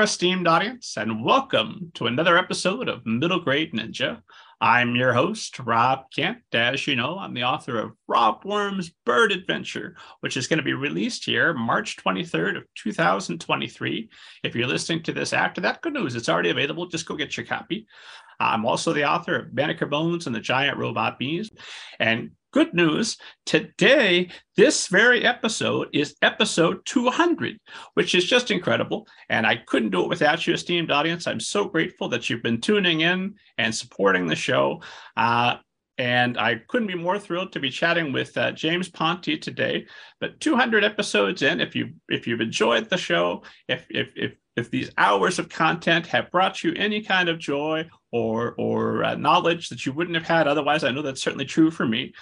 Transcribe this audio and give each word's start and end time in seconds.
There, 0.00 0.06
esteemed 0.06 0.48
audience, 0.48 0.96
and 0.96 1.22
welcome 1.22 1.92
to 1.92 2.06
another 2.06 2.38
episode 2.38 2.88
of 2.88 3.04
Middle 3.04 3.38
Grade 3.38 3.74
Ninja. 3.74 4.22
I'm 4.58 4.96
your 4.96 5.12
host, 5.12 5.58
Rob 5.58 6.06
Kent. 6.10 6.38
As 6.54 6.86
you 6.86 6.96
know, 6.96 7.18
I'm 7.18 7.34
the 7.34 7.44
author 7.44 7.78
of 7.78 7.92
Rob 8.08 8.42
Worm's 8.46 8.88
Bird 9.04 9.30
Adventure, 9.30 9.96
which 10.20 10.38
is 10.38 10.46
going 10.46 10.56
to 10.56 10.64
be 10.64 10.72
released 10.72 11.26
here 11.26 11.52
March 11.52 11.98
23rd 11.98 12.56
of 12.56 12.62
2023. 12.76 14.08
If 14.42 14.54
you're 14.54 14.66
listening 14.66 15.02
to 15.02 15.12
this 15.12 15.34
after 15.34 15.60
that, 15.60 15.82
good 15.82 15.92
news, 15.92 16.14
it's 16.14 16.30
already 16.30 16.48
available. 16.48 16.86
Just 16.86 17.04
go 17.04 17.14
get 17.14 17.36
your 17.36 17.44
copy. 17.44 17.86
I'm 18.40 18.64
also 18.64 18.94
the 18.94 19.04
author 19.04 19.36
of 19.36 19.54
Banneker 19.54 19.84
Bones 19.84 20.26
and 20.26 20.34
the 20.34 20.40
Giant 20.40 20.78
Robot 20.78 21.18
Bees. 21.18 21.50
And 21.98 22.30
good 22.52 22.74
news 22.74 23.16
today, 23.46 24.30
this 24.56 24.88
very 24.88 25.24
episode 25.24 25.88
is 25.92 26.16
episode 26.22 26.80
200, 26.84 27.58
which 27.94 28.14
is 28.14 28.24
just 28.24 28.50
incredible. 28.50 29.06
And 29.28 29.46
I 29.46 29.56
couldn't 29.56 29.90
do 29.90 30.02
it 30.02 30.08
without 30.08 30.46
you, 30.46 30.54
esteemed 30.54 30.90
audience. 30.90 31.26
I'm 31.26 31.40
so 31.40 31.64
grateful 31.64 32.08
that 32.10 32.28
you've 32.28 32.42
been 32.42 32.60
tuning 32.60 33.02
in 33.02 33.34
and 33.58 33.74
supporting 33.74 34.26
the 34.26 34.36
show. 34.36 34.82
Uh, 35.16 35.56
and 35.98 36.38
I 36.38 36.62
couldn't 36.68 36.88
be 36.88 36.94
more 36.94 37.18
thrilled 37.18 37.52
to 37.52 37.60
be 37.60 37.68
chatting 37.68 38.10
with 38.10 38.36
uh, 38.38 38.52
James 38.52 38.88
Ponti 38.88 39.36
today. 39.36 39.86
But 40.18 40.40
200 40.40 40.82
episodes 40.82 41.42
in, 41.42 41.60
if 41.60 41.76
you 41.76 41.90
if 42.08 42.26
you've 42.26 42.40
enjoyed 42.40 42.88
the 42.88 42.96
show, 42.96 43.42
if 43.68 43.86
if 43.90 44.12
if 44.16 44.32
if 44.60 44.70
these 44.70 44.90
hours 44.96 45.38
of 45.38 45.48
content 45.48 46.06
have 46.06 46.30
brought 46.30 46.62
you 46.62 46.72
any 46.76 47.02
kind 47.02 47.28
of 47.28 47.38
joy 47.38 47.88
or 48.12 48.54
or 48.58 49.04
uh, 49.04 49.14
knowledge 49.14 49.68
that 49.68 49.84
you 49.84 49.92
wouldn't 49.92 50.16
have 50.16 50.26
had 50.26 50.46
otherwise, 50.46 50.84
I 50.84 50.90
know 50.90 51.02
that's 51.02 51.22
certainly 51.22 51.44
true 51.44 51.70
for 51.70 51.86
me. 51.86 52.12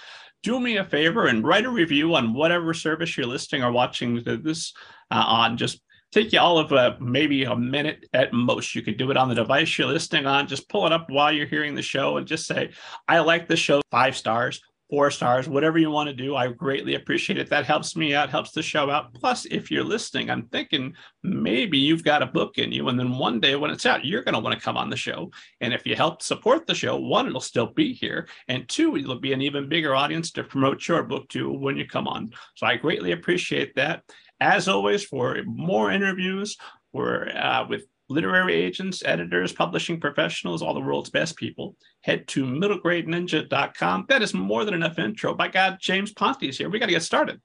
Do 0.43 0.61
me 0.61 0.77
a 0.77 0.85
favor 0.85 1.27
and 1.27 1.45
write 1.45 1.67
a 1.67 1.71
review 1.71 2.15
on 2.15 2.33
whatever 2.33 2.73
service 2.73 3.17
you're 3.17 3.27
listening 3.27 3.65
or 3.65 3.73
watching 3.73 4.23
this 4.25 4.73
uh, 5.11 5.25
on. 5.27 5.57
Just 5.57 5.83
take 6.13 6.33
you 6.33 6.39
all 6.39 6.59
of 6.59 6.73
uh, 6.73 6.95
maybe 7.01 7.45
a 7.45 7.57
minute 7.57 8.07
at 8.15 8.33
most. 8.33 8.75
You 8.75 8.83
can 8.83 8.97
do 8.97 9.11
it 9.11 9.17
on 9.17 9.29
the 9.29 9.35
device 9.35 9.77
you're 9.77 9.89
listening 9.89 10.27
on. 10.27 10.47
Just 10.47 10.69
pull 10.69 10.87
it 10.87 10.93
up 10.93 11.11
while 11.11 11.33
you're 11.33 11.47
hearing 11.47 11.75
the 11.75 11.83
show 11.83 12.17
and 12.17 12.27
just 12.27 12.47
say, 12.47 12.71
I 13.09 13.19
like 13.19 13.49
the 13.49 13.57
show, 13.57 13.83
five 13.91 14.17
stars 14.17 14.63
four 14.89 15.11
stars, 15.11 15.49
whatever 15.49 15.79
you 15.79 15.91
want 15.91 16.09
to 16.09 16.15
do. 16.15 16.35
I 16.35 16.49
greatly 16.49 16.95
appreciate 16.95 17.39
it. 17.39 17.51
That 17.51 17.67
helps 17.67 17.95
me 17.95 18.15
out, 18.15 18.31
helps 18.31 18.53
the 18.53 18.63
show 18.63 18.91
out. 18.91 19.13
Plus, 19.15 19.45
if 19.47 19.71
you're 19.71 19.85
listening, 19.85 20.31
I'm 20.31 20.47
thinking 20.47 20.95
maybe 21.23 21.79
you've 21.79 22.05
got 22.05 22.23
a 22.23 22.27
book 22.27 22.59
in 22.59 22.73
you. 22.73 22.89
And 22.89 22.99
then 22.99 23.19
one 23.19 23.41
day 23.41 23.55
when 23.57 23.71
it's 23.71 23.87
out, 23.87 24.05
you're 24.05 24.23
going 24.23 24.35
to 24.35 24.41
want 24.41 24.59
to 24.59 24.65
come 24.65 24.77
on 24.77 24.89
the 24.89 24.97
show. 24.97 25.31
And 25.61 25.75
if 25.75 25.85
you 25.85 25.95
help 25.95 26.23
support 26.23 26.67
the 26.67 26.75
show, 26.75 26.97
one, 26.97 27.27
it'll 27.27 27.41
still 27.41 27.73
be 27.73 27.93
here. 27.93 28.29
And 28.49 28.69
two, 28.69 28.97
it'll 28.97 29.21
be 29.21 29.33
an 29.33 29.43
even 29.43 29.69
bigger 29.69 29.95
audience 29.95 30.31
to 30.33 30.45
promote 30.45 30.87
your 30.89 31.03
book 31.03 31.29
to 31.31 31.53
when 31.53 31.77
you 31.77 31.87
come 31.87 32.09
on. 32.09 32.31
So 32.57 32.67
I 32.67 32.77
greatly 32.77 33.13
appreciate 33.13 33.75
that. 33.77 34.05
As 34.41 34.69
always, 34.69 35.05
for 35.05 35.43
more 35.45 35.91
interviews, 35.91 36.57
we're 36.93 37.29
uh, 37.29 37.67
with 37.69 37.85
literary 38.09 38.55
agents, 38.55 39.03
editors, 39.05 39.53
publishing 39.53 40.01
professionals, 40.01 40.63
all 40.63 40.75
the 40.75 40.81
world's 40.81 41.11
best 41.11 41.37
people, 41.37 41.77
head 42.03 42.27
to 42.29 42.45
middlegradeninja.com. 42.45 44.07
That 44.09 44.23
is 44.23 44.35
more 44.35 44.65
than 44.65 44.75
enough 44.75 44.99
intro. 44.99 45.35
By 45.35 45.49
God, 45.49 45.79
James 45.81 46.13
Ponti 46.13 46.49
is 46.49 46.59
here. 46.59 46.71
We 46.71 46.79
got 46.79 46.87
to 46.87 46.93
get 46.93 47.03
started. 47.03 47.41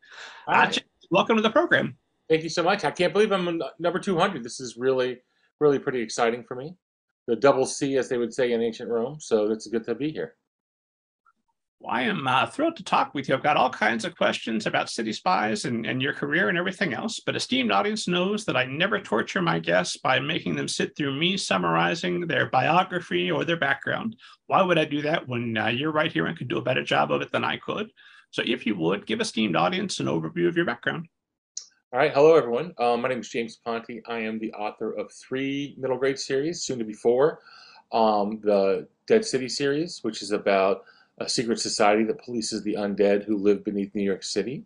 Uh, 0.47 0.65
James, 0.65 0.87
welcome 1.11 1.35
to 1.35 1.41
the 1.41 1.49
program. 1.49 1.97
Thank 2.29 2.43
you 2.43 2.49
so 2.49 2.63
much. 2.63 2.85
I 2.85 2.91
can't 2.91 3.13
believe 3.13 3.31
I'm 3.31 3.61
number 3.79 3.99
200. 3.99 4.43
This 4.43 4.59
is 4.59 4.77
really, 4.77 5.19
really 5.59 5.79
pretty 5.79 6.01
exciting 6.01 6.43
for 6.43 6.55
me. 6.55 6.75
The 7.27 7.35
double 7.35 7.65
C, 7.65 7.97
as 7.97 8.09
they 8.09 8.17
would 8.17 8.33
say 8.33 8.53
in 8.53 8.61
ancient 8.61 8.89
Rome. 8.89 9.19
So 9.19 9.51
it's 9.51 9.67
good 9.67 9.83
to 9.85 9.95
be 9.95 10.11
here. 10.11 10.35
Well, 11.83 11.93
I 11.93 12.03
am 12.03 12.25
uh, 12.25 12.45
thrilled 12.45 12.77
to 12.77 12.83
talk 12.83 13.13
with 13.13 13.27
you. 13.27 13.35
I've 13.35 13.43
got 13.43 13.57
all 13.57 13.69
kinds 13.69 14.05
of 14.05 14.15
questions 14.15 14.65
about 14.65 14.89
City 14.89 15.11
Spies 15.11 15.65
and, 15.65 15.85
and 15.85 16.01
your 16.01 16.13
career 16.13 16.47
and 16.47 16.57
everything 16.57 16.93
else, 16.93 17.19
but 17.19 17.35
esteemed 17.35 17.73
audience 17.73 18.07
knows 18.07 18.45
that 18.45 18.55
I 18.55 18.63
never 18.63 19.01
torture 19.01 19.41
my 19.41 19.59
guests 19.59 19.97
by 19.97 20.17
making 20.21 20.55
them 20.55 20.69
sit 20.69 20.95
through 20.95 21.19
me 21.19 21.35
summarizing 21.35 22.25
their 22.25 22.49
biography 22.49 23.29
or 23.29 23.43
their 23.43 23.57
background. 23.57 24.15
Why 24.47 24.61
would 24.61 24.77
I 24.77 24.85
do 24.85 25.01
that 25.01 25.27
when 25.27 25.57
uh, 25.57 25.67
you're 25.67 25.91
right 25.91 26.09
here 26.09 26.27
and 26.27 26.37
could 26.37 26.47
do 26.47 26.57
a 26.57 26.61
better 26.61 26.85
job 26.85 27.11
of 27.11 27.21
it 27.21 27.33
than 27.33 27.43
I 27.43 27.57
could? 27.57 27.91
So 28.31 28.43
if 28.45 28.65
you 28.65 28.77
would, 28.77 29.05
give 29.05 29.19
esteemed 29.19 29.57
audience 29.57 29.99
an 29.99 30.05
overview 30.05 30.47
of 30.47 30.55
your 30.55 30.65
background. 30.65 31.09
All 31.91 31.99
right. 31.99 32.13
Hello, 32.13 32.35
everyone. 32.35 32.73
Um, 32.77 33.01
my 33.01 33.09
name 33.09 33.19
is 33.19 33.27
James 33.27 33.57
Ponti. 33.57 34.01
I 34.07 34.19
am 34.19 34.39
the 34.39 34.53
author 34.53 34.93
of 34.93 35.11
three 35.11 35.75
middle 35.77 35.97
grade 35.97 36.17
series, 36.17 36.63
soon 36.63 36.79
to 36.79 36.85
be 36.85 36.93
four. 36.93 37.41
Um, 37.91 38.39
the 38.41 38.87
Dead 39.05 39.25
City 39.25 39.49
series, 39.49 39.99
which 40.01 40.21
is 40.21 40.31
about 40.31 40.85
a 41.19 41.29
secret 41.29 41.59
society 41.59 42.03
that 42.05 42.21
polices 42.21 42.63
the 42.63 42.75
undead 42.75 43.23
who 43.23 43.37
live 43.37 43.63
beneath 43.63 43.93
New 43.93 44.03
York 44.03 44.23
City. 44.23 44.63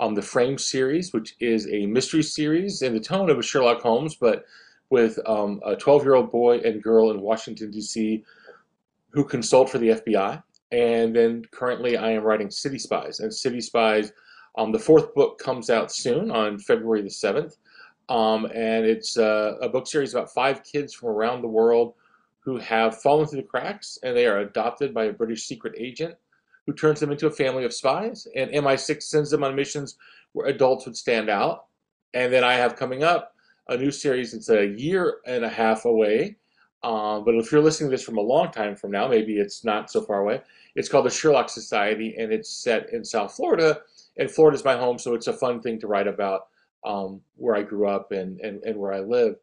Um, 0.00 0.14
the 0.14 0.22
Framed 0.22 0.60
series, 0.60 1.12
which 1.12 1.36
is 1.38 1.68
a 1.68 1.86
mystery 1.86 2.22
series 2.22 2.82
in 2.82 2.94
the 2.94 3.00
tone 3.00 3.30
of 3.30 3.38
a 3.38 3.42
Sherlock 3.42 3.80
Holmes, 3.80 4.16
but 4.16 4.44
with 4.90 5.18
um, 5.26 5.60
a 5.64 5.76
12-year-old 5.76 6.30
boy 6.30 6.58
and 6.58 6.82
girl 6.82 7.10
in 7.10 7.20
Washington, 7.20 7.70
D.C. 7.70 8.24
who 9.10 9.24
consult 9.24 9.70
for 9.70 9.78
the 9.78 9.90
FBI. 9.90 10.42
And 10.72 11.14
then 11.14 11.44
currently 11.52 11.96
I 11.96 12.10
am 12.10 12.24
writing 12.24 12.50
City 12.50 12.78
Spies. 12.78 13.20
And 13.20 13.32
City 13.32 13.60
Spies, 13.60 14.12
um, 14.58 14.72
the 14.72 14.78
fourth 14.78 15.14
book 15.14 15.38
comes 15.38 15.70
out 15.70 15.92
soon 15.92 16.30
on 16.30 16.58
February 16.58 17.02
the 17.02 17.08
7th. 17.08 17.56
Um, 18.08 18.46
and 18.46 18.84
it's 18.84 19.16
uh, 19.16 19.56
a 19.62 19.68
book 19.68 19.86
series 19.86 20.12
about 20.12 20.34
five 20.34 20.62
kids 20.64 20.92
from 20.92 21.10
around 21.10 21.42
the 21.42 21.48
world 21.48 21.94
who 22.44 22.58
have 22.58 23.00
fallen 23.00 23.26
through 23.26 23.40
the 23.40 23.48
cracks 23.48 23.98
and 24.02 24.16
they 24.16 24.26
are 24.26 24.40
adopted 24.40 24.92
by 24.92 25.04
a 25.04 25.12
British 25.12 25.44
secret 25.44 25.74
agent 25.78 26.14
who 26.66 26.72
turns 26.72 27.00
them 27.00 27.10
into 27.10 27.26
a 27.26 27.30
family 27.30 27.64
of 27.64 27.72
spies. 27.72 28.26
And 28.36 28.50
MI6 28.50 29.02
sends 29.02 29.30
them 29.30 29.44
on 29.44 29.54
missions 29.54 29.96
where 30.32 30.48
adults 30.48 30.86
would 30.86 30.96
stand 30.96 31.28
out. 31.28 31.66
And 32.12 32.32
then 32.32 32.44
I 32.44 32.54
have 32.54 32.76
coming 32.76 33.02
up 33.02 33.34
a 33.68 33.76
new 33.76 33.90
series. 33.90 34.34
It's 34.34 34.50
a 34.50 34.66
year 34.66 35.18
and 35.26 35.44
a 35.44 35.48
half 35.48 35.84
away. 35.84 36.36
Um, 36.82 37.24
but 37.24 37.34
if 37.34 37.50
you're 37.50 37.62
listening 37.62 37.90
to 37.90 37.96
this 37.96 38.04
from 38.04 38.18
a 38.18 38.22
long 38.22 38.52
time 38.52 38.76
from 38.76 38.90
now, 38.90 39.08
maybe 39.08 39.38
it's 39.38 39.64
not 39.64 39.90
so 39.90 40.02
far 40.02 40.20
away. 40.20 40.42
It's 40.74 40.88
called 40.88 41.06
the 41.06 41.10
Sherlock 41.10 41.48
Society, 41.48 42.14
and 42.18 42.30
it's 42.30 42.50
set 42.50 42.92
in 42.92 43.04
South 43.04 43.34
Florida. 43.34 43.80
And 44.18 44.30
Florida 44.30 44.56
is 44.56 44.64
my 44.64 44.76
home, 44.76 44.98
so 44.98 45.14
it's 45.14 45.28
a 45.28 45.32
fun 45.32 45.62
thing 45.62 45.80
to 45.80 45.86
write 45.86 46.06
about 46.06 46.48
um, 46.84 47.22
where 47.36 47.56
I 47.56 47.62
grew 47.62 47.88
up 47.88 48.12
and, 48.12 48.38
and, 48.40 48.62
and 48.64 48.78
where 48.78 48.92
I 48.92 49.00
live. 49.00 49.36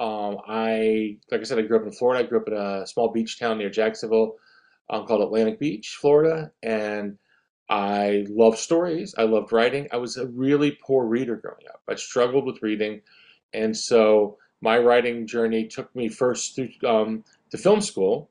Um, 0.00 0.38
I, 0.48 1.18
like 1.30 1.42
I 1.42 1.44
said, 1.44 1.58
I 1.58 1.62
grew 1.62 1.76
up 1.76 1.84
in 1.84 1.92
Florida. 1.92 2.24
I 2.24 2.28
grew 2.28 2.40
up 2.40 2.48
in 2.48 2.54
a 2.54 2.86
small 2.86 3.12
beach 3.12 3.38
town 3.38 3.58
near 3.58 3.68
Jacksonville 3.68 4.36
um, 4.88 5.06
called 5.06 5.20
Atlantic 5.20 5.60
Beach, 5.60 5.98
Florida. 6.00 6.50
And 6.62 7.18
I 7.68 8.24
loved 8.30 8.58
stories. 8.58 9.14
I 9.18 9.24
loved 9.24 9.52
writing. 9.52 9.88
I 9.92 9.98
was 9.98 10.16
a 10.16 10.26
really 10.26 10.78
poor 10.82 11.04
reader 11.04 11.36
growing 11.36 11.66
up. 11.68 11.82
I 11.86 11.96
struggled 11.96 12.46
with 12.46 12.62
reading. 12.62 13.02
And 13.52 13.76
so 13.76 14.38
my 14.62 14.78
writing 14.78 15.26
journey 15.26 15.66
took 15.66 15.94
me 15.94 16.08
first 16.08 16.56
through, 16.56 16.70
um, 16.88 17.22
to 17.50 17.58
film 17.58 17.82
school, 17.82 18.30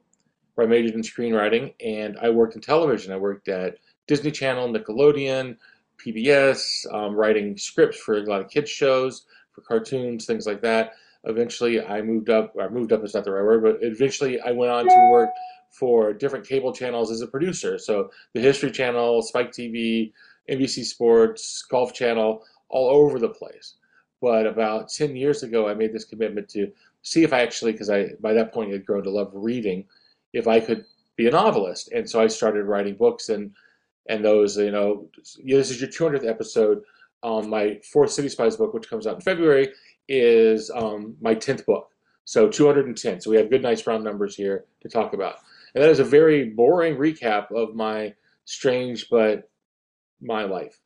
where 0.55 0.65
I 0.65 0.69
majored 0.69 0.95
in 0.95 1.01
screenwriting. 1.01 1.75
And 1.85 2.17
I 2.19 2.31
worked 2.31 2.55
in 2.55 2.61
television. 2.61 3.13
I 3.13 3.17
worked 3.17 3.47
at 3.47 3.77
Disney 4.07 4.31
Channel, 4.31 4.73
Nickelodeon, 4.73 5.55
PBS, 6.03 6.91
um, 6.91 7.13
writing 7.13 7.57
scripts 7.57 7.99
for 7.99 8.17
a 8.17 8.23
lot 8.23 8.41
of 8.41 8.49
kids' 8.49 8.71
shows, 8.71 9.25
for 9.51 9.61
cartoons, 9.61 10.25
things 10.25 10.47
like 10.47 10.61
that. 10.61 10.93
Eventually, 11.25 11.83
I 11.83 12.01
moved 12.01 12.29
up. 12.29 12.53
I 12.59 12.67
moved 12.69 12.93
up 12.93 13.03
is 13.03 13.13
not 13.13 13.25
the 13.25 13.31
right 13.31 13.43
word, 13.43 13.63
but 13.63 13.77
eventually 13.81 14.39
I 14.39 14.51
went 14.51 14.71
on 14.71 14.85
to 14.85 15.09
work 15.11 15.29
for 15.71 16.13
different 16.13 16.47
cable 16.47 16.73
channels 16.73 17.11
as 17.11 17.21
a 17.21 17.27
producer. 17.27 17.77
So 17.77 18.09
the 18.33 18.41
History 18.41 18.71
Channel, 18.71 19.21
Spike 19.21 19.51
TV, 19.51 20.13
NBC 20.49 20.83
Sports, 20.85 21.63
Golf 21.69 21.93
Channel, 21.93 22.43
all 22.69 22.89
over 22.89 23.19
the 23.19 23.29
place. 23.29 23.75
But 24.21 24.47
about 24.47 24.89
10 24.89 25.15
years 25.15 25.43
ago, 25.43 25.67
I 25.67 25.73
made 25.73 25.93
this 25.93 26.05
commitment 26.05 26.49
to 26.49 26.71
see 27.01 27.23
if 27.23 27.33
I 27.33 27.41
actually, 27.41 27.73
because 27.73 27.89
I 27.89 28.13
by 28.19 28.33
that 28.33 28.53
point 28.53 28.71
had 28.71 28.85
grown 28.85 29.03
to 29.03 29.09
love 29.09 29.31
reading, 29.33 29.85
if 30.33 30.47
I 30.47 30.59
could 30.59 30.85
be 31.15 31.27
a 31.27 31.31
novelist. 31.31 31.91
And 31.91 32.09
so 32.09 32.21
I 32.21 32.27
started 32.27 32.63
writing 32.63 32.95
books, 32.95 33.29
and 33.29 33.51
and 34.07 34.23
those, 34.25 34.57
you 34.57 34.71
know, 34.71 35.09
this 35.45 35.69
is 35.69 35.79
your 35.79 35.89
200th 35.89 36.27
episode. 36.27 36.81
on 37.21 37.49
my 37.49 37.79
fourth 37.91 38.11
City 38.11 38.29
Spies 38.29 38.57
book, 38.57 38.73
which 38.73 38.89
comes 38.89 39.05
out 39.05 39.15
in 39.15 39.21
February, 39.21 39.69
is 40.09 40.69
um, 40.71 41.15
my 41.21 41.35
10th 41.35 41.65
book. 41.65 41.89
So 42.25 42.49
210. 42.49 43.21
So 43.21 43.31
we 43.31 43.37
have 43.37 43.49
good, 43.49 43.61
nice 43.61 43.87
round 43.87 44.03
numbers 44.03 44.35
here 44.35 44.65
to 44.81 44.89
talk 44.89 45.13
about. 45.13 45.37
And 45.73 45.83
that 45.83 45.89
is 45.89 45.99
a 45.99 46.03
very 46.03 46.49
boring 46.49 46.97
recap 46.97 47.51
of 47.51 47.75
my 47.75 48.13
strange 48.45 49.07
but 49.09 49.49
my 50.21 50.43
life. 50.43 50.77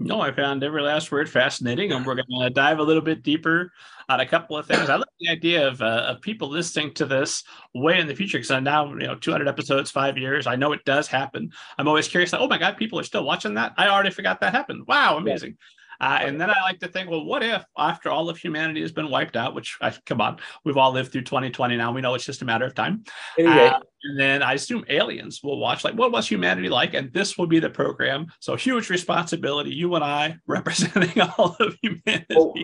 No, 0.00 0.20
I 0.20 0.30
found 0.30 0.62
every 0.62 0.82
last 0.82 1.10
word 1.10 1.28
fascinating, 1.28 1.90
and 1.90 2.06
we're 2.06 2.14
going 2.14 2.40
to 2.40 2.50
dive 2.50 2.78
a 2.78 2.82
little 2.84 3.02
bit 3.02 3.24
deeper 3.24 3.72
on 4.08 4.20
a 4.20 4.26
couple 4.26 4.56
of 4.56 4.64
things. 4.64 4.88
I 4.88 4.94
love 4.94 5.08
the 5.18 5.28
idea 5.28 5.66
of, 5.66 5.82
uh, 5.82 6.04
of 6.06 6.20
people 6.20 6.48
listening 6.48 6.94
to 6.94 7.04
this 7.04 7.42
way 7.74 7.98
in 7.98 8.06
the 8.06 8.14
future 8.14 8.38
because 8.38 8.52
I 8.52 8.60
now, 8.60 8.86
you 8.92 9.08
know, 9.08 9.16
200 9.16 9.48
episodes, 9.48 9.90
five 9.90 10.16
years. 10.16 10.46
I 10.46 10.54
know 10.54 10.72
it 10.72 10.84
does 10.84 11.08
happen. 11.08 11.50
I'm 11.78 11.88
always 11.88 12.06
curious, 12.06 12.32
like, 12.32 12.40
oh 12.40 12.46
my 12.46 12.58
God, 12.58 12.76
people 12.76 13.00
are 13.00 13.04
still 13.04 13.24
watching 13.24 13.54
that. 13.54 13.74
I 13.76 13.88
already 13.88 14.10
forgot 14.10 14.40
that 14.40 14.54
happened. 14.54 14.86
Wow, 14.86 15.16
amazing. 15.16 15.56
Uh, 16.00 16.18
and 16.22 16.40
then 16.40 16.50
I 16.50 16.60
like 16.62 16.78
to 16.80 16.88
think, 16.88 17.10
well, 17.10 17.24
what 17.24 17.42
if 17.42 17.64
after 17.76 18.10
all 18.10 18.28
of 18.28 18.38
humanity 18.38 18.80
has 18.82 18.92
been 18.92 19.10
wiped 19.10 19.36
out, 19.36 19.54
which 19.54 19.76
I, 19.80 19.92
come 20.06 20.20
on, 20.20 20.38
we've 20.64 20.76
all 20.76 20.92
lived 20.92 21.12
through 21.12 21.22
2020 21.22 21.76
now. 21.76 21.92
We 21.92 22.00
know 22.00 22.14
it's 22.14 22.24
just 22.24 22.42
a 22.42 22.44
matter 22.44 22.66
of 22.66 22.74
time. 22.74 23.04
Anyway. 23.38 23.66
Uh, 23.66 23.80
and 24.04 24.18
then 24.18 24.42
I 24.42 24.52
assume 24.52 24.84
aliens 24.88 25.40
will 25.42 25.58
watch, 25.58 25.82
like, 25.84 25.94
what 25.94 26.12
was 26.12 26.28
humanity 26.28 26.68
like? 26.68 26.94
And 26.94 27.12
this 27.12 27.36
will 27.36 27.48
be 27.48 27.58
the 27.58 27.70
program. 27.70 28.26
So 28.38 28.54
huge 28.54 28.90
responsibility, 28.90 29.74
you 29.74 29.94
and 29.96 30.04
I 30.04 30.36
representing 30.46 31.20
all 31.20 31.56
of 31.58 31.76
humanity. 31.82 32.26
Oh, 32.36 32.54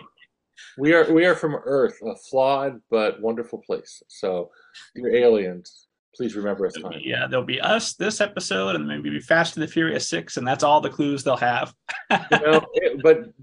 we 0.77 0.93
are 0.93 1.11
we 1.11 1.25
are 1.25 1.35
from 1.35 1.55
Earth, 1.55 1.99
a 2.05 2.15
flawed 2.15 2.79
but 2.89 3.21
wonderful 3.21 3.59
place. 3.59 4.01
So, 4.07 4.51
dear 4.95 5.13
aliens, 5.13 5.87
please 6.15 6.35
remember 6.35 6.65
us. 6.65 6.73
Time. 6.73 6.99
Yeah, 7.01 7.27
there'll 7.27 7.45
be 7.45 7.61
us 7.61 7.93
this 7.93 8.21
episode, 8.21 8.75
and 8.75 8.87
maybe 8.87 9.19
Fast 9.19 9.55
and 9.55 9.63
the 9.63 9.67
Furious 9.67 10.09
Six, 10.09 10.37
and 10.37 10.47
that's 10.47 10.63
all 10.63 10.81
the 10.81 10.89
clues 10.89 11.23
they'll 11.23 11.37
have. 11.37 11.73
you 12.11 12.17
know, 12.31 12.65
it, 12.73 13.01
but 13.03 13.33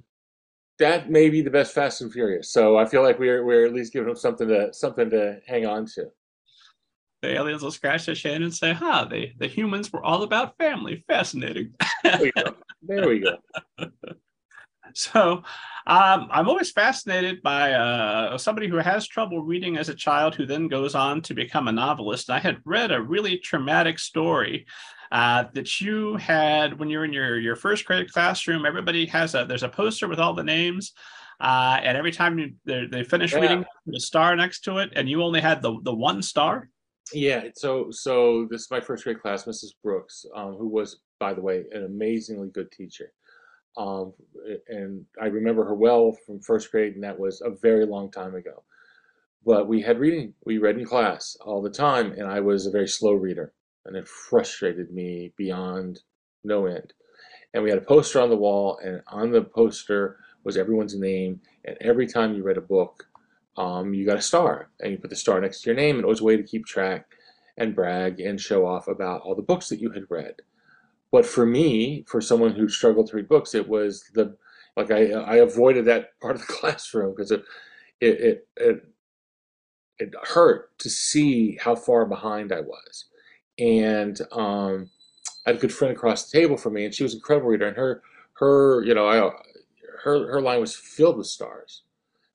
that 0.78 1.10
may 1.10 1.28
be 1.28 1.42
the 1.42 1.50
best 1.50 1.74
Fast 1.74 2.00
and 2.00 2.12
Furious. 2.12 2.50
So 2.50 2.76
I 2.76 2.86
feel 2.86 3.02
like 3.02 3.18
we're 3.18 3.44
we're 3.44 3.66
at 3.66 3.72
least 3.72 3.92
giving 3.92 4.08
them 4.08 4.16
something 4.16 4.48
to 4.48 4.72
something 4.72 5.10
to 5.10 5.40
hang 5.46 5.66
on 5.66 5.86
to. 5.94 6.06
The 7.22 7.36
aliens 7.36 7.62
will 7.62 7.70
scratch 7.70 8.06
their 8.06 8.14
chin 8.14 8.42
and 8.42 8.52
say, 8.52 8.72
"Huh, 8.72 9.06
the 9.08 9.32
the 9.38 9.46
humans 9.46 9.92
were 9.92 10.02
all 10.04 10.22
about 10.22 10.56
family. 10.58 11.04
Fascinating." 11.06 11.74
There 12.02 12.18
we 12.20 12.32
go. 12.32 12.56
There 12.82 13.08
we 13.08 13.20
go. 13.20 13.36
so 14.96 15.42
um, 15.86 16.28
I'm 16.30 16.48
always 16.48 16.70
fascinated 16.70 17.42
by 17.42 17.72
uh, 17.72 18.38
somebody 18.38 18.68
who 18.68 18.76
has 18.76 19.06
trouble 19.06 19.42
reading 19.42 19.76
as 19.76 19.88
a 19.88 19.94
child 19.94 20.34
who 20.34 20.46
then 20.46 20.68
goes 20.68 20.94
on 20.94 21.22
to 21.22 21.34
become 21.34 21.68
a 21.68 21.72
novelist. 21.72 22.30
I 22.30 22.38
had 22.38 22.60
read 22.64 22.92
a 22.92 23.02
really 23.02 23.38
traumatic 23.38 23.98
story 23.98 24.66
uh, 25.10 25.44
that 25.54 25.80
you 25.80 26.16
had 26.16 26.78
when 26.78 26.88
you're 26.88 27.04
in 27.04 27.12
your, 27.12 27.38
your 27.38 27.56
first 27.56 27.84
grade 27.84 28.12
classroom. 28.12 28.64
Everybody 28.64 29.06
has 29.06 29.34
a 29.34 29.44
there's 29.44 29.62
a 29.62 29.68
poster 29.68 30.08
with 30.08 30.20
all 30.20 30.34
the 30.34 30.44
names. 30.44 30.92
Uh, 31.40 31.80
and 31.82 31.98
every 31.98 32.12
time 32.12 32.38
you, 32.38 32.52
they 32.64 33.02
finish 33.02 33.32
yeah. 33.32 33.40
reading, 33.40 33.64
the 33.86 33.98
star 33.98 34.36
next 34.36 34.60
to 34.60 34.78
it, 34.78 34.92
and 34.94 35.08
you 35.08 35.22
only 35.22 35.40
had 35.40 35.60
the, 35.60 35.76
the 35.82 35.92
one 35.92 36.22
star. 36.22 36.68
Yeah, 37.12 37.48
so 37.56 37.88
so 37.90 38.46
this 38.48 38.62
is 38.62 38.70
my 38.70 38.80
first 38.80 39.02
grade 39.02 39.20
class, 39.20 39.44
Mrs. 39.44 39.70
Brooks, 39.82 40.24
um, 40.36 40.54
who 40.54 40.68
was, 40.68 41.00
by 41.18 41.34
the 41.34 41.42
way, 41.42 41.64
an 41.72 41.84
amazingly 41.84 42.48
good 42.48 42.70
teacher. 42.70 43.12
Um, 43.76 44.12
and 44.68 45.04
I 45.20 45.26
remember 45.26 45.64
her 45.64 45.74
well 45.74 46.16
from 46.26 46.40
first 46.40 46.70
grade, 46.70 46.94
and 46.94 47.04
that 47.04 47.18
was 47.18 47.40
a 47.40 47.50
very 47.50 47.86
long 47.86 48.10
time 48.10 48.34
ago. 48.34 48.62
But 49.44 49.66
we 49.66 49.80
had 49.82 49.98
reading, 49.98 50.34
we 50.44 50.58
read 50.58 50.78
in 50.78 50.84
class 50.84 51.36
all 51.40 51.62
the 51.62 51.70
time, 51.70 52.12
and 52.12 52.26
I 52.26 52.40
was 52.40 52.66
a 52.66 52.70
very 52.70 52.88
slow 52.88 53.12
reader, 53.12 53.52
and 53.86 53.96
it 53.96 54.06
frustrated 54.06 54.92
me 54.92 55.32
beyond 55.36 56.00
no 56.44 56.66
end. 56.66 56.92
And 57.54 57.62
we 57.62 57.70
had 57.70 57.78
a 57.78 57.84
poster 57.84 58.20
on 58.20 58.30
the 58.30 58.36
wall, 58.36 58.78
and 58.82 59.02
on 59.08 59.32
the 59.32 59.42
poster 59.42 60.18
was 60.44 60.56
everyone's 60.56 60.96
name, 60.96 61.40
and 61.64 61.76
every 61.80 62.06
time 62.06 62.34
you 62.34 62.42
read 62.42 62.56
a 62.56 62.62
book, 62.62 63.04
um, 63.56 63.94
you 63.94 64.06
got 64.06 64.16
a 64.16 64.22
star, 64.22 64.70
and 64.80 64.92
you 64.92 64.98
put 64.98 65.10
the 65.10 65.16
star 65.16 65.40
next 65.40 65.62
to 65.62 65.70
your 65.70 65.76
name, 65.76 65.96
and 65.96 66.04
it 66.04 66.08
was 66.08 66.20
a 66.20 66.24
way 66.24 66.36
to 66.36 66.42
keep 66.42 66.66
track 66.66 67.06
and 67.56 67.74
brag 67.74 68.20
and 68.20 68.40
show 68.40 68.66
off 68.66 68.88
about 68.88 69.20
all 69.22 69.34
the 69.34 69.42
books 69.42 69.68
that 69.68 69.80
you 69.80 69.90
had 69.90 70.04
read. 70.08 70.36
But 71.12 71.26
for 71.26 71.46
me, 71.46 72.04
for 72.08 72.20
someone 72.20 72.52
who 72.54 72.68
struggled 72.68 73.08
to 73.10 73.16
read 73.16 73.28
books, 73.28 73.54
it 73.54 73.68
was 73.68 74.04
the 74.14 74.36
like 74.76 74.90
I 74.90 75.12
I 75.12 75.36
avoided 75.36 75.84
that 75.86 76.18
part 76.22 76.36
of 76.36 76.42
the 76.46 76.52
classroom 76.52 77.14
because 77.14 77.30
it, 77.30 77.44
it 78.00 78.20
it 78.20 78.48
it 78.56 78.84
it 79.98 80.14
hurt 80.34 80.76
to 80.78 80.90
see 80.90 81.56
how 81.60 81.76
far 81.76 82.06
behind 82.06 82.52
I 82.52 82.60
was. 82.62 83.06
And 83.58 84.20
um, 84.32 84.90
I 85.46 85.50
had 85.50 85.56
a 85.56 85.60
good 85.60 85.72
friend 85.74 85.94
across 85.94 86.30
the 86.30 86.38
table 86.38 86.56
from 86.56 86.74
me, 86.74 86.84
and 86.86 86.94
she 86.94 87.02
was 87.04 87.14
an 87.14 87.18
incredible 87.18 87.50
reader, 87.50 87.68
and 87.68 87.76
her 87.76 88.02
her 88.34 88.82
you 88.84 88.94
know 88.94 89.08
I 89.08 89.18
her 90.04 90.32
her 90.32 90.42
line 90.42 90.60
was 90.60 90.74
filled 90.76 91.18
with 91.18 91.26
stars. 91.26 91.82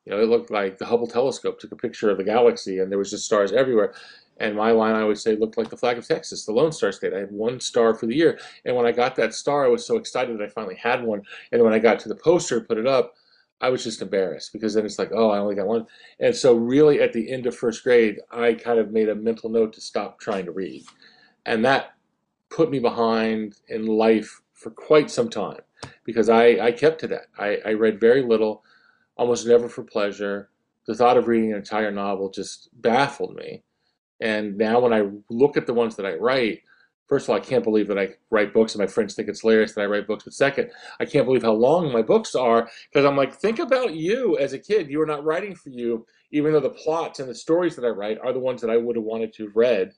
You 0.06 0.14
know, 0.14 0.22
it 0.22 0.30
looked 0.30 0.52
like 0.52 0.78
the 0.78 0.86
Hubble 0.86 1.08
telescope 1.08 1.60
took 1.60 1.74
a 1.74 1.78
picture 1.78 2.10
of 2.10 2.18
the 2.18 2.24
galaxy, 2.24 2.80
and 2.80 2.92
there 2.92 3.00
was 3.00 3.12
just 3.12 3.26
stars 3.26 3.52
everywhere. 3.52 3.94
And 4.40 4.56
my 4.56 4.72
line, 4.72 4.96
I 4.96 5.02
always 5.02 5.22
say, 5.22 5.36
looked 5.36 5.58
like 5.58 5.70
the 5.70 5.78
flag 5.78 5.98
of 5.98 6.08
Texas, 6.08 6.46
the 6.46 6.52
Lone 6.52 6.72
Star 6.72 6.92
State. 6.92 7.14
I 7.14 7.20
had 7.20 7.32
one 7.32 7.60
star 7.60 7.94
for 7.96 8.06
the 8.06 8.16
year. 8.16 8.40
And 8.66 8.76
when 8.76 8.86
I 8.86 8.92
got 8.92 9.16
that 9.16 9.34
star, 9.34 9.66
I 9.66 9.70
was 9.70 9.86
so 9.86 9.98
excited 9.98 10.38
that 10.38 10.44
I 10.44 10.50
finally 10.50 10.76
had 10.76 11.04
one. 11.04 11.22
And 11.52 11.64
when 11.64 11.74
I 11.74 11.80
got 11.80 12.00
to 12.00 12.10
the 12.10 12.16
poster, 12.16 12.62
put 12.62 12.78
it 12.78 12.88
up, 12.88 13.16
I 13.60 13.70
was 13.70 13.84
just 13.84 14.02
embarrassed 14.02 14.54
because 14.54 14.76
then 14.76 14.86
it's 14.86 15.00
like, 15.00 15.12
oh, 15.14 15.32
I 15.32 15.40
only 15.40 15.56
got 15.56 15.66
one. 15.66 15.88
And 16.20 16.36
so, 16.36 16.56
really, 16.56 17.02
at 17.02 17.14
the 17.14 17.32
end 17.32 17.48
of 17.48 17.56
first 17.56 17.84
grade, 17.84 18.20
I 18.32 18.54
kind 18.54 18.80
of 18.80 18.92
made 18.92 19.10
a 19.10 19.16
mental 19.16 19.50
note 19.50 19.74
to 19.74 19.82
stop 19.82 20.20
trying 20.20 20.46
to 20.46 20.52
read. 20.52 20.86
And 21.46 21.66
that 21.66 21.96
put 22.50 22.70
me 22.70 22.80
behind 22.80 23.56
in 23.68 23.86
life 23.86 24.42
for 24.54 24.70
quite 24.70 25.10
some 25.10 25.30
time 25.30 25.62
because 26.04 26.30
I, 26.30 26.46
I 26.60 26.72
kept 26.72 27.00
to 27.02 27.08
that. 27.08 27.28
I, 27.38 27.58
I 27.66 27.74
read 27.74 28.00
very 28.00 28.22
little, 28.22 28.64
almost 29.16 29.48
never 29.48 29.70
for 29.70 29.84
pleasure. 29.84 30.50
The 30.86 30.96
thought 30.96 31.18
of 31.18 31.28
reading 31.28 31.52
an 31.52 31.58
entire 31.58 31.92
novel 31.92 32.30
just 32.30 32.70
baffled 32.82 33.36
me. 33.36 33.64
And 34.20 34.58
now 34.58 34.80
when 34.80 34.94
I 34.94 35.10
look 35.30 35.58
at 35.58 35.68
the 35.68 35.74
ones 35.74 35.96
that 35.96 36.06
I 36.06 36.16
write, 36.16 36.62
first 37.08 37.26
of 37.26 37.30
all, 37.30 37.36
I 37.36 37.40
can't 37.40 37.64
believe 37.64 37.88
that 37.88 38.00
I 38.00 38.10
write 38.30 38.54
books 38.54 38.74
and 38.74 38.82
my 38.82 38.88
friends 38.88 39.16
think 39.16 39.30
it's 39.30 39.42
hilarious 39.42 39.74
that 39.74 39.82
I 39.82 39.86
write 39.86 40.08
books. 40.08 40.24
But 40.24 40.34
second, 40.34 40.72
I 41.00 41.06
can't 41.06 41.26
believe 41.26 41.44
how 41.44 41.54
long 41.54 41.92
my 41.92 42.02
books 42.02 42.36
are 42.36 42.70
because 42.92 43.06
I'm 43.06 43.16
like, 43.16 43.34
think 43.34 43.60
about 43.60 43.94
you 43.96 44.38
as 44.38 44.54
a 44.54 44.60
kid. 44.60 44.90
You 44.90 45.02
are 45.02 45.08
not 45.08 45.24
writing 45.24 45.56
for 45.56 45.70
you, 45.70 46.06
even 46.32 46.52
though 46.52 46.60
the 46.60 46.70
plots 46.70 47.20
and 47.20 47.30
the 47.30 47.36
stories 47.36 47.76
that 47.76 47.86
I 47.86 47.90
write 47.90 48.20
are 48.20 48.34
the 48.34 48.40
ones 48.40 48.62
that 48.62 48.70
I 48.70 48.78
would 48.78 48.96
have 48.96 49.06
wanted 49.06 49.34
to 49.34 49.46
have 49.46 49.56
read 49.56 49.94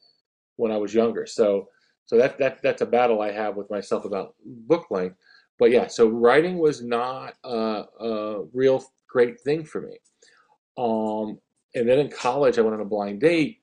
when 0.57 0.71
I 0.71 0.77
was 0.77 0.93
younger. 0.93 1.25
So, 1.25 1.69
so 2.05 2.17
that, 2.17 2.37
that 2.39 2.61
that's 2.61 2.81
a 2.81 2.87
battle 2.87 3.21
I 3.21 3.31
have 3.31 3.55
with 3.55 3.69
myself 3.69 4.05
about 4.05 4.35
book 4.43 4.87
length. 4.91 5.15
But 5.57 5.71
yeah, 5.71 5.87
so 5.87 6.07
writing 6.07 6.57
was 6.57 6.81
not 6.81 7.35
a, 7.43 7.83
a 7.99 8.43
real 8.53 8.83
great 9.07 9.39
thing 9.41 9.63
for 9.63 9.81
me. 9.81 9.97
Um, 10.77 11.39
and 11.75 11.87
then 11.87 11.99
in 11.99 12.09
college, 12.09 12.57
I 12.57 12.61
went 12.61 12.75
on 12.75 12.81
a 12.81 12.85
blind 12.85 13.19
date 13.19 13.59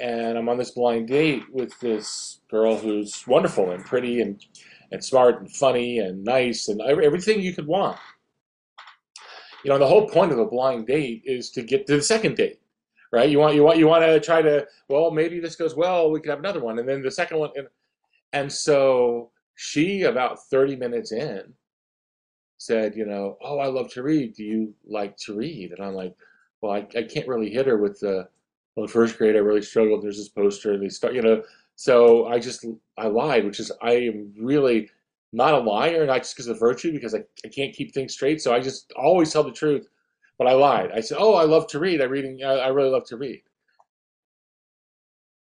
and 0.00 0.38
I'm 0.38 0.48
on 0.48 0.58
this 0.58 0.70
blind 0.70 1.08
date 1.08 1.44
with 1.52 1.78
this 1.80 2.40
girl 2.50 2.76
who's 2.76 3.26
wonderful 3.26 3.70
and 3.70 3.84
pretty 3.84 4.20
and 4.20 4.44
and 4.92 5.04
smart 5.04 5.40
and 5.40 5.50
funny 5.50 5.98
and 5.98 6.24
nice 6.24 6.68
and 6.68 6.80
everything 6.80 7.40
you 7.40 7.52
could 7.52 7.66
want. 7.66 7.98
You 9.64 9.70
know, 9.70 9.78
the 9.78 9.86
whole 9.86 10.08
point 10.08 10.32
of 10.32 10.38
a 10.38 10.46
blind 10.46 10.86
date 10.86 11.22
is 11.24 11.50
to 11.50 11.62
get 11.62 11.86
to 11.86 11.96
the 11.96 12.02
second 12.02 12.36
date, 12.36 12.60
right? 13.12 13.28
You 13.28 13.38
want 13.38 13.54
you 13.54 13.62
want 13.62 13.78
you 13.78 13.86
want 13.86 14.04
to 14.04 14.18
try 14.18 14.42
to 14.42 14.66
well 14.88 15.10
maybe 15.10 15.38
this 15.38 15.54
goes 15.56 15.76
well 15.76 16.10
we 16.10 16.20
could 16.20 16.30
have 16.30 16.38
another 16.38 16.60
one 16.60 16.78
and 16.78 16.88
then 16.88 17.02
the 17.02 17.10
second 17.10 17.38
one 17.38 17.50
and 17.54 17.68
and 18.32 18.50
so 18.50 19.30
she 19.54 20.02
about 20.02 20.42
30 20.46 20.76
minutes 20.76 21.12
in 21.12 21.52
said 22.56 22.94
you 22.94 23.04
know 23.04 23.36
oh 23.42 23.58
I 23.58 23.66
love 23.66 23.90
to 23.92 24.02
read 24.02 24.34
do 24.34 24.44
you 24.44 24.74
like 24.86 25.16
to 25.18 25.34
read 25.34 25.72
and 25.72 25.84
I'm 25.84 25.94
like 25.94 26.14
well 26.60 26.72
I, 26.72 26.86
I 26.96 27.02
can't 27.02 27.28
really 27.28 27.50
hit 27.50 27.66
her 27.66 27.76
with 27.76 28.00
the 28.00 28.28
well, 28.74 28.84
in 28.84 28.88
first 28.88 29.18
grade, 29.18 29.36
I 29.36 29.40
really 29.40 29.62
struggled. 29.62 30.02
There's 30.02 30.18
this 30.18 30.28
poster. 30.28 30.72
And 30.72 30.82
they 30.82 30.88
start, 30.88 31.14
you 31.14 31.22
know. 31.22 31.42
So 31.76 32.26
I 32.26 32.38
just 32.38 32.64
I 32.98 33.06
lied, 33.06 33.44
which 33.44 33.60
is 33.60 33.72
I 33.82 33.92
am 33.92 34.32
really 34.38 34.90
not 35.32 35.54
a 35.54 35.58
liar, 35.58 36.06
not 36.06 36.18
just 36.18 36.36
because 36.36 36.48
of 36.48 36.58
virtue, 36.58 36.92
because 36.92 37.14
I, 37.14 37.24
I 37.44 37.48
can't 37.48 37.74
keep 37.74 37.94
things 37.94 38.12
straight. 38.12 38.40
So 38.42 38.54
I 38.54 38.60
just 38.60 38.92
always 38.96 39.32
tell 39.32 39.44
the 39.44 39.52
truth. 39.52 39.86
But 40.38 40.46
I 40.46 40.52
lied. 40.52 40.90
I 40.94 41.00
said, 41.00 41.18
"Oh, 41.20 41.34
I 41.34 41.44
love 41.44 41.66
to 41.68 41.78
read. 41.78 42.00
I 42.00 42.04
reading. 42.04 42.42
I, 42.44 42.52
I 42.52 42.68
really 42.68 42.90
love 42.90 43.04
to 43.06 43.16
read." 43.16 43.42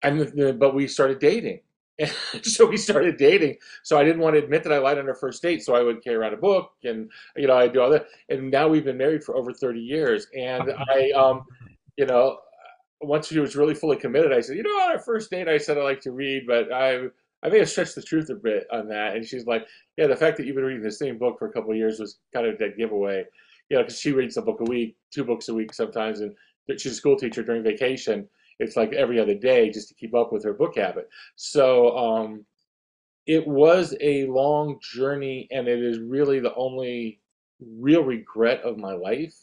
And 0.01 0.59
but 0.59 0.73
we 0.73 0.87
started 0.87 1.19
dating. 1.19 1.61
so 2.43 2.65
we 2.65 2.77
started 2.77 3.17
dating. 3.17 3.57
So 3.83 3.97
I 3.97 4.03
didn't 4.03 4.21
want 4.21 4.35
to 4.35 4.43
admit 4.43 4.63
that 4.63 4.73
I 4.73 4.77
lied 4.77 4.97
on 4.97 5.07
our 5.07 5.15
first 5.15 5.41
date. 5.41 5.63
So 5.63 5.75
I 5.75 5.81
would 5.81 6.03
carry 6.03 6.15
around 6.15 6.33
a 6.33 6.37
book, 6.37 6.71
and 6.83 7.09
you 7.35 7.47
know, 7.47 7.57
I 7.57 7.67
do 7.67 7.81
all 7.81 7.89
that. 7.89 8.07
And 8.29 8.49
now 8.49 8.67
we've 8.67 8.85
been 8.85 8.97
married 8.97 9.23
for 9.23 9.35
over 9.35 9.53
thirty 9.53 9.81
years. 9.81 10.27
And 10.35 10.73
I, 10.91 11.11
um, 11.11 11.45
you 11.97 12.05
know, 12.05 12.39
once 13.01 13.27
she 13.27 13.39
was 13.39 13.55
really 13.55 13.75
fully 13.75 13.97
committed, 13.97 14.33
I 14.33 14.41
said, 14.41 14.57
you 14.57 14.63
know, 14.63 14.69
on 14.69 14.91
our 14.91 14.99
first 14.99 15.29
date, 15.29 15.47
I 15.47 15.57
said 15.57 15.77
I 15.77 15.83
like 15.83 16.01
to 16.01 16.11
read, 16.11 16.45
but 16.47 16.71
I 16.71 17.07
I 17.41 17.49
may 17.49 17.59
have 17.59 17.69
stretched 17.69 17.95
the 17.95 18.01
truth 18.01 18.29
a 18.29 18.35
bit 18.35 18.67
on 18.71 18.89
that. 18.89 19.15
And 19.15 19.25
she's 19.25 19.45
like, 19.45 19.65
yeah, 19.97 20.07
the 20.07 20.15
fact 20.15 20.37
that 20.37 20.45
you've 20.45 20.55
been 20.55 20.65
reading 20.65 20.83
the 20.83 20.91
same 20.91 21.17
book 21.17 21.39
for 21.39 21.47
a 21.47 21.51
couple 21.53 21.71
of 21.71 21.77
years 21.77 21.99
was 21.99 22.19
kind 22.33 22.45
of 22.45 22.59
a 22.59 22.69
giveaway. 22.69 23.23
You 23.69 23.77
know, 23.77 23.83
because 23.83 23.99
she 23.99 24.11
reads 24.11 24.35
a 24.35 24.41
book 24.41 24.59
a 24.59 24.69
week, 24.69 24.97
two 25.13 25.23
books 25.23 25.47
a 25.47 25.53
week 25.53 25.73
sometimes, 25.73 26.19
and 26.19 26.35
she's 26.77 26.93
a 26.93 26.95
school 26.95 27.15
teacher 27.15 27.43
during 27.43 27.63
vacation. 27.63 28.27
It's 28.59 28.75
like 28.75 28.91
every 28.93 29.19
other 29.19 29.35
day 29.35 29.69
just 29.69 29.87
to 29.89 29.93
keep 29.95 30.13
up 30.13 30.33
with 30.33 30.43
her 30.43 30.53
book 30.53 30.75
habit. 30.75 31.07
So 31.37 31.97
um, 31.97 32.45
it 33.25 33.47
was 33.47 33.95
a 34.01 34.25
long 34.25 34.79
journey, 34.81 35.47
and 35.51 35.67
it 35.67 35.81
is 35.81 35.99
really 35.99 36.39
the 36.39 36.55
only 36.55 37.21
real 37.61 38.03
regret 38.03 38.61
of 38.63 38.77
my 38.77 38.93
life 38.93 39.35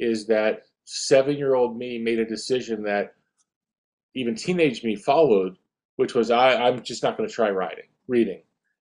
is 0.00 0.26
that 0.26 0.62
seven 0.90 1.36
year 1.36 1.54
old 1.54 1.76
me 1.76 1.98
made 1.98 2.18
a 2.18 2.24
decision 2.24 2.82
that 2.82 3.12
even 4.14 4.34
teenage 4.34 4.82
me 4.82 4.96
followed, 4.96 5.58
which 5.96 6.14
was 6.14 6.30
I, 6.30 6.54
I'm 6.54 6.82
just 6.82 7.02
not 7.02 7.18
going 7.18 7.28
to 7.28 7.34
try 7.34 7.50
writing, 7.50 7.84
reading. 8.06 8.40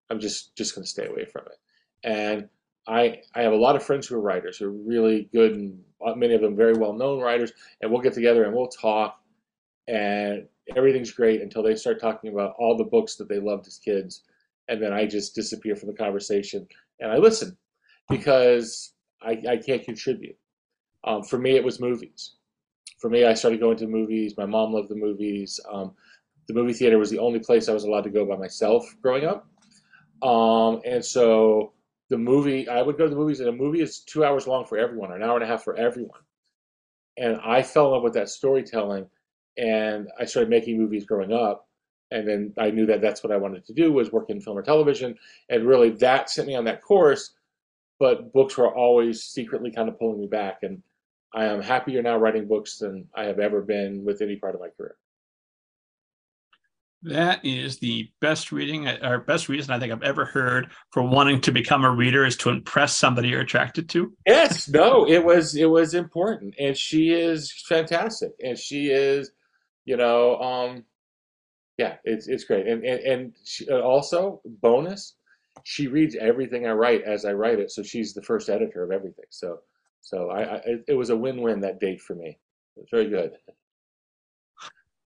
I'm 0.10 0.20
just 0.20 0.54
just 0.58 0.76
going 0.76 0.84
to 0.84 0.90
stay 0.90 1.08
away 1.08 1.24
from 1.24 1.46
it. 1.46 1.58
And 2.04 2.50
I 2.88 3.22
I 3.34 3.44
have 3.44 3.54
a 3.54 3.58
lot 3.58 3.78
of 3.78 3.84
friends 3.84 4.06
who 4.06 4.16
are 4.16 4.22
writers 4.22 4.58
who 4.58 4.66
are 4.66 4.72
really 4.72 5.30
good 5.32 5.54
and 5.54 5.82
many 6.18 6.34
of 6.34 6.42
them 6.42 6.58
very 6.58 6.74
well 6.74 6.92
known 6.92 7.22
writers, 7.22 7.54
and 7.82 7.90
we'll 7.90 8.02
get 8.02 8.14
together 8.14 8.44
and 8.44 8.54
we'll 8.54 8.68
talk, 8.68 9.22
and 9.88 10.46
everything's 10.76 11.12
great 11.12 11.42
until 11.42 11.64
they 11.64 11.76
start 11.76 12.02
talking 12.02 12.34
about 12.34 12.54
all 12.60 12.76
the 12.76 12.84
books 12.84 13.16
that 13.16 13.30
they 13.30 13.40
loved 13.40 13.66
as 13.66 13.78
kids, 13.78 14.24
and 14.68 14.82
then 14.82 14.92
I 14.92 15.06
just 15.06 15.36
disappear 15.36 15.78
from 15.78 15.88
the 15.88 15.96
conversation 15.96 16.68
and 17.00 17.12
I 17.14 17.18
listen 17.18 17.56
because 18.10 18.92
I, 19.22 19.42
I 19.48 19.58
can't 19.58 19.86
contribute. 19.86 20.38
Um, 21.06 21.24
for 21.24 21.38
me, 21.38 21.56
it 21.56 21.64
was 21.64 21.80
movies. 21.80 22.36
For 23.00 23.10
me, 23.10 23.26
I 23.26 23.34
started 23.34 23.60
going 23.60 23.78
to 23.78 23.88
movies. 23.88 24.38
My 24.38 24.46
mom 24.46 24.74
loved 24.74 24.90
the 24.90 24.96
movies. 24.96 25.60
Um, 25.72 25.94
the 26.48 26.54
movie 26.54 26.74
theater 26.74 26.98
was 26.98 27.10
the 27.10 27.20
only 27.20 27.40
place 27.40 27.70
I 27.70 27.74
was 27.74 27.84
allowed 27.84 28.04
to 28.06 28.10
go 28.10 28.26
by 28.26 28.38
myself 28.38 28.96
growing 29.02 29.26
up. 29.26 29.48
Um, 30.22 30.82
and 30.86 31.04
so 31.04 31.74
the 32.10 32.18
movie, 32.18 32.68
I 32.70 32.82
would 32.82 32.98
go 32.98 33.06
to 33.06 33.10
the 33.10 33.16
movies, 33.16 33.40
and 33.40 33.50
a 33.50 33.54
movie 33.54 33.82
is 33.82 34.00
two 34.02 34.24
hours 34.24 34.48
long 34.48 34.66
for 34.66 34.78
everyone, 34.78 35.12
or 35.12 35.16
an 35.16 35.24
hour 35.24 35.36
and 35.36 35.44
a 35.44 35.48
half 35.48 35.64
for 35.64 35.76
everyone. 35.76 36.22
and 37.18 37.40
I 37.44 37.62
fell 37.62 37.88
in 37.88 37.92
love 37.94 38.04
with 38.04 38.14
that 38.14 38.30
storytelling, 38.30 39.08
and 39.58 40.10
I 40.20 40.26
started 40.26 40.50
making 40.50 40.78
movies 40.78 41.06
growing 41.06 41.32
up, 41.32 41.68
and 42.12 42.28
then 42.28 42.54
I 42.58 42.72
knew 42.72 42.86
that 42.88 43.02
that's 43.02 43.24
what 43.24 43.32
I 43.32 43.38
wanted 43.38 43.66
to 43.66 43.74
do 43.74 43.92
was 43.94 44.12
work 44.12 44.30
in 44.30 44.42
film 44.42 44.58
or 44.58 44.64
television, 44.64 45.16
and 45.50 45.66
really 45.68 45.92
that 45.92 46.30
sent 46.30 46.48
me 46.48 46.56
on 46.56 46.66
that 46.66 46.82
course. 46.82 47.34
But 48.00 48.34
books 48.34 48.58
were 48.58 48.74
always 48.74 49.24
secretly 49.24 49.72
kind 49.72 49.90
of 49.90 49.98
pulling 50.00 50.20
me 50.20 50.28
back, 50.28 50.60
and 50.64 50.82
I 51.34 51.46
am 51.46 51.62
happier 51.62 52.02
now 52.02 52.18
writing 52.18 52.48
books 52.48 52.78
than 52.78 53.08
I 53.16 53.24
have 53.24 53.40
ever 53.40 53.62
been 53.62 54.06
with 54.06 54.22
any 54.22 54.36
part 54.36 54.56
of 54.56 54.62
my 54.62 54.70
career. 54.70 54.96
That 57.04 57.44
is 57.44 57.80
the 57.80 58.10
best 58.22 58.54
reading 58.54 58.88
or 58.88 59.20
best 59.20 59.50
reason 59.50 59.74
I 59.74 59.80
think 59.80 59.92
I've 59.92 60.04
ever 60.04 60.24
heard 60.24 60.72
for 60.92 61.04
wanting 61.04 61.42
to 61.42 61.52
become 61.52 61.84
a 61.84 61.92
reader 61.92 62.26
is 62.26 62.38
to 62.38 62.50
impress 62.50 62.98
somebody 62.98 63.28
you're 63.28 63.42
attracted 63.42 63.90
to. 63.90 64.14
Yes, 64.26 64.70
no, 64.70 65.06
it 65.06 65.24
was 65.24 65.54
it 65.56 65.66
was 65.66 65.96
important, 65.96 66.56
and 66.58 66.78
she 66.78 67.12
is 67.12 67.52
fantastic, 67.68 68.32
and 68.42 68.58
she 68.58 68.88
is, 68.88 69.32
you 69.84 69.98
know, 69.98 70.38
um, 70.38 70.86
yeah, 71.78 71.96
it's 72.06 72.30
it's 72.30 72.46
great, 72.46 72.68
and 72.68 72.86
and 72.86 73.00
and 73.02 73.34
she, 73.44 73.68
uh, 73.68 73.82
also 73.82 74.40
bonus, 74.46 75.16
she 75.66 75.88
reads 75.88 76.16
everything 76.16 76.66
I 76.66 76.72
write 76.72 77.02
as 77.04 77.26
I 77.26 77.34
write 77.34 77.60
it, 77.60 77.70
so 77.70 77.84
she's 77.84 78.14
the 78.14 78.22
first 78.22 78.50
editor 78.50 78.82
of 78.82 78.92
everything. 78.92 79.26
So 79.30 79.60
so 80.04 80.30
I, 80.30 80.58
I 80.58 80.62
it 80.88 80.94
was 80.94 81.10
a 81.10 81.18
win 81.18 81.42
win 81.42 81.62
that 81.62 81.80
date 81.80 82.02
for 82.02 82.14
me. 82.14 82.38
It 82.76 82.80
was 82.80 82.90
very 82.92 83.10
good. 83.10 83.32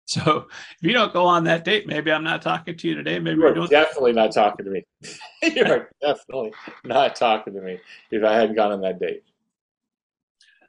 So 0.08 0.46
if 0.48 0.84
you 0.84 0.94
don't 0.94 1.12
go 1.12 1.26
on 1.26 1.46
that 1.46 1.66
date, 1.66 1.88
maybe 1.88 2.12
I'm 2.12 2.24
not 2.24 2.44
talking 2.44 2.78
to 2.78 2.88
you 2.88 2.94
today. 2.94 3.18
Maybe 3.18 3.40
you 3.40 3.48
are 3.48 3.54
doing... 3.56 3.68
definitely 3.70 4.14
not 4.14 4.32
talking 4.32 4.64
to 4.64 4.72
me. 4.72 4.86
you 5.42 5.66
are 5.66 5.90
definitely 6.00 6.54
not 6.84 7.16
talking 7.16 7.56
to 7.56 7.60
me 7.60 7.80
if 8.12 8.24
I 8.24 8.36
hadn't 8.36 8.56
gone 8.56 8.72
on 8.72 8.82
that 8.82 9.00
date. 9.00 9.24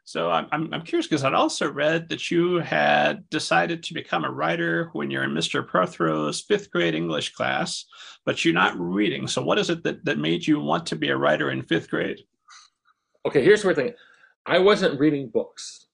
So 0.04 0.30
I'm, 0.30 0.49
I'm 0.52 0.83
curious 0.83 1.06
because 1.06 1.23
I'd 1.23 1.35
also 1.35 1.71
read 1.71 2.09
that 2.09 2.30
you 2.30 2.61
had 2.61 3.28
decided 3.28 3.83
to 3.83 3.95
become 3.95 4.25
a 4.25 4.30
writer 4.30 4.88
when 4.95 5.11
you're 5.11 5.25
in 5.25 5.33
Mr. 5.33 5.66
Prothrow's 5.66 6.40
fifth 6.40 6.71
grade 6.71 6.95
English 6.95 7.35
class, 7.35 7.85
but 8.25 8.42
you're 8.42 8.54
not 8.54 8.78
reading. 8.78 9.26
So 9.26 9.42
what 9.42 9.59
is 9.59 9.68
it 9.68 9.83
that, 9.83 10.02
that 10.06 10.16
made 10.16 10.47
you 10.47 10.61
want 10.61 10.87
to 10.87 10.97
be 10.97 11.11
a 11.11 11.16
writer 11.16 11.50
in 11.50 11.62
fifth 11.62 11.90
grade? 11.90 12.21
Okay, 13.26 13.45
here's 13.45 13.62
the 13.62 13.75
thing. 13.75 13.92
I 14.47 14.59
wasn't 14.59 15.00
reading 15.00 15.29
books, 15.29 15.87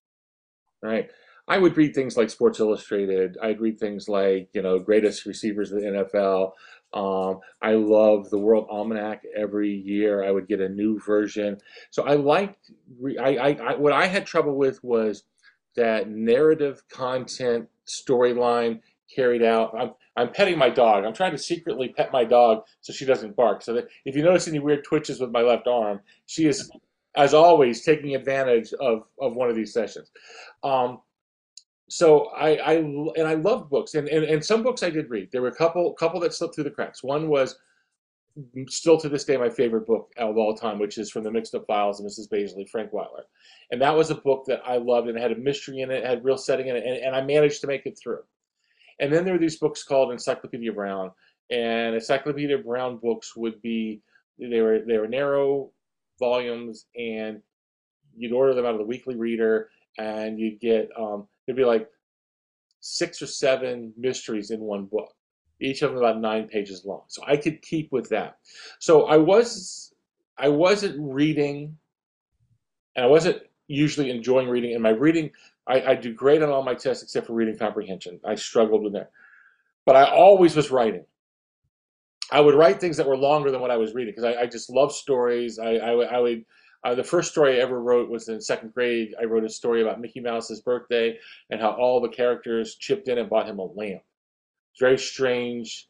right? 0.83 1.09
I 1.49 1.59
would 1.59 1.77
read 1.77 1.95
things 1.95 2.17
like 2.17 2.31
Sports 2.31 2.61
Illustrated. 2.61 3.37
I'd 3.43 3.61
read 3.61 3.81
things 3.81 4.09
like, 4.09 4.51
you 4.53 4.63
know, 4.63 4.79
greatest 4.79 5.27
receivers 5.27 5.73
of 5.73 5.81
the 5.81 6.07
NFL. 6.15 6.53
Um, 6.95 7.41
I 7.63 7.73
love 7.73 8.31
the 8.31 8.39
World 8.39 8.67
Almanac 8.71 9.23
every 9.37 9.71
year. 9.71 10.23
I 10.23 10.31
would 10.31 10.47
get 10.47 10.61
a 10.61 10.69
new 10.69 11.01
version. 11.01 11.59
So 11.91 12.05
I 12.05 12.15
liked, 12.15 12.71
I, 13.19 13.37
I, 13.37 13.49
I 13.49 13.75
what 13.77 13.93
I 13.93 14.07
had 14.07 14.27
trouble 14.27 14.57
with 14.57 14.85
was 14.85 15.25
that 15.75 16.09
narrative 16.09 16.83
content 16.91 17.69
storyline 17.87 18.81
carried 19.15 19.43
out. 19.43 19.75
I'm, 19.79 19.93
I'm 20.17 20.33
petting 20.33 20.59
my 20.59 20.69
dog. 20.69 21.05
I'm 21.05 21.15
trying 21.15 21.33
to 21.33 21.39
secretly 21.39 21.89
pet 21.89 22.13
my 22.13 22.25
dog 22.25 22.65
so 22.83 22.93
she 22.93 23.07
doesn't 23.07 23.37
bark. 23.37 23.63
So 23.63 23.73
that 23.75 23.89
if 24.05 24.15
you 24.15 24.23
notice 24.23 24.47
any 24.47 24.59
weird 24.59 24.85
twitches 24.85 25.21
with 25.21 25.31
my 25.31 25.41
left 25.41 25.67
arm, 25.67 26.01
she 26.27 26.47
is, 26.47 26.71
as 27.17 27.35
always, 27.35 27.83
taking 27.83 28.15
advantage 28.15 28.73
of, 28.75 29.05
of 29.21 29.35
one 29.35 29.51
of 29.51 29.57
these 29.57 29.73
sessions. 29.73 30.11
Um, 30.63 31.01
so 31.89 32.29
I, 32.29 32.57
I 32.57 32.73
and 32.75 33.29
I 33.29 33.35
loved 33.35 33.69
books 33.69 33.95
and, 33.95 34.09
and, 34.09 34.25
and 34.25 34.43
some 34.43 34.63
books 34.63 34.83
I 34.83 34.89
did 34.89 35.11
read. 35.11 35.29
There 35.31 35.43
were 35.43 35.49
a 35.49 35.55
couple 35.55 35.93
couple 35.93 36.21
that 36.21 36.33
slipped 36.33 36.55
through 36.55 36.65
the 36.65 36.71
cracks. 36.71 37.03
One 37.03 37.29
was 37.29 37.57
still 38.69 38.97
to 38.99 39.09
this 39.09 39.25
day 39.25 39.37
my 39.37 39.51
favorite 39.51 39.87
book 39.87 40.11
of 40.17 40.39
all 40.39 40.55
time, 40.55 40.79
which 40.79 40.97
is 40.97 41.11
from 41.11 41.23
the 41.23 41.31
Mixed 41.31 41.55
Up 41.55 41.67
Files 41.67 42.01
of 42.01 42.07
Mrs. 42.07 42.31
Baisley, 42.31 42.67
Frank 42.67 42.91
Wyler. 42.93 43.25
And 43.71 43.83
that 43.83 43.95
was 43.95 44.11
a 44.11 44.15
book 44.15 44.45
that 44.47 44.63
I 44.65 44.79
loved 44.79 45.09
and 45.09 45.19
had 45.19 45.33
a 45.33 45.37
mystery 45.37 45.81
in 45.81 45.91
it, 45.91 46.05
had 46.05 46.25
real 46.25 46.39
setting 46.39 46.69
in 46.69 46.77
it, 46.77 46.85
and, 46.87 46.97
and 46.97 47.15
I 47.15 47.21
managed 47.21 47.61
to 47.61 47.67
make 47.67 47.85
it 47.85 47.99
through. 48.03 48.23
And 49.01 49.13
then 49.13 49.25
there 49.25 49.35
were 49.35 49.41
these 49.41 49.59
books 49.59 49.83
called 49.83 50.13
Encyclopedia 50.13 50.73
Brown, 50.73 51.11
and 51.51 51.95
Encyclopedia 51.95 52.59
Brown 52.59 52.97
books 52.97 53.37
would 53.37 53.61
be 53.61 54.01
they 54.39 54.61
were 54.63 54.81
they 54.87 54.99
were 54.99 55.09
narrow 55.09 55.71
volumes, 56.19 56.87
and 56.97 57.41
you'd 58.17 58.33
order 58.33 58.55
them 58.55 58.67
out 58.67 58.73
of 58.73 58.79
the 58.79 58.87
Weekly 58.87 59.17
Reader, 59.17 59.69
and 59.99 60.39
you'd 60.39 60.61
get 60.61 60.89
um, 60.99 61.27
There'd 61.47 61.57
be 61.57 61.65
like 61.65 61.89
six 62.81 63.23
or 63.23 63.27
seven 63.27 63.93
mysteries 63.97 64.51
in 64.51 64.61
one 64.61 64.87
book, 64.87 65.15
each 65.61 65.83
of 65.83 65.91
them 65.91 65.99
about 65.99 66.21
nine 66.21 66.49
pages 66.49 66.85
long. 66.85 67.03
So 67.09 67.23
I 67.27 67.37
could 67.37 67.63
keep 67.63 67.93
with 67.93 68.09
that. 68.11 68.39
So 68.79 69.07
I 69.07 69.17
was 69.17 69.95
I 70.39 70.49
wasn't 70.49 70.97
reading, 70.99 71.77
and 72.97 73.05
I 73.05 73.09
wasn't 73.09 73.43
usually 73.69 74.11
enjoying 74.11 74.49
reading. 74.49 74.75
And 74.75 74.83
my 74.83 74.91
reading, 74.91 75.31
I, 75.67 75.83
I 75.83 75.95
do 75.95 76.13
great 76.13 76.43
on 76.43 76.51
all 76.51 76.63
my 76.63 76.75
tests 76.75 77.03
except 77.03 77.27
for 77.27 77.35
reading 77.35 77.59
comprehension. 77.59 78.21
I 78.25 78.35
struggled 78.35 78.83
with 78.83 78.93
that, 78.95 79.11
but 79.85 79.97
I 79.97 80.05
always 80.05 80.57
was 80.57 80.71
writing. 80.71 81.05
I 82.33 82.41
would 82.41 82.55
write 82.55 82.81
things 82.81 82.97
that 82.97 83.07
were 83.07 83.17
longer 83.17 83.51
than 83.51 83.61
what 83.61 83.71
I 83.71 83.77
was 83.77 83.95
reading 83.95 84.15
because 84.17 84.25
I, 84.25 84.43
I, 84.43 84.47
just 84.47 84.71
love 84.71 84.91
stories. 84.91 85.59
I, 85.59 85.75
I, 85.75 85.91
I 85.91 86.19
would 86.19 86.45
uh, 86.85 86.95
the 86.95 87.05
first 87.05 87.31
story 87.31 87.59
I 87.59 87.63
ever 87.63 87.81
wrote 87.81 88.11
was 88.11 88.29
in 88.29 88.41
second 88.41 88.73
grade. 88.75 89.15
I 89.21 89.25
wrote 89.25 89.45
a 89.45 89.49
story 89.49 89.83
about 89.83 90.01
Mickey 90.01 90.19
Mouse's 90.19 90.63
birthday 90.63 91.17
and 91.51 91.61
how 91.61 91.73
all 91.73 92.01
the 92.01 92.09
characters 92.09 92.75
chipped 92.77 93.09
in 93.09 93.19
and 93.19 93.31
bought 93.31 93.49
him 93.49 93.59
a 93.59 93.65
lamp. 93.65 94.03
It's 94.73 94.81
a 94.81 94.85
very 94.85 94.99
strange 94.99 95.89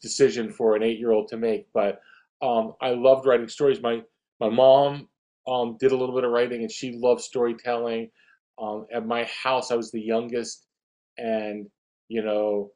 decision 0.00 0.50
for 0.50 0.76
an 0.76 0.82
eight-year-old 0.84 1.28
to 1.28 1.36
make, 1.36 1.66
but 1.74 2.00
um, 2.40 2.74
I 2.80 2.90
loved 2.90 3.26
writing 3.26 3.48
stories. 3.48 3.82
My 3.82 4.02
my 4.40 4.48
mom 4.48 5.08
um, 5.46 5.76
did 5.78 5.92
a 5.92 5.96
little 5.96 6.14
bit 6.14 6.24
of 6.24 6.30
writing, 6.30 6.62
and 6.62 6.70
she 6.70 6.92
loved 6.92 7.20
storytelling. 7.20 8.10
Um, 8.60 8.86
at 8.94 9.06
my 9.06 9.24
house, 9.24 9.70
I 9.70 9.74
was 9.74 9.90
the 9.90 10.00
youngest, 10.00 10.66
and 11.18 11.66
you 12.08 12.22
know, 12.22 12.70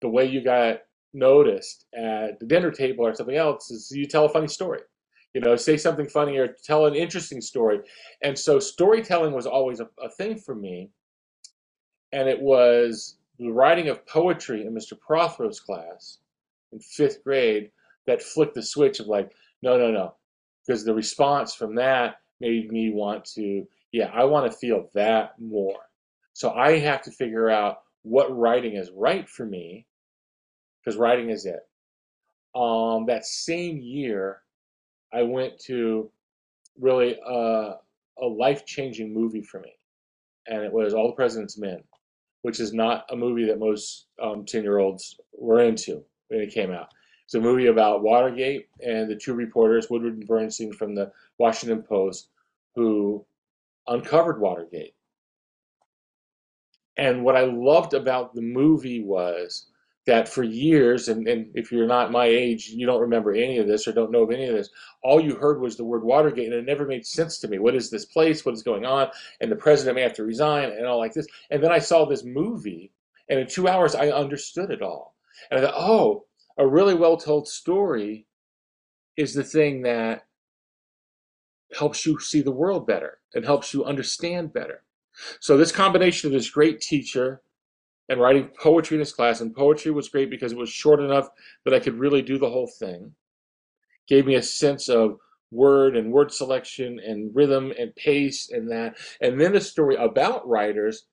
the 0.00 0.08
way 0.08 0.24
you 0.24 0.42
got 0.42 0.78
noticed 1.14 1.86
at 1.94 2.40
the 2.40 2.46
dinner 2.46 2.70
table 2.70 3.06
or 3.06 3.14
something 3.14 3.36
else 3.36 3.70
is 3.70 3.90
you 3.90 4.06
tell 4.06 4.24
a 4.24 4.28
funny 4.28 4.48
story. 4.48 4.80
You 5.34 5.40
know 5.40 5.56
say 5.56 5.76
something 5.76 6.08
funny 6.08 6.36
or 6.36 6.48
tell 6.64 6.86
an 6.86 6.94
interesting 6.94 7.40
story. 7.40 7.80
And 8.22 8.38
so 8.38 8.58
storytelling 8.58 9.32
was 9.32 9.46
always 9.46 9.80
a, 9.80 9.88
a 10.02 10.10
thing 10.10 10.36
for 10.38 10.54
me. 10.54 10.90
And 12.12 12.28
it 12.28 12.40
was 12.40 13.16
the 13.38 13.50
writing 13.50 13.88
of 13.88 14.06
poetry 14.06 14.66
in 14.66 14.74
mr 14.74 14.98
prothrow's 14.98 15.60
class 15.60 16.18
in 16.72 16.78
fifth 16.80 17.24
grade 17.24 17.70
that 18.06 18.22
flicked 18.22 18.54
the 18.54 18.62
switch 18.62 19.00
of 19.00 19.06
like 19.06 19.32
no 19.62 19.76
no 19.76 19.90
no 19.90 20.14
because 20.64 20.84
the 20.84 20.94
response 20.94 21.54
from 21.54 21.74
that 21.74 22.16
made 22.40 22.70
me 22.70 22.92
want 22.92 23.24
to 23.24 23.66
yeah 23.90 24.10
i 24.14 24.24
want 24.24 24.50
to 24.50 24.58
feel 24.58 24.88
that 24.94 25.34
more. 25.40 25.80
So 26.34 26.52
i 26.52 26.78
have 26.78 27.02
to 27.02 27.10
figure 27.10 27.50
out 27.50 27.82
what 28.02 28.36
writing 28.36 28.74
is 28.74 28.90
right 28.94 29.28
for 29.28 29.46
me 29.46 29.86
because 30.84 30.98
writing 30.98 31.30
is 31.30 31.46
it 31.46 31.66
um, 32.54 33.06
that 33.06 33.24
same 33.24 33.80
year 33.80 34.42
I 35.12 35.22
went 35.22 35.58
to 35.66 36.10
really 36.78 37.18
a, 37.26 37.74
a 38.20 38.26
life 38.26 38.64
changing 38.66 39.12
movie 39.12 39.42
for 39.42 39.60
me, 39.60 39.72
and 40.46 40.62
it 40.62 40.72
was 40.72 40.94
All 40.94 41.08
the 41.08 41.14
President's 41.14 41.58
Men, 41.58 41.82
which 42.42 42.60
is 42.60 42.72
not 42.72 43.04
a 43.10 43.16
movie 43.16 43.46
that 43.46 43.58
most 43.58 44.06
um, 44.22 44.44
10 44.44 44.62
year 44.62 44.78
olds 44.78 45.18
were 45.32 45.60
into 45.62 46.04
when 46.28 46.40
it 46.40 46.52
came 46.52 46.70
out. 46.70 46.88
It's 47.24 47.34
a 47.34 47.40
movie 47.40 47.66
about 47.66 48.02
Watergate 48.02 48.68
and 48.84 49.10
the 49.10 49.16
two 49.16 49.34
reporters, 49.34 49.88
Woodward 49.88 50.14
and 50.14 50.26
Bernstein 50.26 50.72
from 50.72 50.94
the 50.94 51.10
Washington 51.38 51.82
Post, 51.82 52.28
who 52.74 53.24
uncovered 53.86 54.40
Watergate. 54.40 54.94
And 56.98 57.24
what 57.24 57.36
I 57.36 57.42
loved 57.42 57.94
about 57.94 58.34
the 58.34 58.42
movie 58.42 59.02
was 59.02 59.71
that 60.06 60.28
for 60.28 60.42
years, 60.42 61.08
and, 61.08 61.28
and 61.28 61.50
if 61.54 61.70
you're 61.70 61.86
not 61.86 62.10
my 62.10 62.26
age, 62.26 62.68
you 62.68 62.86
don't 62.86 63.00
remember 63.00 63.32
any 63.32 63.58
of 63.58 63.68
this 63.68 63.86
or 63.86 63.92
don't 63.92 64.10
know 64.10 64.24
of 64.24 64.32
any 64.32 64.46
of 64.46 64.54
this, 64.54 64.68
all 65.02 65.20
you 65.20 65.36
heard 65.36 65.60
was 65.60 65.76
the 65.76 65.84
word 65.84 66.02
Watergate, 66.02 66.46
and 66.46 66.54
it 66.54 66.64
never 66.64 66.86
made 66.86 67.06
sense 67.06 67.38
to 67.38 67.48
me. 67.48 67.58
What 67.58 67.76
is 67.76 67.88
this 67.88 68.04
place? 68.04 68.44
What 68.44 68.54
is 68.54 68.64
going 68.64 68.84
on? 68.84 69.08
And 69.40 69.50
the 69.50 69.56
president 69.56 69.94
may 69.94 70.02
have 70.02 70.14
to 70.14 70.24
resign, 70.24 70.70
and 70.70 70.86
all 70.86 70.98
like 70.98 71.14
this. 71.14 71.26
And 71.50 71.62
then 71.62 71.70
I 71.70 71.78
saw 71.78 72.04
this 72.04 72.24
movie, 72.24 72.90
and 73.28 73.38
in 73.38 73.46
two 73.46 73.68
hours, 73.68 73.94
I 73.94 74.08
understood 74.08 74.70
it 74.70 74.82
all. 74.82 75.14
And 75.50 75.60
I 75.60 75.64
thought, 75.64 75.74
oh, 75.76 76.24
a 76.58 76.66
really 76.66 76.94
well 76.94 77.16
told 77.16 77.46
story 77.48 78.26
is 79.16 79.34
the 79.34 79.44
thing 79.44 79.82
that 79.82 80.26
helps 81.78 82.04
you 82.04 82.18
see 82.18 82.42
the 82.42 82.50
world 82.50 82.86
better 82.86 83.18
and 83.34 83.44
helps 83.44 83.72
you 83.72 83.84
understand 83.84 84.52
better. 84.52 84.82
So, 85.40 85.56
this 85.56 85.72
combination 85.72 86.28
of 86.28 86.32
this 86.32 86.50
great 86.50 86.80
teacher, 86.80 87.42
and 88.08 88.20
writing 88.20 88.50
poetry 88.60 88.96
in 88.96 89.00
his 89.00 89.12
class. 89.12 89.40
And 89.40 89.54
poetry 89.54 89.90
was 89.90 90.08
great 90.08 90.30
because 90.30 90.52
it 90.52 90.58
was 90.58 90.70
short 90.70 91.00
enough 91.00 91.28
that 91.64 91.74
I 91.74 91.80
could 91.80 91.98
really 91.98 92.22
do 92.22 92.38
the 92.38 92.50
whole 92.50 92.70
thing. 92.78 93.12
Gave 94.08 94.26
me 94.26 94.34
a 94.34 94.42
sense 94.42 94.88
of 94.88 95.18
word 95.50 95.96
and 95.96 96.12
word 96.12 96.32
selection 96.32 96.98
and 96.98 97.34
rhythm 97.34 97.72
and 97.78 97.94
pace 97.94 98.50
and 98.50 98.70
that. 98.70 98.96
And 99.20 99.40
then 99.40 99.54
a 99.54 99.60
story 99.60 99.96
about 99.96 100.48
writers. 100.48 101.06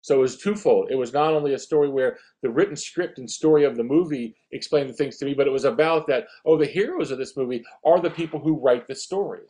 So 0.00 0.16
it 0.16 0.20
was 0.20 0.36
twofold. 0.36 0.90
It 0.90 0.96
was 0.96 1.14
not 1.14 1.32
only 1.32 1.54
a 1.54 1.58
story 1.58 1.88
where 1.88 2.18
the 2.42 2.50
written 2.50 2.76
script 2.76 3.18
and 3.18 3.30
story 3.30 3.64
of 3.64 3.76
the 3.76 3.84
movie 3.84 4.36
explained 4.52 4.90
the 4.90 4.94
things 4.94 5.16
to 5.18 5.24
me, 5.24 5.32
but 5.32 5.46
it 5.46 5.52
was 5.52 5.64
about 5.64 6.06
that, 6.08 6.26
oh, 6.44 6.58
the 6.58 6.66
heroes 6.66 7.10
of 7.10 7.18
this 7.18 7.36
movie 7.36 7.64
are 7.86 8.00
the 8.00 8.10
people 8.10 8.38
who 8.38 8.60
write 8.60 8.86
the 8.86 8.94
stories. 8.94 9.48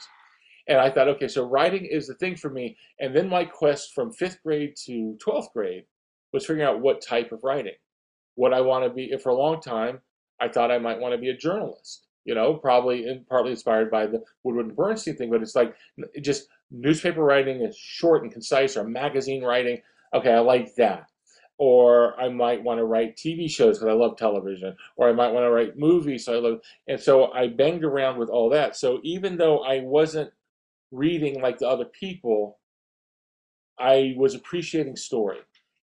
And 0.69 0.79
I 0.79 0.91
thought, 0.91 1.09
okay, 1.09 1.29
so 1.29 1.45
writing 1.45 1.85
is 1.85 2.07
the 2.07 2.15
thing 2.15 2.37
for 2.37 2.51
me. 2.51 2.77
And 3.01 3.15
then 3.15 3.29
my 3.29 3.45
quest 3.45 3.95
from 3.95 4.13
fifth 4.13 4.43
grade 4.45 4.75
to 4.85 5.19
12th 5.25 5.53
grade 5.53 5.85
was 6.35 6.45
figuring 6.45 6.69
out 6.69 6.81
what 6.81 7.01
type 7.01 7.33
of 7.33 7.45
writing. 7.45 7.77
What 8.35 8.53
I 8.53 8.61
want 8.61 8.85
to 8.85 8.91
be, 8.91 9.17
for 9.23 9.29
a 9.31 9.37
long 9.37 9.61
time, 9.61 10.01
I 10.41 10.49
thought 10.49 10.73
I 10.73 10.79
might 10.79 10.99
want 10.99 11.15
to 11.15 11.19
be 11.19 11.31
a 11.31 11.37
journalist, 11.37 12.09
you 12.25 12.35
know, 12.35 12.55
probably 12.55 13.07
and 13.07 13.27
partly 13.29 13.53
inspired 13.53 13.89
by 13.91 14.07
the 14.07 14.23
Woodward 14.43 14.67
and 14.67 14.77
Bernstein 14.77 15.17
thing, 15.17 15.31
but 15.31 15.41
it's 15.41 15.55
like 15.55 15.75
just 16.21 16.49
newspaper 16.73 17.23
writing 17.23 17.63
is 17.63 17.79
short 17.79 18.25
and 18.25 18.33
concise 18.33 18.77
or 18.77 18.83
magazine 18.83 19.45
writing. 19.45 19.81
Okay, 20.13 20.33
I 20.33 20.41
like 20.41 20.75
that. 20.75 21.07
Or 21.57 22.21
I 22.21 22.31
might 22.31 22.65
want 22.65 22.79
to 22.79 22.85
write 22.85 23.17
TV 23.17 23.49
shows 23.49 23.79
because 23.79 23.93
I 23.93 23.97
love 23.97 24.17
television, 24.17 24.77
or 24.97 25.09
I 25.09 25.13
might 25.13 25.31
want 25.31 25.45
to 25.45 25.51
write 25.51 25.79
movies. 25.79 26.25
So 26.25 26.35
I 26.35 26.41
love, 26.41 26.61
and 26.89 27.01
so 27.01 27.33
I 27.33 27.47
banged 27.47 27.85
around 27.85 28.19
with 28.19 28.29
all 28.29 28.51
that. 28.51 28.75
So 28.75 28.99
even 29.05 29.37
though 29.37 29.61
I 29.61 29.83
wasn't 29.83 30.33
reading 30.91 31.41
like 31.41 31.59
the 31.59 31.69
other 31.69 31.85
people, 31.85 32.59
I 33.79 34.15
was 34.17 34.35
appreciating 34.35 34.97
story. 34.97 35.39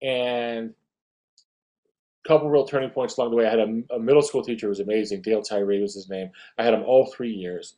And 0.01 0.73
a 2.25 2.27
couple 2.27 2.49
real 2.49 2.65
turning 2.65 2.89
points 2.89 3.17
along 3.17 3.31
the 3.31 3.37
way. 3.37 3.47
I 3.47 3.49
had 3.49 3.59
a, 3.59 3.95
a, 3.95 3.99
middle 3.99 4.21
school 4.21 4.43
teacher 4.43 4.67
who 4.67 4.69
was 4.69 4.79
amazing. 4.79 5.21
Dale 5.21 5.41
Tyree 5.41 5.81
was 5.81 5.93
his 5.93 6.09
name. 6.09 6.31
I 6.57 6.63
had 6.63 6.73
him 6.73 6.83
all 6.83 7.05
three 7.07 7.31
years 7.31 7.75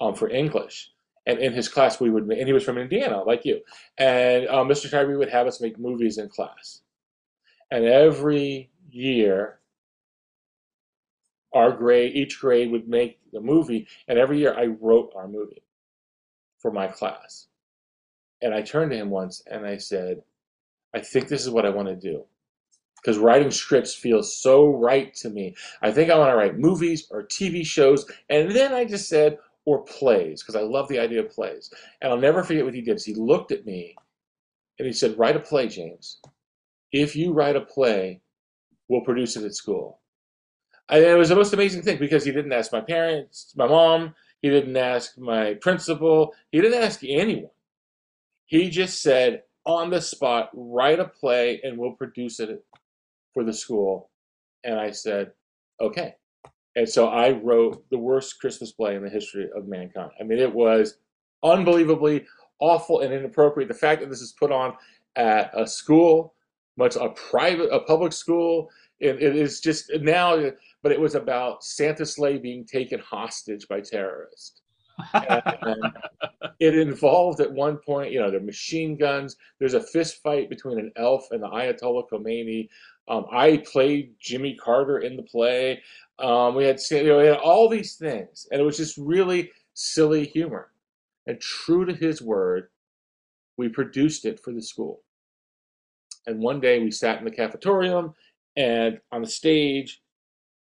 um, 0.00 0.14
for 0.14 0.28
English. 0.28 0.90
And 1.26 1.38
in 1.38 1.52
his 1.52 1.68
class, 1.68 2.00
we 2.00 2.10
would, 2.10 2.24
and 2.24 2.46
he 2.46 2.52
was 2.52 2.64
from 2.64 2.78
Indiana, 2.78 3.22
like 3.22 3.44
you. 3.44 3.60
And 3.98 4.48
uh, 4.48 4.64
Mr. 4.64 4.90
Tyree 4.90 5.16
would 5.16 5.28
have 5.28 5.46
us 5.46 5.60
make 5.60 5.78
movies 5.78 6.18
in 6.18 6.28
class. 6.28 6.80
And 7.70 7.84
every 7.84 8.70
year, 8.90 9.60
our 11.52 11.72
grade, 11.72 12.16
each 12.16 12.40
grade 12.40 12.70
would 12.70 12.88
make 12.88 13.18
the 13.32 13.40
movie. 13.40 13.86
And 14.08 14.18
every 14.18 14.38
year, 14.38 14.54
I 14.56 14.66
wrote 14.66 15.12
our 15.14 15.28
movie 15.28 15.62
for 16.58 16.70
my 16.70 16.86
class. 16.86 17.46
And 18.42 18.54
I 18.54 18.62
turned 18.62 18.90
to 18.92 18.96
him 18.96 19.10
once 19.10 19.42
and 19.50 19.66
I 19.66 19.76
said, 19.76 20.22
I 20.94 21.00
think 21.00 21.28
this 21.28 21.42
is 21.42 21.50
what 21.50 21.66
I 21.66 21.70
want 21.70 21.88
to 21.88 21.96
do. 21.96 22.24
Because 22.96 23.18
writing 23.18 23.50
scripts 23.50 23.94
feels 23.94 24.36
so 24.36 24.66
right 24.66 25.14
to 25.16 25.30
me. 25.30 25.54
I 25.80 25.90
think 25.90 26.10
I 26.10 26.18
want 26.18 26.30
to 26.30 26.36
write 26.36 26.58
movies 26.58 27.06
or 27.10 27.22
TV 27.22 27.64
shows. 27.64 28.04
And 28.28 28.50
then 28.50 28.74
I 28.74 28.84
just 28.84 29.08
said, 29.08 29.38
or 29.64 29.84
plays, 29.84 30.42
because 30.42 30.56
I 30.56 30.60
love 30.62 30.88
the 30.88 30.98
idea 30.98 31.20
of 31.20 31.30
plays. 31.30 31.72
And 32.00 32.12
I'll 32.12 32.18
never 32.18 32.42
forget 32.42 32.64
what 32.64 32.74
he 32.74 32.82
did. 32.82 33.00
He 33.02 33.14
looked 33.14 33.52
at 33.52 33.64
me 33.64 33.94
and 34.78 34.86
he 34.86 34.92
said, 34.92 35.18
Write 35.18 35.36
a 35.36 35.40
play, 35.40 35.68
James. 35.68 36.18
If 36.92 37.14
you 37.14 37.32
write 37.32 37.56
a 37.56 37.60
play, 37.60 38.20
we'll 38.88 39.02
produce 39.02 39.36
it 39.36 39.44
at 39.44 39.54
school. 39.54 40.00
And 40.88 41.04
it 41.04 41.16
was 41.16 41.28
the 41.28 41.36
most 41.36 41.52
amazing 41.52 41.82
thing 41.82 41.98
because 41.98 42.24
he 42.24 42.32
didn't 42.32 42.52
ask 42.52 42.72
my 42.72 42.80
parents, 42.80 43.52
my 43.56 43.66
mom, 43.66 44.14
he 44.42 44.50
didn't 44.50 44.76
ask 44.76 45.16
my 45.18 45.54
principal. 45.54 46.34
He 46.50 46.60
didn't 46.60 46.82
ask 46.82 47.00
anyone. 47.04 47.50
He 48.46 48.70
just 48.70 49.02
said, 49.02 49.42
on 49.66 49.90
the 49.90 50.00
spot, 50.00 50.50
write 50.54 51.00
a 51.00 51.04
play 51.04 51.60
and 51.62 51.78
we'll 51.78 51.92
produce 51.92 52.40
it 52.40 52.64
for 53.34 53.44
the 53.44 53.52
school. 53.52 54.10
And 54.64 54.78
I 54.78 54.90
said, 54.90 55.32
okay. 55.80 56.14
And 56.76 56.88
so 56.88 57.08
I 57.08 57.30
wrote 57.30 57.84
the 57.90 57.98
worst 57.98 58.40
Christmas 58.40 58.72
play 58.72 58.94
in 58.94 59.02
the 59.02 59.10
history 59.10 59.48
of 59.56 59.66
mankind. 59.66 60.10
I 60.20 60.24
mean, 60.24 60.38
it 60.38 60.54
was 60.54 60.98
unbelievably 61.42 62.26
awful 62.60 63.00
and 63.00 63.12
inappropriate. 63.12 63.68
The 63.68 63.74
fact 63.74 64.00
that 64.00 64.10
this 64.10 64.20
is 64.20 64.32
put 64.32 64.52
on 64.52 64.74
at 65.16 65.50
a 65.54 65.66
school, 65.66 66.34
much 66.76 66.96
a 66.96 67.10
private, 67.10 67.70
a 67.70 67.80
public 67.80 68.12
school, 68.12 68.70
it, 69.00 69.22
it 69.22 69.34
is 69.34 69.60
just 69.60 69.90
now 70.00 70.52
but 70.82 70.92
it 70.92 71.00
was 71.00 71.14
about 71.14 71.62
Santa 71.62 72.06
sleigh 72.06 72.38
being 72.38 72.64
taken 72.64 73.00
hostage 73.00 73.68
by 73.68 73.80
terrorists. 73.80 74.59
It 76.60 76.76
involved 76.76 77.40
at 77.40 77.52
one 77.52 77.76
point, 77.78 78.12
you 78.12 78.20
know, 78.20 78.30
the 78.30 78.40
machine 78.40 78.96
guns. 78.96 79.36
There's 79.58 79.74
a 79.74 79.82
fist 79.82 80.22
fight 80.22 80.48
between 80.48 80.78
an 80.78 80.92
elf 80.96 81.28
and 81.30 81.42
the 81.42 81.48
Ayatollah 81.48 82.08
Khomeini. 82.10 82.68
Um, 83.08 83.26
I 83.32 83.64
played 83.70 84.14
Jimmy 84.20 84.54
Carter 84.54 84.98
in 84.98 85.16
the 85.16 85.22
play. 85.22 85.82
Um, 86.18 86.54
we 86.54 86.64
had, 86.64 86.78
you 86.90 87.04
know, 87.04 87.18
we 87.18 87.26
had 87.26 87.38
all 87.38 87.68
these 87.68 87.96
things, 87.96 88.46
and 88.50 88.60
it 88.60 88.64
was 88.64 88.76
just 88.76 88.96
really 88.98 89.50
silly 89.74 90.26
humor. 90.26 90.70
And 91.26 91.40
true 91.40 91.84
to 91.84 91.94
his 91.94 92.20
word, 92.20 92.68
we 93.56 93.68
produced 93.68 94.24
it 94.24 94.40
for 94.40 94.52
the 94.52 94.62
school. 94.62 95.02
And 96.26 96.40
one 96.40 96.60
day 96.60 96.80
we 96.80 96.90
sat 96.90 97.18
in 97.18 97.24
the 97.24 97.30
cafetorium 97.30 98.14
and 98.56 99.00
on 99.10 99.22
the 99.22 99.28
stage, 99.28 100.02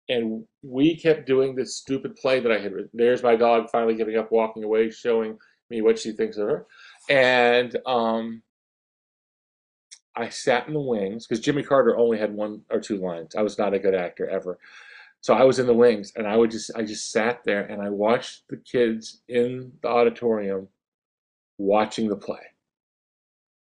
and 0.09 0.45
we 0.61 0.95
kept 0.95 1.25
doing 1.25 1.55
this 1.55 1.77
stupid 1.77 2.15
play 2.15 2.39
that 2.39 2.51
I 2.51 2.59
had 2.59 2.73
written. 2.73 2.91
There's 2.93 3.23
my 3.23 3.35
dog 3.35 3.69
finally 3.71 3.95
getting 3.95 4.17
up, 4.17 4.31
walking 4.31 4.63
away, 4.63 4.91
showing 4.91 5.37
me 5.69 5.81
what 5.81 5.97
she 5.97 6.11
thinks 6.11 6.37
of 6.37 6.47
her. 6.47 6.67
And 7.09 7.75
um, 7.85 8.43
I 10.15 10.29
sat 10.29 10.67
in 10.67 10.73
the 10.73 10.79
wings 10.79 11.25
because 11.25 11.43
Jimmy 11.43 11.63
Carter 11.63 11.97
only 11.97 12.17
had 12.17 12.33
one 12.33 12.61
or 12.69 12.79
two 12.79 12.97
lines. 12.97 13.35
I 13.35 13.41
was 13.41 13.57
not 13.57 13.73
a 13.73 13.79
good 13.79 13.95
actor 13.95 14.29
ever. 14.29 14.59
So 15.21 15.33
I 15.33 15.43
was 15.43 15.57
in 15.57 15.65
the 15.65 15.73
wings 15.73 16.13
and 16.15 16.27
I 16.27 16.37
would 16.37 16.51
just 16.51 16.69
I 16.75 16.83
just 16.83 17.11
sat 17.11 17.43
there 17.43 17.63
and 17.65 17.81
I 17.81 17.89
watched 17.89 18.43
the 18.47 18.57
kids 18.57 19.21
in 19.27 19.71
the 19.81 19.87
auditorium 19.87 20.67
watching 21.57 22.07
the 22.07 22.15
play. 22.15 22.41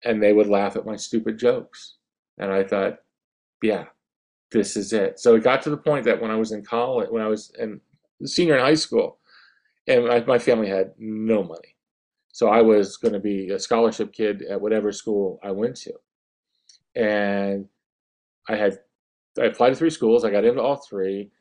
And 0.03 0.21
they 0.21 0.31
would 0.31 0.47
laugh 0.47 0.75
at 0.75 0.85
my 0.85 0.95
stupid 0.95 1.39
jokes. 1.39 1.95
And 2.37 2.51
I 2.51 2.63
thought, 2.63 2.99
yeah, 3.61 3.85
this 4.51 4.75
is 4.75 4.93
it. 4.93 5.19
So 5.19 5.35
it 5.35 5.43
got 5.43 5.61
to 5.63 5.69
the 5.69 5.77
point 5.77 6.05
that 6.05 6.21
when 6.21 6.31
I 6.31 6.35
was 6.35 6.51
in 6.51 6.63
college, 6.63 7.09
when 7.09 7.23
I 7.23 7.27
was 7.27 7.51
in 7.59 7.81
senior 8.25 8.55
in 8.55 8.61
high 8.61 8.75
school, 8.75 9.19
and 9.87 10.05
my, 10.05 10.23
my 10.25 10.39
family 10.39 10.69
had 10.69 10.91
no 10.97 11.43
money. 11.43 11.75
So 12.31 12.47
I 12.47 12.61
was 12.61 12.97
going 12.97 13.13
to 13.13 13.19
be 13.19 13.49
a 13.49 13.59
scholarship 13.59 14.13
kid 14.13 14.43
at 14.43 14.61
whatever 14.61 14.91
school 14.91 15.39
I 15.43 15.51
went 15.51 15.75
to. 15.77 15.93
And 16.95 17.65
I 18.47 18.55
had, 18.55 18.79
I 19.39 19.45
applied 19.45 19.69
to 19.69 19.75
three 19.75 19.89
schools. 19.89 20.23
I 20.23 20.31
got 20.31 20.45
into 20.45 20.61
all 20.61 20.77
three 20.77 21.31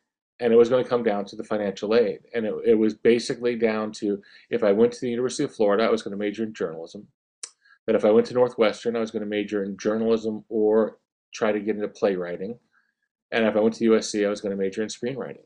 and 0.41 0.53
it 0.53 0.57
was 0.57 0.69
going 0.69 0.83
to 0.83 0.89
come 0.89 1.03
down 1.03 1.25
to 1.27 1.37
the 1.37 1.45
financial 1.45 1.95
aid. 1.95 2.21
And 2.35 2.47
it, 2.47 2.55
it 2.65 2.75
was 2.75 2.95
basically 2.95 3.57
down 3.57 3.93
to 3.93 4.23
if 4.51 4.63
I 4.63 4.73
went 4.73 4.93
to 4.93 5.01
the 5.01 5.11
University 5.11 5.45
of 5.45 5.55
Florida, 5.55 5.85
I 5.85 5.91
was 5.91 6.03
going 6.03 6.13
to 6.13 6.19
major 6.19 6.45
in 6.45 6.55
journalism. 6.55 7.09
That 7.87 7.97
if 7.97 8.05
I 8.05 8.11
went 8.11 8.27
to 8.29 8.35
Northwestern, 8.35 8.97
I 8.97 9.01
was 9.01 9.11
going 9.11 9.23
to 9.23 9.29
major 9.29 9.65
in 9.65 9.77
journalism 9.77 10.45
or 10.49 10.99
try 11.35 11.53
to 11.53 11.61
get 11.61 11.77
into 11.77 11.89
playwriting. 11.89 12.59
And 13.31 13.45
if 13.45 13.57
I 13.57 13.61
went 13.61 13.75
to 13.77 13.91
USC, 13.91 14.27
I 14.27 14.31
was 14.31 14.41
going 14.41 14.57
to 14.57 14.63
major 14.63 14.83
in 14.83 14.89
screenwriting. 14.89 15.45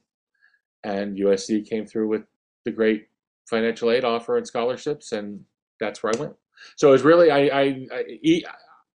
And 0.85 1.17
USC 1.17 1.69
came 1.69 1.87
through 1.87 2.09
with 2.09 2.23
the 2.65 2.71
great 2.71 3.09
financial 3.49 3.91
aid 3.91 4.05
offer 4.05 4.37
and 4.37 4.47
scholarships, 4.47 5.13
and 5.13 5.45
that's 5.81 6.03
where 6.03 6.13
I 6.15 6.21
went. 6.21 6.35
So 6.77 6.89
it 6.89 6.93
was 6.93 7.03
really, 7.03 7.31
I, 7.31 7.41
I, 7.47 7.87
I 7.93 8.43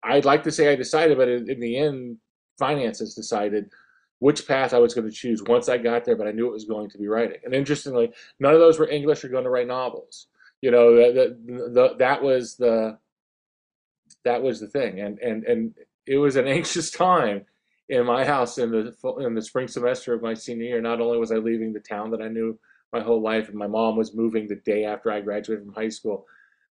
I'd 0.04 0.26
like 0.26 0.44
to 0.44 0.52
say 0.52 0.72
I 0.72 0.76
decided, 0.76 1.18
but 1.18 1.28
in, 1.28 1.60
the 1.60 1.78
end, 1.78 2.18
finances 2.58 3.14
decided 3.14 3.70
which 4.20 4.48
path 4.48 4.74
I 4.74 4.80
was 4.80 4.94
going 4.94 5.08
to 5.08 5.14
choose 5.14 5.44
once 5.44 5.70
I 5.70 5.78
got 5.78 6.06
there, 6.06 6.16
but 6.16 6.28
I 6.28 6.32
knew 6.32 6.48
it 6.48 6.54
was 6.54 6.66
going 6.66 6.90
to 6.90 6.98
be 6.98 7.08
writing. 7.08 7.38
And 7.44 7.54
interestingly, 7.54 8.12
none 8.40 8.54
of 8.54 8.60
those 8.60 8.80
were 8.80 8.90
English 8.90 9.24
or 9.24 9.30
going 9.30 9.44
to 9.44 9.50
write 9.50 9.68
novels. 9.68 10.28
You 10.62 10.72
know, 10.72 10.96
the, 10.96 11.96
that 12.00 12.24
was 12.24 12.56
the 12.56 12.98
that 14.24 14.42
was 14.42 14.60
the 14.60 14.68
thing, 14.68 15.02
and 15.02 15.20
and 15.20 15.44
and 15.44 15.76
it 16.08 16.18
was 16.18 16.36
an 16.36 16.48
anxious 16.58 16.90
time 16.90 17.46
in 17.90 18.06
my 18.06 18.26
house 18.26 18.58
in 18.58 18.72
the 18.72 18.94
in 19.20 19.34
the 19.34 19.42
spring 19.42 19.68
semester 19.68 20.14
of 20.14 20.22
my 20.22 20.34
senior 20.34 20.66
year. 20.66 20.82
Not 20.82 21.02
only 21.02 21.18
was 21.18 21.32
I 21.32 21.38
leaving 21.38 21.74
the 21.74 21.80
town 21.80 22.12
that 22.12 22.22
I 22.22 22.28
knew 22.28 22.60
my 22.92 23.02
whole 23.02 23.22
life, 23.22 23.50
and 23.50 23.58
my 23.58 23.68
mom 23.68 23.96
was 23.96 24.16
moving 24.16 24.48
the 24.48 24.56
day 24.56 24.86
after 24.86 25.12
I 25.12 25.22
graduated 25.22 25.66
from 25.66 25.74
high 25.74 25.90
school, 25.90 26.26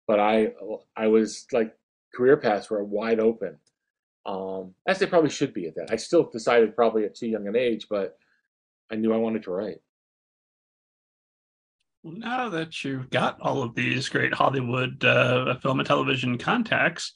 but 0.07 0.21
I 0.21 0.53
I 0.97 1.09
was 1.09 1.47
like 1.53 1.77
career 2.15 2.37
paths 2.37 2.71
were 2.71 2.85
wide 2.85 3.21
open, 3.21 3.59
um, 4.27 4.75
as 4.87 4.99
they 4.99 5.07
probably 5.07 5.31
should 5.31 5.55
be 5.55 5.67
at 5.67 5.75
that. 5.77 5.91
I 5.91 5.97
still 5.97 6.25
decided 6.25 6.77
probably 6.77 7.05
at 7.05 7.15
too 7.15 7.29
young 7.29 7.47
an 7.47 7.57
age, 7.57 7.87
but 7.89 8.17
I 8.91 8.97
knew 8.97 9.13
I 9.13 9.19
wanted 9.19 9.43
to 9.45 9.51
write. 9.51 9.79
Well, 12.03 12.15
now 12.15 12.49
that 12.49 12.83
you've 12.83 13.11
got 13.11 13.41
all 13.41 13.63
of 13.63 13.75
these 13.75 14.09
great 14.09 14.35
Hollywood 14.35 15.05
uh, 15.05 15.57
film 15.61 15.79
and 15.79 15.87
television 15.87 16.37
contacts, 16.37 17.13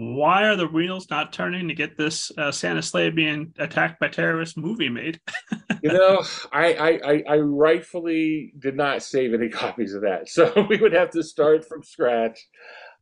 why 0.00 0.44
are 0.44 0.56
the 0.56 0.66
wheels 0.66 1.10
not 1.10 1.30
turning 1.30 1.68
to 1.68 1.74
get 1.74 1.98
this 1.98 2.32
uh, 2.38 2.50
Santa 2.50 2.80
sleigh 2.80 3.10
being 3.10 3.52
attacked 3.58 4.00
by 4.00 4.08
terrorists 4.08 4.56
movie 4.56 4.88
made? 4.88 5.20
you 5.82 5.92
know, 5.92 6.24
I, 6.52 7.00
I, 7.04 7.22
I 7.28 7.36
rightfully 7.38 8.54
did 8.58 8.76
not 8.76 9.02
save 9.02 9.34
any 9.34 9.48
copies 9.50 9.92
of 9.92 10.00
that, 10.00 10.30
so 10.30 10.66
we 10.70 10.78
would 10.78 10.94
have 10.94 11.10
to 11.10 11.22
start 11.22 11.68
from 11.68 11.82
scratch. 11.82 12.40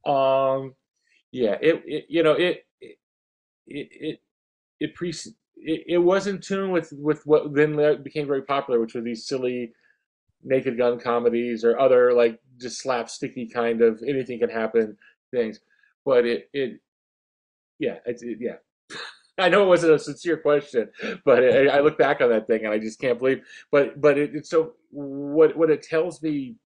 Um, 0.05 0.75
yeah, 1.31 1.57
it, 1.61 1.83
it 1.87 2.07
you 2.09 2.25
know 2.25 2.33
it 2.33 2.67
it 2.81 2.97
it 3.67 4.21
it, 4.81 4.95
pre- 4.97 5.11
it, 5.11 5.85
it 5.87 5.99
was 5.99 6.27
in 6.27 6.41
tune 6.41 6.73
with 6.73 6.93
with 6.93 7.23
what 7.27 7.55
then 7.55 8.03
became 8.03 8.27
very 8.27 8.43
popular, 8.43 8.81
which 8.81 8.95
were 8.95 9.03
these 9.03 9.29
silly 9.29 9.73
naked 10.43 10.77
gun 10.77 10.99
comedies 10.99 11.65
or 11.65 11.79
other 11.79 12.13
like 12.13 12.41
just 12.61 12.85
slapsticky 12.85 13.53
kind 13.53 13.83
of 13.83 14.01
anything 14.07 14.39
can 14.39 14.49
happen 14.49 14.97
things 15.33 15.59
but 16.05 16.25
it 16.25 16.49
it 16.53 16.81
yeah 17.79 17.97
it's 18.07 18.23
it, 18.23 18.39
yeah 18.41 18.57
I 19.39 19.49
know 19.49 19.63
it 19.63 19.69
wasn't 19.69 19.93
a 19.93 20.01
sincere 20.01 20.37
question, 20.37 20.91
but 21.25 21.45
I, 21.45 21.67
I, 21.67 21.81
look 21.81 21.97
back 21.97 22.21
on 22.21 22.29
that 22.31 22.49
thing 22.49 22.65
and 22.65 22.75
I 22.75 22.79
just 22.81 23.01
can't 23.01 23.21
believe. 23.21 23.43
But 23.71 24.01
but 24.01 24.19
it, 24.19 24.35
it's 24.35 24.51
so 24.51 24.73
what 24.91 25.57
what 25.57 25.71
it 25.71 25.81
tells 25.81 26.21
me 26.21 26.57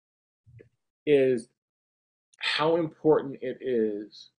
is 1.05 1.49
how 2.39 2.77
important 2.77 3.37
it 3.43 3.59
is 3.61 4.31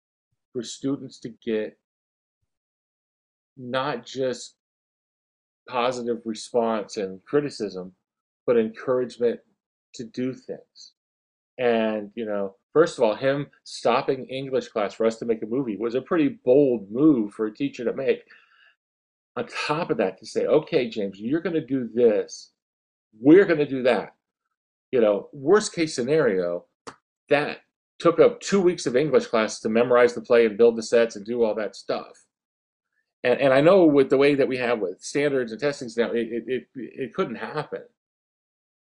for 0.52 0.64
students 0.64 1.20
to 1.20 1.30
get 1.46 1.78
not 3.58 4.06
just 4.06 4.56
positive 5.68 6.18
response 6.26 6.98
and 6.98 7.24
criticism, 7.26 7.94
but 8.46 8.58
encouragement 8.58 9.40
to 9.96 10.04
do 10.06 10.34
things. 10.34 10.94
And, 11.58 12.12
you 12.16 12.26
know, 12.26 12.56
first 12.74 12.98
of 12.98 13.04
all, 13.04 13.16
him 13.16 13.48
stopping 13.64 14.26
English 14.26 14.68
class 14.70 14.94
for 14.94 15.06
us 15.06 15.18
to 15.18 15.26
make 15.26 15.42
a 15.42 15.48
movie 15.48 15.78
was 15.78 15.96
a 15.96 16.02
pretty 16.02 16.40
bold 16.44 16.92
move 16.92 17.34
for 17.34 17.46
a 17.46 17.54
teacher 17.54 17.86
to 17.86 17.94
make. 17.94 18.24
On 19.36 19.48
top 19.48 19.90
of 19.90 19.98
that, 19.98 20.20
to 20.20 20.26
say, 20.26 20.46
okay, 20.46 20.90
James, 20.90 21.20
you're 21.20 21.42
going 21.42 21.56
to 21.56 21.66
do 21.66 21.90
this, 21.94 22.52
we're 23.20 23.46
going 23.46 23.60
to 23.60 23.66
do 23.66 23.84
that. 23.84 24.16
You 24.92 25.02
know, 25.02 25.30
worst 25.34 25.74
case 25.74 25.96
scenario, 25.96 26.66
that 27.30 27.62
took 28.00 28.20
up 28.20 28.42
two 28.42 28.62
weeks 28.62 28.86
of 28.86 28.96
English 28.96 29.28
class 29.28 29.60
to 29.62 29.70
memorize 29.70 30.14
the 30.14 30.22
play 30.22 30.46
and 30.46 30.58
build 30.58 30.76
the 30.76 30.84
sets 30.84 31.16
and 31.16 31.26
do 31.26 31.44
all 31.44 31.56
that 31.56 31.76
stuff. 31.76 32.26
And, 33.24 33.40
and 33.40 33.54
I 33.54 33.62
know 33.62 33.86
with 33.86 34.10
the 34.10 34.18
way 34.18 34.36
that 34.36 34.48
we 34.48 34.58
have 34.58 34.80
with 34.80 35.02
standards 35.02 35.52
and 35.52 35.62
testings 35.62 35.96
now, 35.96 36.12
it, 36.12 36.28
it, 36.32 36.44
it, 36.48 36.68
it 36.76 37.14
couldn't 37.14 37.36
happen. 37.36 37.84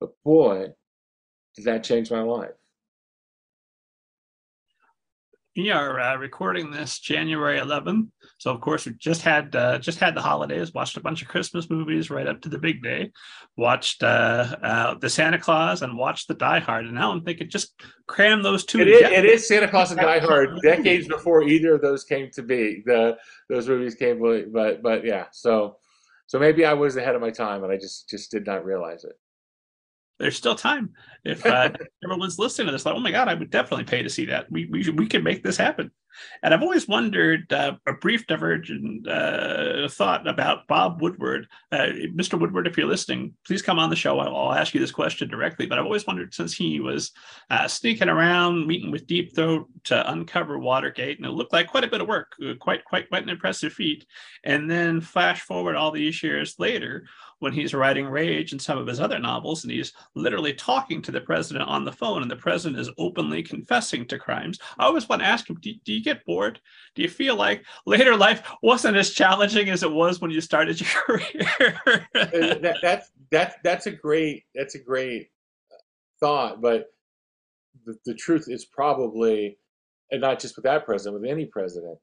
But 0.00 0.10
boy, 0.24 0.74
did 1.54 1.64
that 1.66 1.84
change 1.84 2.10
my 2.10 2.20
life. 2.20 2.50
We 5.56 5.70
are 5.70 6.00
uh, 6.00 6.16
recording 6.16 6.72
this 6.72 6.98
January 6.98 7.60
11th, 7.60 8.08
so 8.38 8.50
of 8.50 8.60
course 8.60 8.86
we 8.86 8.94
just 8.94 9.22
had 9.22 9.54
uh, 9.54 9.78
just 9.78 10.00
had 10.00 10.16
the 10.16 10.20
holidays. 10.20 10.74
Watched 10.74 10.96
a 10.96 11.00
bunch 11.00 11.22
of 11.22 11.28
Christmas 11.28 11.70
movies 11.70 12.10
right 12.10 12.26
up 12.26 12.40
to 12.40 12.48
the 12.48 12.58
big 12.58 12.82
day. 12.82 13.12
Watched 13.56 14.02
uh, 14.02 14.56
uh 14.60 14.94
the 14.94 15.08
Santa 15.08 15.38
Claus 15.38 15.82
and 15.82 15.96
watched 15.96 16.26
the 16.26 16.34
Die 16.34 16.58
Hard, 16.58 16.86
and 16.86 16.94
now 16.94 17.12
I'm 17.12 17.22
thinking 17.22 17.48
just 17.48 17.80
cram 18.08 18.42
those 18.42 18.64
two. 18.64 18.80
It 18.80 18.88
is, 18.88 19.02
it 19.02 19.24
is 19.24 19.46
Santa 19.46 19.68
Claus 19.68 19.92
and 19.92 20.00
Die 20.00 20.18
Hard, 20.18 20.58
decades 20.60 21.06
before 21.06 21.44
either 21.44 21.74
of 21.74 21.82
those 21.82 22.02
came 22.02 22.30
to 22.32 22.42
be. 22.42 22.82
The 22.84 23.16
those 23.48 23.68
movies 23.68 23.94
came, 23.94 24.20
but 24.52 24.82
but 24.82 25.04
yeah. 25.04 25.26
So 25.30 25.76
so 26.26 26.40
maybe 26.40 26.64
I 26.64 26.72
was 26.72 26.96
ahead 26.96 27.14
of 27.14 27.20
my 27.20 27.30
time, 27.30 27.62
and 27.62 27.72
I 27.72 27.76
just 27.76 28.10
just 28.10 28.32
did 28.32 28.44
not 28.44 28.64
realize 28.64 29.04
it 29.04 29.14
there's 30.18 30.36
still 30.36 30.54
time. 30.54 30.92
If 31.24 31.44
uh, 31.44 31.70
everyone's 32.04 32.38
listening 32.38 32.66
to 32.66 32.72
this, 32.72 32.86
like, 32.86 32.94
oh 32.94 33.00
my 33.00 33.10
god, 33.10 33.28
I 33.28 33.34
would 33.34 33.50
definitely 33.50 33.84
pay 33.84 34.02
to 34.02 34.10
see 34.10 34.26
that. 34.26 34.50
We 34.50 34.66
we 34.66 34.88
we 34.90 35.06
can 35.06 35.22
make 35.22 35.42
this 35.42 35.56
happen. 35.56 35.90
And 36.42 36.52
I've 36.52 36.62
always 36.62 36.88
wondered 36.88 37.52
uh, 37.52 37.76
a 37.86 37.92
brief 37.92 38.26
divergent 38.26 39.08
uh, 39.08 39.88
thought 39.88 40.26
about 40.26 40.66
Bob 40.66 41.00
Woodward. 41.00 41.48
Uh, 41.72 41.88
Mr. 42.14 42.38
Woodward, 42.38 42.66
if 42.66 42.76
you're 42.76 42.86
listening, 42.86 43.34
please 43.46 43.62
come 43.62 43.78
on 43.78 43.90
the 43.90 43.96
show. 43.96 44.18
I'll, 44.18 44.34
I'll, 44.34 44.54
ask 44.54 44.74
you 44.74 44.80
this 44.80 44.92
question 44.92 45.28
directly. 45.28 45.66
But 45.66 45.78
I've 45.78 45.84
always 45.84 46.06
wondered 46.06 46.32
since 46.34 46.54
he 46.54 46.80
was 46.80 47.12
uh, 47.50 47.68
sneaking 47.68 48.08
around, 48.08 48.66
meeting 48.66 48.90
with 48.90 49.06
Deep 49.06 49.34
Throat 49.34 49.68
to 49.84 50.10
uncover 50.10 50.58
Watergate, 50.58 51.18
and 51.18 51.26
it 51.26 51.32
looked 51.32 51.52
like 51.52 51.66
quite 51.66 51.84
a 51.84 51.88
bit 51.88 52.00
of 52.00 52.08
work, 52.08 52.32
uh, 52.44 52.54
quite 52.60 52.84
quite 52.84 53.08
quite 53.08 53.22
an 53.22 53.28
impressive 53.28 53.72
feat. 53.72 54.06
And 54.44 54.70
then 54.70 55.00
flash 55.00 55.42
forward 55.42 55.76
all 55.76 55.90
these 55.90 56.22
years 56.22 56.56
later, 56.58 57.04
when 57.44 57.52
he's 57.52 57.74
writing 57.74 58.06
Rage 58.06 58.52
and 58.52 58.60
some 58.60 58.78
of 58.78 58.86
his 58.86 59.00
other 59.00 59.18
novels, 59.18 59.64
and 59.64 59.70
he's 59.70 59.92
literally 60.14 60.54
talking 60.54 61.02
to 61.02 61.12
the 61.12 61.20
president 61.20 61.68
on 61.68 61.84
the 61.84 61.92
phone, 61.92 62.22
and 62.22 62.30
the 62.30 62.36
president 62.36 62.80
is 62.80 62.90
openly 62.96 63.42
confessing 63.42 64.06
to 64.06 64.18
crimes. 64.18 64.58
I 64.78 64.84
always 64.86 65.08
want 65.08 65.20
to 65.20 65.28
ask 65.28 65.48
him, 65.48 65.56
do, 65.60 65.74
do 65.84 66.00
get 66.04 66.24
bored? 66.24 66.60
Do 66.94 67.02
you 67.02 67.08
feel 67.08 67.36
like 67.36 67.64
later 67.86 68.16
life 68.16 68.48
wasn't 68.62 68.96
as 68.96 69.10
challenging 69.10 69.70
as 69.70 69.82
it 69.82 69.90
was 69.90 70.20
when 70.20 70.30
you 70.30 70.40
started 70.40 70.80
your 70.80 70.90
career? 71.06 72.08
that, 72.14 72.78
that's 72.82 73.10
that's 73.30 73.56
that's 73.64 73.86
a 73.86 73.90
great 73.90 74.44
that's 74.54 74.74
a 74.74 74.78
great 74.78 75.28
thought, 76.20 76.60
but 76.60 76.86
the, 77.84 77.96
the 78.06 78.14
truth 78.14 78.46
is 78.48 78.64
probably, 78.64 79.58
and 80.10 80.20
not 80.20 80.40
just 80.40 80.56
with 80.56 80.64
that 80.64 80.84
president, 80.84 81.20
with 81.20 81.30
any 81.30 81.46
president, 81.46 81.98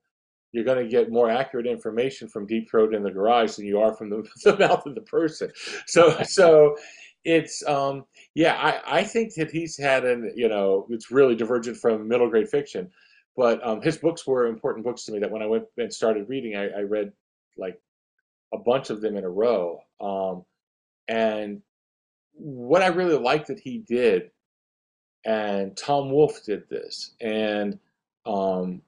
you're 0.51 0.65
going 0.65 0.83
to 0.83 0.89
get 0.89 1.11
more 1.11 1.29
accurate 1.29 1.65
information 1.65 2.27
from 2.27 2.45
deep 2.45 2.69
throat 2.69 2.93
in 2.93 3.03
the 3.03 3.11
garage 3.11 3.55
than 3.55 3.65
you 3.65 3.79
are 3.79 3.95
from 3.95 4.09
the, 4.09 4.27
the 4.43 4.57
mouth 4.57 4.85
of 4.85 4.95
the 4.95 5.01
person. 5.01 5.49
So, 5.87 6.21
so 6.23 6.75
it's 7.23 7.63
um, 7.67 8.05
yeah, 8.35 8.55
I, 8.55 8.99
I 8.99 9.03
think 9.03 9.33
that 9.35 9.51
he's 9.51 9.77
had 9.77 10.05
an 10.05 10.33
you 10.35 10.49
know 10.49 10.87
it's 10.89 11.11
really 11.11 11.35
divergent 11.35 11.77
from 11.77 12.07
middle 12.07 12.29
grade 12.29 12.49
fiction, 12.49 12.89
but 13.35 13.65
um, 13.65 13.81
his 13.81 13.97
books 13.97 14.25
were 14.27 14.45
important 14.47 14.85
books 14.85 15.05
to 15.05 15.11
me. 15.11 15.19
That 15.19 15.31
when 15.31 15.41
I 15.41 15.47
went 15.47 15.65
and 15.77 15.93
started 15.93 16.29
reading, 16.29 16.55
I, 16.55 16.69
I 16.69 16.81
read 16.81 17.11
like 17.57 17.79
a 18.53 18.57
bunch 18.57 18.89
of 18.89 19.01
them 19.01 19.17
in 19.17 19.23
a 19.23 19.29
row. 19.29 19.81
Um, 19.99 20.45
and 21.07 21.61
what 22.33 22.81
I 22.81 22.87
really 22.87 23.17
liked 23.17 23.47
that 23.47 23.59
he 23.59 23.79
did, 23.79 24.31
and 25.25 25.75
Tom 25.77 26.11
Wolfe 26.11 26.43
did 26.43 26.67
this, 26.69 27.13
and 27.21 27.79
um, 28.25 28.81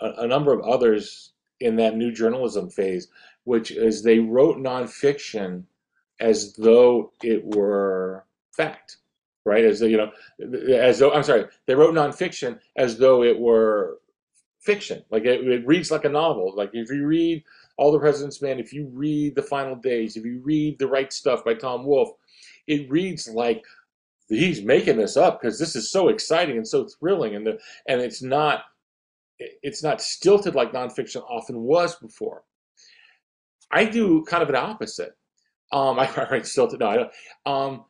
a, 0.00 0.10
a 0.18 0.26
number 0.26 0.52
of 0.52 0.66
others 0.66 1.32
in 1.60 1.76
that 1.76 1.96
new 1.96 2.12
journalism 2.12 2.70
phase, 2.70 3.08
which 3.44 3.70
is 3.70 4.02
they 4.02 4.18
wrote 4.18 4.56
nonfiction 4.58 5.64
as 6.20 6.54
though 6.54 7.12
it 7.22 7.44
were 7.44 8.24
fact, 8.56 8.98
right? 9.44 9.64
As 9.64 9.80
though, 9.80 9.86
you 9.86 9.96
know, 9.96 10.10
as 10.72 10.98
though 10.98 11.12
I'm 11.12 11.22
sorry, 11.22 11.46
they 11.66 11.74
wrote 11.74 11.94
nonfiction 11.94 12.58
as 12.76 12.98
though 12.98 13.22
it 13.22 13.38
were 13.38 13.98
fiction. 14.60 15.02
Like 15.10 15.24
it, 15.24 15.46
it, 15.46 15.66
reads 15.66 15.90
like 15.90 16.04
a 16.04 16.08
novel. 16.08 16.54
Like 16.54 16.70
if 16.72 16.90
you 16.90 17.06
read 17.06 17.44
All 17.76 17.92
the 17.92 17.98
President's 17.98 18.40
Men, 18.40 18.58
if 18.58 18.72
you 18.72 18.88
read 18.92 19.34
The 19.34 19.42
Final 19.42 19.74
Days, 19.74 20.16
if 20.16 20.24
you 20.24 20.40
read 20.42 20.78
The 20.78 20.86
Right 20.86 21.12
Stuff 21.12 21.44
by 21.44 21.54
Tom 21.54 21.84
Wolfe, 21.84 22.12
it 22.66 22.90
reads 22.90 23.28
like 23.28 23.64
he's 24.28 24.62
making 24.62 24.96
this 24.96 25.16
up 25.16 25.40
because 25.40 25.58
this 25.58 25.76
is 25.76 25.90
so 25.90 26.08
exciting 26.08 26.56
and 26.56 26.66
so 26.66 26.86
thrilling, 26.86 27.34
and 27.34 27.46
the 27.46 27.58
and 27.88 28.00
it's 28.00 28.22
not 28.22 28.64
it's 29.38 29.82
not 29.82 30.00
stilted 30.00 30.54
like 30.54 30.72
nonfiction 30.72 31.22
often 31.28 31.62
was 31.62 31.96
before. 31.96 32.44
I 33.70 33.84
do 33.84 34.22
kind 34.24 34.42
of 34.42 34.48
an 34.48 34.56
opposite. 34.56 35.16
Um, 35.72 35.98
I 35.98 36.08
write 36.30 36.46
stilted. 36.46 36.80
No, 36.80 36.88
I 36.88 36.96
don't. 36.96 37.12
Um, 37.46 37.84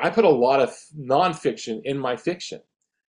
I 0.00 0.10
put 0.10 0.24
a 0.24 0.30
lot 0.30 0.60
of 0.60 0.74
nonfiction 0.98 1.82
in 1.84 1.98
my 1.98 2.16
fiction 2.16 2.60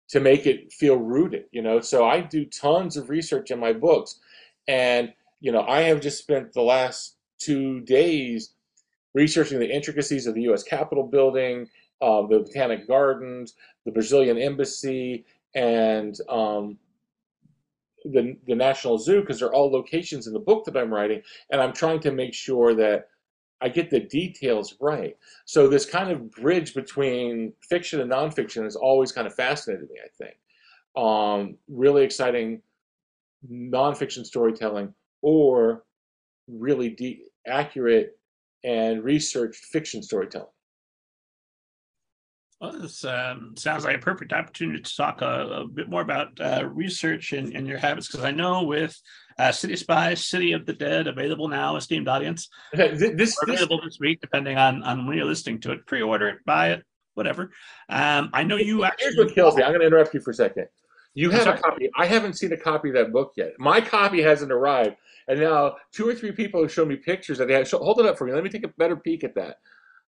to 0.10 0.20
make 0.20 0.46
it 0.46 0.72
feel 0.74 0.98
rooted. 0.98 1.46
You 1.52 1.62
know, 1.62 1.80
so 1.80 2.06
I 2.06 2.22
do 2.22 2.46
tons 2.46 2.98
of 2.98 3.10
research 3.10 3.52
in 3.52 3.60
my 3.60 3.74
books, 3.74 4.20
and 4.68 5.14
you 5.40 5.52
know, 5.52 5.64
I 5.64 5.82
have 5.82 6.02
just 6.02 6.20
spent 6.20 6.54
the 6.54 6.62
last 6.62 7.16
two 7.40 7.82
days 7.82 8.54
researching 9.14 9.60
the 9.60 9.70
intricacies 9.70 10.28
of 10.28 10.36
the 10.36 10.44
U.S. 10.44 10.64
Capitol 10.64 11.04
building, 11.04 11.68
uh, 12.02 12.22
the 12.28 12.40
Botanic 12.40 12.88
Gardens, 12.88 13.56
the 13.86 13.92
Brazilian 13.92 14.38
embassy, 14.38 15.26
and 15.56 16.16
um, 16.30 16.78
the, 18.06 18.38
the 18.48 18.56
National 18.56 18.98
Zoo 18.98 19.22
because 19.22 19.40
they're 19.40 19.54
all 19.54 19.72
locations 19.72 20.28
in 20.28 20.34
the 20.34 20.40
book 20.40 20.66
that 20.66 20.78
I'm 20.78 20.94
writing, 20.94 21.22
and 21.52 21.62
I'm 21.62 21.74
trying 21.74 22.00
to 22.02 22.12
make 22.12 22.34
sure 22.34 22.74
that 22.76 23.08
I 23.62 23.70
get 23.70 23.90
the 23.90 24.00
details 24.00 24.76
right. 24.82 25.16
So 25.46 25.68
this 25.68 25.86
kind 25.86 26.12
of 26.12 26.32
bridge 26.32 26.74
between 26.74 27.54
fiction 27.70 28.02
and 28.02 28.12
nonfiction 28.12 28.64
has 28.64 28.76
always 28.76 29.12
kind 29.12 29.28
of 29.28 29.36
fascinated 29.36 29.88
me. 29.90 29.98
I 30.04 30.24
think 30.24 30.36
um, 30.98 31.58
really 31.68 32.04
exciting 32.04 32.62
nonfiction 33.50 34.26
storytelling 34.26 34.94
or 35.22 35.84
really 36.48 36.90
deep, 36.90 37.26
accurate 37.48 38.18
and 38.64 39.04
researched 39.04 39.64
fiction 39.66 40.02
storytelling. 40.04 40.48
Well, 42.62 42.74
this 42.74 43.04
um, 43.04 43.56
sounds 43.58 43.86
like 43.86 43.96
a 43.96 44.00
perfect 44.00 44.32
opportunity 44.32 44.84
to 44.84 44.96
talk 44.96 45.24
a, 45.24 45.64
a 45.64 45.68
bit 45.68 45.90
more 45.90 46.02
about 46.02 46.40
uh, 46.40 46.70
research 46.72 47.34
and, 47.34 47.56
and, 47.56 47.66
your 47.66 47.80
habits, 47.80 48.06
because 48.06 48.24
I 48.24 48.30
know 48.30 48.62
with 48.62 48.96
uh, 49.40 49.52
City 49.52 49.76
Spies, 49.76 50.24
City 50.24 50.52
of 50.52 50.68
the 50.68 50.74
Dead, 50.74 51.08
available 51.08 51.48
now, 51.48 51.76
esteemed 51.76 52.08
audience, 52.08 52.50
okay, 52.72 52.94
this, 52.94 53.36
available 53.42 53.78
this, 53.78 53.96
this 53.96 54.00
week, 54.00 54.22
depending 54.22 54.60
on, 54.60 54.84
on 54.84 55.08
when 55.08 55.18
you're 55.18 55.26
listening 55.26 55.60
to 55.62 55.72
it. 55.72 55.88
Pre-order 55.88 56.28
it, 56.30 56.46
buy 56.46 56.74
it, 56.74 56.84
whatever. 57.16 57.52
Um, 57.90 58.30
I 58.32 58.44
know 58.44 58.58
you 58.58 58.84
actually. 58.84 59.06
Here's 59.06 59.18
what 59.18 59.34
kills 59.34 59.56
me. 59.56 59.64
I'm 59.64 59.72
going 59.72 59.82
to 59.82 59.88
interrupt 59.88 60.14
you 60.14 60.20
for 60.20 60.30
a 60.30 60.36
second. 60.36 60.68
You 61.16 61.32
have 61.32 61.48
a 61.48 61.58
copy. 61.58 61.90
I 61.98 62.06
haven't 62.06 62.34
seen 62.34 62.54
a 62.54 62.58
copy 62.58 62.90
of 62.90 62.94
that 62.94 63.12
book 63.12 63.34
yet. 63.36 63.54
My 63.58 63.82
copy 63.82 64.22
hasn't 64.22 64.52
arrived, 64.52 64.98
and 65.28 65.40
now 65.40 65.78
two 65.92 66.08
or 66.08 66.14
three 66.14 66.32
people 66.32 66.62
have 66.62 66.72
shown 66.72 66.90
me 66.90 66.96
pictures 66.96 67.40
that 67.40 67.48
they 67.48 67.56
have. 67.56 67.70
Hold 67.72 68.00
it 68.00 68.06
up 68.06 68.20
for 68.20 68.28
me. 68.28 68.34
Let 68.34 68.44
me 68.44 68.52
take 68.52 68.66
a 68.66 68.72
better 68.78 68.96
peek 68.96 69.24
at 69.24 69.34
that. 69.34 69.58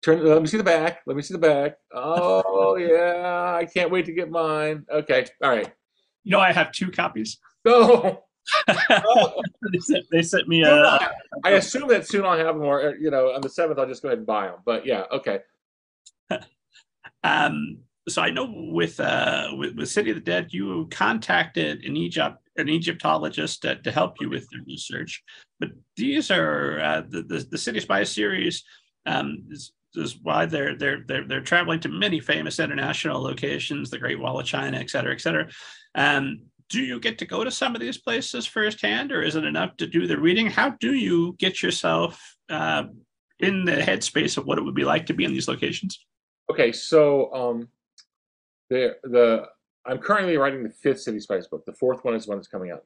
Turn. 0.04 0.22
Let 0.22 0.42
me 0.42 0.48
see 0.48 0.58
the 0.58 0.64
back. 0.64 1.00
Let 1.06 1.16
me 1.16 1.22
see 1.22 1.32
the 1.32 1.38
back. 1.38 1.78
Oh 1.92 2.76
yeah, 2.78 3.56
I 3.58 3.64
can't 3.64 3.90
wait 3.90 4.04
to 4.04 4.12
get 4.12 4.30
mine. 4.30 4.84
Okay, 4.92 5.24
all 5.42 5.50
right. 5.50 5.72
You 6.24 6.32
know, 6.32 6.40
I 6.40 6.52
have 6.52 6.72
two 6.72 6.90
copies. 6.90 7.38
No. 7.64 8.20
oh. 8.68 9.42
they, 9.72 9.78
sent, 9.78 10.04
they, 10.10 10.20
sent, 10.20 10.46
me 10.46 10.62
a. 10.62 10.98
I 11.42 11.52
assume 11.52 11.88
that 11.88 12.06
soon 12.06 12.26
I'll 12.26 12.36
have 12.36 12.54
them, 12.54 12.64
or 12.64 12.94
you 12.96 13.10
know, 13.10 13.32
on 13.32 13.40
the 13.40 13.48
seventh 13.48 13.78
I'll 13.78 13.86
just 13.86 14.02
go 14.02 14.08
ahead 14.08 14.18
and 14.18 14.26
buy 14.26 14.48
them. 14.48 14.56
But 14.66 14.84
yeah, 14.84 15.04
okay. 15.10 15.40
um. 17.24 17.78
So 18.06 18.20
I 18.20 18.28
know 18.28 18.52
with 18.54 19.00
uh 19.00 19.48
with, 19.56 19.74
with 19.76 19.88
City 19.88 20.10
of 20.10 20.16
the 20.16 20.22
Dead, 20.22 20.48
you 20.50 20.86
contacted 20.90 21.82
an 21.84 21.96
Egypt 21.96 22.36
an 22.56 22.68
Egyptologist 22.68 23.62
to, 23.62 23.76
to 23.76 23.90
help 23.90 24.20
you 24.20 24.28
with 24.28 24.46
the 24.50 24.58
research, 24.66 25.24
but 25.58 25.70
these 25.96 26.30
are 26.30 26.78
uh, 26.80 27.02
the, 27.08 27.22
the 27.22 27.46
the 27.52 27.58
City 27.58 27.80
Spy 27.80 28.04
series 28.04 28.62
um, 29.06 29.44
is 29.50 29.72
is 29.96 30.18
why 30.22 30.46
they're 30.46 30.76
they're 30.76 31.04
they're 31.06 31.26
they're 31.26 31.40
traveling 31.40 31.80
to 31.80 31.88
many 31.88 32.20
famous 32.20 32.58
international 32.58 33.22
locations, 33.22 33.90
the 33.90 33.98
Great 33.98 34.18
Wall 34.18 34.40
of 34.40 34.46
China, 34.46 34.78
et 34.78 34.90
cetera, 34.90 35.12
et 35.12 35.20
cetera. 35.20 35.48
Um, 35.94 36.40
do 36.70 36.80
you 36.80 36.98
get 36.98 37.18
to 37.18 37.26
go 37.26 37.44
to 37.44 37.50
some 37.50 37.74
of 37.74 37.80
these 37.80 37.98
places 37.98 38.46
firsthand, 38.46 39.12
or 39.12 39.22
is 39.22 39.36
it 39.36 39.44
enough 39.44 39.76
to 39.76 39.86
do 39.86 40.06
the 40.06 40.18
reading? 40.18 40.46
How 40.46 40.70
do 40.70 40.94
you 40.94 41.34
get 41.38 41.62
yourself 41.62 42.20
uh, 42.48 42.84
in 43.38 43.64
the 43.64 43.72
headspace 43.72 44.38
of 44.38 44.46
what 44.46 44.58
it 44.58 44.64
would 44.64 44.74
be 44.74 44.84
like 44.84 45.06
to 45.06 45.14
be 45.14 45.24
in 45.24 45.32
these 45.32 45.48
locations? 45.48 46.04
Okay, 46.50 46.72
so 46.72 47.32
um, 47.34 47.68
the 48.70 48.96
the 49.04 49.46
I'm 49.86 49.98
currently 49.98 50.36
writing 50.36 50.62
the 50.62 50.70
fifth 50.70 51.00
City 51.02 51.20
Spies 51.20 51.46
book. 51.46 51.64
The 51.66 51.74
fourth 51.74 52.04
one 52.04 52.14
is 52.14 52.24
the 52.24 52.30
one 52.30 52.38
that's 52.38 52.48
coming 52.48 52.70
out 52.70 52.82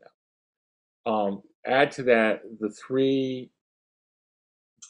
now. 1.07 1.13
Um, 1.13 1.43
add 1.65 1.91
to 1.93 2.03
that 2.05 2.43
the 2.61 2.71
three 2.71 3.51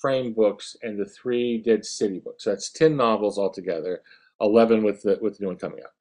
Framed 0.01 0.37
books 0.37 0.77
and 0.83 0.99
the 0.99 1.07
three 1.07 1.59
Dead 1.59 1.85
City 1.85 2.21
books. 2.21 2.45
That's 2.45 2.71
ten 2.71 2.97
novels 2.97 3.39
altogether. 3.39 4.03
Eleven 4.41 4.85
with 4.85 5.03
the 5.03 5.19
with 5.21 5.39
the 5.39 5.43
new 5.43 5.49
one 5.49 5.57
coming 5.57 5.81
out. 5.81 5.93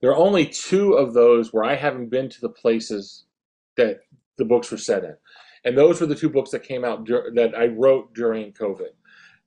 There 0.00 0.10
are 0.10 0.16
only 0.16 0.46
two 0.46 0.94
of 0.94 1.14
those 1.14 1.52
where 1.52 1.64
I 1.64 1.74
haven't 1.74 2.10
been 2.10 2.28
to 2.28 2.40
the 2.40 2.48
places 2.48 3.24
that 3.76 4.00
the 4.36 4.44
books 4.44 4.70
were 4.70 4.76
set 4.76 5.04
in, 5.04 5.16
and 5.64 5.76
those 5.76 6.00
were 6.00 6.06
the 6.06 6.14
two 6.14 6.28
books 6.28 6.50
that 6.50 6.62
came 6.62 6.84
out 6.84 7.04
dur- 7.04 7.32
that 7.34 7.56
I 7.56 7.66
wrote 7.66 8.14
during 8.14 8.52
COVID. 8.52 8.90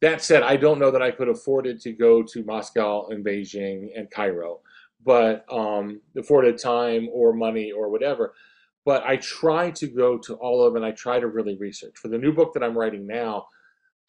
That 0.02 0.22
said, 0.22 0.42
I 0.42 0.56
don't 0.58 0.80
know 0.80 0.92
that 0.92 1.02
I 1.02 1.12
could 1.12 1.30
afford 1.30 1.68
it 1.68 1.80
to 1.82 1.92
go 1.92 2.24
to 2.24 2.44
Moscow 2.44 3.08
and 3.08 3.24
Beijing 3.24 3.90
and 3.96 4.10
Cairo, 4.10 4.62
but 5.06 5.46
um, 5.52 6.02
afforded 6.18 6.58
time 6.58 7.08
or 7.12 7.34
money 7.34 7.72
or 7.72 7.90
whatever. 7.90 8.34
But 8.84 9.04
I 9.04 9.18
try 9.18 9.70
to 9.72 9.88
go 9.88 10.18
to 10.18 10.34
all 10.36 10.64
of 10.66 10.74
them 10.74 10.82
and 10.82 10.92
I 10.92 10.96
try 10.96 11.20
to 11.20 11.28
really 11.28 11.56
research. 11.58 11.98
For 11.98 12.08
the 12.08 12.18
new 12.18 12.34
book 12.34 12.54
that 12.54 12.64
I'm 12.64 12.76
writing 12.76 13.06
now, 13.06 13.46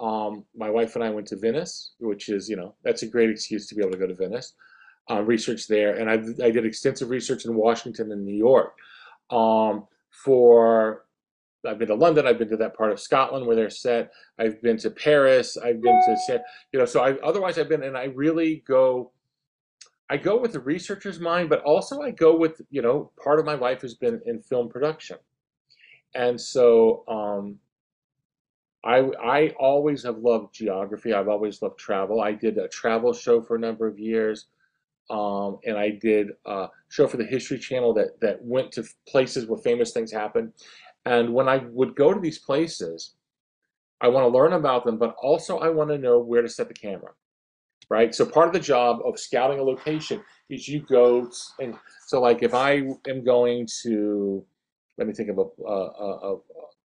um, 0.02 0.44
my 0.56 0.68
wife 0.68 0.96
and 0.96 1.04
I 1.04 1.10
went 1.10 1.28
to 1.28 1.36
Venice, 1.36 1.92
which 2.00 2.28
is, 2.28 2.48
you 2.48 2.56
know, 2.56 2.74
that's 2.82 3.04
a 3.04 3.06
great 3.06 3.30
excuse 3.30 3.68
to 3.68 3.74
be 3.76 3.82
able 3.82 3.92
to 3.92 3.98
go 3.98 4.08
to 4.08 4.14
Venice, 4.14 4.54
uh, 5.08 5.22
research 5.22 5.68
there. 5.68 5.94
And 5.94 6.10
I, 6.10 6.44
I 6.44 6.50
did 6.50 6.66
extensive 6.66 7.08
research 7.08 7.44
in 7.44 7.54
Washington 7.54 8.10
and 8.10 8.24
New 8.24 8.36
York. 8.36 8.74
Um, 9.30 9.86
for, 10.10 11.04
I've 11.66 11.78
been 11.78 11.88
to 11.88 11.94
London, 11.94 12.26
I've 12.26 12.38
been 12.38 12.50
to 12.50 12.56
that 12.56 12.76
part 12.76 12.90
of 12.90 12.98
Scotland 12.98 13.46
where 13.46 13.54
they're 13.54 13.70
set, 13.70 14.10
I've 14.40 14.60
been 14.60 14.76
to 14.78 14.90
Paris, 14.90 15.56
I've 15.56 15.80
been 15.80 16.00
to, 16.00 16.42
you 16.72 16.80
know, 16.80 16.84
so 16.84 17.00
I, 17.00 17.12
otherwise 17.20 17.56
I've 17.56 17.68
been, 17.68 17.84
and 17.84 17.96
I 17.96 18.06
really 18.06 18.64
go, 18.66 19.12
I 20.10 20.16
go 20.16 20.36
with 20.36 20.52
the 20.52 20.60
researcher's 20.60 21.20
mind, 21.20 21.48
but 21.48 21.62
also 21.62 22.02
I 22.02 22.10
go 22.10 22.36
with, 22.36 22.60
you 22.70 22.82
know, 22.82 23.12
part 23.22 23.38
of 23.38 23.46
my 23.46 23.54
life 23.54 23.80
has 23.82 23.94
been 23.94 24.20
in 24.26 24.40
film 24.40 24.68
production. 24.68 25.18
And 26.14 26.38
so, 26.38 27.04
um, 27.08 27.58
I, 28.84 28.98
I 29.22 29.48
always 29.60 30.02
have 30.04 30.18
loved 30.18 30.54
geography. 30.54 31.12
I've 31.12 31.28
always 31.28 31.62
loved 31.62 31.78
travel. 31.78 32.20
I 32.20 32.32
did 32.32 32.58
a 32.58 32.68
travel 32.68 33.12
show 33.12 33.40
for 33.40 33.56
a 33.56 33.60
number 33.60 33.86
of 33.86 33.98
years, 33.98 34.46
um, 35.08 35.58
and 35.64 35.78
I 35.78 35.90
did 35.90 36.28
a 36.46 36.68
show 36.88 37.06
for 37.06 37.16
the 37.16 37.24
History 37.24 37.58
Channel 37.58 37.94
that 37.94 38.20
that 38.20 38.42
went 38.42 38.72
to 38.72 38.84
places 39.08 39.46
where 39.46 39.58
famous 39.58 39.92
things 39.92 40.10
happened. 40.10 40.52
And 41.04 41.32
when 41.32 41.48
I 41.48 41.58
would 41.58 41.94
go 41.94 42.12
to 42.12 42.20
these 42.20 42.38
places, 42.38 43.14
I 44.00 44.08
want 44.08 44.24
to 44.24 44.36
learn 44.36 44.52
about 44.52 44.84
them, 44.84 44.98
but 44.98 45.14
also 45.22 45.58
I 45.58 45.68
want 45.68 45.90
to 45.90 45.98
know 45.98 46.18
where 46.18 46.42
to 46.42 46.48
set 46.48 46.66
the 46.66 46.74
camera, 46.74 47.12
right? 47.88 48.12
So 48.12 48.26
part 48.26 48.48
of 48.48 48.52
the 48.52 48.60
job 48.60 48.98
of 49.04 49.18
scouting 49.18 49.60
a 49.60 49.62
location 49.62 50.22
is 50.50 50.68
you 50.68 50.80
go 50.80 51.30
and 51.60 51.76
so 52.06 52.20
like 52.20 52.42
if 52.42 52.52
I 52.52 52.82
am 53.08 53.24
going 53.24 53.68
to, 53.82 54.44
let 54.98 55.06
me 55.06 55.14
think 55.14 55.30
of 55.30 55.38
a, 55.38 55.64
a, 55.64 56.32
a, 56.32 56.36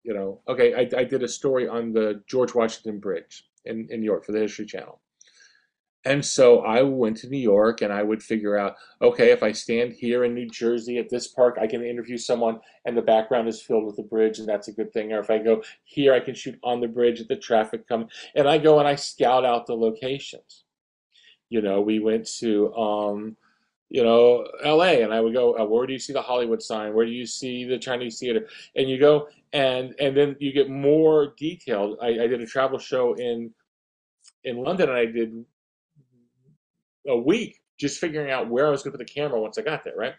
you 0.07 0.13
know, 0.13 0.39
okay, 0.47 0.73
I, 0.73 0.99
I 0.99 1.03
did 1.03 1.21
a 1.21 1.27
story 1.27 1.67
on 1.67 1.91
the 1.91 2.23
George 2.27 2.55
Washington 2.55 2.97
Bridge 2.97 3.43
in, 3.65 3.89
in 3.91 3.99
New 3.99 4.05
York 4.05 4.23
for 4.23 4.31
the 4.31 4.39
History 4.39 4.65
Channel. 4.65 5.01
And 6.05 6.23
so 6.23 6.61
I 6.61 6.83
went 6.83 7.17
to 7.17 7.27
New 7.27 7.37
York 7.37 7.81
and 7.81 7.91
I 7.91 8.03
would 8.03 8.23
figure 8.23 8.57
out, 8.57 8.77
okay, 9.01 9.31
if 9.31 9.43
I 9.43 9.51
stand 9.51 9.91
here 9.91 10.23
in 10.23 10.33
New 10.33 10.47
Jersey 10.49 10.97
at 10.97 11.09
this 11.09 11.27
park, 11.27 11.57
I 11.59 11.67
can 11.67 11.83
interview 11.83 12.17
someone 12.17 12.61
and 12.85 12.95
the 12.95 13.01
background 13.01 13.49
is 13.49 13.61
filled 13.61 13.85
with 13.85 13.97
the 13.97 14.03
bridge 14.03 14.39
and 14.39 14.47
that's 14.47 14.69
a 14.69 14.71
good 14.71 14.93
thing. 14.93 15.11
Or 15.11 15.19
if 15.19 15.29
I 15.29 15.39
go 15.39 15.61
here, 15.83 16.13
I 16.13 16.21
can 16.21 16.33
shoot 16.33 16.57
on 16.63 16.79
the 16.79 16.87
bridge 16.87 17.19
at 17.19 17.27
the 17.27 17.35
traffic 17.35 17.85
come. 17.85 18.07
And 18.33 18.47
I 18.47 18.59
go 18.59 18.79
and 18.79 18.87
I 18.87 18.95
scout 18.95 19.43
out 19.43 19.67
the 19.67 19.75
locations. 19.75 20.63
You 21.49 21.61
know, 21.61 21.81
we 21.81 21.99
went 21.99 22.25
to, 22.39 22.73
um, 22.75 23.35
you 23.89 24.03
know, 24.03 24.45
LA, 24.63 25.01
and 25.03 25.13
I 25.13 25.21
would 25.21 25.33
go, 25.33 25.57
uh, 25.57 25.65
where 25.65 25.87
do 25.87 25.93
you 25.93 25.99
see 25.99 26.13
the 26.13 26.21
Hollywood 26.21 26.61
sign? 26.61 26.93
Where 26.93 27.05
do 27.05 27.11
you 27.11 27.25
see 27.25 27.63
the 27.63 27.77
Chinese 27.77 28.19
theater? 28.19 28.47
And 28.75 28.89
you 28.89 28.99
go, 28.99 29.29
and 29.53 29.95
and 29.99 30.15
then 30.15 30.35
you 30.39 30.51
get 30.51 30.69
more 30.69 31.33
detailed. 31.37 31.97
I, 32.01 32.07
I 32.07 32.27
did 32.27 32.41
a 32.41 32.45
travel 32.45 32.79
show 32.79 33.13
in 33.13 33.53
in 34.43 34.57
London, 34.57 34.89
and 34.89 34.97
I 34.97 35.05
did 35.05 35.45
a 37.07 37.17
week 37.17 37.61
just 37.79 37.99
figuring 37.99 38.31
out 38.31 38.49
where 38.49 38.67
I 38.67 38.71
was 38.71 38.83
going 38.83 38.91
to 38.91 38.97
put 38.97 39.07
the 39.07 39.13
camera 39.13 39.39
once 39.39 39.57
I 39.57 39.61
got 39.61 39.83
there, 39.83 39.95
right? 39.95 40.15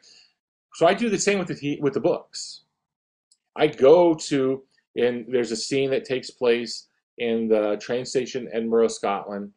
So 0.74 0.86
I 0.86 0.94
do 0.94 1.10
the 1.10 1.18
same 1.18 1.38
with 1.38 1.48
the 1.48 1.78
with 1.80 1.94
the 1.94 2.00
books. 2.00 2.62
I 3.56 3.66
go 3.66 4.14
to 4.14 4.62
and 4.96 5.26
there's 5.28 5.52
a 5.52 5.56
scene 5.56 5.90
that 5.90 6.04
takes 6.04 6.30
place 6.30 6.88
in 7.18 7.48
the 7.48 7.76
train 7.80 8.04
station 8.04 8.48
Edinburgh, 8.52 8.88
Scotland, 8.88 9.52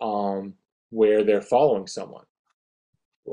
um, 0.00 0.54
where 0.90 1.24
they're 1.24 1.42
following 1.42 1.86
someone. 1.86 2.24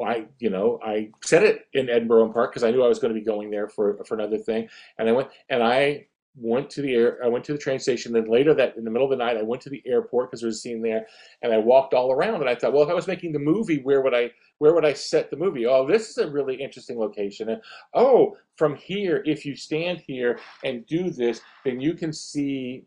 I, 0.05 0.27
you 0.39 0.49
know, 0.49 0.79
I 0.83 1.09
said 1.23 1.43
it 1.43 1.67
in 1.73 1.89
Edinburgh 1.89 2.31
Park 2.31 2.51
because 2.51 2.63
I 2.63 2.71
knew 2.71 2.83
I 2.83 2.87
was 2.87 2.99
going 2.99 3.13
to 3.13 3.19
be 3.19 3.25
going 3.25 3.49
there 3.49 3.67
for 3.67 4.03
for 4.05 4.13
another 4.15 4.37
thing, 4.37 4.69
and 4.97 5.09
I 5.09 5.11
went 5.11 5.29
and 5.49 5.63
I 5.63 6.07
went 6.35 6.69
to 6.71 6.81
the 6.81 6.93
air. 6.93 7.19
I 7.23 7.27
went 7.27 7.43
to 7.45 7.53
the 7.53 7.57
train 7.57 7.79
station. 7.79 8.13
Then 8.13 8.25
later 8.25 8.53
that 8.53 8.77
in 8.77 8.83
the 8.83 8.91
middle 8.91 9.11
of 9.11 9.17
the 9.17 9.23
night, 9.23 9.37
I 9.37 9.41
went 9.41 9.61
to 9.63 9.69
the 9.69 9.83
airport 9.85 10.29
because 10.29 10.41
there 10.41 10.47
was 10.47 10.57
a 10.57 10.61
scene 10.61 10.81
there, 10.81 11.07
and 11.41 11.53
I 11.53 11.57
walked 11.57 11.93
all 11.93 12.11
around. 12.11 12.41
And 12.41 12.49
I 12.49 12.55
thought, 12.55 12.73
well, 12.73 12.83
if 12.83 12.89
I 12.89 12.93
was 12.93 13.07
making 13.07 13.31
the 13.31 13.39
movie, 13.39 13.81
where 13.81 14.01
would 14.01 14.13
I 14.13 14.31
where 14.59 14.73
would 14.73 14.85
I 14.85 14.93
set 14.93 15.29
the 15.29 15.37
movie? 15.37 15.65
Oh, 15.65 15.87
this 15.87 16.09
is 16.09 16.17
a 16.17 16.29
really 16.29 16.55
interesting 16.55 16.99
location. 16.99 17.49
And 17.49 17.61
oh, 17.93 18.37
from 18.57 18.75
here, 18.75 19.23
if 19.25 19.45
you 19.45 19.55
stand 19.55 20.03
here 20.05 20.39
and 20.63 20.85
do 20.85 21.09
this, 21.09 21.41
then 21.65 21.79
you 21.79 21.93
can 21.93 22.13
see 22.13 22.85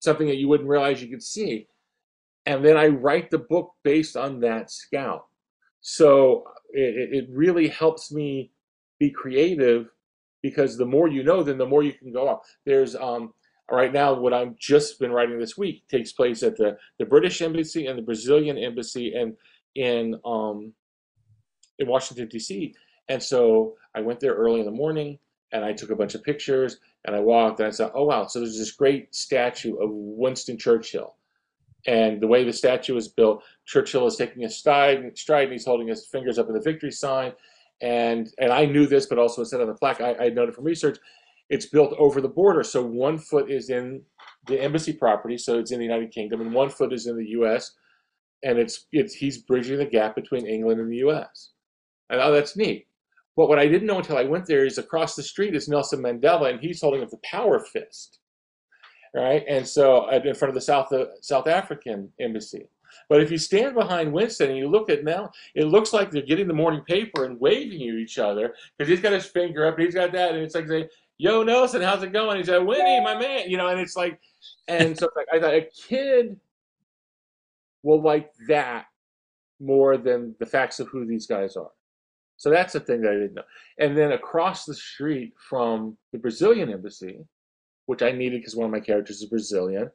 something 0.00 0.26
that 0.26 0.36
you 0.36 0.48
wouldn't 0.48 0.68
realize 0.68 1.02
you 1.02 1.08
could 1.08 1.22
see. 1.22 1.66
And 2.46 2.64
then 2.64 2.76
I 2.76 2.86
write 2.88 3.30
the 3.30 3.38
book 3.38 3.72
based 3.82 4.16
on 4.16 4.40
that 4.40 4.70
scout. 4.70 5.27
So 5.80 6.44
it, 6.70 7.24
it 7.24 7.26
really 7.30 7.68
helps 7.68 8.12
me 8.12 8.52
be 8.98 9.10
creative 9.10 9.88
because 10.42 10.76
the 10.76 10.86
more 10.86 11.08
you 11.08 11.22
know, 11.22 11.42
then 11.42 11.58
the 11.58 11.66
more 11.66 11.82
you 11.82 11.92
can 11.92 12.12
go 12.12 12.28
on. 12.28 12.38
There's 12.64 12.94
um, 12.96 13.32
right 13.70 13.92
now 13.92 14.14
what 14.14 14.32
I've 14.32 14.56
just 14.56 14.98
been 14.98 15.12
writing 15.12 15.38
this 15.38 15.56
week 15.56 15.86
takes 15.88 16.12
place 16.12 16.42
at 16.42 16.56
the, 16.56 16.76
the 16.98 17.04
British 17.04 17.42
Embassy 17.42 17.86
and 17.86 17.98
the 17.98 18.02
Brazilian 18.02 18.58
Embassy 18.58 19.14
and 19.14 19.36
in 19.74 20.18
um, 20.24 20.72
in 21.78 21.88
Washington 21.88 22.28
D.C. 22.28 22.74
And 23.08 23.22
so 23.22 23.74
I 23.94 24.00
went 24.00 24.20
there 24.20 24.34
early 24.34 24.60
in 24.60 24.66
the 24.66 24.72
morning 24.72 25.18
and 25.52 25.64
I 25.64 25.72
took 25.72 25.90
a 25.90 25.96
bunch 25.96 26.14
of 26.14 26.22
pictures 26.22 26.78
and 27.04 27.14
I 27.14 27.20
walked 27.20 27.60
and 27.60 27.68
I 27.68 27.70
said, 27.70 27.90
oh 27.94 28.04
wow, 28.04 28.26
so 28.26 28.40
there's 28.40 28.58
this 28.58 28.72
great 28.72 29.14
statue 29.14 29.76
of 29.76 29.90
Winston 29.92 30.58
Churchill 30.58 31.17
and 31.86 32.20
the 32.20 32.26
way 32.26 32.44
the 32.44 32.52
statue 32.52 32.96
is 32.96 33.08
built, 33.08 33.42
Churchill 33.64 34.06
is 34.06 34.16
taking 34.16 34.44
a 34.44 34.50
stride, 34.50 35.16
stride 35.16 35.44
and 35.44 35.52
he's 35.52 35.64
holding 35.64 35.88
his 35.88 36.06
fingers 36.06 36.38
up 36.38 36.48
in 36.48 36.54
the 36.54 36.60
victory 36.60 36.90
sign. 36.90 37.32
And 37.80 38.28
and 38.38 38.52
I 38.52 38.64
knew 38.64 38.86
this, 38.86 39.06
but 39.06 39.18
also 39.18 39.42
it 39.42 39.46
said 39.46 39.60
on 39.60 39.68
the 39.68 39.74
plaque, 39.74 40.00
I, 40.00 40.14
I 40.14 40.28
noted 40.30 40.54
from 40.54 40.64
research, 40.64 40.98
it's 41.48 41.66
built 41.66 41.94
over 41.98 42.20
the 42.20 42.28
border. 42.28 42.64
So 42.64 42.82
one 42.82 43.18
foot 43.18 43.50
is 43.50 43.70
in 43.70 44.02
the 44.46 44.60
embassy 44.60 44.92
property, 44.92 45.38
so 45.38 45.58
it's 45.58 45.70
in 45.70 45.78
the 45.78 45.84
United 45.84 46.10
Kingdom, 46.10 46.40
and 46.40 46.52
one 46.52 46.70
foot 46.70 46.92
is 46.92 47.06
in 47.06 47.16
the 47.16 47.28
U.S. 47.30 47.72
And 48.42 48.58
it's 48.58 48.86
it's 48.92 49.14
he's 49.14 49.38
bridging 49.38 49.78
the 49.78 49.84
gap 49.84 50.16
between 50.16 50.46
England 50.46 50.80
and 50.80 50.90
the 50.90 50.98
U.S. 50.98 51.50
And 52.10 52.20
oh, 52.20 52.32
that's 52.32 52.56
neat. 52.56 52.86
But 53.36 53.48
what 53.48 53.60
I 53.60 53.68
didn't 53.68 53.86
know 53.86 53.98
until 53.98 54.18
I 54.18 54.24
went 54.24 54.46
there 54.46 54.66
is 54.66 54.78
across 54.78 55.14
the 55.14 55.22
street 55.22 55.54
is 55.54 55.68
Nelson 55.68 56.02
Mandela, 56.02 56.50
and 56.50 56.60
he's 56.60 56.80
holding 56.80 57.02
up 57.02 57.10
the 57.10 57.20
power 57.22 57.60
fist 57.60 58.18
right? 59.14 59.44
And 59.48 59.66
so 59.66 60.08
in 60.10 60.34
front 60.34 60.50
of 60.50 60.54
the 60.54 60.60
South 60.60 60.92
uh, 60.92 61.06
South 61.20 61.46
African 61.46 62.12
embassy. 62.20 62.68
But 63.08 63.22
if 63.22 63.30
you 63.30 63.38
stand 63.38 63.74
behind 63.74 64.12
Winston 64.12 64.50
and 64.50 64.58
you 64.58 64.68
look 64.68 64.90
at 64.90 65.04
now, 65.04 65.30
it 65.54 65.64
looks 65.64 65.92
like 65.92 66.10
they're 66.10 66.22
getting 66.22 66.48
the 66.48 66.54
morning 66.54 66.82
paper 66.82 67.24
and 67.24 67.38
waving 67.40 67.82
at 67.88 67.94
each 67.94 68.18
other 68.18 68.54
because 68.76 68.88
he's 68.88 69.00
got 69.00 69.12
his 69.12 69.26
finger 69.26 69.66
up 69.66 69.76
and 69.76 69.84
he's 69.84 69.94
got 69.94 70.12
that, 70.12 70.34
and 70.34 70.42
it's 70.42 70.54
like 70.54 70.68
saying, 70.68 70.88
"Yo, 71.18 71.42
Nelson, 71.42 71.82
how's 71.82 72.02
it 72.02 72.12
going?" 72.12 72.38
He's 72.38 72.48
like, 72.48 72.66
"Winnie, 72.66 73.00
my 73.02 73.18
man," 73.18 73.48
you 73.50 73.56
know, 73.56 73.68
and 73.68 73.80
it's 73.80 73.96
like, 73.96 74.20
and 74.68 74.98
so 74.98 75.08
like, 75.16 75.26
I 75.32 75.40
thought 75.40 75.54
a 75.54 75.68
kid 75.88 76.38
will 77.82 78.02
like 78.02 78.32
that 78.48 78.86
more 79.60 79.96
than 79.96 80.34
the 80.38 80.46
facts 80.46 80.80
of 80.80 80.88
who 80.88 81.06
these 81.06 81.26
guys 81.26 81.56
are. 81.56 81.70
So 82.36 82.50
that's 82.50 82.72
the 82.72 82.80
thing 82.80 83.02
that 83.02 83.10
I 83.10 83.14
didn't 83.14 83.34
know. 83.34 83.42
And 83.78 83.96
then 83.96 84.12
across 84.12 84.64
the 84.64 84.74
street 84.74 85.34
from 85.36 85.96
the 86.12 86.18
Brazilian 86.18 86.70
embassy, 86.70 87.18
which 87.88 88.02
I 88.02 88.12
needed 88.12 88.40
because 88.42 88.54
one 88.54 88.66
of 88.66 88.70
my 88.70 88.80
characters 88.80 89.22
is 89.22 89.30
Brazilian, 89.30 89.90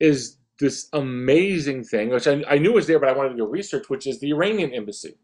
is 0.00 0.38
this 0.58 0.88
amazing 0.92 1.84
thing, 1.84 2.10
which 2.10 2.26
I, 2.26 2.42
I 2.48 2.58
knew 2.58 2.72
was 2.72 2.88
there, 2.88 2.98
but 2.98 3.08
I 3.08 3.12
wanted 3.12 3.30
to 3.30 3.36
go 3.36 3.46
research, 3.46 3.88
which 3.88 4.08
is 4.08 4.18
the 4.18 4.30
Iranian 4.30 4.74
embassy. 4.74 5.14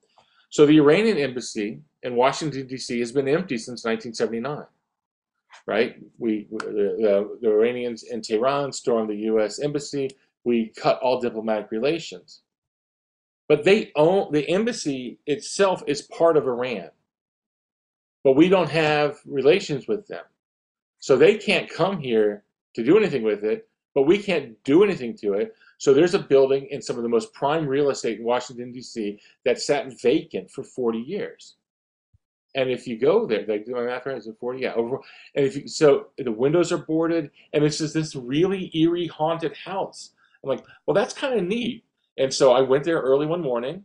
So 0.51 0.65
the 0.65 0.77
Iranian 0.77 1.19
embassy 1.19 1.81
in 2.05 2.15
Washington 2.15 2.69
D.C. 2.69 3.01
has 3.01 3.11
been 3.11 3.27
empty 3.27 3.59
since 3.59 3.85
1979. 3.85 4.65
Right? 5.67 5.97
We 6.19 6.47
the, 6.51 6.67
the, 6.67 7.39
the 7.41 7.51
Iranians 7.51 8.05
in 8.05 8.23
Tehran 8.23 8.73
stormed 8.73 9.11
the 9.11 9.25
U.S. 9.33 9.59
embassy. 9.59 10.11
we 10.45 10.69
cut 10.77 11.01
all 11.01 11.21
diplomatic 11.21 11.73
relations. 11.73 12.43
But 13.49 13.65
they 13.65 13.91
own 13.97 14.31
the 14.33 14.49
embassy 14.49 15.19
itself 15.27 15.83
is 15.89 16.03
part 16.03 16.37
of 16.37 16.47
Iran. 16.47 16.91
But 18.23 18.37
we 18.37 18.49
don't 18.49 18.71
have 18.71 19.19
relations 19.27 19.89
with 19.89 20.07
them. 20.07 20.25
So 21.03 21.17
they 21.17 21.37
can't 21.37 21.69
come 21.69 21.99
here 21.99 22.45
to 22.75 22.85
do 22.85 22.97
anything 22.97 23.25
with 23.25 23.43
it, 23.43 23.69
but 23.93 24.03
we 24.03 24.19
can't 24.19 24.55
do 24.63 24.85
anything 24.85 25.17
to 25.17 25.35
it. 25.35 25.53
So 25.79 25.93
there's 25.93 26.15
a 26.15 26.21
building 26.21 26.69
in 26.71 26.81
some 26.81 26.97
of 26.97 27.03
the 27.03 27.09
most 27.09 27.35
prime 27.35 27.67
real 27.67 27.91
estate 27.91 28.21
in 28.21 28.25
Washington, 28.25 28.71
D.C. 28.71 29.19
that 29.45 29.61
sat 29.61 30.01
vacant 30.01 30.49
for 30.49 30.63
40 30.63 30.99
years. 30.99 31.57
And 32.55 32.71
if 32.71 32.87
you 32.87 33.01
go 33.01 33.27
there, 33.27 33.45
like 33.49 33.65
do 33.65 33.73
my 33.73 33.83
math 33.83 34.07
right, 34.07 34.17
is 34.17 34.29
it 34.29 34.37
40? 34.39 34.61
Yeah, 34.61 34.75
over. 34.75 35.01
And 35.35 35.45
if 35.45 35.57
you, 35.57 35.67
so 35.67 36.07
the 36.19 36.31
windows 36.31 36.71
are 36.71 36.79
boarded, 36.79 37.33
and 37.53 37.65
it's 37.65 37.79
just 37.79 37.95
this 37.95 38.15
really 38.15 38.71
eerie, 38.73 39.09
haunted 39.09 39.57
house. 39.57 40.11
I'm 40.45 40.51
like, 40.51 40.65
well, 40.87 40.95
that's 40.95 41.15
kind 41.15 41.37
of 41.37 41.45
neat. 41.45 41.85
And 42.17 42.33
so 42.33 42.53
I 42.53 42.61
went 42.61 42.85
there 42.85 43.01
early 43.01 43.27
one 43.27 43.43
morning, 43.43 43.83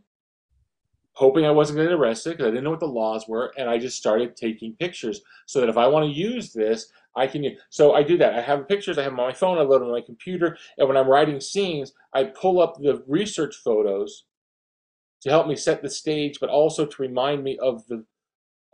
hoping 1.14 1.44
I 1.44 1.50
wasn't 1.50 1.78
going 1.78 1.88
to 1.88 1.94
get 1.94 2.00
arrested 2.00 2.36
because 2.36 2.46
I 2.46 2.50
didn't 2.50 2.62
know 2.62 2.70
what 2.70 2.78
the 2.78 2.86
laws 2.86 3.26
were, 3.26 3.52
and 3.58 3.68
I 3.68 3.76
just 3.76 3.98
started 3.98 4.36
taking 4.36 4.74
pictures 4.74 5.22
so 5.46 5.58
that 5.58 5.68
if 5.68 5.76
I 5.76 5.88
want 5.88 6.04
to 6.04 6.16
use 6.16 6.52
this, 6.52 6.92
I 7.16 7.26
can 7.26 7.42
use. 7.42 7.60
So 7.70 7.94
I 7.94 8.02
do 8.02 8.16
that. 8.18 8.34
I 8.34 8.40
have 8.40 8.68
pictures. 8.68 8.98
I 8.98 9.02
have 9.02 9.12
them 9.12 9.20
on 9.20 9.28
my 9.28 9.34
phone. 9.34 9.58
I 9.58 9.62
load 9.62 9.80
them 9.80 9.88
on 9.88 9.94
my 9.94 10.00
computer, 10.00 10.56
and 10.76 10.88
when 10.88 10.96
I'm 10.96 11.08
writing 11.08 11.40
scenes, 11.40 11.92
I 12.14 12.24
pull 12.24 12.60
up 12.60 12.76
the 12.76 13.02
research 13.06 13.56
photos 13.56 14.24
to 15.22 15.30
help 15.30 15.48
me 15.48 15.56
set 15.56 15.82
the 15.82 15.90
stage, 15.90 16.38
but 16.40 16.48
also 16.50 16.86
to 16.86 17.02
remind 17.02 17.42
me 17.42 17.58
of 17.58 17.86
the 17.88 18.04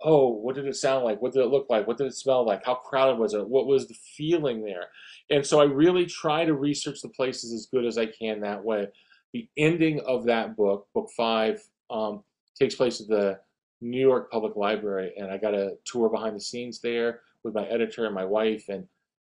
oh, 0.02 0.28
what 0.28 0.54
did 0.54 0.66
it 0.66 0.76
sound 0.76 1.04
like? 1.04 1.20
What 1.22 1.32
did 1.32 1.42
it 1.42 1.48
look 1.48 1.66
like? 1.70 1.86
What 1.86 1.96
did 1.96 2.06
it 2.06 2.14
smell 2.14 2.44
like? 2.44 2.64
How 2.64 2.74
crowded 2.74 3.18
was 3.18 3.32
it? 3.32 3.48
What 3.48 3.66
was 3.66 3.88
the 3.88 3.96
feeling 4.16 4.62
there? 4.62 4.88
And 5.30 5.44
so 5.44 5.60
I 5.60 5.64
really 5.64 6.04
try 6.04 6.44
to 6.44 6.52
research 6.52 7.00
the 7.00 7.08
places 7.08 7.54
as 7.54 7.66
good 7.66 7.86
as 7.86 7.96
I 7.96 8.06
can 8.06 8.40
that 8.40 8.62
way. 8.62 8.88
The 9.32 9.48
ending 9.56 10.00
of 10.00 10.24
that 10.26 10.56
book, 10.56 10.88
book 10.94 11.08
five, 11.16 11.62
um, 11.90 12.22
takes 12.58 12.74
place 12.74 13.00
at 13.00 13.08
the 13.08 13.38
New 13.80 14.00
York 14.00 14.30
Public 14.30 14.56
Library, 14.56 15.12
and 15.16 15.30
I 15.30 15.38
got 15.38 15.54
a 15.54 15.76
tour 15.84 16.08
behind 16.08 16.36
the 16.36 16.40
scenes 16.40 16.80
there 16.80 17.20
with 17.44 17.54
my 17.54 17.66
editor 17.66 18.06
and 18.06 18.14
my 18.14 18.24
wife, 18.24 18.68
and 18.68 18.86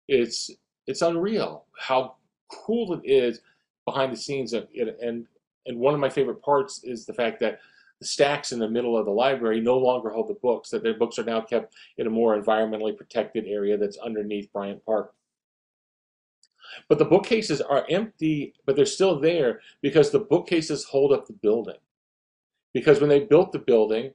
it's 0.09 0.51
it's 0.87 1.03
unreal 1.03 1.65
how 1.79 2.17
cool 2.51 2.95
it 2.95 3.01
is 3.05 3.41
behind 3.85 4.13
the 4.13 4.17
scenes. 4.17 4.53
And 4.53 4.67
and 4.77 5.27
and 5.67 5.79
one 5.79 5.95
of 5.95 6.01
my 6.01 6.09
favorite 6.09 6.43
parts 6.43 6.83
is 6.85 7.07
the 7.07 7.15
fact 7.15 7.41
that 7.41 7.61
the 8.01 8.07
stacks 8.07 8.53
in 8.53 8.59
the 8.59 8.69
middle 8.69 8.99
of 8.99 9.07
the 9.07 9.13
library 9.13 9.61
no 9.61 9.79
longer 9.79 10.11
hold 10.11 10.29
the 10.29 10.35
books, 10.35 10.71
that 10.71 10.83
their 10.83 10.99
books 10.99 11.19
are 11.19 11.25
now 11.25 11.41
kept 11.41 11.75
in 11.97 12.07
a 12.07 12.11
more 12.11 12.41
environmentally 12.41 12.97
protected 12.97 13.47
area 13.47 13.77
that's 13.79 13.99
underneath 13.99 14.53
Bryant 14.53 14.85
Park. 14.85 15.15
But 16.89 16.99
the 16.99 17.05
bookcases 17.05 17.61
are 17.61 17.87
empty, 17.89 18.55
but 18.67 18.75
they're 18.75 18.87
still 18.87 19.21
there 19.21 19.61
because 19.81 20.11
the 20.11 20.19
bookcases 20.19 20.85
hold 20.85 21.13
up 21.13 21.27
the 21.27 21.33
building. 21.35 21.77
Because 22.73 23.01
when 23.01 23.09
they 23.09 23.21
built 23.21 23.53
the 23.53 23.59
building, 23.59 24.13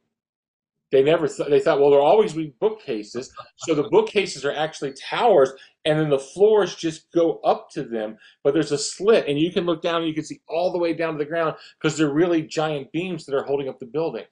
they 0.91 1.03
never 1.03 1.27
th- 1.27 1.49
they 1.49 1.59
thought 1.59 1.79
well 1.79 1.91
there'll 1.91 2.05
always 2.05 2.33
be 2.33 2.53
bookcases. 2.59 3.31
So 3.57 3.75
the 3.75 3.89
bookcases 3.89 4.45
are 4.45 4.53
actually 4.53 4.93
towers 4.93 5.51
and 5.85 5.99
then 5.99 6.09
the 6.09 6.19
floors 6.19 6.75
just 6.75 7.11
go 7.11 7.39
up 7.39 7.69
to 7.71 7.83
them 7.83 8.17
but 8.43 8.53
there's 8.53 8.71
a 8.71 8.77
slit 8.77 9.27
and 9.27 9.39
you 9.39 9.51
can 9.51 9.65
look 9.65 9.81
down 9.81 10.01
and 10.01 10.07
you 10.07 10.13
can 10.13 10.23
see 10.23 10.41
all 10.47 10.71
the 10.71 10.79
way 10.79 10.93
down 10.93 11.13
to 11.13 11.19
the 11.19 11.29
ground 11.29 11.55
because 11.79 11.97
they're 11.97 12.13
really 12.13 12.41
giant 12.41 12.91
beams 12.91 13.25
that 13.25 13.35
are 13.35 13.45
holding 13.45 13.69
up 13.69 13.79
the 13.79 13.85
building. 13.85 14.25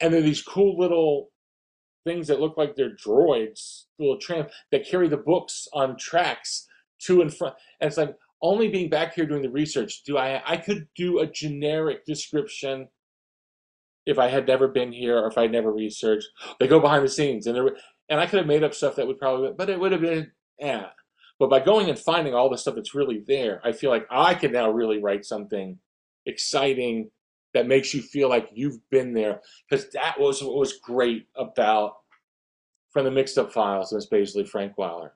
And 0.00 0.12
then 0.12 0.24
these 0.24 0.42
cool 0.42 0.78
little 0.78 1.30
things 2.06 2.28
that 2.28 2.40
look 2.40 2.56
like 2.56 2.76
they're 2.76 2.94
droids 2.94 3.84
little 3.98 4.18
tram 4.18 4.46
that 4.70 4.86
carry 4.86 5.08
the 5.08 5.16
books 5.16 5.66
on 5.72 5.96
tracks 5.98 6.66
to 7.00 7.20
and 7.20 7.34
from 7.34 7.48
and 7.80 7.88
it's 7.88 7.96
like 7.96 8.16
only 8.42 8.68
being 8.68 8.88
back 8.88 9.14
here 9.14 9.26
doing 9.26 9.42
the 9.42 9.50
research 9.50 10.02
do 10.04 10.16
i 10.16 10.40
i 10.46 10.56
could 10.56 10.86
do 10.94 11.18
a 11.18 11.26
generic 11.26 12.04
description 12.06 12.86
if 14.06 14.18
I 14.18 14.28
had 14.28 14.46
never 14.46 14.68
been 14.68 14.92
here 14.92 15.18
or 15.18 15.26
if 15.26 15.36
I'd 15.36 15.52
never 15.52 15.72
researched. 15.72 16.28
They 16.58 16.68
go 16.68 16.80
behind 16.80 17.04
the 17.04 17.08
scenes, 17.08 17.46
and 17.46 17.56
there, 17.56 17.76
and 18.08 18.20
I 18.20 18.26
could 18.26 18.38
have 18.38 18.46
made 18.46 18.62
up 18.64 18.74
stuff 18.74 18.96
that 18.96 19.06
would 19.06 19.18
probably, 19.18 19.52
but 19.56 19.68
it 19.68 19.78
would 19.78 19.92
have 19.92 20.00
been, 20.00 20.30
yeah. 20.58 20.86
But 21.38 21.50
by 21.50 21.60
going 21.60 21.90
and 21.90 21.98
finding 21.98 22.34
all 22.34 22.48
the 22.48 22.56
stuff 22.56 22.76
that's 22.76 22.94
really 22.94 23.22
there, 23.26 23.60
I 23.62 23.72
feel 23.72 23.90
like 23.90 24.06
I 24.10 24.34
can 24.34 24.52
now 24.52 24.70
really 24.70 25.02
write 25.02 25.24
something 25.24 25.78
exciting 26.24 27.10
that 27.52 27.66
makes 27.66 27.92
you 27.92 28.00
feel 28.00 28.28
like 28.28 28.48
you've 28.54 28.78
been 28.90 29.12
there. 29.12 29.40
Because 29.68 29.90
that 29.90 30.18
was 30.18 30.42
what 30.42 30.56
was 30.56 30.78
great 30.78 31.26
about 31.34 31.96
from 32.90 33.04
the 33.04 33.10
mixed 33.10 33.36
up 33.36 33.52
files, 33.52 33.92
and 33.92 34.00
it's 34.00 34.10
Miss 34.10 34.34
Baisley 34.34 34.50
Frankweiler. 34.50 35.10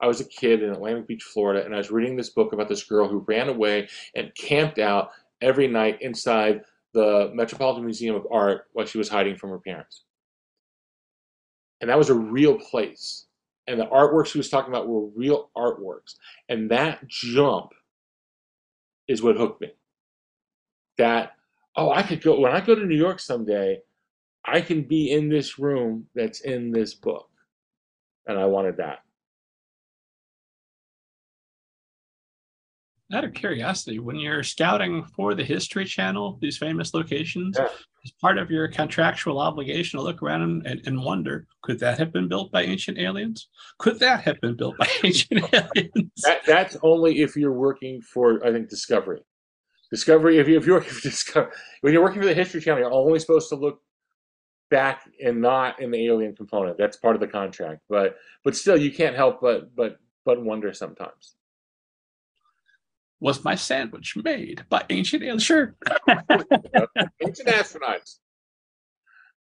I 0.00 0.08
was 0.08 0.20
a 0.20 0.24
kid 0.24 0.62
in 0.62 0.70
Atlantic 0.70 1.06
Beach, 1.06 1.22
Florida, 1.22 1.64
and 1.64 1.74
I 1.74 1.78
was 1.78 1.90
reading 1.90 2.16
this 2.16 2.30
book 2.30 2.52
about 2.52 2.68
this 2.68 2.82
girl 2.82 3.06
who 3.06 3.24
ran 3.28 3.48
away 3.48 3.88
and 4.16 4.34
camped 4.34 4.78
out 4.78 5.12
every 5.40 5.68
night 5.68 6.02
inside 6.02 6.62
the 6.94 7.30
Metropolitan 7.34 7.84
Museum 7.84 8.16
of 8.16 8.26
Art 8.30 8.66
while 8.72 8.86
she 8.86 8.98
was 8.98 9.08
hiding 9.08 9.36
from 9.36 9.50
her 9.50 9.58
parents. 9.58 10.04
And 11.80 11.90
that 11.90 11.98
was 11.98 12.08
a 12.08 12.14
real 12.14 12.56
place. 12.58 13.26
And 13.66 13.78
the 13.78 13.86
artworks 13.86 14.28
she 14.28 14.38
was 14.38 14.48
talking 14.48 14.72
about 14.72 14.88
were 14.88 15.08
real 15.08 15.50
artworks. 15.56 16.14
And 16.48 16.70
that 16.70 17.06
jump 17.06 17.70
is 19.08 19.22
what 19.22 19.36
hooked 19.36 19.60
me. 19.60 19.72
That, 20.98 21.32
oh, 21.76 21.90
I 21.90 22.02
could 22.02 22.22
go, 22.22 22.38
when 22.38 22.52
I 22.52 22.60
go 22.60 22.74
to 22.74 22.86
New 22.86 22.96
York 22.96 23.20
someday, 23.20 23.80
I 24.44 24.60
can 24.60 24.82
be 24.82 25.10
in 25.10 25.28
this 25.28 25.58
room 25.58 26.06
that's 26.14 26.40
in 26.40 26.70
this 26.70 26.94
book. 26.94 27.28
And 28.26 28.38
I 28.38 28.46
wanted 28.46 28.76
that. 28.78 29.03
Out 33.14 33.24
of 33.24 33.32
curiosity, 33.32 33.98
when 33.98 34.16
you're 34.16 34.42
scouting 34.42 35.04
for 35.16 35.34
the 35.34 35.44
History 35.44 35.84
Channel, 35.84 36.38
these 36.40 36.58
famous 36.58 36.92
locations, 36.94 37.56
Yeah. 37.58 37.68
is 38.04 38.12
part 38.20 38.38
of 38.38 38.50
your 38.50 38.68
contractual 38.68 39.38
obligation 39.38 39.98
to 39.98 40.04
look 40.04 40.22
around 40.22 40.42
and, 40.42 40.66
and, 40.66 40.82
and 40.86 41.02
wonder, 41.02 41.46
could 41.62 41.78
that 41.80 41.98
have 41.98 42.12
been 42.12 42.28
built 42.28 42.50
by 42.52 42.62
ancient 42.62 42.98
aliens? 42.98 43.48
Could 43.78 43.98
that 44.00 44.22
have 44.22 44.40
been 44.40 44.56
built 44.56 44.76
by 44.76 44.88
ancient 45.04 45.42
aliens? 45.54 46.22
That, 46.24 46.40
that's 46.46 46.76
only 46.82 47.22
if 47.22 47.36
you're 47.36 47.52
working 47.52 48.00
for, 48.02 48.44
I 48.44 48.52
think, 48.52 48.68
Discovery. 48.68 49.20
Discovery, 49.90 50.38
if, 50.38 50.48
you, 50.48 50.56
if 50.56 50.66
you're 50.66 50.76
working 50.76 50.92
for 50.92 51.02
Discovery, 51.02 51.52
when 51.82 51.92
you're 51.92 52.02
working 52.02 52.20
for 52.20 52.26
the 52.28 52.34
History 52.34 52.60
Channel, 52.60 52.80
you're 52.80 52.92
only 52.92 53.18
supposed 53.20 53.48
to 53.50 53.54
look 53.54 53.80
back 54.70 55.02
and 55.24 55.40
not 55.40 55.80
in 55.80 55.90
the 55.90 56.06
alien 56.06 56.34
component. 56.34 56.76
That's 56.78 56.96
part 56.96 57.14
of 57.14 57.20
the 57.20 57.28
contract. 57.28 57.82
But 57.88 58.16
but 58.44 58.56
still, 58.56 58.76
you 58.76 58.90
can't 58.90 59.14
help 59.14 59.40
but 59.40 59.74
but 59.76 59.98
but 60.24 60.42
wonder 60.42 60.72
sometimes. 60.72 61.36
Was 63.24 63.42
my 63.42 63.54
sandwich 63.54 64.16
made 64.22 64.66
by 64.68 64.84
ancient 64.90 65.22
aliens? 65.22 65.42
Sure. 65.42 65.74
Ancient 67.22 67.48
astronauts. 67.48 68.16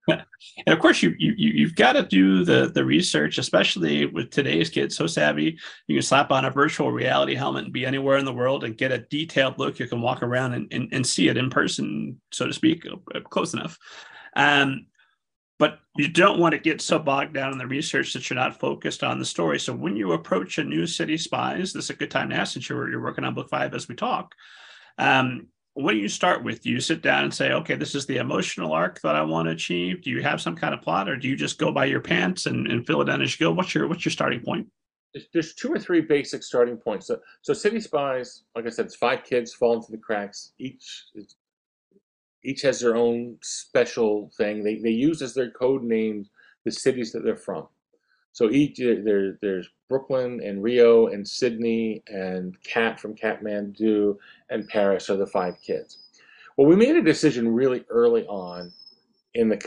And 0.08 0.74
of 0.74 0.80
course, 0.80 1.04
you 1.04 1.14
you 1.20 1.36
you- 1.38 1.54
you've 1.54 1.76
got 1.76 1.94
to 1.94 2.02
do 2.02 2.44
the 2.44 2.72
the 2.74 2.84
research, 2.84 3.38
especially 3.38 4.08
with 4.08 4.32
today's 4.32 4.72
kids 4.72 4.96
so 4.96 5.06
savvy. 5.06 5.60
You 5.86 5.96
can 5.96 6.02
slap 6.02 6.32
on 6.32 6.46
a 6.46 6.50
virtual 6.50 6.92
reality 6.92 7.36
helmet 7.36 7.66
and 7.66 7.74
be 7.74 7.86
anywhere 7.86 8.18
in 8.18 8.26
the 8.26 8.34
world 8.34 8.64
and 8.64 8.76
get 8.76 8.92
a 8.92 9.06
detailed 9.12 9.60
look. 9.60 9.78
You 9.78 9.88
can 9.88 10.02
walk 10.02 10.24
around 10.24 10.54
and, 10.54 10.68
and, 10.74 10.90
and 10.92 11.06
see 11.06 11.28
it 11.28 11.38
in 11.38 11.52
person, 11.52 12.20
so 12.32 12.48
to 12.48 12.54
speak, 12.54 12.84
uh, 12.88 13.20
close 13.30 13.54
enough. 13.54 13.78
Um, 14.36 14.88
but 15.60 15.80
you 15.96 16.08
don't 16.08 16.40
want 16.40 16.54
to 16.54 16.60
get 16.60 16.82
so 16.82 17.00
bogged 17.00 17.34
down 17.34 17.52
in 17.52 17.58
the 17.58 17.68
research 17.68 18.14
that 18.14 18.30
you're 18.30 18.36
not 18.36 18.60
focused 18.60 19.04
on 19.04 19.20
the 19.20 19.26
story. 19.26 19.60
So 19.60 19.74
when 19.74 19.96
you 19.96 20.12
approach 20.12 20.58
a 20.58 20.64
new 20.64 20.86
city 20.86 21.18
spies, 21.18 21.74
this 21.74 21.86
is 21.86 21.90
a 21.90 21.96
good 21.96 22.12
time 22.12 22.30
to 22.30 22.36
ask 22.36 22.54
since 22.54 22.70
you're, 22.70 22.90
you're 22.90 23.02
working 23.02 23.24
on 23.24 23.34
book 23.34 23.50
five 23.50 23.74
as 23.74 23.88
we 23.88 23.96
talk. 23.96 24.36
Um, 24.98 25.48
what 25.74 25.92
do 25.92 25.98
you 25.98 26.10
start 26.10 26.44
with? 26.44 26.64
Do 26.64 26.72
you 26.72 26.80
sit 26.80 27.04
down 27.04 27.24
and 27.24 27.34
say, 27.34 27.52
okay, 27.52 27.76
this 27.76 27.94
is 27.94 28.08
the 28.08 28.18
emotional 28.18 28.74
arc 28.74 29.00
that 29.02 29.16
I 29.16 29.22
want 29.22 29.48
to 29.48 29.52
achieve? 29.52 30.02
Do 30.02 30.10
you 30.10 30.24
have 30.24 30.42
some 30.42 30.56
kind 30.56 30.74
of 30.74 30.82
plot, 30.82 31.08
or 31.08 31.16
do 31.16 31.28
you 31.28 31.36
just 31.36 31.60
go 31.60 31.72
by 31.72 31.86
your 31.86 32.02
pants 32.02 32.48
and, 32.48 32.66
and 32.68 32.86
fill 32.86 33.02
it 33.02 33.10
in 33.10 33.22
as 33.22 33.40
you 33.40 33.46
go? 33.46 33.52
What's 33.52 33.76
your 33.76 33.88
what's 33.88 34.04
your 34.04 34.12
starting 34.12 34.42
point? 34.42 34.68
There's, 35.34 35.54
two 35.54 35.72
or 35.72 35.80
three 35.80 36.02
basic 36.02 36.44
starting 36.44 36.78
points. 36.78 37.08
So, 37.08 37.20
so 37.42 37.54
City 37.54 37.80
Spies, 37.80 38.44
like 38.56 38.66
I 38.66 38.70
said, 38.70 38.86
it's 38.86 38.96
five 38.96 39.24
kids 39.24 39.54
fall 39.54 39.74
into 39.74 39.92
the 39.92 39.98
cracks. 39.98 40.54
Each 40.60 41.06
is, 41.16 41.36
each 42.48 42.62
has 42.62 42.80
their 42.80 42.96
own 42.96 43.38
special 43.42 44.32
thing. 44.38 44.64
They 44.64 44.76
they 44.80 44.92
use 44.92 45.22
as 45.22 45.34
their 45.34 45.52
code 45.52 45.84
names 45.84 46.30
the 46.64 46.72
cities 46.72 47.12
that 47.12 47.24
they're 47.24 47.36
from. 47.36 47.68
So 48.32 48.50
each 48.50 48.78
there 48.78 49.38
there's 49.42 49.70
Brooklyn 49.90 50.42
and 50.42 50.64
Rio 50.64 51.08
and 51.08 51.28
Sydney 51.28 52.04
and 52.08 52.56
Kat 52.64 53.00
from 53.00 53.16
Kathmandu 53.16 54.16
and 54.50 54.68
Paris 54.68 55.10
are 55.10 55.18
the 55.18 55.28
five 55.28 55.56
kids. 55.62 56.00
Well, 56.56 56.68
we 56.68 56.76
made 56.76 56.96
a 56.96 57.02
decision 57.02 57.54
really 57.54 57.84
early 57.90 58.26
on 58.28 58.72
in 59.34 59.50
the 59.50 59.62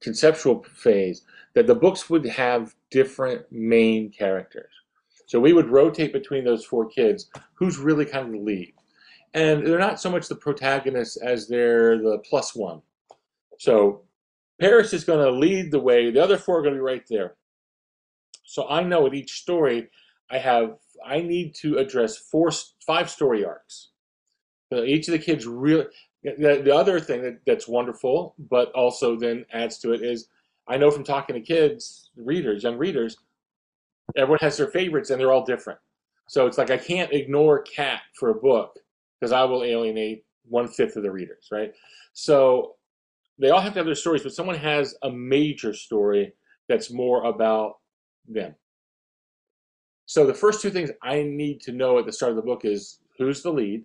conceptual 0.00 0.64
phase 0.64 1.22
that 1.54 1.66
the 1.66 1.74
books 1.74 2.10
would 2.10 2.26
have 2.26 2.74
different 2.90 3.44
main 3.52 4.10
characters. 4.10 4.72
So 5.26 5.40
we 5.40 5.52
would 5.52 5.70
rotate 5.70 6.12
between 6.12 6.44
those 6.44 6.64
four 6.64 6.86
kids 6.88 7.30
who's 7.54 7.78
really 7.78 8.04
kind 8.04 8.26
of 8.26 8.32
the 8.32 8.38
lead. 8.38 8.74
And 9.34 9.66
they're 9.66 9.78
not 9.78 10.00
so 10.00 10.10
much 10.10 10.28
the 10.28 10.36
protagonists 10.36 11.16
as 11.16 11.48
they're 11.48 11.98
the 11.98 12.18
plus 12.18 12.54
one. 12.54 12.80
So 13.58 14.02
Paris 14.60 14.92
is 14.92 15.04
going 15.04 15.24
to 15.24 15.30
lead 15.30 15.70
the 15.70 15.80
way, 15.80 16.10
the 16.10 16.22
other 16.22 16.38
four 16.38 16.58
are 16.58 16.62
going 16.62 16.74
to 16.74 16.78
be 16.78 16.84
right 16.84 17.04
there. 17.10 17.34
So 18.44 18.68
I 18.68 18.82
know 18.82 19.06
at 19.06 19.14
each 19.14 19.40
story, 19.40 19.88
I 20.30 20.38
have 20.38 20.76
I 21.04 21.20
need 21.20 21.54
to 21.56 21.78
address 21.78 22.16
four, 22.16 22.50
five 22.86 23.10
story 23.10 23.44
arcs. 23.44 23.90
So 24.72 24.84
each 24.84 25.08
of 25.08 25.12
the 25.12 25.18
kids 25.18 25.46
really. 25.46 25.86
The, 26.22 26.62
the 26.64 26.74
other 26.74 27.00
thing 27.00 27.20
that, 27.20 27.40
that's 27.46 27.68
wonderful, 27.68 28.34
but 28.38 28.72
also 28.72 29.14
then 29.14 29.44
adds 29.52 29.76
to 29.80 29.92
it 29.92 30.00
is, 30.00 30.28
I 30.66 30.78
know 30.78 30.90
from 30.90 31.04
talking 31.04 31.34
to 31.34 31.42
kids, 31.42 32.08
readers, 32.16 32.62
young 32.62 32.78
readers, 32.78 33.18
everyone 34.16 34.38
has 34.40 34.56
their 34.56 34.70
favorites 34.70 35.10
and 35.10 35.20
they're 35.20 35.34
all 35.34 35.44
different. 35.44 35.78
So 36.26 36.46
it's 36.46 36.56
like 36.56 36.70
I 36.70 36.78
can't 36.78 37.12
ignore 37.12 37.60
Kat 37.60 38.00
for 38.18 38.30
a 38.30 38.34
book 38.34 38.78
because 39.20 39.32
I 39.32 39.44
will 39.44 39.64
alienate 39.64 40.24
one 40.44 40.68
fifth 40.68 40.96
of 40.96 41.02
the 41.02 41.10
readers, 41.10 41.48
right? 41.50 41.72
So 42.12 42.74
they 43.38 43.50
all 43.50 43.60
have 43.60 43.72
to 43.72 43.78
have 43.78 43.86
their 43.86 43.94
stories, 43.94 44.22
but 44.22 44.34
someone 44.34 44.56
has 44.56 44.94
a 45.02 45.10
major 45.10 45.72
story 45.72 46.32
that's 46.68 46.90
more 46.90 47.24
about 47.24 47.74
them. 48.28 48.54
So 50.06 50.26
the 50.26 50.34
first 50.34 50.60
two 50.60 50.70
things 50.70 50.90
I 51.02 51.22
need 51.22 51.60
to 51.62 51.72
know 51.72 51.98
at 51.98 52.06
the 52.06 52.12
start 52.12 52.30
of 52.30 52.36
the 52.36 52.42
book 52.42 52.64
is 52.64 52.98
who's 53.18 53.42
the 53.42 53.52
lead 53.52 53.84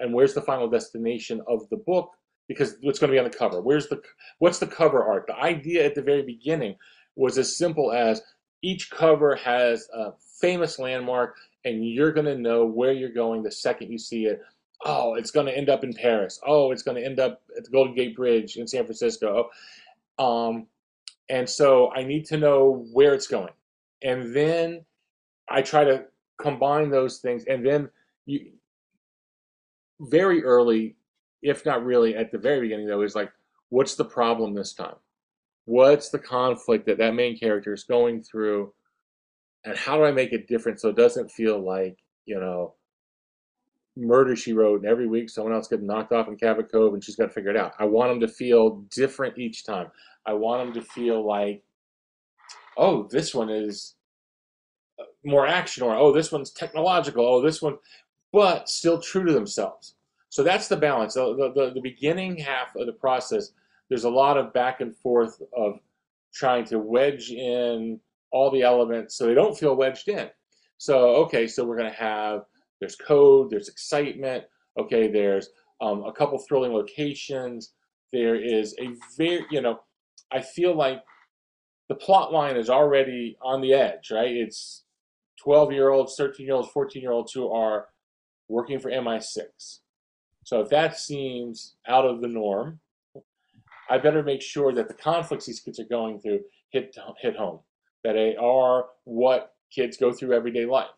and 0.00 0.12
where's 0.12 0.34
the 0.34 0.42
final 0.42 0.68
destination 0.68 1.40
of 1.46 1.68
the 1.70 1.76
book 1.76 2.10
because 2.48 2.76
what's 2.82 2.98
going 2.98 3.08
to 3.08 3.14
be 3.14 3.18
on 3.18 3.30
the 3.30 3.36
cover. 3.36 3.60
Where's 3.60 3.88
the 3.88 4.02
what's 4.40 4.58
the 4.58 4.66
cover 4.66 5.04
art? 5.04 5.26
The 5.28 5.36
idea 5.36 5.86
at 5.86 5.94
the 5.94 6.02
very 6.02 6.22
beginning 6.22 6.76
was 7.16 7.38
as 7.38 7.56
simple 7.56 7.92
as 7.92 8.20
each 8.62 8.90
cover 8.90 9.36
has 9.36 9.88
a 9.94 10.12
famous 10.40 10.78
landmark 10.78 11.36
and 11.64 11.86
you're 11.88 12.12
going 12.12 12.26
to 12.26 12.36
know 12.36 12.64
where 12.64 12.92
you're 12.92 13.10
going 13.10 13.42
the 13.42 13.50
second 13.50 13.90
you 13.90 13.98
see 13.98 14.26
it. 14.26 14.40
Oh, 14.84 15.14
it's 15.14 15.30
going 15.30 15.46
to 15.46 15.56
end 15.56 15.68
up 15.68 15.84
in 15.84 15.92
Paris. 15.92 16.40
Oh, 16.46 16.72
it's 16.72 16.82
going 16.82 16.96
to 16.96 17.04
end 17.04 17.20
up 17.20 17.42
at 17.56 17.64
the 17.64 17.70
Golden 17.70 17.94
Gate 17.94 18.16
Bridge 18.16 18.56
in 18.56 18.66
San 18.66 18.84
Francisco. 18.84 19.48
Um, 20.18 20.66
and 21.28 21.48
so 21.48 21.92
I 21.94 22.02
need 22.02 22.24
to 22.26 22.36
know 22.36 22.86
where 22.92 23.14
it's 23.14 23.28
going. 23.28 23.52
And 24.02 24.34
then 24.34 24.84
I 25.48 25.62
try 25.62 25.84
to 25.84 26.04
combine 26.40 26.90
those 26.90 27.18
things. 27.18 27.44
And 27.44 27.64
then 27.64 27.88
you, 28.26 28.50
very 30.00 30.42
early, 30.42 30.96
if 31.42 31.64
not 31.64 31.84
really 31.84 32.16
at 32.16 32.32
the 32.32 32.38
very 32.38 32.60
beginning, 32.62 32.86
though, 32.86 33.02
is 33.02 33.14
like, 33.14 33.32
what's 33.68 33.94
the 33.94 34.04
problem 34.04 34.52
this 34.52 34.72
time? 34.72 34.96
What's 35.64 36.08
the 36.08 36.18
conflict 36.18 36.86
that 36.86 36.98
that 36.98 37.14
main 37.14 37.38
character 37.38 37.72
is 37.72 37.84
going 37.84 38.22
through? 38.22 38.72
And 39.64 39.76
how 39.76 39.96
do 39.96 40.04
I 40.04 40.12
make 40.12 40.32
it 40.32 40.48
different 40.48 40.80
so 40.80 40.88
it 40.88 40.96
doesn't 40.96 41.30
feel 41.30 41.58
like, 41.58 41.98
you 42.26 42.38
know, 42.38 42.74
murder 43.96 44.34
she 44.34 44.52
wrote 44.52 44.80
and 44.80 44.88
every 44.88 45.06
week 45.06 45.28
someone 45.28 45.52
else 45.52 45.68
gets 45.68 45.82
knocked 45.82 46.12
off 46.12 46.26
in 46.26 46.36
Cabot 46.36 46.70
Cove 46.72 46.94
and 46.94 47.04
she's 47.04 47.16
got 47.16 47.26
to 47.26 47.32
figure 47.32 47.50
it 47.50 47.56
out. 47.56 47.74
I 47.78 47.84
want 47.84 48.10
them 48.10 48.20
to 48.20 48.28
feel 48.28 48.82
different 48.90 49.38
each 49.38 49.64
time. 49.64 49.88
I 50.24 50.32
want 50.32 50.64
them 50.64 50.82
to 50.82 50.88
feel 50.90 51.26
like, 51.26 51.62
oh, 52.76 53.06
this 53.10 53.34
one 53.34 53.50
is 53.50 53.94
uh, 54.98 55.04
more 55.24 55.46
action, 55.46 55.82
or 55.82 55.94
oh, 55.94 56.12
this 56.12 56.32
one's 56.32 56.50
technological, 56.50 57.26
oh, 57.26 57.42
this 57.42 57.60
one, 57.60 57.76
but 58.32 58.68
still 58.68 59.00
true 59.00 59.24
to 59.24 59.32
themselves. 59.32 59.94
So 60.30 60.42
that's 60.42 60.68
the 60.68 60.76
balance. 60.76 61.14
The, 61.14 61.52
the, 61.54 61.72
the 61.74 61.80
beginning 61.82 62.38
half 62.38 62.74
of 62.76 62.86
the 62.86 62.92
process, 62.92 63.52
there's 63.88 64.04
a 64.04 64.10
lot 64.10 64.38
of 64.38 64.54
back 64.54 64.80
and 64.80 64.96
forth 64.96 65.42
of 65.54 65.80
trying 66.32 66.64
to 66.66 66.78
wedge 66.78 67.30
in 67.30 68.00
all 68.32 68.50
the 68.50 68.62
elements 68.62 69.16
so 69.16 69.26
they 69.26 69.34
don't 69.34 69.56
feel 69.56 69.76
wedged 69.76 70.08
in. 70.08 70.28
So, 70.78 71.10
okay, 71.24 71.46
so 71.46 71.64
we're 71.64 71.76
going 71.76 71.90
to 71.90 71.96
have, 71.96 72.40
there's 72.80 72.96
code, 72.96 73.50
there's 73.50 73.68
excitement, 73.68 74.44
okay, 74.78 75.08
there's 75.08 75.48
um, 75.80 76.04
a 76.04 76.12
couple 76.12 76.38
thrilling 76.38 76.72
locations, 76.72 77.72
there 78.12 78.34
is 78.34 78.74
a 78.80 78.90
very, 79.16 79.44
you 79.50 79.60
know, 79.60 79.80
I 80.32 80.40
feel 80.40 80.74
like 80.74 81.02
the 81.88 81.94
plot 81.94 82.32
line 82.32 82.56
is 82.56 82.70
already 82.70 83.36
on 83.42 83.60
the 83.60 83.74
edge, 83.74 84.10
right? 84.10 84.30
It's 84.30 84.84
12 85.42 85.72
year 85.72 85.90
olds, 85.90 86.14
13 86.16 86.46
year 86.46 86.54
olds, 86.54 86.68
14 86.68 87.02
year 87.02 87.12
olds 87.12 87.32
who 87.32 87.50
are 87.50 87.88
working 88.48 88.78
for 88.78 88.90
MI6. 88.90 89.78
So 90.44 90.60
if 90.60 90.68
that 90.70 90.98
seems 90.98 91.76
out 91.86 92.04
of 92.04 92.20
the 92.20 92.28
norm, 92.28 92.80
I 93.90 93.98
better 93.98 94.22
make 94.22 94.42
sure 94.42 94.72
that 94.72 94.88
the 94.88 94.94
conflicts 94.94 95.46
these 95.46 95.60
kids 95.60 95.78
are 95.78 95.84
going 95.84 96.20
through 96.20 96.40
hit 96.70 96.96
hit 97.20 97.36
home. 97.36 97.60
That 98.04 98.14
they 98.14 98.36
are 98.36 98.86
what 99.04 99.54
kids 99.74 99.96
go 99.96 100.12
through 100.12 100.34
everyday 100.34 100.66
life. 100.66 100.90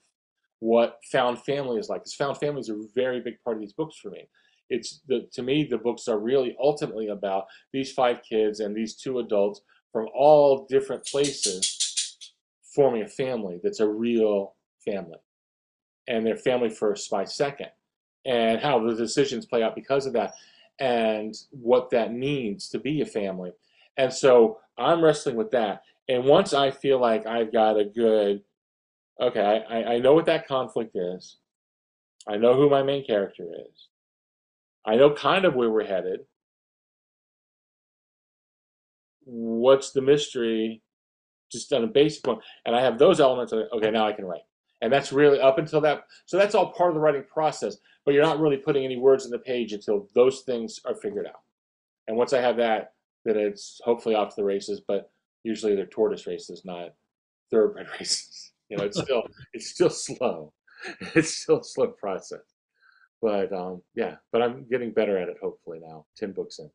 What 0.61 0.99
found 1.13 1.41
family 1.41 1.79
is 1.79 1.89
like. 1.89 2.03
Because 2.03 2.15
found 2.15 2.39
family 2.39 2.61
is 2.61 2.71
a 2.71 2.81
very 2.95 3.21
big 3.21 3.35
part 3.45 3.57
of 3.57 3.61
these 3.61 3.73
books 3.73 3.97
for 3.97 4.11
me. 4.11 4.29
It's 4.71 5.01
the 5.07 5.29
to 5.33 5.43
me 5.43 5.65
the 5.65 5.79
books 5.79 6.09
are 6.09 6.19
really 6.19 6.57
ultimately 6.59 7.09
about 7.09 7.45
these 7.73 7.93
five 7.93 8.21
kids 8.29 8.61
and 8.61 8.75
these 8.75 8.95
two 8.95 9.19
adults 9.19 9.61
from 9.93 10.09
all 10.15 10.67
different 10.69 11.05
places 11.05 12.19
forming 12.75 13.03
a 13.03 13.09
family 13.09 13.61
that's 13.63 13.81
a 13.81 13.89
real 13.89 14.55
family. 14.85 15.19
And 16.09 16.27
they're 16.27 16.37
family 16.37 16.71
first 16.71 17.11
by 17.11 17.25
second. 17.25 17.69
And 18.27 18.61
how 18.61 18.85
the 18.85 18.95
decisions 18.95 19.47
play 19.47 19.63
out 19.63 19.75
because 19.75 20.07
of 20.07 20.15
that 20.15 20.33
and 20.81 21.35
what 21.51 21.91
that 21.91 22.13
means 22.13 22.69
to 22.71 22.79
be 22.79 23.01
a 23.01 23.07
family. 23.07 23.53
And 23.97 24.13
so 24.13 24.59
I'm 24.79 25.05
wrestling 25.05 25.37
with 25.37 25.51
that. 25.53 25.83
And 26.09 26.25
once 26.25 26.53
I 26.53 26.71
feel 26.71 27.01
like 27.01 27.27
I've 27.27 27.53
got 27.53 27.79
a 27.79 27.85
good, 27.85 28.43
okay, 29.21 29.65
I, 29.69 29.95
I 29.95 29.99
know 29.99 30.13
what 30.15 30.27
that 30.27 30.47
conflict 30.47 30.97
is. 30.97 31.39
I 32.29 32.37
know 32.37 32.55
who 32.55 32.69
my 32.71 32.83
main 32.83 33.07
character 33.07 33.45
is. 33.45 33.89
I 34.87 34.97
know 34.97 35.11
kind 35.11 35.45
of 35.45 35.55
where 35.55 35.71
we're 35.71 35.85
headed. 35.85 36.21
What's 39.25 39.93
the 39.93 40.03
mystery? 40.03 40.83
Just 41.51 41.73
on 41.73 41.85
a 41.85 41.87
basic 41.87 42.27
one. 42.27 42.39
And 42.67 42.77
I 42.77 42.83
have 42.83 42.99
those 42.99 43.21
elements. 43.21 43.53
Of, 43.53 43.61
okay, 43.75 43.91
now 43.91 44.07
I 44.07 44.13
can 44.13 44.27
write. 44.27 44.43
And 44.83 44.93
that's 44.93 45.13
really 45.13 45.41
up 45.41 45.59
until 45.59 45.81
that. 45.83 46.05
So 46.27 46.37
that's 46.37 46.55
all 46.55 46.73
part 46.73 46.91
of 46.91 46.95
the 46.95 47.01
writing 47.01 47.25
process. 47.33 47.79
But 48.05 48.13
you're 48.13 48.23
not 48.23 48.41
really 48.41 48.59
putting 48.59 48.85
any 48.85 48.99
words 48.99 49.25
in 49.25 49.31
the 49.31 49.39
page 49.39 49.73
until 49.73 50.09
those 50.15 50.41
things 50.41 50.81
are 50.85 50.95
figured 50.95 51.27
out. 51.27 51.41
And 52.07 52.19
once 52.19 52.35
I 52.35 52.41
have 52.43 52.59
that, 52.59 52.93
then 53.25 53.39
it's 53.39 53.81
hopefully 53.85 54.15
off 54.15 54.31
to 54.31 54.37
the 54.37 54.45
races. 54.45 54.83
But 54.87 55.11
usually 55.45 55.77
they're 55.77 55.87
tortoise 55.87 56.27
races, 56.27 56.63
not 56.65 56.91
thoroughbred 57.51 57.87
races. 58.01 58.53
You 58.69 58.79
know, 58.79 58.85
it's 58.85 59.01
still 59.01 59.23
it's 59.53 59.71
still 59.71 59.91
slow. 59.91 60.53
It's 61.15 61.39
still 61.39 61.61
a 61.61 61.65
slow 61.65 61.95
process. 61.99 62.43
But 63.23 63.51
um, 63.55 63.81
yeah, 63.95 64.17
but 64.33 64.43
I'm 64.43 64.67
getting 64.69 64.93
better 64.93 65.17
at 65.17 65.31
it. 65.31 65.37
Hopefully 65.41 65.81
now, 65.83 66.05
ten 66.15 66.33
books 66.33 66.59
in. 66.59 66.69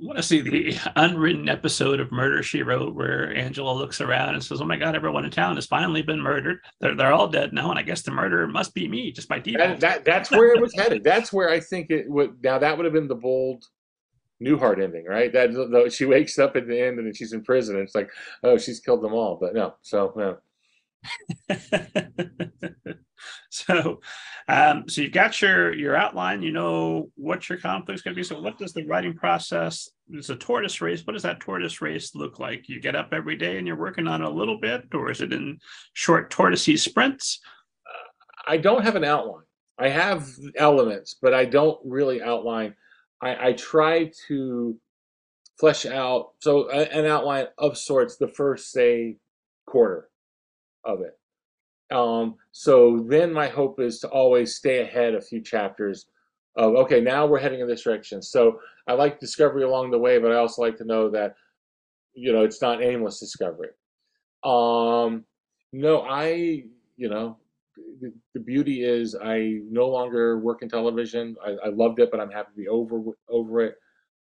I 0.00 0.04
want 0.04 0.16
to 0.16 0.22
see 0.22 0.40
the 0.40 0.76
unwritten 0.96 1.48
episode 1.48 2.00
of 2.00 2.10
Murder 2.10 2.42
She 2.42 2.62
Wrote 2.62 2.94
where 2.94 3.32
Angela 3.36 3.72
looks 3.72 4.00
around 4.00 4.34
and 4.34 4.42
says, 4.42 4.60
"Oh 4.60 4.64
my 4.64 4.76
God, 4.76 4.96
everyone 4.96 5.24
in 5.24 5.30
town 5.30 5.54
has 5.54 5.66
finally 5.66 6.02
been 6.02 6.20
murdered. 6.20 6.58
They're 6.80 6.96
they're 6.96 7.12
all 7.12 7.28
dead 7.28 7.52
now, 7.52 7.70
and 7.70 7.78
I 7.78 7.82
guess 7.82 8.02
the 8.02 8.10
murderer 8.10 8.48
must 8.48 8.74
be 8.74 8.88
me, 8.88 9.12
just 9.12 9.28
by 9.28 9.38
default." 9.38 9.78
That, 9.78 9.80
that 9.80 10.04
that's 10.04 10.30
where 10.32 10.54
it 10.54 10.60
was 10.60 10.74
headed. 10.74 11.04
That's 11.04 11.32
where 11.32 11.50
I 11.50 11.60
think 11.60 11.90
it 11.90 12.10
would. 12.10 12.42
Now 12.42 12.58
that 12.58 12.76
would 12.76 12.84
have 12.84 12.94
been 12.94 13.08
the 13.08 13.14
bold 13.14 13.64
Newhart 14.42 14.82
ending, 14.82 15.06
right? 15.06 15.32
That 15.32 15.52
the, 15.52 15.90
she 15.90 16.04
wakes 16.04 16.38
up 16.38 16.56
at 16.56 16.66
the 16.66 16.80
end 16.80 16.98
and 16.98 17.06
then 17.06 17.14
she's 17.14 17.32
in 17.32 17.42
prison. 17.42 17.76
And 17.76 17.84
it's 17.84 17.94
like, 17.94 18.10
oh, 18.42 18.58
she's 18.58 18.80
killed 18.80 19.02
them 19.02 19.14
all. 19.14 19.36
But 19.40 19.54
no, 19.54 19.74
so 19.82 20.12
no. 20.16 20.38
so, 23.50 24.00
um, 24.48 24.88
so 24.88 25.02
you've 25.02 25.12
got 25.12 25.40
your 25.40 25.72
your 25.72 25.96
outline. 25.96 26.42
You 26.42 26.52
know 26.52 27.10
what 27.16 27.48
your 27.48 27.58
conflict's 27.58 28.02
going 28.02 28.14
to 28.14 28.18
be. 28.18 28.24
So, 28.24 28.40
what 28.40 28.58
does 28.58 28.72
the 28.72 28.84
writing 28.86 29.14
process? 29.14 29.88
It's 30.10 30.30
a 30.30 30.36
tortoise 30.36 30.80
race. 30.80 31.06
What 31.06 31.14
does 31.14 31.22
that 31.22 31.40
tortoise 31.40 31.80
race 31.80 32.14
look 32.14 32.38
like? 32.38 32.68
You 32.68 32.80
get 32.80 32.96
up 32.96 33.10
every 33.12 33.36
day 33.36 33.58
and 33.58 33.66
you're 33.66 33.76
working 33.76 34.06
on 34.06 34.22
a 34.22 34.30
little 34.30 34.58
bit, 34.58 34.84
or 34.94 35.10
is 35.10 35.20
it 35.20 35.32
in 35.32 35.58
short 35.92 36.32
tortoisey 36.32 36.78
sprints? 36.78 37.40
Uh, 37.86 38.52
I 38.52 38.56
don't 38.56 38.84
have 38.84 38.96
an 38.96 39.04
outline. 39.04 39.44
I 39.78 39.88
have 39.88 40.28
elements, 40.56 41.16
but 41.20 41.34
I 41.34 41.44
don't 41.44 41.78
really 41.84 42.22
outline. 42.22 42.74
I, 43.22 43.48
I 43.48 43.52
try 43.52 44.10
to 44.28 44.78
flesh 45.58 45.86
out 45.86 46.32
so 46.40 46.68
an 46.68 47.06
outline 47.06 47.46
of 47.58 47.78
sorts 47.78 48.16
the 48.16 48.28
first 48.28 48.70
say 48.72 49.16
quarter 49.66 50.08
of 50.84 51.00
it. 51.00 51.18
Um, 51.94 52.34
so 52.52 53.04
then 53.08 53.32
my 53.32 53.48
hope 53.48 53.80
is 53.80 54.00
to 54.00 54.08
always 54.08 54.56
stay 54.56 54.80
ahead 54.80 55.14
a 55.14 55.20
few 55.20 55.40
chapters 55.40 56.06
of 56.56 56.74
okay 56.74 57.00
now 57.00 57.26
we're 57.26 57.38
heading 57.38 57.60
in 57.60 57.68
this 57.68 57.82
direction. 57.82 58.22
So 58.22 58.60
i 58.88 58.92
like 58.92 59.18
discovery 59.18 59.64
along 59.64 59.90
the 59.90 59.98
way 59.98 60.18
but 60.18 60.30
i 60.30 60.36
also 60.36 60.62
like 60.62 60.76
to 60.76 60.84
know 60.84 61.10
that 61.10 61.34
you 62.14 62.32
know 62.32 62.44
it's 62.44 62.62
not 62.62 62.82
aimless 62.82 63.20
discovery. 63.20 63.70
Um 64.44 65.24
no 65.72 66.02
i 66.02 66.62
you 66.96 67.08
know 67.08 67.36
the, 68.00 68.40
beauty 68.40 68.84
is 68.84 69.16
i 69.22 69.58
no 69.70 69.88
longer 69.88 70.38
work 70.38 70.62
in 70.62 70.68
television 70.68 71.36
I, 71.44 71.66
I 71.66 71.68
loved 71.70 71.98
it 72.00 72.10
but 72.10 72.20
i'm 72.20 72.30
happy 72.30 72.50
to 72.52 72.56
be 72.56 72.68
over 72.68 73.00
over 73.28 73.60
it 73.62 73.76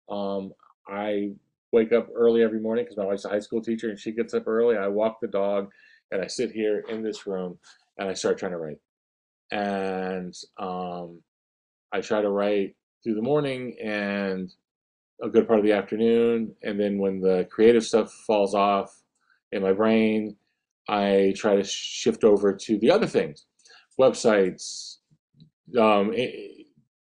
um 0.09 0.53
i 0.87 1.31
wake 1.71 1.91
up 1.91 2.07
early 2.15 2.41
every 2.43 2.59
morning 2.59 2.85
because 2.85 2.97
my 2.97 3.05
wife's 3.05 3.25
a 3.25 3.29
high 3.29 3.39
school 3.39 3.61
teacher 3.61 3.89
and 3.89 3.99
she 3.99 4.11
gets 4.11 4.33
up 4.33 4.47
early 4.47 4.77
i 4.77 4.87
walk 4.87 5.19
the 5.21 5.27
dog 5.27 5.69
and 6.11 6.21
I 6.21 6.27
sit 6.27 6.51
here 6.51 6.83
in 6.89 7.03
this 7.03 7.27
room 7.27 7.57
and 7.97 8.09
I 8.09 8.13
start 8.13 8.37
trying 8.37 8.51
to 8.51 8.57
write. 8.57 8.79
And 9.51 10.33
um, 10.57 11.21
I 11.91 12.01
try 12.01 12.21
to 12.21 12.29
write 12.29 12.75
through 13.03 13.15
the 13.15 13.21
morning 13.21 13.75
and 13.83 14.51
a 15.21 15.29
good 15.29 15.47
part 15.47 15.59
of 15.59 15.65
the 15.65 15.73
afternoon. 15.73 16.55
And 16.63 16.79
then 16.79 16.97
when 16.97 17.21
the 17.21 17.47
creative 17.51 17.85
stuff 17.85 18.11
falls 18.11 18.53
off 18.53 18.93
in 19.51 19.61
my 19.61 19.73
brain, 19.73 20.35
I 20.87 21.33
try 21.35 21.55
to 21.55 21.63
shift 21.63 22.23
over 22.23 22.53
to 22.53 22.77
the 22.77 22.91
other 22.91 23.07
things, 23.07 23.45
websites, 23.99 24.97
um, 25.79 26.13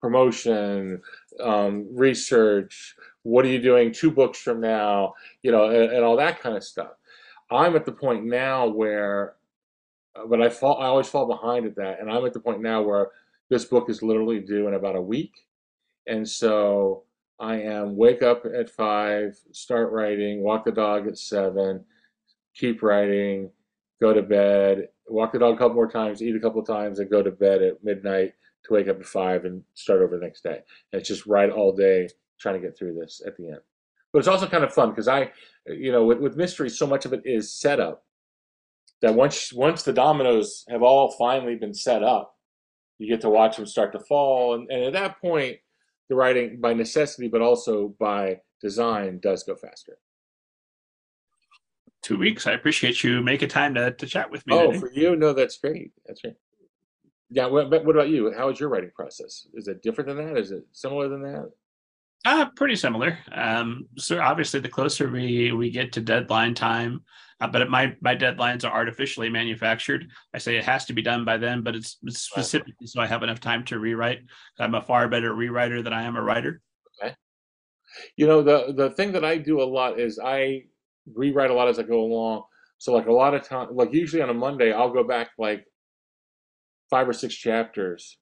promotion, 0.00 1.02
um, 1.42 1.86
research. 1.94 2.94
What 3.22 3.44
are 3.44 3.48
you 3.48 3.60
doing 3.60 3.92
two 3.92 4.10
books 4.10 4.38
from 4.38 4.60
now? 4.60 5.14
You 5.42 5.52
know, 5.52 5.68
and, 5.68 5.92
and 5.92 6.04
all 6.04 6.16
that 6.16 6.40
kind 6.40 6.56
of 6.56 6.64
stuff. 6.64 6.92
I'm 7.50 7.76
at 7.76 7.84
the 7.84 7.92
point 7.92 8.24
now 8.24 8.66
where, 8.66 9.34
but 10.28 10.40
I 10.40 10.48
fall. 10.48 10.80
I 10.80 10.86
always 10.86 11.08
fall 11.08 11.26
behind 11.26 11.66
at 11.66 11.76
that, 11.76 12.00
and 12.00 12.10
I'm 12.10 12.24
at 12.24 12.32
the 12.32 12.40
point 12.40 12.62
now 12.62 12.82
where 12.82 13.10
this 13.50 13.64
book 13.64 13.90
is 13.90 14.02
literally 14.02 14.40
due 14.40 14.66
in 14.66 14.74
about 14.74 14.96
a 14.96 15.00
week, 15.00 15.32
and 16.06 16.28
so 16.28 17.04
I 17.38 17.60
am 17.60 17.96
wake 17.96 18.22
up 18.22 18.44
at 18.46 18.70
five, 18.70 19.38
start 19.52 19.92
writing, 19.92 20.42
walk 20.42 20.64
the 20.64 20.72
dog 20.72 21.06
at 21.06 21.18
seven, 21.18 21.84
keep 22.54 22.82
writing, 22.82 23.50
go 24.00 24.12
to 24.12 24.22
bed, 24.22 24.88
walk 25.08 25.32
the 25.32 25.38
dog 25.38 25.54
a 25.54 25.58
couple 25.58 25.74
more 25.74 25.90
times, 25.90 26.22
eat 26.22 26.36
a 26.36 26.40
couple 26.40 26.62
times, 26.62 26.98
and 26.98 27.10
go 27.10 27.22
to 27.22 27.30
bed 27.30 27.62
at 27.62 27.82
midnight 27.82 28.32
to 28.64 28.74
wake 28.74 28.88
up 28.88 28.98
at 28.98 29.06
five 29.06 29.44
and 29.44 29.62
start 29.74 30.02
over 30.02 30.16
the 30.16 30.24
next 30.24 30.42
day. 30.42 30.60
And 30.92 31.00
it's 31.00 31.08
just 31.08 31.26
write 31.26 31.50
all 31.50 31.74
day 31.74 32.08
trying 32.38 32.60
to 32.60 32.66
get 32.66 32.76
through 32.76 32.94
this 32.94 33.22
at 33.26 33.36
the 33.36 33.48
end. 33.48 33.60
But 34.12 34.20
it's 34.20 34.28
also 34.28 34.46
kind 34.46 34.64
of 34.64 34.72
fun 34.72 34.90
because 34.90 35.08
I, 35.08 35.30
you 35.66 35.92
know, 35.92 36.04
with, 36.04 36.18
with 36.18 36.36
mystery, 36.36 36.70
so 36.70 36.86
much 36.86 37.04
of 37.04 37.12
it 37.12 37.22
is 37.24 37.52
set 37.52 37.80
up 37.80 38.04
that 39.02 39.14
once 39.14 39.52
once 39.52 39.82
the 39.82 39.92
dominoes 39.92 40.64
have 40.68 40.82
all 40.82 41.12
finally 41.12 41.56
been 41.56 41.74
set 41.74 42.02
up, 42.02 42.34
you 42.98 43.08
get 43.08 43.20
to 43.22 43.30
watch 43.30 43.56
them 43.56 43.66
start 43.66 43.92
to 43.92 44.00
fall. 44.00 44.54
And, 44.54 44.70
and 44.70 44.84
at 44.84 44.92
that 44.94 45.20
point, 45.20 45.58
the 46.08 46.14
writing 46.14 46.60
by 46.60 46.72
necessity, 46.72 47.28
but 47.28 47.42
also 47.42 47.94
by 48.00 48.40
design, 48.60 49.18
does 49.20 49.42
go 49.42 49.54
faster. 49.54 49.98
Two 52.06 52.16
weeks. 52.16 52.46
I 52.46 52.52
appreciate 52.52 53.02
you 53.02 53.20
making 53.20 53.48
time 53.48 53.74
to, 53.74 53.90
to 53.90 54.06
chat 54.06 54.30
with 54.30 54.46
me. 54.46 54.54
Oh, 54.54 54.68
today. 54.68 54.78
for 54.78 54.92
you? 54.92 55.16
No, 55.16 55.32
that's 55.32 55.58
great. 55.58 55.90
That's 56.06 56.20
great. 56.20 56.34
Yeah. 57.30 57.46
What, 57.46 57.68
what 57.68 57.96
about 57.96 58.10
you? 58.10 58.32
How 58.32 58.48
is 58.48 58.60
your 58.60 58.68
writing 58.68 58.92
process? 58.94 59.48
Is 59.54 59.66
it 59.66 59.82
different 59.82 60.06
than 60.06 60.24
that? 60.24 60.38
Is 60.38 60.52
it 60.52 60.62
similar 60.70 61.08
than 61.08 61.22
that? 61.22 61.50
Uh, 62.24 62.46
pretty 62.54 62.76
similar. 62.76 63.18
Um, 63.32 63.88
so 63.98 64.20
obviously, 64.20 64.60
the 64.60 64.68
closer 64.68 65.10
we 65.10 65.50
we 65.50 65.68
get 65.68 65.90
to 65.94 66.00
deadline 66.00 66.54
time, 66.54 67.02
uh, 67.40 67.48
but 67.48 67.68
my 67.68 67.96
my 68.00 68.14
deadlines 68.14 68.64
are 68.64 68.72
artificially 68.72 69.28
manufactured. 69.28 70.06
I 70.32 70.38
say 70.38 70.56
it 70.56 70.64
has 70.64 70.84
to 70.84 70.92
be 70.92 71.02
done 71.02 71.24
by 71.24 71.38
then, 71.38 71.62
but 71.62 71.74
it's, 71.74 71.98
it's 72.04 72.20
specifically 72.20 72.86
so 72.86 73.00
I 73.00 73.08
have 73.08 73.24
enough 73.24 73.40
time 73.40 73.64
to 73.64 73.80
rewrite. 73.80 74.20
I'm 74.60 74.76
a 74.76 74.80
far 74.80 75.08
better 75.08 75.34
rewriter 75.34 75.82
than 75.82 75.92
I 75.92 76.04
am 76.04 76.14
a 76.14 76.22
writer. 76.22 76.62
Okay. 77.02 77.16
You 78.16 78.28
know 78.28 78.42
the 78.42 78.72
the 78.76 78.90
thing 78.90 79.10
that 79.10 79.24
I 79.24 79.38
do 79.38 79.60
a 79.60 79.64
lot 79.64 79.98
is 79.98 80.20
I 80.24 80.66
rewrite 81.14 81.50
a 81.50 81.54
lot 81.54 81.68
as 81.68 81.78
I 81.78 81.82
go 81.82 82.00
along. 82.00 82.44
So 82.78 82.92
like 82.92 83.06
a 83.06 83.12
lot 83.12 83.34
of 83.34 83.46
time, 83.46 83.68
like 83.72 83.92
usually 83.92 84.22
on 84.22 84.30
a 84.30 84.34
Monday, 84.34 84.72
I'll 84.72 84.92
go 84.92 85.04
back 85.04 85.30
like 85.38 85.64
five 86.90 87.08
or 87.08 87.12
six 87.12 87.34
chapters, 87.34 88.18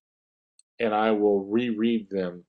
and 0.79 0.95
I 0.95 1.11
will 1.11 1.45
reread 1.45 2.09
them 2.11 2.45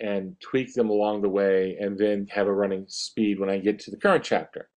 and 0.00 0.36
tweak 0.40 0.72
them 0.74 0.90
along 0.90 1.22
the 1.22 1.28
way, 1.28 1.76
and 1.80 1.98
then 1.98 2.26
have 2.30 2.46
a 2.46 2.52
running 2.52 2.84
speed 2.88 3.38
when 3.38 3.50
I 3.50 3.58
get 3.58 3.78
to 3.80 3.90
the 3.90 3.96
current 3.96 4.24
chapter. 4.24 4.68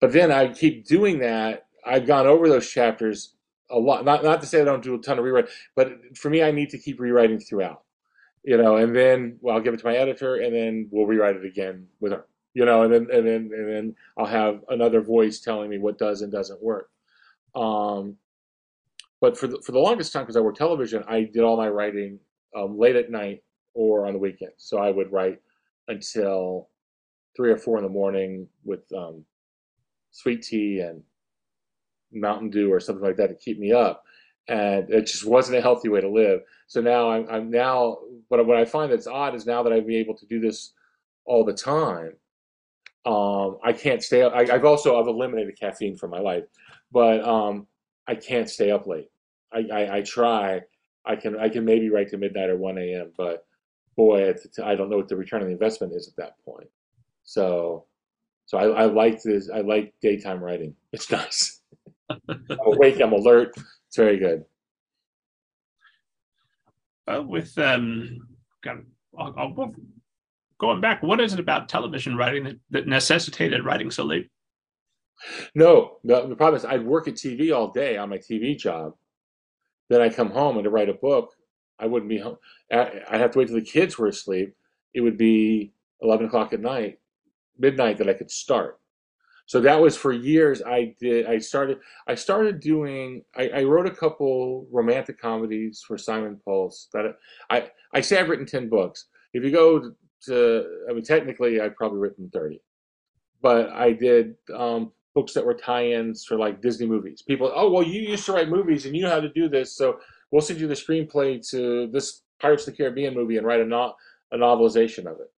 But 0.00 0.12
then 0.12 0.32
I 0.32 0.48
keep 0.48 0.86
doing 0.86 1.18
that. 1.20 1.66
I've 1.86 2.06
gone 2.06 2.26
over 2.26 2.48
those 2.48 2.68
chapters 2.68 3.34
a 3.70 3.78
lot. 3.78 4.04
Not 4.04 4.24
not 4.24 4.40
to 4.40 4.46
say 4.46 4.60
I 4.60 4.64
don't 4.64 4.82
do 4.82 4.94
a 4.94 4.98
ton 4.98 5.18
of 5.18 5.24
rewrite, 5.24 5.48
but 5.76 5.92
for 6.16 6.30
me, 6.30 6.42
I 6.42 6.50
need 6.50 6.70
to 6.70 6.78
keep 6.78 7.00
rewriting 7.00 7.38
throughout. 7.38 7.82
You 8.42 8.56
know, 8.56 8.76
and 8.76 8.96
then 8.96 9.38
well, 9.40 9.56
I'll 9.56 9.62
give 9.62 9.74
it 9.74 9.80
to 9.80 9.86
my 9.86 9.96
editor, 9.96 10.36
and 10.36 10.54
then 10.54 10.88
we'll 10.90 11.06
rewrite 11.06 11.36
it 11.36 11.44
again 11.44 11.86
with 12.00 12.12
her. 12.12 12.24
You 12.54 12.64
know, 12.64 12.82
and 12.82 12.92
then 12.92 13.06
and 13.12 13.26
then 13.26 13.50
and 13.54 13.68
then 13.68 13.96
I'll 14.18 14.26
have 14.26 14.64
another 14.68 15.00
voice 15.00 15.40
telling 15.40 15.70
me 15.70 15.78
what 15.78 15.98
does 15.98 16.22
and 16.22 16.32
doesn't 16.32 16.62
work. 16.62 16.90
Um, 17.54 18.16
but 19.20 19.36
for 19.36 19.46
the, 19.46 19.60
for 19.60 19.72
the 19.72 19.78
longest 19.78 20.12
time, 20.12 20.22
because 20.22 20.36
I 20.36 20.40
worked 20.40 20.58
television, 20.58 21.04
I 21.06 21.22
did 21.22 21.42
all 21.42 21.56
my 21.56 21.68
writing 21.68 22.18
um, 22.56 22.78
late 22.78 22.96
at 22.96 23.10
night 23.10 23.42
or 23.74 24.06
on 24.06 24.14
the 24.14 24.18
weekend. 24.18 24.52
So 24.56 24.78
I 24.78 24.90
would 24.90 25.12
write 25.12 25.40
until 25.88 26.68
three 27.36 27.52
or 27.52 27.58
four 27.58 27.76
in 27.78 27.84
the 27.84 27.90
morning 27.90 28.48
with 28.64 28.80
um, 28.96 29.24
sweet 30.10 30.42
tea 30.42 30.80
and 30.80 31.02
Mountain 32.12 32.50
Dew 32.50 32.72
or 32.72 32.80
something 32.80 33.04
like 33.04 33.16
that 33.16 33.28
to 33.28 33.34
keep 33.34 33.58
me 33.58 33.72
up. 33.72 34.04
And 34.48 34.90
it 34.90 35.06
just 35.06 35.24
wasn't 35.24 35.58
a 35.58 35.62
healthy 35.62 35.88
way 35.88 36.00
to 36.00 36.08
live. 36.08 36.40
So 36.66 36.80
now 36.80 37.10
I'm, 37.10 37.28
I'm 37.30 37.50
now, 37.50 37.98
but 38.28 38.44
what 38.46 38.56
I 38.56 38.64
find 38.64 38.90
that's 38.90 39.06
odd 39.06 39.34
is 39.34 39.46
now 39.46 39.62
that 39.62 39.72
I've 39.72 39.86
been 39.86 39.96
able 39.96 40.16
to 40.16 40.26
do 40.26 40.40
this 40.40 40.72
all 41.24 41.44
the 41.44 41.52
time, 41.52 42.14
um, 43.06 43.58
I 43.64 43.72
can't 43.72 44.02
stay 44.02 44.22
up. 44.22 44.34
I, 44.34 44.44
have 44.44 44.64
also 44.64 45.00
I've 45.00 45.06
eliminated 45.06 45.58
caffeine 45.58 45.96
from 45.96 46.10
my 46.10 46.18
life, 46.18 46.44
but 46.92 47.24
um, 47.24 47.66
I 48.06 48.14
can't 48.14 48.48
stay 48.48 48.70
up 48.70 48.86
late. 48.86 49.10
I, 49.52 49.66
I, 49.72 49.96
I, 49.96 50.02
try. 50.02 50.60
I 51.04 51.16
can 51.16 51.38
I 51.38 51.48
can 51.48 51.64
maybe 51.64 51.88
write 51.88 52.08
to 52.10 52.18
midnight 52.18 52.50
or 52.50 52.56
one 52.56 52.78
a.m. 52.78 53.12
But 53.16 53.46
boy, 53.96 54.34
I 54.62 54.74
don't 54.74 54.90
know 54.90 54.98
what 54.98 55.08
the 55.08 55.16
return 55.16 55.40
on 55.40 55.48
the 55.48 55.52
investment 55.52 55.94
is 55.94 56.08
at 56.08 56.16
that 56.16 56.34
point. 56.44 56.68
So 57.24 57.86
so 58.46 58.58
I, 58.58 58.82
I 58.82 58.84
like 58.86 59.22
this. 59.22 59.48
I 59.48 59.60
like 59.60 59.94
daytime 60.02 60.42
writing. 60.42 60.74
It's 60.92 61.10
nice. 61.10 61.60
I'm 62.10 62.44
awake. 62.66 63.00
I'm 63.00 63.12
alert. 63.12 63.54
It's 63.86 63.96
very 63.96 64.18
good. 64.18 64.44
Uh, 67.06 67.22
with 67.22 67.56
um, 67.58 68.18
I'll, 69.16 69.34
I'll, 69.36 69.74
going 70.60 70.80
back, 70.80 71.02
what 71.02 71.20
is 71.20 71.32
it 71.32 71.40
about 71.40 71.68
television 71.68 72.16
writing 72.16 72.60
that, 72.70 72.86
necessitated 72.86 73.64
writing 73.64 73.90
so 73.90 74.04
late? 74.04 74.28
No, 75.54 75.96
the, 76.04 76.26
the 76.26 76.36
problem 76.36 76.58
is 76.58 76.64
I'd 76.64 76.84
work 76.84 77.08
at 77.08 77.14
TV 77.14 77.54
all 77.54 77.72
day 77.72 77.96
on 77.96 78.10
my 78.10 78.18
TV 78.18 78.56
job. 78.56 78.94
Then 79.88 80.00
I 80.00 80.08
come 80.08 80.30
home 80.30 80.56
and 80.56 80.64
to 80.64 80.70
write 80.70 80.88
a 80.88 80.94
book, 80.94 81.32
I 81.78 81.86
wouldn't 81.86 82.08
be 82.08 82.18
home. 82.18 82.36
I'd 82.70 83.20
have 83.20 83.32
to 83.32 83.38
wait 83.38 83.48
till 83.48 83.56
the 83.56 83.62
kids 83.62 83.98
were 83.98 84.06
asleep. 84.06 84.54
It 84.94 85.00
would 85.00 85.16
be 85.16 85.72
11 86.02 86.26
o'clock 86.26 86.52
at 86.52 86.60
night 86.60 86.98
midnight 87.58 87.98
that 87.98 88.08
I 88.08 88.14
could 88.14 88.30
start. 88.30 88.80
So 89.46 89.60
that 89.60 89.80
was 89.80 89.96
for 89.96 90.12
years. 90.12 90.62
I 90.62 90.94
did. 91.00 91.26
I 91.26 91.38
started. 91.38 91.78
I 92.06 92.14
started 92.14 92.60
doing. 92.60 93.24
I, 93.36 93.48
I 93.48 93.62
wrote 93.64 93.86
a 93.86 93.90
couple 93.90 94.68
romantic 94.70 95.20
comedies 95.20 95.82
for 95.84 95.98
Simon 95.98 96.40
Pulse. 96.44 96.88
That 96.92 97.16
I. 97.50 97.68
I 97.92 98.00
say 98.00 98.20
I've 98.20 98.28
written 98.28 98.46
ten 98.46 98.68
books. 98.68 99.06
If 99.34 99.42
you 99.42 99.50
go 99.50 99.92
to, 100.26 100.64
I 100.88 100.92
mean, 100.92 101.02
technically, 101.02 101.60
I've 101.60 101.76
probably 101.76 101.98
written 101.98 102.30
thirty, 102.32 102.60
but 103.42 103.70
I 103.70 103.92
did 103.92 104.36
um, 104.54 104.92
books 105.14 105.32
that 105.34 105.44
were 105.44 105.54
tie-ins 105.54 106.24
for 106.24 106.36
like 106.36 106.60
Disney 106.60 106.86
movies. 106.86 107.22
People, 107.22 107.52
oh 107.54 107.70
well, 107.70 107.82
you 107.82 108.00
used 108.00 108.26
to 108.26 108.32
write 108.32 108.48
movies 108.48 108.86
and 108.86 108.96
you 108.96 109.02
know 109.02 109.10
how 109.10 109.20
to 109.20 109.28
do 109.28 109.48
this, 109.48 109.76
so 109.76 109.98
we'll 110.30 110.42
send 110.42 110.60
you 110.60 110.68
the 110.68 110.74
screenplay 110.74 111.46
to 111.50 111.88
this 111.92 112.22
Pirates 112.40 112.66
of 112.66 112.72
the 112.72 112.76
Caribbean 112.76 113.14
movie 113.14 113.36
and 113.36 113.46
write 113.46 113.60
a 113.60 113.64
no, 113.64 113.94
a 114.32 114.36
novelization 114.36 115.06
of 115.06 115.18
it. 115.20 115.30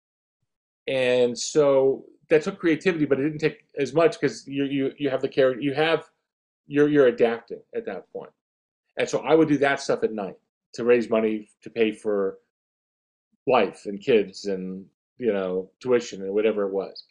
And 0.87 1.39
so 1.39 2.05
that 2.29 2.43
took 2.43 2.59
creativity, 2.59 3.05
but 3.05 3.19
it 3.19 3.25
didn't 3.25 3.39
take 3.39 3.65
as 3.79 3.93
much 3.93 4.21
because 4.21 4.47
you 4.47 4.65
you 4.65 4.93
you 4.99 5.11
have 5.11 5.23
the 5.23 5.29
character, 5.29 5.61
you 5.61 5.75
have 5.75 6.05
you're 6.67 6.89
you're 6.89 7.07
adapting 7.07 7.61
at 7.75 7.87
that 7.87 8.11
point, 8.13 8.31
and 8.99 9.09
so 9.09 9.21
I 9.21 9.35
would 9.35 9.49
do 9.49 9.59
that 9.59 9.81
stuff 9.81 10.03
at 10.03 10.13
night 10.13 10.37
to 10.75 10.85
raise 10.85 11.11
money 11.11 11.49
to 11.63 11.71
pay 11.71 11.93
for 11.93 12.39
life 13.47 13.83
and 13.87 14.01
kids 14.01 14.47
and 14.47 14.87
you 15.19 15.33
know 15.33 15.71
tuition 15.81 16.23
and 16.23 16.33
whatever 16.35 16.65
it 16.67 16.73
was. 16.73 17.05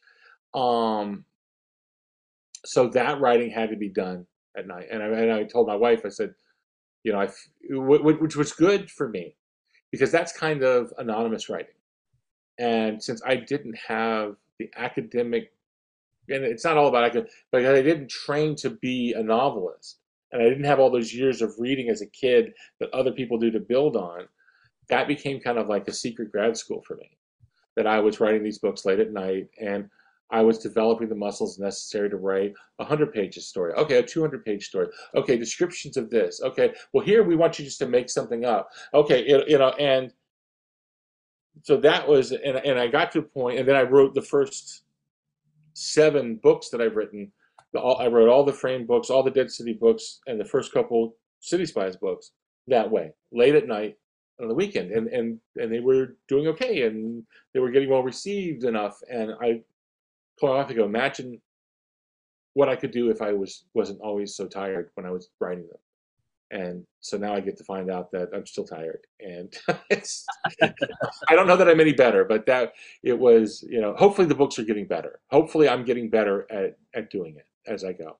Um, 0.54 1.26
so 2.66 2.88
that 2.90 3.22
writing 3.22 3.52
had 3.52 3.70
to 3.72 3.78
be 3.78 3.90
done 3.90 4.26
at 4.58 4.68
night, 4.68 4.88
and 4.92 5.04
I, 5.04 5.08
and 5.08 5.32
I 5.32 5.44
told 5.44 5.68
my 5.68 5.76
wife, 5.76 6.02
I 6.06 6.10
said, 6.10 6.34
you 7.04 7.14
know, 7.14 7.22
I, 7.22 7.30
which 7.70 8.36
was 8.36 8.54
good 8.54 8.92
for 8.92 9.10
me 9.10 9.36
because 9.92 10.12
that's 10.12 10.34
kind 10.34 10.64
of 10.64 10.94
anonymous 10.98 11.50
writing 11.50 11.74
and 12.60 13.02
since 13.02 13.22
I 13.26 13.38
didn't 13.38 13.78
have 13.88 14.36
the 14.60 14.70
academic, 14.78 15.54
and 16.30 16.44
it's 16.44 16.66
not 16.66 16.78
all 16.78 16.90
about 16.90 17.06
academic, 17.06 17.32
but 17.52 17.66
I 17.66 17.82
didn't 17.82 18.10
train 18.10 18.56
to 18.58 18.70
be 18.70 19.14
a 19.14 19.24
novelist, 19.24 20.00
and 20.32 20.42
I 20.42 20.50
didn't 20.50 20.66
have 20.66 20.80
all 20.80 20.92
those 20.92 21.14
years 21.14 21.42
of 21.42 21.54
reading 21.58 21.90
as 21.90 22.02
a 22.02 22.08
kid 22.08 22.54
that 22.80 22.94
other 22.94 23.12
people 23.12 23.40
do 23.40 23.50
to 23.52 23.60
build 23.60 23.96
on, 23.96 24.28
that 24.90 25.08
became 25.08 25.40
kind 25.40 25.58
of 25.58 25.68
like 25.68 25.88
a 25.88 25.94
secret 25.94 26.32
grad 26.32 26.58
school 26.58 26.82
for 26.86 26.96
me. 26.96 27.10
That 27.76 27.88
I 27.88 28.00
was 28.00 28.20
writing 28.20 28.44
these 28.44 28.60
books 28.60 28.86
late 28.86 29.00
at 29.00 29.14
night, 29.14 29.48
and 29.62 29.90
I 30.32 30.42
was 30.42 30.60
developing 30.60 31.10
the 31.10 31.16
muscles 31.16 31.58
necessary 31.60 32.10
to 32.10 32.18
write 32.18 32.54
a 32.80 32.84
100 32.84 33.14
pages 33.14 33.48
story. 33.48 33.74
Okay, 33.74 33.98
a 33.98 34.04
200 34.04 34.44
page 34.44 34.68
story. 34.68 34.88
Okay, 35.16 35.38
descriptions 35.38 35.96
of 35.98 36.10
this. 36.10 36.42
Okay, 36.42 36.74
well, 36.94 37.06
here 37.06 37.24
we 37.24 37.36
want 37.36 37.58
you 37.58 37.66
just 37.66 37.80
to 37.80 37.88
make 37.88 38.10
something 38.10 38.46
up. 38.46 38.70
Okay, 38.94 39.26
you 39.48 39.58
know, 39.58 39.70
and 39.80 40.12
so 41.64 41.78
that 41.78 42.08
was 42.08 42.32
and, 42.32 42.58
and 42.58 42.80
i 42.80 42.88
got 42.88 43.12
to 43.12 43.20
a 43.20 43.24
point 43.24 43.60
and 43.60 43.68
then 43.68 43.76
i 43.76 43.82
wrote 43.82 44.14
the 44.14 44.22
first 44.22 44.84
seven 45.74 46.36
books 46.42 46.70
that 46.70 46.82
i've 46.82 46.96
written 46.96 47.32
i 48.00 48.08
wrote 48.08 48.30
all 48.30 48.44
the 48.44 48.54
Framed 48.54 48.88
books 48.88 49.10
all 49.10 49.24
the 49.24 49.32
dead 49.32 49.52
city 49.52 49.74
books 49.74 50.20
and 50.28 50.40
the 50.40 50.46
first 50.46 50.74
couple 50.74 51.16
city 51.40 51.66
spies 51.66 51.96
books 51.96 52.32
that 52.68 52.90
way 52.90 53.12
late 53.32 53.56
at 53.56 53.68
night 53.68 53.96
on 54.42 54.48
the 54.48 54.54
weekend 54.54 54.92
and 54.92 55.08
and 55.08 55.40
and 55.58 55.72
they 55.72 55.80
were 55.80 56.16
doing 56.28 56.48
okay 56.48 56.84
and 56.84 57.24
they 57.54 57.60
were 57.60 57.72
getting 57.72 57.90
well 57.90 58.04
received 58.04 58.64
enough 58.64 59.00
and 59.10 59.34
i 59.42 59.62
told 60.40 60.56
wife 60.56 60.68
to 60.68 60.74
go 60.74 60.86
imagine 60.86 61.40
what 62.54 62.70
I 62.70 62.76
could 62.76 62.92
do 62.92 63.10
if 63.10 63.22
I 63.22 63.32
was 63.32 63.66
wasn't 63.74 64.02
always 64.02 64.36
so 64.36 64.48
tired 64.48 64.90
when 64.96 65.06
I 65.06 65.12
was 65.12 65.30
writing 65.40 65.68
them. 65.68 65.78
And 66.52 66.84
so 67.00 67.16
now 67.16 67.36
I 67.36 67.42
get 67.42 67.58
to 67.58 67.64
find 67.64 67.92
out 67.92 68.12
that 68.12 68.30
I'm 68.34 68.46
still 68.46 68.66
tired, 68.66 69.06
and 69.20 69.56
it's 69.92 70.26
I 70.62 71.36
don't 71.36 71.46
know 71.46 71.56
that 71.56 71.70
I'm 71.70 71.80
any 71.80 71.94
better, 71.94 72.26
but 72.26 72.48
that 72.48 72.74
it 73.04 73.18
was 73.18 73.64
you 73.70 73.80
know 73.80 73.94
hopefully 73.94 74.28
the 74.28 74.36
books 74.36 74.58
are 74.58 74.64
getting 74.64 74.88
better. 74.88 75.20
Hopefully 75.30 75.70
I'm 75.70 75.86
getting 75.86 76.10
better 76.10 76.48
at 76.52 76.78
at 76.96 77.12
doing 77.12 77.36
it 77.38 77.46
as 77.68 77.84
I 77.84 77.94
go. 77.94 78.18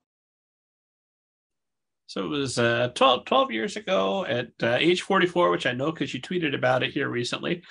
So 2.10 2.24
it 2.24 2.28
was 2.28 2.58
uh, 2.58 2.88
12, 2.96 3.24
12 3.24 3.52
years 3.52 3.76
ago 3.76 4.24
at 4.24 4.48
uh, 4.64 4.76
age 4.80 5.02
44, 5.02 5.48
which 5.52 5.64
I 5.64 5.70
know 5.70 5.92
because 5.92 6.12
you 6.12 6.20
tweeted 6.20 6.56
about 6.56 6.82
it 6.82 6.90
here 6.92 7.08
recently. 7.08 7.62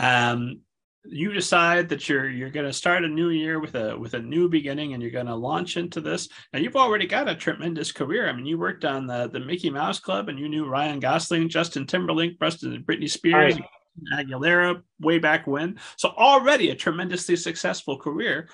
Um, 0.00 0.62
you 1.04 1.32
decide 1.32 1.88
that 1.90 2.08
you're 2.08 2.28
you're 2.28 2.50
going 2.50 2.66
to 2.66 2.72
start 2.72 3.04
a 3.04 3.08
new 3.08 3.28
year 3.28 3.60
with 3.60 3.76
a 3.76 3.96
with 3.96 4.14
a 4.14 4.18
new 4.18 4.48
beginning 4.48 4.94
and 4.94 5.02
you're 5.02 5.12
going 5.12 5.26
to 5.26 5.34
launch 5.34 5.76
into 5.76 6.00
this 6.00 6.30
now 6.50 6.58
you've 6.58 6.76
already 6.76 7.06
got 7.06 7.28
a 7.28 7.34
tremendous 7.34 7.92
career 7.92 8.26
i 8.26 8.32
mean 8.32 8.46
you 8.46 8.58
worked 8.58 8.86
on 8.86 9.06
the 9.06 9.28
the 9.28 9.38
mickey 9.38 9.68
mouse 9.68 10.00
club 10.00 10.30
and 10.30 10.38
you 10.38 10.48
knew 10.48 10.66
ryan 10.66 10.98
gosling 10.98 11.46
justin 11.46 11.86
timberlake 11.86 12.38
preston 12.38 12.82
britney 12.88 13.10
spears 13.10 13.54
right. 13.54 14.26
aguilera 14.26 14.80
way 14.98 15.18
back 15.18 15.46
when 15.46 15.78
so 15.98 16.08
already 16.16 16.70
a 16.70 16.74
tremendously 16.74 17.36
successful 17.36 17.98
career 17.98 18.48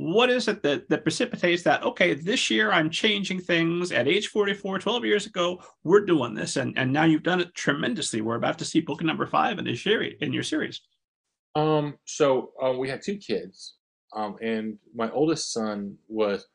what 0.00 0.30
is 0.30 0.48
it 0.48 0.62
that 0.62 0.88
that 0.88 1.02
precipitates 1.02 1.62
that 1.62 1.82
okay 1.82 2.14
this 2.14 2.50
year 2.50 2.72
i'm 2.72 2.88
changing 2.88 3.40
things. 3.40 3.92
At 3.92 4.08
age 4.08 4.28
44 4.28 4.78
12 4.78 5.04
years 5.04 5.26
ago 5.26 5.62
we're 5.84 6.04
doing 6.04 6.34
this 6.34 6.56
and 6.56 6.76
and 6.78 6.92
now 6.92 7.04
you've 7.04 7.22
done 7.22 7.40
it 7.40 7.54
tremendously. 7.54 8.20
We're 8.20 8.36
about 8.36 8.58
to 8.58 8.64
see 8.64 8.80
book 8.80 9.02
number 9.02 9.26
five 9.26 9.58
in 9.58 9.64
this 9.64 9.82
series 9.82 10.16
in 10.20 10.32
your 10.32 10.42
series. 10.42 10.80
Um, 11.54 11.96
so 12.04 12.52
um, 12.62 12.78
we 12.78 12.88
had 12.88 13.02
two 13.02 13.16
kids, 13.16 13.74
um, 14.14 14.36
and 14.40 14.78
my 14.94 15.10
oldest 15.10 15.52
son 15.52 15.96
was 16.08 16.46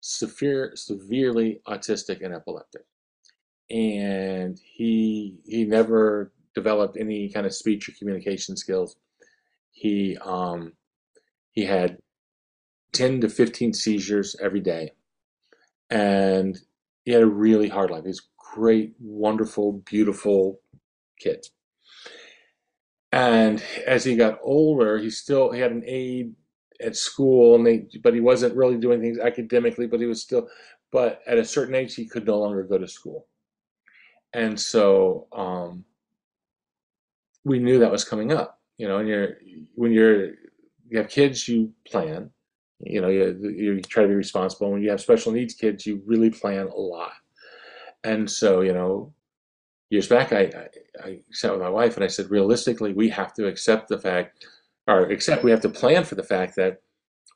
severe, 0.00 0.72
severely 0.76 1.60
autistic 1.66 2.24
and 2.24 2.32
epileptic, 2.32 2.82
and 3.70 4.58
he 4.64 5.38
he 5.44 5.64
never 5.64 6.32
developed 6.54 6.96
any 6.98 7.28
kind 7.28 7.46
of 7.46 7.54
speech 7.54 7.88
or 7.88 7.92
communication 7.98 8.56
skills. 8.56 8.96
He 9.72 10.16
um, 10.24 10.72
he 11.50 11.64
had 11.64 11.98
ten 12.94 13.20
to 13.20 13.28
fifteen 13.28 13.74
seizures 13.74 14.36
every 14.40 14.60
day, 14.60 14.92
and 15.90 16.58
he 17.04 17.12
had 17.12 17.22
a 17.22 17.26
really 17.26 17.68
hard 17.68 17.90
life. 17.90 18.04
He's 18.06 18.22
great, 18.54 18.94
wonderful, 18.98 19.82
beautiful 19.84 20.60
kid. 21.20 21.46
And 23.12 23.62
as 23.86 24.04
he 24.04 24.16
got 24.16 24.38
older, 24.42 24.98
he 24.98 25.10
still 25.10 25.52
he 25.52 25.60
had 25.60 25.72
an 25.72 25.84
aide 25.86 26.34
at 26.80 26.96
school, 26.96 27.54
and 27.54 27.66
they 27.66 27.86
but 28.02 28.14
he 28.14 28.20
wasn't 28.20 28.56
really 28.56 28.76
doing 28.76 29.00
things 29.00 29.18
academically, 29.18 29.86
but 29.86 30.00
he 30.00 30.06
was 30.06 30.22
still. 30.22 30.48
But 30.90 31.22
at 31.26 31.38
a 31.38 31.44
certain 31.44 31.74
age, 31.74 31.94
he 31.94 32.06
could 32.06 32.26
no 32.26 32.38
longer 32.38 32.62
go 32.62 32.78
to 32.78 32.88
school, 32.88 33.26
and 34.32 34.58
so 34.58 35.28
um, 35.32 35.84
we 37.44 37.58
knew 37.58 37.78
that 37.78 37.92
was 37.92 38.04
coming 38.04 38.32
up. 38.32 38.60
You 38.78 38.88
know, 38.88 38.98
and 38.98 39.08
you're 39.08 39.36
when 39.74 39.92
you're 39.92 40.26
you 40.88 40.98
have 40.98 41.08
kids, 41.08 41.46
you 41.48 41.72
plan. 41.86 42.30
You 42.80 43.00
know, 43.00 43.08
you, 43.08 43.54
you 43.56 43.80
try 43.82 44.02
to 44.02 44.08
be 44.08 44.14
responsible. 44.14 44.70
When 44.70 44.82
you 44.82 44.90
have 44.90 45.00
special 45.00 45.32
needs 45.32 45.54
kids, 45.54 45.86
you 45.86 46.02
really 46.06 46.30
plan 46.30 46.66
a 46.66 46.80
lot. 46.80 47.12
And 48.02 48.30
so, 48.30 48.60
you 48.60 48.72
know, 48.72 49.12
years 49.90 50.08
back, 50.08 50.32
I, 50.32 50.42
I, 50.42 50.68
I 51.08 51.18
sat 51.30 51.52
with 51.52 51.62
my 51.62 51.70
wife 51.70 51.96
and 51.96 52.04
I 52.04 52.08
said, 52.08 52.30
realistically, 52.30 52.92
we 52.92 53.08
have 53.10 53.32
to 53.34 53.46
accept 53.46 53.88
the 53.88 53.98
fact, 53.98 54.46
or 54.86 55.02
accept, 55.10 55.44
we 55.44 55.50
have 55.50 55.62
to 55.62 55.68
plan 55.68 56.04
for 56.04 56.14
the 56.16 56.22
fact 56.22 56.56
that 56.56 56.82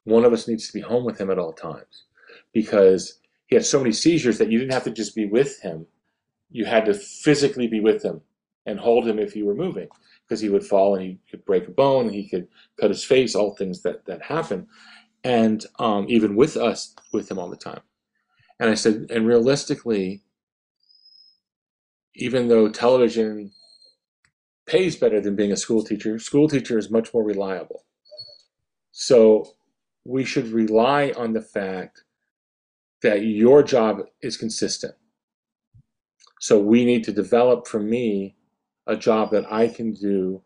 one 0.04 0.24
of 0.24 0.32
us 0.32 0.48
needs 0.48 0.66
to 0.66 0.72
be 0.72 0.80
home 0.80 1.04
with 1.04 1.20
him 1.20 1.30
at 1.30 1.38
all 1.38 1.52
times 1.52 2.04
because 2.52 3.20
he 3.46 3.54
had 3.54 3.64
so 3.64 3.78
many 3.78 3.92
seizures 3.92 4.38
that 4.38 4.50
you 4.50 4.58
didn't 4.58 4.72
have 4.72 4.84
to 4.84 4.90
just 4.90 5.14
be 5.14 5.26
with 5.26 5.60
him. 5.60 5.86
You 6.50 6.64
had 6.64 6.84
to 6.86 6.94
physically 6.94 7.66
be 7.66 7.80
with 7.80 8.02
him 8.02 8.20
and 8.66 8.78
hold 8.78 9.06
him 9.06 9.18
if 9.18 9.34
you 9.34 9.46
were 9.46 9.54
moving 9.54 9.88
because 10.26 10.40
he 10.40 10.50
would 10.50 10.64
fall 10.64 10.94
and 10.94 11.04
he 11.04 11.18
could 11.30 11.44
break 11.46 11.68
a 11.68 11.70
bone, 11.70 12.08
he 12.08 12.28
could 12.28 12.48
cut 12.78 12.90
his 12.90 13.04
face, 13.04 13.34
all 13.34 13.54
things 13.54 13.82
that, 13.82 14.04
that 14.04 14.22
happen. 14.22 14.66
And 15.24 15.64
um, 15.78 16.06
even 16.08 16.36
with 16.36 16.56
us, 16.56 16.94
with 17.12 17.30
him 17.30 17.38
all 17.38 17.50
the 17.50 17.56
time. 17.56 17.80
And 18.60 18.70
I 18.70 18.74
said, 18.74 19.06
and 19.10 19.26
realistically, 19.26 20.22
even 22.14 22.48
though 22.48 22.68
television 22.68 23.52
pays 24.66 24.96
better 24.96 25.20
than 25.20 25.36
being 25.36 25.52
a 25.52 25.56
school 25.56 25.82
teacher, 25.82 26.18
school 26.18 26.48
teacher 26.48 26.78
is 26.78 26.90
much 26.90 27.14
more 27.14 27.22
reliable. 27.22 27.84
So 28.92 29.54
we 30.04 30.24
should 30.24 30.48
rely 30.48 31.12
on 31.16 31.32
the 31.32 31.40
fact 31.40 32.04
that 33.02 33.24
your 33.24 33.62
job 33.62 34.02
is 34.20 34.36
consistent. 34.36 34.94
So 36.40 36.58
we 36.58 36.84
need 36.84 37.04
to 37.04 37.12
develop 37.12 37.66
for 37.66 37.80
me 37.80 38.36
a 38.86 38.96
job 38.96 39.30
that 39.32 39.50
I 39.52 39.68
can 39.68 39.92
do 39.92 40.42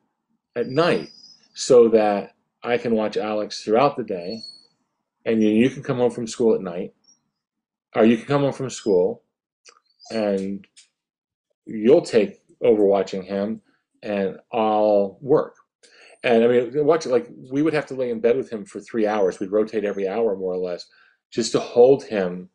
at 0.56 0.68
night 0.68 1.10
so 1.54 1.88
that 1.88 2.34
I 2.62 2.78
can 2.78 2.94
watch 2.94 3.16
Alex 3.16 3.62
throughout 3.62 3.96
the 3.96 4.04
day 4.04 4.42
and 5.24 5.42
you 5.42 5.70
can 5.70 5.82
come 5.82 5.98
home 5.98 6.10
from 6.10 6.26
school 6.26 6.54
at 6.54 6.60
night 6.60 6.94
or 7.94 8.04
you 8.04 8.16
can 8.16 8.26
come 8.26 8.42
home 8.42 8.52
from 8.52 8.70
school 8.70 9.22
and 10.10 10.66
you'll 11.64 12.02
take 12.02 12.40
over 12.62 12.84
watching 12.84 13.22
him 13.22 13.60
and 14.02 14.36
I'll 14.52 15.18
work. 15.20 15.56
And 16.24 16.44
I 16.44 16.46
mean, 16.46 16.84
watch 16.84 17.06
it 17.06 17.10
like 17.10 17.28
we 17.50 17.62
would 17.62 17.74
have 17.74 17.86
to 17.86 17.94
lay 17.94 18.10
in 18.10 18.20
bed 18.20 18.36
with 18.36 18.50
him 18.50 18.64
for 18.64 18.80
three 18.80 19.06
hours. 19.06 19.40
We'd 19.40 19.50
rotate 19.50 19.84
every 19.84 20.08
hour 20.08 20.36
more 20.36 20.54
or 20.54 20.58
less 20.58 20.86
just 21.32 21.52
to 21.52 21.60
hold 21.60 22.04
him 22.04 22.48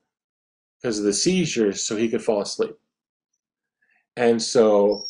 because 0.82 1.00
of 1.00 1.06
the 1.06 1.14
seizures 1.14 1.84
so 1.84 1.96
he 1.96 2.10
could 2.10 2.24
fall 2.24 2.42
asleep. 2.42 2.76
And 4.16 4.42
so 4.42 5.04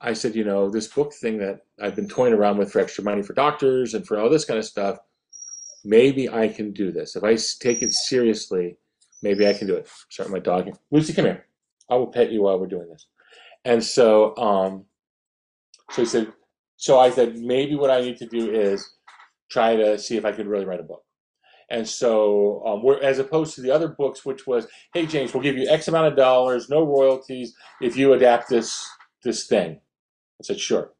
I 0.00 0.12
said, 0.12 0.34
you 0.34 0.44
know, 0.44 0.68
this 0.70 0.86
book 0.86 1.12
thing 1.14 1.38
that 1.38 1.60
I've 1.80 1.96
been 1.96 2.08
toying 2.08 2.34
around 2.34 2.58
with 2.58 2.72
for 2.72 2.80
extra 2.80 3.02
money 3.02 3.22
for 3.22 3.32
doctors 3.32 3.94
and 3.94 4.06
for 4.06 4.18
all 4.18 4.28
this 4.28 4.44
kind 4.44 4.58
of 4.58 4.64
stuff, 4.64 4.98
maybe 5.84 6.28
I 6.28 6.48
can 6.48 6.72
do 6.72 6.92
this. 6.92 7.16
If 7.16 7.24
I 7.24 7.36
take 7.60 7.82
it 7.82 7.92
seriously, 7.92 8.76
maybe 9.22 9.46
I 9.46 9.52
can 9.52 9.66
do 9.66 9.76
it. 9.76 9.88
Start 10.10 10.30
my 10.30 10.38
dog. 10.38 10.70
Lucy, 10.90 11.12
come 11.12 11.26
here. 11.26 11.46
I 11.90 11.96
will 11.96 12.06
pet 12.06 12.32
you 12.32 12.42
while 12.42 12.58
we're 12.58 12.66
doing 12.66 12.88
this. 12.88 13.06
And 13.64 13.82
so, 13.82 14.36
um, 14.36 14.84
so 15.90 16.02
he 16.02 16.06
said, 16.06 16.32
so 16.76 16.98
I 16.98 17.10
said, 17.10 17.36
maybe 17.36 17.74
what 17.74 17.90
I 17.90 18.00
need 18.00 18.16
to 18.18 18.26
do 18.26 18.50
is 18.50 18.88
try 19.50 19.76
to 19.76 19.98
see 19.98 20.16
if 20.16 20.24
I 20.24 20.32
could 20.32 20.46
really 20.46 20.64
write 20.64 20.80
a 20.80 20.84
book. 20.84 21.02
And 21.70 21.88
so, 21.88 22.62
um, 22.66 22.82
we're, 22.82 23.00
as 23.00 23.18
opposed 23.18 23.54
to 23.54 23.62
the 23.62 23.70
other 23.70 23.88
books, 23.88 24.24
which 24.24 24.46
was, 24.46 24.66
hey 24.92 25.06
James, 25.06 25.32
we'll 25.32 25.42
give 25.42 25.56
you 25.56 25.68
X 25.68 25.88
amount 25.88 26.08
of 26.08 26.16
dollars, 26.16 26.68
no 26.68 26.84
royalties, 26.84 27.54
if 27.80 27.96
you 27.96 28.12
adapt 28.12 28.50
this 28.50 28.86
this 29.22 29.46
thing. 29.46 29.80
I 30.40 30.42
said, 30.42 30.60
sure. 30.60 30.92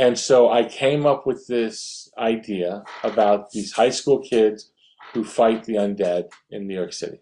And 0.00 0.18
so 0.18 0.50
I 0.50 0.64
came 0.64 1.04
up 1.04 1.26
with 1.26 1.46
this 1.46 2.10
idea 2.16 2.82
about 3.04 3.50
these 3.50 3.70
high 3.70 3.90
school 3.90 4.18
kids 4.18 4.72
who 5.12 5.22
fight 5.22 5.64
the 5.64 5.74
undead 5.74 6.30
in 6.50 6.66
New 6.66 6.74
York 6.74 6.94
City. 6.94 7.20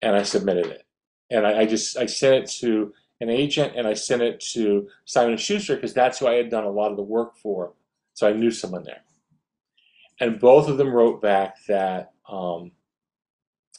And 0.00 0.16
I 0.16 0.22
submitted 0.22 0.64
it. 0.64 0.86
And 1.30 1.46
I, 1.46 1.60
I 1.60 1.66
just 1.66 1.98
I 1.98 2.06
sent 2.06 2.36
it 2.36 2.50
to 2.60 2.94
an 3.20 3.28
agent 3.28 3.74
and 3.76 3.86
I 3.86 3.92
sent 3.92 4.22
it 4.22 4.40
to 4.54 4.88
Simon 5.04 5.36
Schuster 5.36 5.74
because 5.74 5.92
that's 5.92 6.18
who 6.18 6.26
I 6.26 6.36
had 6.36 6.48
done 6.48 6.64
a 6.64 6.70
lot 6.70 6.90
of 6.90 6.96
the 6.96 7.02
work 7.02 7.36
for. 7.36 7.74
So 8.14 8.26
I 8.26 8.32
knew 8.32 8.50
someone 8.50 8.84
there. 8.84 9.02
And 10.20 10.40
both 10.40 10.70
of 10.70 10.78
them 10.78 10.88
wrote 10.88 11.20
back 11.20 11.56
that 11.68 12.12
um, 12.30 12.72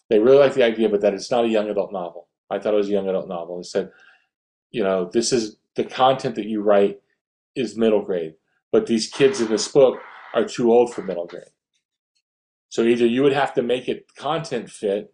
they 0.10 0.20
really 0.20 0.38
like 0.38 0.54
the 0.54 0.64
idea, 0.64 0.90
but 0.90 1.02
that 1.02 1.16
it's 1.16 1.32
not 1.32 1.46
a 1.46 1.50
young 1.50 1.72
adult 1.72 1.92
novel. 1.92 2.28
I 2.52 2.60
thought 2.60 2.76
it 2.76 2.78
was 2.78 2.90
a 2.90 2.94
young 2.94 3.10
adult 3.10 3.28
novel. 3.28 3.58
They 3.58 3.64
said, 3.64 3.90
you 4.70 4.84
know, 4.84 5.10
this 5.12 5.34
is 5.34 5.58
the 5.74 5.84
content 5.84 6.36
that 6.36 6.46
you 6.46 6.62
write 6.62 7.00
is 7.56 7.78
middle 7.78 8.02
grade, 8.02 8.36
but 8.72 8.88
these 8.88 9.08
kids 9.08 9.42
in 9.42 9.48
this 9.48 9.68
book 9.68 10.00
are 10.34 10.46
too 10.46 10.72
old 10.72 10.94
for 10.94 11.02
middle 11.02 11.28
grade. 11.28 11.44
So 12.70 12.82
either 12.82 13.06
you 13.06 13.22
would 13.22 13.34
have 13.34 13.54
to 13.54 13.62
make 13.62 13.88
it 13.88 14.08
content 14.18 14.70
fit, 14.70 15.14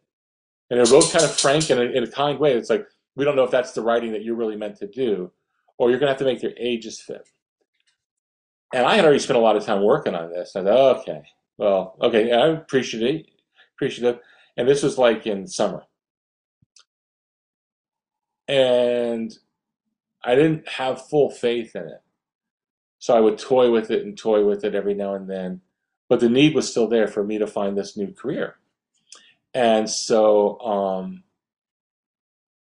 and 0.70 0.80
they're 0.80 0.86
both 0.86 1.12
kind 1.12 1.26
of 1.26 1.38
frank 1.38 1.70
in 1.70 1.78
a, 1.78 1.82
in 1.82 2.04
a 2.04 2.12
kind 2.12 2.40
way. 2.40 2.54
It's 2.54 2.70
like, 2.70 2.88
we 3.16 3.26
don't 3.26 3.36
know 3.36 3.44
if 3.44 3.52
that's 3.52 3.74
the 3.74 3.82
writing 3.82 4.14
that 4.14 4.24
you're 4.24 4.36
really 4.36 4.56
meant 4.56 4.78
to 4.78 4.88
do, 4.88 5.32
or 5.78 5.90
you're 5.90 6.00
going 6.00 6.08
to 6.08 6.14
have 6.14 6.20
to 6.20 6.26
make 6.26 6.42
their 6.42 6.54
ages 6.58 7.02
fit. 7.02 7.28
And 8.74 8.86
I 8.86 8.96
had 8.96 9.04
already 9.04 9.20
spent 9.20 9.38
a 9.38 9.42
lot 9.42 9.56
of 9.56 9.66
time 9.66 9.84
working 9.84 10.16
on 10.16 10.30
this. 10.30 10.56
I 10.56 10.64
thought, 10.64 11.00
okay, 11.00 11.24
well, 11.58 11.98
okay, 12.02 12.32
I 12.32 12.48
appreciate 12.48 13.16
it, 13.16 13.26
appreciative. 13.76 14.20
And 14.56 14.68
this 14.68 14.84
was 14.84 14.98
like 14.98 15.26
in 15.26 15.48
summer. 15.48 15.84
And 18.48 19.38
I 20.24 20.36
didn't 20.36 20.68
have 20.68 21.08
full 21.08 21.30
faith 21.30 21.76
in 21.76 21.84
it. 21.84 22.02
So 23.00 23.16
I 23.16 23.22
would 23.22 23.38
toy 23.38 23.72
with 23.72 23.90
it 23.92 24.06
and 24.06 24.18
toy 24.18 24.46
with 24.46 24.64
it 24.64 24.76
every 24.76 24.94
now 24.94 25.16
and 25.16 25.30
then. 25.30 25.62
But 26.10 26.20
the 26.20 26.30
need 26.30 26.54
was 26.54 26.70
still 26.70 26.88
there 26.88 27.08
for 27.08 27.24
me 27.24 27.38
to 27.38 27.48
find 27.48 27.78
this 27.78 27.96
new 27.96 28.14
career. 28.14 28.58
And 29.54 29.90
so 29.90 30.60
um, 30.60 31.24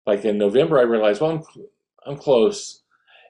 like 0.07 0.25
in 0.25 0.39
November, 0.39 0.79
I 0.79 0.83
realized, 0.83 1.21
well, 1.21 1.31
I'm, 1.33 1.67
I'm 2.07 2.17
close. 2.17 2.83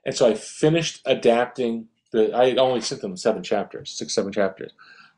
And 0.04 0.14
so 0.14 0.28
I 0.28 0.34
finished 0.34 1.00
adapting 1.06 1.88
the, 2.12 2.34
I 2.34 2.48
had 2.50 2.58
only 2.58 2.80
sent 2.80 3.00
them 3.00 3.16
seven 3.16 3.42
chapters, 3.42 3.90
six, 3.90 4.14
seven 4.14 4.32
chapters, 4.32 4.72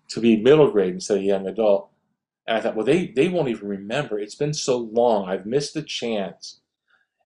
to 0.08 0.20
be 0.20 0.40
middle 0.40 0.70
grade 0.70 0.94
instead 0.94 1.18
of 1.18 1.24
young 1.24 1.46
adult. 1.46 1.90
And 2.46 2.56
I 2.56 2.60
thought, 2.60 2.76
well, 2.76 2.86
they, 2.86 3.08
they 3.08 3.28
won't 3.28 3.48
even 3.48 3.68
remember. 3.68 4.18
It's 4.18 4.34
been 4.34 4.54
so 4.54 4.78
long. 4.78 5.28
I've 5.28 5.46
missed 5.46 5.74
the 5.74 5.82
chance. 5.82 6.60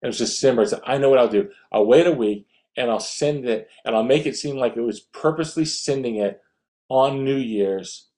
And 0.02 0.12
it 0.12 0.20
was 0.20 0.38
simmer. 0.38 0.62
I 0.62 0.66
said, 0.66 0.80
I 0.84 0.98
know 0.98 1.10
what 1.10 1.18
I'll 1.18 1.28
do. 1.28 1.50
I'll 1.72 1.86
wait 1.86 2.06
a 2.06 2.12
week 2.12 2.46
and 2.76 2.90
I'll 2.90 3.00
send 3.00 3.46
it 3.46 3.68
and 3.84 3.94
I'll 3.94 4.02
make 4.02 4.26
it 4.26 4.36
seem 4.36 4.56
like 4.56 4.76
it 4.76 4.82
was 4.82 5.00
purposely 5.00 5.64
sending 5.64 6.16
it 6.16 6.40
on 6.88 7.24
New 7.24 7.36
Year's 7.36 8.08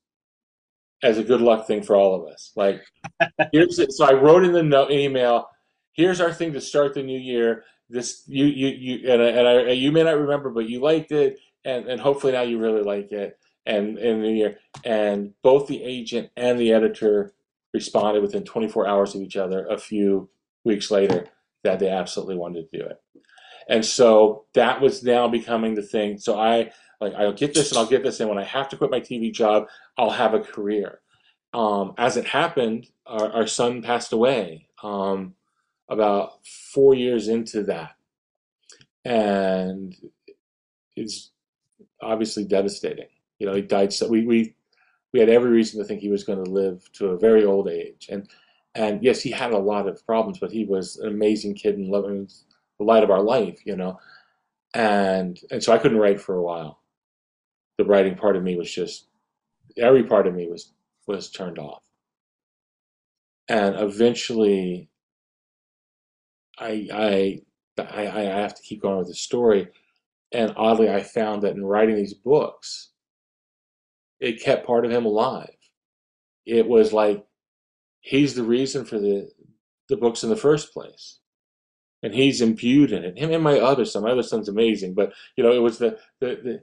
as 1.03 1.19
a 1.19 1.25
good 1.25 1.41
luck 1.41 1.67
thing 1.67 1.83
for 1.83 1.95
all 1.95 2.15
of 2.15 2.33
us. 2.33 2.53
Like, 2.57 2.83
here's 3.53 3.79
it. 3.79 3.93
So 3.93 4.07
I 4.07 4.13
wrote 4.13 4.45
in 4.45 4.53
the 4.53 4.63
no- 4.63 4.91
email, 4.91 5.49
here's 5.93 6.21
our 6.21 6.33
thing 6.33 6.53
to 6.53 6.61
start 6.61 6.95
the 6.95 7.03
new 7.03 7.19
year. 7.19 7.65
This 7.89 8.25
you 8.27 8.47
you 8.47 8.69
you 8.69 9.13
and, 9.13 9.23
I, 9.23 9.27
and 9.27 9.49
I, 9.49 9.71
you 9.73 9.93
may 9.93 10.03
not 10.03 10.19
remember, 10.19 10.51
but 10.51 10.69
you 10.69 10.81
liked 10.81 11.13
it, 11.13 11.39
and 11.65 11.87
and 11.87 12.01
hopefully 12.01 12.33
now 12.33 12.43
you 12.43 12.59
really 12.59 12.83
like 12.83 13.13
it. 13.13 13.39
And 13.65 13.99
in 13.99 14.23
the 14.23 14.31
year, 14.31 14.59
and 14.85 15.33
both 15.43 15.69
the 15.69 15.83
agent 15.83 16.31
and 16.37 16.59
the 16.59 16.73
editor 16.73 17.33
responded 17.73 18.23
within 18.23 18.45
24 18.45 18.89
hours 18.89 19.15
of 19.15 19.23
each 19.23 19.37
other. 19.37 19.67
A 19.67 19.79
few 19.79 20.29
weeks 20.65 20.91
later, 20.91 21.27
that 21.63 21.79
they 21.79 21.89
absolutely 21.89 22.37
wanted 22.37 22.71
to 22.71 22.79
do 22.79 22.85
it. 22.85 23.01
And 23.69 23.85
so 23.85 24.45
that 24.55 24.81
was 24.81 25.03
now 25.03 25.29
becoming 25.29 25.75
the 25.75 25.83
thing. 25.83 26.19
So 26.19 26.39
I 26.39 26.71
like 27.01 27.15
I'll 27.15 27.33
get 27.33 27.55
this 27.55 27.71
and 27.71 27.79
I'll 27.79 27.87
get 27.87 28.03
this, 28.03 28.21
and 28.21 28.29
when 28.29 28.39
I 28.39 28.45
have 28.45 28.69
to 28.71 28.77
quit 28.77 28.91
my 28.91 29.01
TV 29.01 29.33
job, 29.33 29.67
I'll 29.99 30.11
have 30.11 30.35
a 30.35 30.41
career. 30.41 31.01
Um, 31.53 31.95
as 31.99 32.17
it 32.17 32.27
happened, 32.27 32.89
our, 33.07 33.31
our 33.33 33.47
son 33.47 33.83
passed 33.83 34.13
away 34.13 34.69
um, 34.83 35.35
about 35.89 36.47
four 36.47 36.95
years 36.95 37.29
into 37.29 37.65
that, 37.65 37.97
and 39.05 39.95
it's 40.97 41.31
obviously 42.01 42.45
devastating. 42.45 43.09
You 43.39 43.47
know, 43.47 43.55
he 43.55 43.63
died. 43.63 43.93
So 43.93 44.09
we 44.09 44.25
we 44.25 44.55
we 45.13 45.21
had 45.21 45.29
every 45.29 45.51
reason 45.51 45.81
to 45.81 45.87
think 45.87 46.01
he 46.01 46.11
was 46.11 46.25
going 46.25 46.43
to 46.43 46.51
live 46.51 46.91
to 46.95 47.09
a 47.09 47.19
very 47.19 47.45
old 47.45 47.69
age, 47.69 48.09
and 48.11 48.29
and 48.75 49.03
yes, 49.03 49.21
he 49.21 49.31
had 49.31 49.53
a 49.53 49.59
lot 49.59 49.89
of 49.89 50.05
problems, 50.07 50.39
but 50.39 50.53
he 50.53 50.65
was 50.65 50.97
an 50.97 51.09
amazing 51.09 51.55
kid 51.55 51.77
and 51.77 51.89
loving 51.89 52.29
the 52.79 52.85
light 52.85 53.05
of 53.05 53.11
our 53.11 53.23
life. 53.23 53.61
You 53.65 53.77
know, 53.77 53.99
and 54.75 55.39
and 55.51 55.63
so 55.63 55.73
I 55.73 55.79
couldn't 55.79 55.99
write 55.99 56.21
for 56.21 56.37
a 56.37 56.43
while. 56.43 56.81
The 57.79 57.85
writing 57.85 58.17
part 58.17 58.37
of 58.37 58.43
me 58.43 58.57
was 58.57 58.73
just 58.73 59.07
every 59.77 60.05
part 60.05 60.27
of 60.27 60.35
me 60.35 60.49
was 60.49 60.73
was 61.07 61.31
turned 61.31 61.59
off. 61.59 61.83
And 63.49 63.77
eventually, 63.77 64.89
I, 66.59 66.89
I, 66.93 67.43
I, 67.79 68.07
I 68.09 68.23
have 68.23 68.55
to 68.55 68.63
keep 68.63 68.83
going 68.83 68.99
with 68.99 69.09
the 69.09 69.15
story. 69.15 69.69
And 70.33 70.53
oddly, 70.57 70.91
I 70.91 71.03
found 71.03 71.43
that 71.43 71.55
in 71.55 71.65
writing 71.65 71.97
these 71.97 72.15
books, 72.15 72.91
it 74.19 74.43
kept 74.43 74.67
part 74.67 74.85
of 74.85 74.91
him 74.91 75.07
alive. 75.07 75.55
It 76.45 76.67
was 76.67 76.93
like 76.93 77.25
he's 78.01 78.35
the 78.35 78.43
reason 78.43 78.85
for 78.85 78.99
the 78.99 79.31
the 79.89 79.97
books 79.97 80.25
in 80.25 80.31
the 80.31 80.37
first 80.37 80.73
place, 80.73 81.21
and 82.07 82.15
he's 82.15 82.41
imbued 82.41 82.93
in 82.93 83.05
it. 83.05 83.19
Him 83.19 83.33
and 83.33 83.45
my 83.45 83.59
other 83.59 83.85
son. 83.85 84.05
My 84.05 84.13
other 84.13 84.23
son's 84.23 84.49
amazing, 84.49 84.95
but 84.95 85.13
you 85.37 85.45
know, 85.45 85.53
it 85.53 85.59
was 85.63 85.79
the 85.79 85.99
the, 86.21 86.63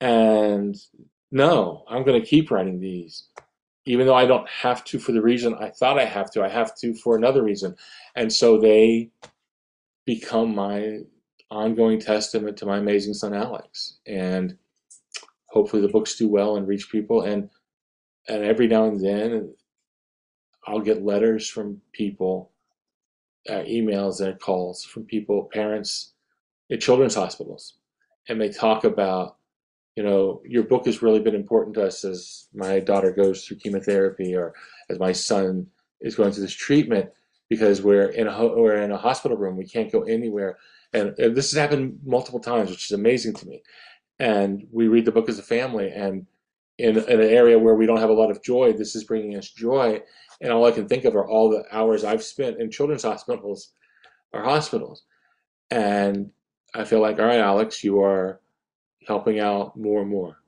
the 0.00 0.06
and 0.06 0.76
no, 1.30 1.84
I'm 1.88 2.04
going 2.04 2.20
to 2.20 2.26
keep 2.26 2.50
writing 2.50 2.80
these 2.80 3.24
even 3.86 4.06
though 4.06 4.14
I 4.14 4.26
don't 4.26 4.48
have 4.48 4.84
to 4.84 4.98
for 4.98 5.12
the 5.12 5.22
reason 5.22 5.54
I 5.54 5.70
thought 5.70 5.98
I 5.98 6.04
have 6.06 6.30
to, 6.32 6.42
I 6.42 6.48
have 6.48 6.76
to 6.78 6.94
for 6.94 7.16
another 7.16 7.42
reason. 7.42 7.76
And 8.16 8.32
so 8.32 8.58
they 8.58 9.10
become 10.06 10.54
my 10.54 11.00
ongoing 11.50 12.00
testament 12.00 12.56
to 12.58 12.66
my 12.66 12.78
amazing 12.78 13.14
son 13.14 13.34
Alex. 13.34 13.98
And 14.06 14.56
hopefully 15.50 15.82
the 15.82 15.88
books 15.88 16.16
do 16.16 16.28
well 16.28 16.56
and 16.56 16.66
reach 16.66 16.90
people. 16.90 17.22
And 17.22 17.50
and 18.28 18.42
every 18.42 18.68
now 18.68 18.86
and 18.86 19.04
then 19.04 19.54
I'll 20.66 20.80
get 20.80 21.04
letters 21.04 21.48
from 21.48 21.82
people, 21.92 22.52
uh, 23.48 23.62
emails 23.62 24.20
and 24.20 24.38
calls 24.40 24.84
from 24.84 25.04
people, 25.04 25.50
parents 25.52 26.12
at 26.70 26.80
children's 26.80 27.14
hospitals. 27.14 27.74
And 28.28 28.40
they 28.40 28.48
talk 28.48 28.84
about 28.84 29.36
you 29.96 30.02
know, 30.02 30.42
your 30.44 30.64
book 30.64 30.86
has 30.86 31.02
really 31.02 31.20
been 31.20 31.34
important 31.34 31.74
to 31.74 31.86
us 31.86 32.04
as 32.04 32.48
my 32.52 32.80
daughter 32.80 33.12
goes 33.12 33.44
through 33.44 33.58
chemotherapy 33.58 34.34
or 34.34 34.54
as 34.90 34.98
my 34.98 35.12
son 35.12 35.68
is 36.00 36.16
going 36.16 36.32
through 36.32 36.42
this 36.42 36.52
treatment 36.52 37.10
because 37.48 37.82
we're 37.82 38.08
in 38.08 38.26
a 38.26 38.46
we're 38.48 38.82
in 38.82 38.90
a 38.90 38.96
hospital 38.96 39.36
room, 39.36 39.56
we 39.56 39.66
can't 39.66 39.92
go 39.92 40.02
anywhere, 40.02 40.58
and, 40.92 41.16
and 41.18 41.36
this 41.36 41.52
has 41.52 41.60
happened 41.60 42.00
multiple 42.04 42.40
times, 42.40 42.70
which 42.70 42.86
is 42.86 42.92
amazing 42.92 43.34
to 43.34 43.46
me. 43.46 43.62
And 44.18 44.66
we 44.72 44.88
read 44.88 45.04
the 45.04 45.12
book 45.12 45.28
as 45.28 45.38
a 45.38 45.42
family, 45.42 45.90
and 45.90 46.26
in, 46.78 46.96
in 46.96 47.20
an 47.20 47.28
area 47.28 47.58
where 47.58 47.74
we 47.74 47.86
don't 47.86 48.00
have 48.00 48.10
a 48.10 48.14
lot 48.14 48.30
of 48.30 48.42
joy, 48.42 48.72
this 48.72 48.96
is 48.96 49.04
bringing 49.04 49.36
us 49.36 49.50
joy. 49.50 50.00
And 50.40 50.52
all 50.52 50.64
I 50.64 50.72
can 50.72 50.88
think 50.88 51.04
of 51.04 51.14
are 51.14 51.26
all 51.26 51.50
the 51.50 51.64
hours 51.70 52.04
I've 52.04 52.22
spent 52.22 52.60
in 52.60 52.70
children's 52.70 53.04
hospitals 53.04 53.72
or 54.32 54.42
hospitals. 54.42 55.04
And 55.70 56.30
I 56.74 56.84
feel 56.84 57.00
like, 57.00 57.18
all 57.18 57.26
right, 57.26 57.40
Alex, 57.40 57.84
you 57.84 58.02
are 58.02 58.40
helping 59.06 59.38
out 59.38 59.76
more 59.76 60.02
and 60.02 60.10
more. 60.10 60.38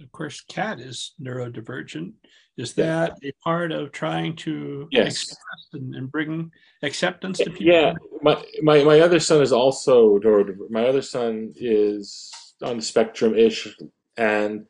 Of 0.00 0.12
course, 0.12 0.42
Kat 0.42 0.80
is 0.80 1.14
neurodivergent. 1.20 2.12
Is 2.58 2.74
that 2.74 3.18
a 3.24 3.32
part 3.42 3.72
of 3.72 3.92
trying 3.92 4.36
to 4.36 4.88
yes. 4.90 5.06
express 5.06 5.66
and, 5.72 5.94
and, 5.94 6.12
bring 6.12 6.50
acceptance 6.82 7.38
to 7.38 7.50
people? 7.50 7.66
Yeah, 7.66 7.94
my, 8.20 8.44
my, 8.62 8.84
my 8.84 9.00
other 9.00 9.20
son 9.20 9.40
is 9.40 9.52
also 9.52 10.18
neurodivergent. 10.18 10.70
My 10.70 10.86
other 10.86 11.00
son 11.00 11.54
is 11.56 12.30
on 12.62 12.76
the 12.76 12.82
spectrum 12.82 13.34
ish, 13.34 13.74
and 14.18 14.66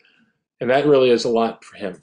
and 0.61 0.71
that 0.71 0.87
really 0.87 1.11
is 1.11 1.25
a 1.25 1.29
lot 1.29 1.65
for 1.65 1.77
him. 1.77 2.01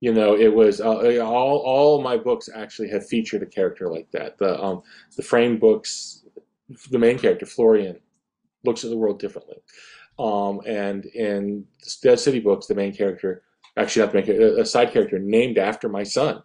You 0.00 0.14
know, 0.14 0.34
it 0.34 0.48
was 0.48 0.80
uh, 0.80 1.20
all 1.20 1.58
all 1.58 2.00
my 2.00 2.16
books 2.16 2.48
actually 2.54 2.88
have 2.88 3.06
featured 3.06 3.42
a 3.42 3.46
character 3.46 3.90
like 3.90 4.10
that. 4.12 4.38
The 4.38 4.58
um 4.62 4.82
the 5.14 5.22
Framed 5.22 5.60
books 5.60 6.20
the 6.90 6.98
main 6.98 7.18
character, 7.18 7.46
Florian, 7.46 7.98
looks 8.64 8.84
at 8.84 8.90
the 8.90 8.96
world 8.96 9.18
differently. 9.18 9.56
Um, 10.18 10.60
and 10.66 11.06
in 11.06 11.66
the 11.82 11.96
Dead 12.02 12.20
City 12.20 12.40
books, 12.40 12.66
the 12.66 12.74
main 12.74 12.94
character, 12.94 13.42
actually 13.76 14.02
not 14.02 14.12
the 14.12 14.18
main 14.18 14.26
character, 14.26 14.60
a 14.60 14.66
side 14.66 14.92
character 14.92 15.18
named 15.18 15.58
after 15.58 15.88
my 15.88 16.02
son, 16.02 16.42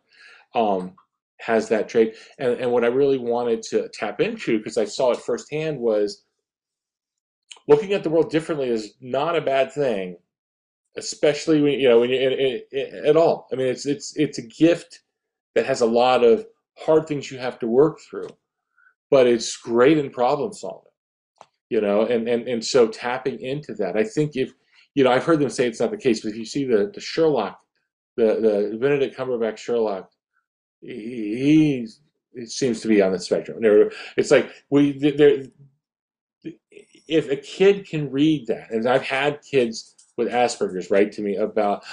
um, 0.54 0.94
has 1.40 1.70
that 1.70 1.90
trait. 1.90 2.16
And, 2.40 2.54
and 2.54 2.72
what 2.72 2.84
I 2.84 2.88
really 2.88 3.18
wanted 3.18 3.62
to 3.64 3.90
tap 3.94 4.22
into, 4.22 4.58
because 4.58 4.78
I 4.78 4.86
saw 4.86 5.12
it 5.12 5.20
firsthand, 5.20 5.80
was 5.80 6.24
looking 7.68 7.94
at 7.94 8.04
the 8.04 8.10
world 8.10 8.30
differently 8.30 8.70
is 8.70 8.94
not 9.02 9.36
a 9.36 9.42
bad 9.42 9.72
thing, 9.72 10.18
especially 10.98 11.62
when 11.62 11.80
you 11.80 11.90
know 11.90 12.00
when 12.00 12.10
you 12.10 12.62
at 13.06 13.18
all. 13.18 13.48
I 13.52 13.56
mean, 13.56 13.68
it's 13.68 13.86
it's 13.86 14.16
it's 14.16 14.38
a 14.38 14.48
gift 14.48 15.02
that 15.56 15.66
has 15.66 15.82
a 15.82 15.86
lot 15.86 16.24
of 16.24 16.46
hard 16.78 17.08
things 17.08 17.32
you 17.32 17.38
have 17.38 17.60
to 17.60 17.68
work 17.68 18.00
through 18.00 18.30
but 19.10 19.28
it's 19.28 19.56
great 19.58 19.98
in 19.98 20.10
problem 20.10 20.54
solving 20.54 20.92
you 21.70 21.82
know 21.82 22.02
and 22.02 22.28
and 22.28 22.48
and 22.48 22.64
so 22.64 22.88
tapping 22.88 23.40
into 23.40 23.74
that 23.74 23.96
i 23.98 24.04
think 24.04 24.36
if 24.36 24.54
you 24.96 25.04
know 25.04 25.12
i've 25.12 25.24
heard 25.24 25.40
them 25.40 25.50
say 25.50 25.68
it's 25.68 25.80
not 25.80 25.92
the 25.92 25.98
case 25.98 26.22
but 26.22 26.30
if 26.30 26.38
you 26.38 26.46
see 26.46 26.66
the 26.66 26.92
the 26.94 27.02
sherlock 27.02 27.60
the 28.18 28.72
the 28.72 28.78
benedict 28.80 29.16
cumberbatch 29.16 29.58
sherlock 29.58 30.10
he, 30.82 31.88
he 32.34 32.46
seems 32.46 32.82
to 32.82 32.88
be 32.88 33.02
on 33.02 33.14
the 33.14 33.20
spectrum. 33.20 33.60
It's 34.18 34.30
like 34.32 34.52
we 34.70 34.98
there 34.98 35.44
if 37.08 37.30
a 37.30 37.36
kid 37.36 37.88
can 37.88 38.12
read 38.12 38.48
that 38.48 38.72
and 38.72 38.88
i've 38.88 39.04
had 39.04 39.42
kids 39.42 39.96
with 40.18 40.28
asperger's 40.28 40.90
write 40.90 41.12
to 41.12 41.22
me 41.22 41.36
about 41.36 41.84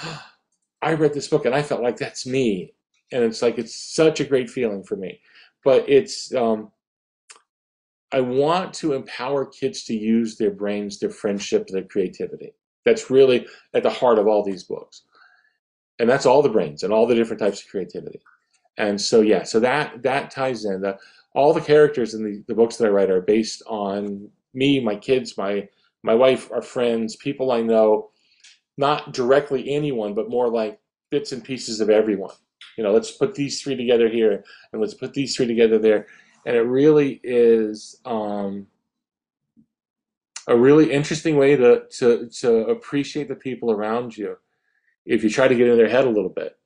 i 0.81 0.93
read 0.93 1.13
this 1.13 1.27
book 1.27 1.45
and 1.45 1.55
i 1.55 1.61
felt 1.61 1.81
like 1.81 1.97
that's 1.97 2.25
me. 2.25 2.73
And 3.11 3.23
it's 3.23 3.43
like 3.43 3.59
it's 3.59 3.75
such 3.75 4.19
a 4.19 4.25
great 4.25 4.49
feeling 4.49 4.83
for 4.83 4.95
me. 4.95 5.19
But 5.63 5.87
it's 5.87 6.33
um 6.33 6.71
I 8.11 8.21
want 8.21 8.73
to 8.75 8.93
empower 8.93 9.45
kids 9.45 9.83
to 9.85 9.95
use 9.95 10.37
their 10.37 10.51
brains, 10.51 10.99
their 10.99 11.09
friendship, 11.09 11.67
their 11.67 11.83
creativity. 11.83 12.53
That's 12.85 13.09
really 13.09 13.47
at 13.73 13.83
the 13.83 13.89
heart 13.89 14.19
of 14.19 14.27
all 14.27 14.43
these 14.43 14.63
books. 14.63 15.03
And 15.99 16.09
that's 16.09 16.25
all 16.25 16.41
the 16.41 16.49
brains 16.49 16.83
and 16.83 16.91
all 16.91 17.07
the 17.07 17.15
different 17.15 17.39
types 17.39 17.61
of 17.61 17.69
creativity. 17.69 18.19
And 18.77 18.99
so, 18.99 19.21
yeah, 19.21 19.43
so 19.43 19.59
that 19.59 20.01
that 20.03 20.31
ties 20.31 20.65
in. 20.65 20.81
The, 20.81 20.97
all 21.35 21.53
the 21.53 21.61
characters 21.61 22.13
in 22.13 22.23
the, 22.23 22.43
the 22.47 22.55
books 22.55 22.77
that 22.77 22.85
I 22.85 22.89
write 22.89 23.09
are 23.09 23.21
based 23.21 23.63
on 23.67 24.29
me, 24.53 24.79
my 24.79 24.95
kids, 24.95 25.37
my 25.37 25.67
my 26.03 26.13
wife, 26.13 26.51
our 26.51 26.61
friends, 26.61 27.15
people 27.15 27.51
I 27.51 27.61
know, 27.61 28.09
not 28.77 29.13
directly 29.13 29.69
anyone, 29.69 30.13
but 30.13 30.29
more 30.29 30.49
like 30.49 30.79
bits 31.11 31.31
and 31.31 31.43
pieces 31.43 31.79
of 31.79 31.89
everyone. 31.89 32.33
You 32.77 32.83
know, 32.83 32.91
let's 32.91 33.11
put 33.11 33.35
these 33.35 33.61
three 33.61 33.75
together 33.75 34.09
here, 34.09 34.43
and 34.71 34.81
let's 34.81 34.95
put 34.95 35.13
these 35.13 35.35
three 35.35 35.47
together 35.47 35.77
there, 35.77 36.07
and 36.45 36.55
it 36.55 36.61
really 36.61 37.21
is 37.23 37.99
um, 38.05 38.67
a 40.47 40.57
really 40.57 40.91
interesting 40.91 41.37
way 41.37 41.55
to, 41.55 41.83
to 41.97 42.29
to 42.29 42.65
appreciate 42.65 43.27
the 43.27 43.35
people 43.35 43.71
around 43.71 44.15
you 44.17 44.35
if 45.05 45.23
you 45.23 45.29
try 45.29 45.47
to 45.47 45.55
get 45.55 45.67
in 45.67 45.77
their 45.77 45.89
head 45.89 46.05
a 46.05 46.09
little 46.09 46.29
bit 46.29 46.57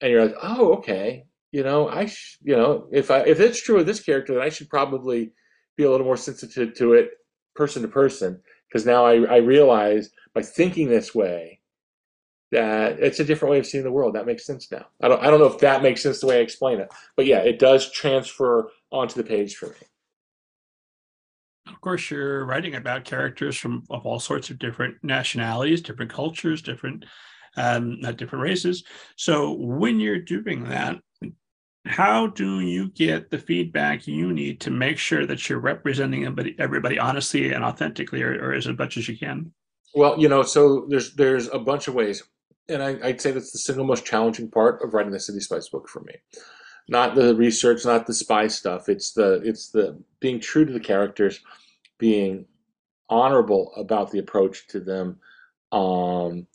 and 0.00 0.10
you're 0.10 0.26
like 0.26 0.36
oh 0.42 0.74
okay 0.74 1.24
you 1.52 1.62
know 1.62 1.88
i 1.88 2.06
sh- 2.06 2.38
you 2.42 2.56
know 2.56 2.86
if 2.92 3.10
i 3.10 3.20
if 3.20 3.40
it's 3.40 3.62
true 3.62 3.78
of 3.78 3.86
this 3.86 4.00
character 4.00 4.34
then 4.34 4.42
i 4.42 4.48
should 4.48 4.68
probably 4.68 5.32
be 5.76 5.84
a 5.84 5.90
little 5.90 6.06
more 6.06 6.16
sensitive 6.16 6.74
to 6.74 6.92
it 6.92 7.10
person 7.54 7.82
to 7.82 7.88
person 7.88 8.40
because 8.68 8.86
now 8.86 9.04
I, 9.04 9.22
I 9.24 9.36
realize 9.38 10.10
by 10.34 10.42
thinking 10.42 10.88
this 10.88 11.14
way 11.14 11.60
that 12.52 13.00
it's 13.00 13.20
a 13.20 13.24
different 13.24 13.52
way 13.52 13.58
of 13.58 13.66
seeing 13.66 13.84
the 13.84 13.90
world. 13.90 14.14
That 14.14 14.26
makes 14.26 14.46
sense 14.46 14.70
now. 14.70 14.86
I 15.02 15.08
don't 15.08 15.22
I 15.22 15.30
don't 15.30 15.40
know 15.40 15.46
if 15.46 15.58
that 15.60 15.82
makes 15.82 16.02
sense 16.02 16.20
the 16.20 16.26
way 16.26 16.38
I 16.38 16.42
explain 16.42 16.78
it, 16.80 16.92
but 17.16 17.26
yeah, 17.26 17.38
it 17.38 17.58
does 17.58 17.90
transfer 17.90 18.70
onto 18.90 19.14
the 19.14 19.28
page 19.28 19.56
for 19.56 19.66
me. 19.66 19.74
Of 21.66 21.80
course, 21.80 22.10
you're 22.10 22.44
writing 22.44 22.76
about 22.76 23.04
characters 23.04 23.56
from 23.56 23.82
of 23.90 24.06
all 24.06 24.20
sorts 24.20 24.50
of 24.50 24.58
different 24.58 24.96
nationalities, 25.02 25.82
different 25.82 26.12
cultures, 26.12 26.62
different 26.62 27.04
um, 27.56 28.00
different 28.16 28.42
races. 28.42 28.84
So 29.16 29.52
when 29.52 29.98
you're 29.98 30.20
doing 30.20 30.64
that, 30.64 30.98
how 31.86 32.26
do 32.26 32.60
you 32.60 32.88
get 32.90 33.30
the 33.30 33.38
feedback 33.38 34.06
you 34.06 34.32
need 34.32 34.60
to 34.60 34.70
make 34.70 34.98
sure 34.98 35.24
that 35.26 35.48
you're 35.48 35.60
representing 35.60 36.24
everybody, 36.24 36.56
everybody 36.58 36.98
honestly 36.98 37.52
and 37.52 37.64
authentically, 37.64 38.22
or, 38.22 38.32
or 38.42 38.52
as 38.52 38.66
much 38.66 38.96
as 38.96 39.08
you 39.08 39.16
can? 39.16 39.52
Well, 39.94 40.18
you 40.18 40.28
know, 40.28 40.42
so 40.42 40.86
there's 40.88 41.14
there's 41.14 41.48
a 41.48 41.58
bunch 41.58 41.88
of 41.88 41.94
ways, 41.94 42.22
and 42.68 42.82
I, 42.82 42.94
would 42.94 43.20
say 43.20 43.30
that's 43.30 43.52
the 43.52 43.58
single 43.58 43.86
most 43.86 44.04
challenging 44.04 44.50
part 44.50 44.82
of 44.82 44.92
writing 44.92 45.12
the 45.12 45.20
City 45.20 45.40
Spies 45.40 45.68
book 45.68 45.88
for 45.88 46.00
me. 46.00 46.14
Not 46.88 47.14
the 47.14 47.34
research, 47.34 47.84
not 47.84 48.06
the 48.06 48.14
spy 48.14 48.46
stuff. 48.46 48.88
It's 48.88 49.12
the 49.12 49.42
it's 49.44 49.70
the 49.70 50.00
being 50.20 50.40
true 50.40 50.64
to 50.64 50.72
the 50.72 50.80
characters, 50.80 51.40
being 51.98 52.46
honorable 53.08 53.72
about 53.76 54.10
the 54.10 54.18
approach 54.20 54.68
to 54.68 54.80
them. 54.80 55.18
Um, 55.72 56.46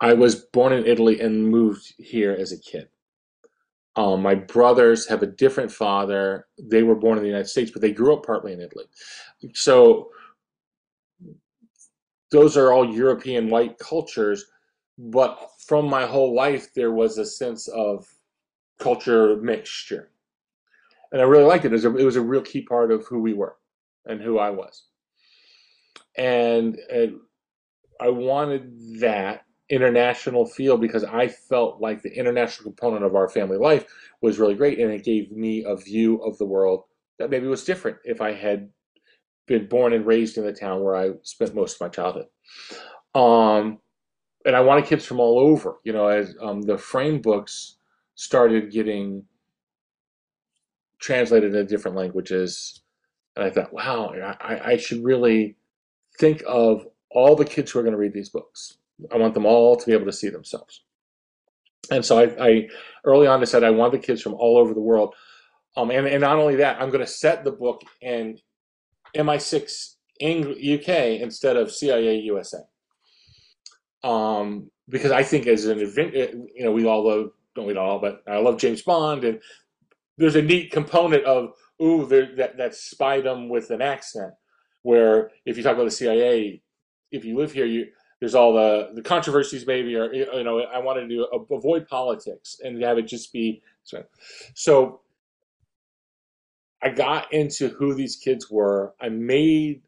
I 0.00 0.14
was 0.14 0.36
born 0.36 0.72
in 0.72 0.86
Italy 0.86 1.20
and 1.20 1.48
moved 1.48 1.94
here 1.98 2.32
as 2.32 2.52
a 2.52 2.58
kid. 2.58 2.88
Um, 3.96 4.22
my 4.22 4.36
brothers 4.36 5.08
have 5.08 5.22
a 5.22 5.26
different 5.26 5.72
father. 5.72 6.46
They 6.56 6.84
were 6.84 6.94
born 6.94 7.18
in 7.18 7.24
the 7.24 7.28
United 7.28 7.48
States, 7.48 7.72
but 7.72 7.82
they 7.82 7.92
grew 7.92 8.14
up 8.14 8.24
partly 8.24 8.52
in 8.52 8.60
Italy. 8.60 8.84
So 9.54 10.10
those 12.30 12.56
are 12.56 12.72
all 12.72 12.94
European 12.94 13.50
white 13.50 13.78
cultures. 13.78 14.44
But 14.98 15.50
from 15.66 15.88
my 15.88 16.06
whole 16.06 16.34
life, 16.34 16.72
there 16.74 16.92
was 16.92 17.18
a 17.18 17.26
sense 17.26 17.66
of 17.68 18.06
culture 18.78 19.36
mixture. 19.36 20.10
And 21.12 21.20
I 21.20 21.24
really 21.24 21.44
liked 21.44 21.64
it. 21.64 21.72
It 21.72 21.72
was 21.72 21.84
a, 21.84 21.96
it 21.96 22.04
was 22.04 22.16
a 22.16 22.22
real 22.22 22.42
key 22.42 22.62
part 22.62 22.92
of 22.92 23.06
who 23.06 23.20
we 23.20 23.32
were 23.32 23.56
and 24.06 24.20
who 24.20 24.38
I 24.38 24.50
was. 24.50 24.84
And, 26.16 26.78
I 28.00 28.08
wanted 28.10 29.00
that 29.00 29.44
international 29.70 30.46
feel 30.46 30.76
because 30.76 31.04
I 31.04 31.28
felt 31.28 31.80
like 31.80 32.02
the 32.02 32.16
international 32.16 32.70
component 32.70 33.04
of 33.04 33.14
our 33.14 33.28
family 33.28 33.58
life 33.58 33.86
was 34.22 34.38
really 34.38 34.54
great 34.54 34.78
and 34.78 34.92
it 34.92 35.04
gave 35.04 35.30
me 35.32 35.64
a 35.64 35.76
view 35.76 36.22
of 36.22 36.38
the 36.38 36.46
world 36.46 36.84
that 37.18 37.30
maybe 37.30 37.46
was 37.46 37.64
different 37.64 37.98
if 38.04 38.20
I 38.20 38.32
had 38.32 38.70
been 39.46 39.66
born 39.66 39.92
and 39.92 40.06
raised 40.06 40.38
in 40.38 40.44
the 40.44 40.52
town 40.52 40.82
where 40.82 40.96
I 40.96 41.10
spent 41.22 41.54
most 41.54 41.74
of 41.74 41.80
my 41.80 41.88
childhood. 41.88 42.26
Um, 43.14 43.78
and 44.44 44.54
I 44.54 44.60
wanted 44.60 44.86
kids 44.86 45.04
from 45.04 45.20
all 45.20 45.38
over, 45.38 45.78
you 45.84 45.92
know, 45.92 46.06
as 46.06 46.34
um, 46.40 46.62
the 46.62 46.78
Framed 46.78 47.22
books 47.22 47.77
started 48.18 48.72
getting 48.72 49.24
translated 50.98 51.54
into 51.54 51.64
different 51.64 51.96
languages. 51.96 52.80
And 53.36 53.44
I 53.44 53.50
thought, 53.50 53.72
wow, 53.72 54.12
I, 54.40 54.72
I 54.72 54.76
should 54.76 55.04
really 55.04 55.56
think 56.18 56.42
of 56.46 56.84
all 57.10 57.36
the 57.36 57.44
kids 57.44 57.70
who 57.70 57.78
are 57.78 57.82
going 57.82 57.92
to 57.92 57.98
read 57.98 58.12
these 58.12 58.28
books 58.28 58.78
I 59.12 59.16
want 59.16 59.34
them 59.34 59.46
all 59.46 59.76
to 59.76 59.86
be 59.86 59.92
able 59.92 60.06
to 60.06 60.12
see 60.12 60.28
themselves. 60.28 60.82
And 61.90 62.04
so 62.04 62.18
I, 62.18 62.46
I 62.46 62.68
early 63.04 63.26
on 63.26 63.40
I 63.40 63.44
said 63.44 63.64
I 63.64 63.70
want 63.70 63.92
the 63.92 63.98
kids 63.98 64.20
from 64.20 64.34
all 64.34 64.58
over 64.58 64.74
the 64.74 64.80
world. 64.80 65.14
Um, 65.76 65.90
and, 65.90 66.06
and 66.06 66.20
not 66.20 66.36
only 66.36 66.56
that, 66.56 66.80
I'm 66.80 66.90
going 66.90 67.04
to 67.04 67.10
set 67.10 67.44
the 67.44 67.52
book 67.52 67.82
in 68.00 68.38
MI6 69.16 69.94
UK 70.20 71.20
instead 71.20 71.56
of 71.56 71.70
CIA 71.70 72.16
USA. 72.16 72.58
Um, 74.02 74.70
because 74.88 75.12
I 75.12 75.22
think 75.22 75.46
as 75.46 75.66
an 75.66 75.78
event, 75.78 76.16
uh, 76.16 76.36
you 76.54 76.64
know, 76.64 76.72
we 76.72 76.86
all 76.86 77.06
love, 77.06 77.30
don't 77.58 77.66
we 77.66 77.76
all, 77.76 77.98
but 77.98 78.22
I 78.26 78.38
love 78.38 78.58
James 78.58 78.82
Bond, 78.82 79.24
and 79.24 79.40
there's 80.16 80.36
a 80.36 80.42
neat 80.42 80.70
component 80.70 81.24
of 81.24 81.52
ooh, 81.82 82.06
there, 82.06 82.34
that 82.36 82.56
that 82.56 82.72
spydom 82.72 83.48
with 83.48 83.70
an 83.70 83.82
accent. 83.82 84.32
Where 84.82 85.30
if 85.44 85.56
you 85.56 85.62
talk 85.62 85.74
about 85.74 85.84
the 85.84 85.90
CIA, 85.90 86.62
if 87.10 87.24
you 87.24 87.36
live 87.36 87.52
here, 87.52 87.66
you 87.66 87.88
there's 88.20 88.34
all 88.34 88.52
the 88.52 88.90
the 88.94 89.02
controversies 89.02 89.66
maybe 89.66 89.94
or 89.94 90.12
you 90.12 90.26
know 90.44 90.60
i 90.60 90.78
wanted 90.78 91.08
to 91.08 91.24
avoid 91.50 91.86
politics 91.86 92.56
and 92.62 92.82
have 92.82 92.98
it 92.98 93.06
just 93.06 93.32
be 93.32 93.62
so 94.54 95.00
i 96.82 96.88
got 96.88 97.32
into 97.32 97.68
who 97.68 97.94
these 97.94 98.16
kids 98.16 98.50
were 98.50 98.94
i 99.00 99.08
made 99.08 99.82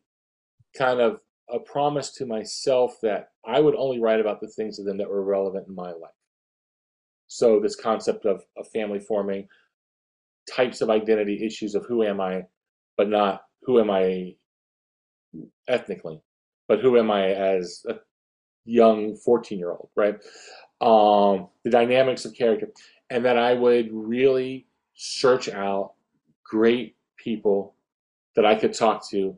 kind 0.77 1.01
of 1.01 1.21
a 1.53 1.59
promise 1.59 2.11
to 2.13 2.25
myself 2.25 2.99
that 3.03 3.31
i 3.45 3.59
would 3.59 3.75
only 3.75 3.99
write 3.99 4.21
about 4.21 4.41
the 4.41 4.49
things 4.49 4.79
of 4.79 4.85
them 4.85 4.97
that 4.97 5.11
were 5.11 5.25
relevant 5.25 5.67
in 5.67 5.75
my 5.75 5.91
life 5.91 6.20
so 7.33 7.61
this 7.61 7.77
concept 7.77 8.27
of, 8.27 8.43
of 8.57 8.69
family 8.69 8.99
forming 8.99 9.47
types 10.51 10.81
of 10.81 10.91
identity 10.91 11.45
issues 11.45 11.75
of 11.75 11.87
who 11.87 12.03
am 12.03 12.21
i 12.21 12.43
but 12.97 13.09
not 13.09 13.43
who 13.63 13.79
am 13.79 13.91
i 13.91 14.35
ethnically 15.69 16.21
but 16.69 16.81
who 16.81 16.99
am 16.99 17.11
i 17.11 17.27
as 17.29 17.85
a 17.89 17.95
young 18.65 19.17
14 19.17 19.59
year 19.59 19.71
old, 19.71 19.91
right? 19.97 20.15
Um, 20.81 21.49
the 21.65 21.71
dynamics 21.71 22.25
of 22.25 22.35
character, 22.35 22.69
and 23.11 23.25
that 23.25 23.37
I 23.37 23.55
would 23.55 23.89
really 23.93 24.67
search 24.95 25.49
out 25.49 25.95
great 26.45 26.97
people 27.17 27.75
that 28.37 28.47
I 28.47 28.55
could 28.55 28.73
talk 28.73 29.09
to 29.11 29.37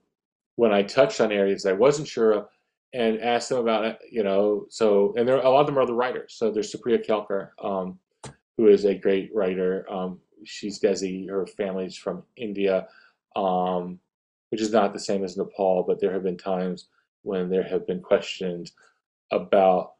when 0.56 0.72
I 0.72 0.82
touched 0.82 1.20
on 1.20 1.32
areas 1.32 1.66
I 1.66 1.72
wasn't 1.72 2.08
sure 2.08 2.32
of 2.32 2.48
and 2.94 3.20
ask 3.20 3.48
them 3.48 3.58
about 3.58 3.84
it, 3.84 3.98
you 4.10 4.22
know. 4.22 4.66
So, 4.68 5.14
and 5.16 5.26
there 5.26 5.38
a 5.38 5.48
lot 5.50 5.60
of 5.60 5.66
them 5.66 5.78
are 5.78 5.86
the 5.86 5.94
writers. 5.94 6.34
So 6.36 6.50
there's 6.50 6.72
Supriya 6.72 7.04
Kelkar, 7.06 7.50
um, 7.62 7.98
who 8.56 8.68
is 8.68 8.84
a 8.84 8.94
great 8.94 9.30
writer. 9.34 9.86
Um, 9.90 10.20
she's 10.44 10.80
Desi, 10.80 11.28
her 11.28 11.46
family's 11.46 11.96
from 11.96 12.22
India, 12.36 12.86
um, 13.36 13.98
which 14.50 14.60
is 14.60 14.72
not 14.72 14.92
the 14.92 14.98
same 14.98 15.24
as 15.24 15.36
Nepal, 15.36 15.84
but 15.86 16.00
there 16.00 16.12
have 16.12 16.24
been 16.24 16.36
times 16.36 16.88
when 17.22 17.48
there 17.48 17.62
have 17.62 17.86
been 17.86 18.00
questions 18.00 18.72
about 19.30 19.92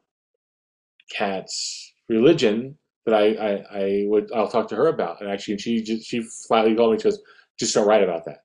Kat's 1.11 1.93
religion 2.09 2.77
that 3.05 3.15
I, 3.15 3.33
I, 3.33 3.79
I 3.79 4.03
would 4.07 4.31
I'll 4.33 4.47
talk 4.47 4.67
to 4.69 4.75
her 4.75 4.87
about. 4.87 5.21
And 5.21 5.29
actually, 5.29 5.57
she 5.57 5.83
she 5.83 6.21
flatly 6.47 6.75
told 6.75 6.93
me, 6.93 6.99
she 6.99 7.05
goes, 7.05 7.21
just 7.59 7.73
don't 7.73 7.87
write 7.87 8.03
about 8.03 8.25
that. 8.25 8.42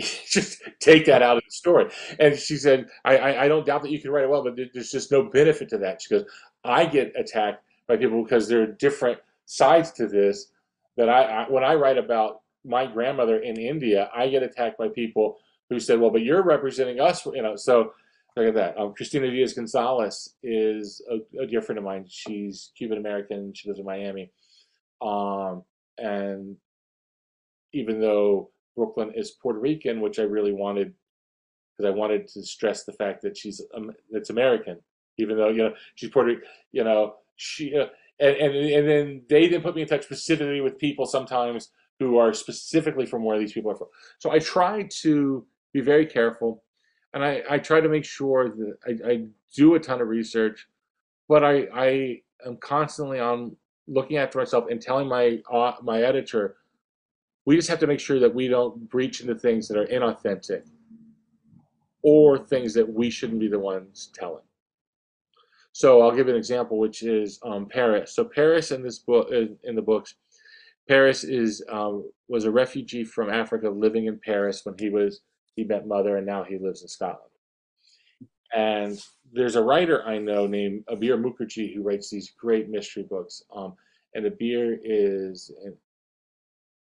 just 0.28 0.62
take 0.80 1.06
that 1.06 1.22
out 1.22 1.36
of 1.36 1.44
the 1.44 1.50
story. 1.50 1.90
And 2.18 2.38
she 2.38 2.56
said, 2.56 2.88
I, 3.04 3.16
I, 3.16 3.44
I 3.44 3.48
don't 3.48 3.66
doubt 3.66 3.82
that 3.82 3.90
you 3.90 4.00
can 4.00 4.10
write 4.10 4.24
it 4.24 4.30
well, 4.30 4.44
but 4.44 4.56
there's 4.72 4.90
just 4.90 5.12
no 5.12 5.24
benefit 5.24 5.68
to 5.70 5.78
that. 5.78 6.02
She 6.02 6.14
goes, 6.14 6.24
I 6.64 6.86
get 6.86 7.12
attacked 7.16 7.64
by 7.88 7.96
people 7.96 8.22
because 8.22 8.48
there 8.48 8.62
are 8.62 8.66
different 8.66 9.18
sides 9.46 9.92
to 9.92 10.06
this. 10.06 10.48
That 10.96 11.08
I, 11.08 11.22
I 11.22 11.50
when 11.50 11.64
I 11.64 11.74
write 11.74 11.98
about 11.98 12.40
my 12.64 12.86
grandmother 12.86 13.38
in 13.38 13.58
India, 13.58 14.10
I 14.14 14.28
get 14.28 14.42
attacked 14.42 14.78
by 14.78 14.88
people 14.88 15.38
who 15.70 15.80
said, 15.80 16.00
well, 16.00 16.10
but 16.10 16.22
you're 16.22 16.42
representing 16.42 17.00
us, 17.00 17.24
you 17.26 17.42
know. 17.42 17.56
So 17.56 17.92
Look 18.36 18.46
at 18.46 18.54
that. 18.54 18.78
Um, 18.78 18.94
Cristina 18.94 19.30
Diaz 19.30 19.54
Gonzalez 19.54 20.34
is 20.42 21.02
a, 21.10 21.42
a, 21.42 21.46
dear 21.46 21.60
friend 21.60 21.78
of 21.78 21.84
mine. 21.84 22.06
She's 22.08 22.70
Cuban 22.76 22.98
American. 22.98 23.52
She 23.54 23.68
lives 23.68 23.80
in 23.80 23.84
Miami. 23.86 24.30
Um, 25.02 25.64
and 25.98 26.56
even 27.72 28.00
though 28.00 28.50
Brooklyn 28.80 29.12
is 29.14 29.32
Puerto 29.32 29.60
Rican, 29.60 30.00
which 30.00 30.18
I 30.18 30.22
really 30.22 30.52
wanted, 30.52 30.94
because 31.76 31.92
I 31.92 31.94
wanted 31.94 32.26
to 32.28 32.42
stress 32.42 32.84
the 32.84 32.92
fact 32.92 33.22
that 33.22 33.36
she's 33.36 33.60
um, 33.74 33.92
it's 34.10 34.30
American, 34.30 34.78
even 35.18 35.36
though 35.36 35.50
you 35.50 35.62
know 35.64 35.74
she's 35.96 36.10
Puerto, 36.10 36.28
Rican. 36.28 36.44
you 36.72 36.84
know 36.84 37.14
she, 37.36 37.76
uh, 37.76 37.86
and, 38.18 38.36
and 38.36 38.54
and 38.56 38.88
then 38.88 39.22
they 39.28 39.42
didn't 39.48 39.62
put 39.62 39.74
me 39.74 39.82
in 39.82 39.88
touch 39.88 40.04
specifically 40.04 40.60
with 40.60 40.78
people 40.78 41.06
sometimes 41.06 41.70
who 41.98 42.16
are 42.16 42.32
specifically 42.32 43.04
from 43.04 43.22
where 43.22 43.38
these 43.38 43.52
people 43.52 43.70
are 43.70 43.76
from. 43.76 43.88
So 44.18 44.30
I 44.30 44.38
try 44.38 44.88
to 45.02 45.46
be 45.74 45.82
very 45.82 46.06
careful 46.06 46.64
and 47.12 47.24
I, 47.24 47.42
I 47.48 47.58
try 47.58 47.80
to 47.80 47.88
make 47.88 48.04
sure 48.04 48.48
that 48.48 48.74
I, 48.86 49.10
I 49.10 49.24
do 49.54 49.74
a 49.74 49.80
ton 49.80 50.00
of 50.00 50.08
research, 50.08 50.66
but 51.28 51.44
I, 51.44 51.66
I 51.74 52.20
am 52.46 52.56
constantly 52.56 53.18
on 53.20 53.56
looking 53.88 54.16
after 54.16 54.38
myself 54.38 54.66
and 54.70 54.80
telling 54.80 55.08
my 55.08 55.40
uh, 55.52 55.72
my 55.82 56.02
editor, 56.02 56.56
we 57.50 57.56
just 57.56 57.68
have 57.68 57.80
to 57.80 57.86
make 57.88 57.98
sure 57.98 58.20
that 58.20 58.32
we 58.32 58.46
don't 58.46 58.88
breach 58.88 59.20
into 59.20 59.34
things 59.34 59.66
that 59.66 59.76
are 59.76 59.86
inauthentic 59.86 60.62
or 62.00 62.38
things 62.38 62.72
that 62.74 62.88
we 62.88 63.10
shouldn't 63.10 63.40
be 63.40 63.48
the 63.48 63.58
ones 63.58 64.12
telling. 64.14 64.44
So 65.72 66.00
I'll 66.00 66.14
give 66.14 66.28
an 66.28 66.36
example, 66.36 66.78
which 66.78 67.02
is 67.02 67.40
um, 67.42 67.66
Paris. 67.66 68.14
So 68.14 68.22
Paris 68.22 68.70
in 68.70 68.84
this 68.84 69.00
book, 69.00 69.32
in, 69.32 69.74
the 69.74 69.82
books, 69.82 70.14
Paris 70.88 71.24
is 71.24 71.60
um, 71.68 72.08
was 72.28 72.44
a 72.44 72.52
refugee 72.52 73.02
from 73.02 73.30
Africa 73.30 73.68
living 73.68 74.06
in 74.06 74.20
Paris 74.24 74.60
when 74.62 74.76
he 74.78 74.88
was 74.88 75.22
he 75.56 75.64
met 75.64 75.88
Mother, 75.88 76.18
and 76.18 76.26
now 76.26 76.44
he 76.44 76.56
lives 76.56 76.82
in 76.82 76.88
Scotland. 76.88 77.32
And 78.54 78.96
there's 79.32 79.56
a 79.56 79.62
writer 79.64 80.06
I 80.06 80.18
know 80.18 80.46
named 80.46 80.84
Abir 80.88 81.20
Mukherjee 81.20 81.74
who 81.74 81.82
writes 81.82 82.10
these 82.10 82.30
great 82.30 82.68
mystery 82.68 83.02
books. 83.02 83.42
Um, 83.52 83.74
and 84.14 84.24
Abir 84.24 84.78
is 84.84 85.50
an 85.64 85.76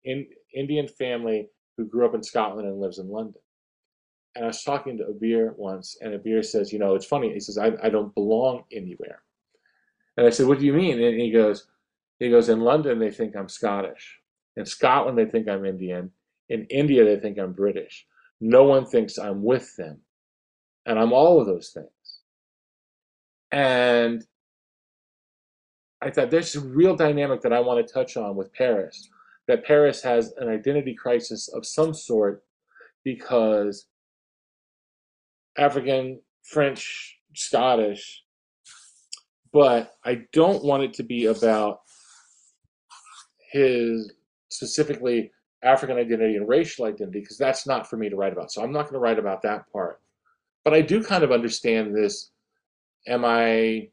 in, 0.04 0.26
Indian 0.54 0.88
family 0.88 1.48
who 1.76 1.86
grew 1.86 2.06
up 2.06 2.14
in 2.14 2.22
Scotland 2.22 2.68
and 2.68 2.80
lives 2.80 2.98
in 2.98 3.08
London. 3.08 3.40
and 4.34 4.44
I 4.44 4.48
was 4.48 4.62
talking 4.62 4.96
to 4.98 5.04
Abir 5.04 5.56
once, 5.56 5.96
and 6.00 6.14
Abir 6.14 6.44
says, 6.44 6.72
you 6.72 6.78
know, 6.78 6.94
it's 6.94 7.06
funny. 7.06 7.32
He 7.32 7.40
says, 7.40 7.58
I, 7.58 7.72
I 7.82 7.88
don't 7.88 8.14
belong 8.14 8.64
anywhere. 8.72 9.22
And 10.16 10.26
I 10.26 10.30
said, 10.30 10.46
what 10.46 10.58
do 10.58 10.66
you 10.66 10.72
mean? 10.72 11.02
And 11.02 11.20
he 11.20 11.30
goes, 11.30 11.66
he 12.18 12.30
goes, 12.30 12.48
in 12.48 12.60
London 12.60 12.98
they 12.98 13.10
think 13.10 13.34
I'm 13.34 13.48
Scottish. 13.48 14.18
In 14.56 14.66
Scotland 14.66 15.18
they 15.18 15.24
think 15.24 15.48
I'm 15.48 15.64
Indian. 15.64 16.10
In 16.48 16.64
India 16.66 17.04
they 17.04 17.18
think 17.18 17.38
I'm 17.38 17.52
British. 17.52 18.06
No 18.40 18.64
one 18.64 18.86
thinks 18.86 19.18
I'm 19.18 19.42
with 19.42 19.74
them. 19.76 20.00
And 20.86 20.98
I'm 20.98 21.12
all 21.12 21.40
of 21.40 21.46
those 21.46 21.70
things. 21.70 21.86
And 23.52 24.24
I 26.02 26.10
thought 26.10 26.30
there's 26.30 26.56
a 26.56 26.60
real 26.60 26.96
dynamic 26.96 27.40
that 27.42 27.52
I 27.52 27.60
want 27.60 27.86
to 27.86 27.92
touch 27.92 28.16
on 28.16 28.36
with 28.36 28.52
Paris. 28.52 29.08
That 29.50 29.64
Paris 29.64 30.00
has 30.02 30.32
an 30.36 30.48
identity 30.48 30.94
crisis 30.94 31.48
of 31.48 31.66
some 31.66 31.92
sort 31.92 32.44
because 33.02 33.86
African, 35.58 36.20
French, 36.44 37.18
Scottish, 37.34 38.22
but 39.52 39.94
I 40.04 40.22
don't 40.32 40.64
want 40.64 40.84
it 40.84 40.94
to 40.94 41.02
be 41.02 41.26
about 41.26 41.80
his 43.50 44.12
specifically 44.50 45.32
African 45.64 45.96
identity 45.96 46.36
and 46.36 46.48
racial 46.48 46.84
identity 46.84 47.18
because 47.18 47.36
that's 47.36 47.66
not 47.66 47.90
for 47.90 47.96
me 47.96 48.08
to 48.08 48.14
write 48.14 48.32
about. 48.32 48.52
So 48.52 48.62
I'm 48.62 48.70
not 48.70 48.82
going 48.82 48.94
to 48.94 49.00
write 49.00 49.18
about 49.18 49.42
that 49.42 49.64
part. 49.72 50.00
But 50.64 50.74
I 50.74 50.80
do 50.80 51.02
kind 51.02 51.24
of 51.24 51.32
understand 51.32 51.92
this. 51.92 52.30
Am 53.08 53.24
I 53.24 53.88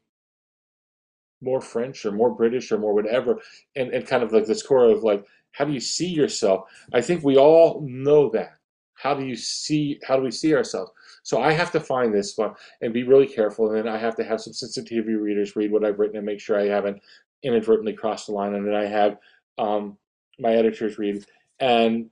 more 1.40 1.60
French 1.60 2.06
or 2.06 2.12
more 2.12 2.30
British 2.30 2.70
or 2.70 2.78
more 2.78 2.94
whatever? 2.94 3.40
And, 3.74 3.90
and 3.90 4.06
kind 4.06 4.22
of 4.22 4.30
like 4.30 4.46
this 4.46 4.62
core 4.62 4.88
of 4.88 5.02
like, 5.02 5.24
how 5.58 5.64
do 5.64 5.72
you 5.72 5.80
see 5.80 6.06
yourself? 6.06 6.70
I 6.94 7.00
think 7.00 7.24
we 7.24 7.36
all 7.36 7.84
know 7.84 8.30
that. 8.30 8.52
How 8.94 9.12
do 9.12 9.26
you 9.26 9.34
see, 9.34 9.98
how 10.06 10.14
do 10.14 10.22
we 10.22 10.30
see 10.30 10.54
ourselves? 10.54 10.92
So 11.24 11.42
I 11.42 11.50
have 11.50 11.72
to 11.72 11.80
find 11.80 12.14
this 12.14 12.38
one 12.38 12.54
and 12.80 12.94
be 12.94 13.02
really 13.02 13.26
careful. 13.26 13.66
And 13.66 13.76
then 13.76 13.92
I 13.92 13.98
have 13.98 14.14
to 14.16 14.24
have 14.24 14.40
some 14.40 14.52
sensitivity 14.52 15.14
readers 15.14 15.56
read 15.56 15.72
what 15.72 15.84
I've 15.84 15.98
written 15.98 16.16
and 16.16 16.24
make 16.24 16.38
sure 16.38 16.56
I 16.60 16.66
haven't 16.66 17.02
inadvertently 17.42 17.92
crossed 17.92 18.26
the 18.28 18.34
line. 18.34 18.54
And 18.54 18.64
then 18.64 18.76
I 18.76 18.86
have 18.86 19.18
um, 19.58 19.98
my 20.38 20.52
editors 20.52 20.96
read. 20.96 21.24
And 21.58 22.08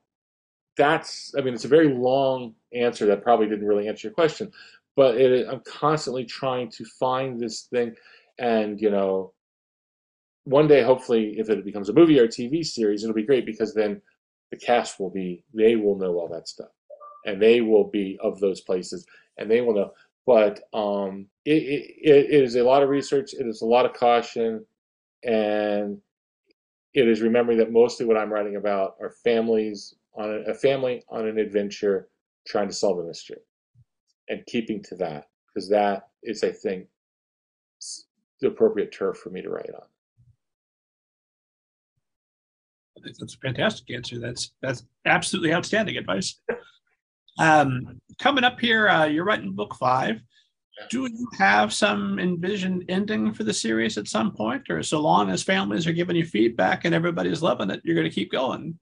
that's, 0.76 1.32
I 1.38 1.40
mean, 1.40 1.54
it's 1.54 1.64
a 1.64 1.68
very 1.68 1.94
long 1.94 2.52
answer 2.74 3.06
that 3.06 3.22
probably 3.22 3.46
didn't 3.46 3.68
really 3.68 3.86
answer 3.86 4.08
your 4.08 4.14
question, 4.14 4.50
but 4.96 5.16
it, 5.16 5.46
I'm 5.48 5.60
constantly 5.60 6.24
trying 6.24 6.68
to 6.72 6.84
find 6.84 7.38
this 7.38 7.62
thing. 7.62 7.94
And, 8.40 8.80
you 8.80 8.90
know, 8.90 9.34
one 10.46 10.68
day, 10.68 10.82
hopefully, 10.82 11.34
if 11.38 11.50
it 11.50 11.64
becomes 11.64 11.88
a 11.88 11.92
movie 11.92 12.20
or 12.20 12.24
a 12.24 12.28
TV 12.28 12.64
series, 12.64 13.02
it'll 13.02 13.14
be 13.14 13.24
great 13.24 13.44
because 13.44 13.74
then 13.74 14.00
the 14.52 14.56
cast 14.56 15.00
will 15.00 15.10
be, 15.10 15.42
they 15.52 15.74
will 15.74 15.98
know 15.98 16.14
all 16.14 16.28
that 16.28 16.48
stuff 16.48 16.68
and 17.24 17.42
they 17.42 17.60
will 17.60 17.84
be 17.90 18.16
of 18.22 18.38
those 18.38 18.60
places 18.60 19.04
and 19.36 19.50
they 19.50 19.60
will 19.60 19.74
know. 19.74 19.90
But 20.24 20.62
um, 20.72 21.26
it, 21.44 21.62
it, 21.62 22.30
it 22.30 22.44
is 22.44 22.54
a 22.54 22.62
lot 22.62 22.84
of 22.84 22.88
research, 22.88 23.34
it 23.34 23.46
is 23.46 23.62
a 23.62 23.66
lot 23.66 23.86
of 23.86 23.92
caution, 23.92 24.64
and 25.24 25.98
it 26.94 27.08
is 27.08 27.22
remembering 27.22 27.58
that 27.58 27.72
mostly 27.72 28.06
what 28.06 28.16
I'm 28.16 28.32
writing 28.32 28.56
about 28.56 28.94
are 29.00 29.10
families 29.24 29.94
on 30.14 30.30
a, 30.30 30.50
a 30.52 30.54
family 30.54 31.02
on 31.08 31.26
an 31.26 31.38
adventure 31.38 32.08
trying 32.46 32.68
to 32.68 32.74
solve 32.74 33.00
a 33.00 33.04
mystery 33.04 33.40
and 34.28 34.46
keeping 34.46 34.82
to 34.84 34.94
that 34.96 35.28
because 35.52 35.68
that 35.70 36.08
is, 36.22 36.44
I 36.44 36.52
think, 36.52 36.86
the 38.40 38.48
appropriate 38.48 38.92
turf 38.92 39.18
for 39.18 39.30
me 39.30 39.42
to 39.42 39.50
write 39.50 39.70
on. 39.74 39.86
That's 43.04 43.34
a 43.34 43.38
fantastic 43.38 43.90
answer. 43.94 44.18
That's 44.18 44.52
that's 44.62 44.84
absolutely 45.04 45.52
outstanding 45.52 45.96
advice. 45.96 46.40
Um, 47.38 48.00
coming 48.18 48.44
up 48.44 48.58
here, 48.60 48.88
uh, 48.88 49.04
you're 49.04 49.24
writing 49.24 49.52
book 49.52 49.74
five. 49.74 50.20
Do 50.90 51.06
you 51.06 51.28
have 51.38 51.72
some 51.72 52.18
envisioned 52.18 52.84
ending 52.88 53.32
for 53.32 53.44
the 53.44 53.52
series 53.52 53.96
at 53.96 54.08
some 54.08 54.32
point, 54.32 54.68
or 54.68 54.82
so 54.82 55.00
long 55.00 55.30
as 55.30 55.42
families 55.42 55.86
are 55.86 55.92
giving 55.92 56.16
you 56.16 56.24
feedback 56.24 56.84
and 56.84 56.94
everybody's 56.94 57.42
loving 57.42 57.70
it, 57.70 57.80
you're 57.82 57.94
going 57.94 58.08
to 58.08 58.14
keep 58.14 58.30
going? 58.30 58.78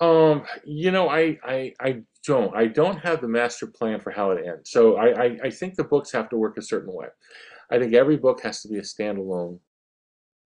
Um, 0.00 0.44
you 0.64 0.90
know, 0.90 1.08
I, 1.08 1.38
I, 1.44 1.72
I 1.80 2.02
don't. 2.26 2.54
I 2.54 2.66
don't 2.66 2.98
have 2.98 3.20
the 3.20 3.28
master 3.28 3.66
plan 3.66 4.00
for 4.00 4.10
how 4.10 4.30
it 4.32 4.46
ends. 4.46 4.70
So 4.70 4.96
I, 4.96 5.24
I, 5.24 5.38
I 5.44 5.50
think 5.50 5.74
the 5.74 5.84
books 5.84 6.12
have 6.12 6.28
to 6.30 6.36
work 6.36 6.58
a 6.58 6.62
certain 6.62 6.92
way. 6.92 7.06
I 7.70 7.78
think 7.78 7.94
every 7.94 8.16
book 8.16 8.42
has 8.42 8.62
to 8.62 8.68
be 8.68 8.78
a 8.78 8.82
standalone, 8.82 9.58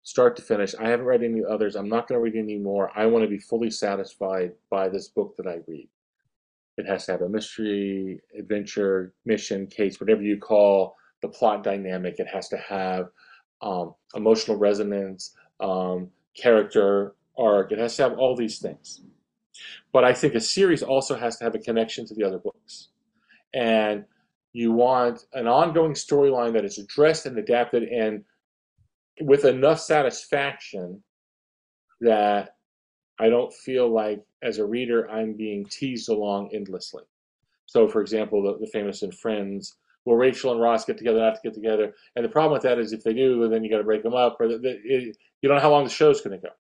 start 0.03 0.37
to 0.37 0.43
finish. 0.43 0.75
I 0.75 0.89
haven't 0.89 1.07
read 1.07 1.23
any 1.23 1.43
others. 1.49 1.77
I'm 1.77 1.89
not 1.89 2.09
going 2.09 2.19
to 2.19 2.23
read 2.23 2.37
any 2.37 2.59
more. 2.59 2.91
I 2.97 3.07
want 3.07 3.25
to 3.25 3.29
be 3.29 3.39
fully 3.39 3.71
satisfied 3.71 4.53
by 4.71 4.89
this 4.89 5.09
book 5.09 5.37
that 5.37 5.47
I 5.47 5.59
read. 5.67 5.89
It 6.77 6.87
has 6.87 7.07
to 7.07 7.13
have 7.13 7.23
a 7.23 7.29
mystery, 7.29 8.21
adventure, 8.39 9.13
mission, 9.25 9.67
case, 9.67 10.01
whatever 10.01 10.23
you 10.23 10.39
call 10.39 10.97
the 11.21 11.29
plot 11.29 11.63
dynamic. 11.63 12.19
It 12.19 12.29
has 12.29 12.49
to 12.49 12.57
have 12.57 13.11
um, 13.61 13.95
emotional 14.15 14.57
resonance, 14.57 15.35
um, 15.61 16.09
character 16.35 17.15
arc. 17.37 17.73
It 17.73 17.79
has 17.79 17.97
to 17.97 18.05
have 18.05 18.19
all 18.19 18.35
these 18.35 18.59
things. 18.59 19.03
But 19.93 20.05
I 20.05 20.15
think 20.15 20.35
a 20.35 20.41
series 20.41 20.83
also 20.83 21.17
has 21.17 21.37
to 21.39 21.45
have 21.45 21.55
a 21.55 21.59
connection 21.59 22.07
to 22.07 22.15
the 22.15 22.25
other 22.25 22.39
books. 22.39 22.89
And 23.53 24.05
you 24.53 24.73
want 24.73 25.27
an 25.35 25.47
ongoing 25.47 25.93
storyline 25.93 26.55
that 26.55 26.65
is 26.65 26.79
addressed 26.79 27.27
and 27.27 27.37
adapted 27.39 27.83
and 27.83 28.25
with 29.21 29.45
enough 29.45 29.81
satisfaction 29.81 31.03
that 32.01 32.57
I 33.19 33.29
don't 33.29 33.53
feel 33.53 33.93
like, 33.93 34.25
as 34.43 34.59
a 34.59 34.65
reader, 34.65 35.11
I'm 35.11 35.35
being 35.37 35.67
teased 35.67 36.09
along 36.09 36.51
endlessly. 36.55 37.03
So, 37.67 37.87
for 37.87 38.01
example, 38.01 38.43
the, 38.43 38.59
the 38.59 38.71
famous 38.71 39.03
in 39.03 39.13
Friends, 39.13 39.77
will 40.07 40.17
Rachel 40.17 40.53
and 40.53 40.61
Ross 40.61 40.87
get 40.87 40.97
together, 40.97 41.19
not 41.19 41.35
to 41.35 41.41
get 41.45 41.55
together? 41.55 41.93
And 42.17 42.25
the 42.25 42.31
problem 42.31 42.55
with 42.55 42.63
that 42.63 42.79
is 42.79 42.93
if 42.93 43.05
they 43.05 43.13
do, 43.13 43.47
then 43.49 43.63
you 43.63 43.71
got 43.71 43.79
to 43.79 43.85
break 43.85 44.03
them 44.03 44.15
up, 44.15 44.39
or 44.41 44.49
the, 44.49 44.59
the, 44.59 44.71
it, 44.85 45.17
you 45.43 45.49
don't 45.49 45.57
know 45.57 45.63
how 45.63 45.71
long 45.71 45.85
the 45.85 45.91
show's 45.91 46.23
going 46.23 46.41
to 46.41 46.47
go. 46.47 46.53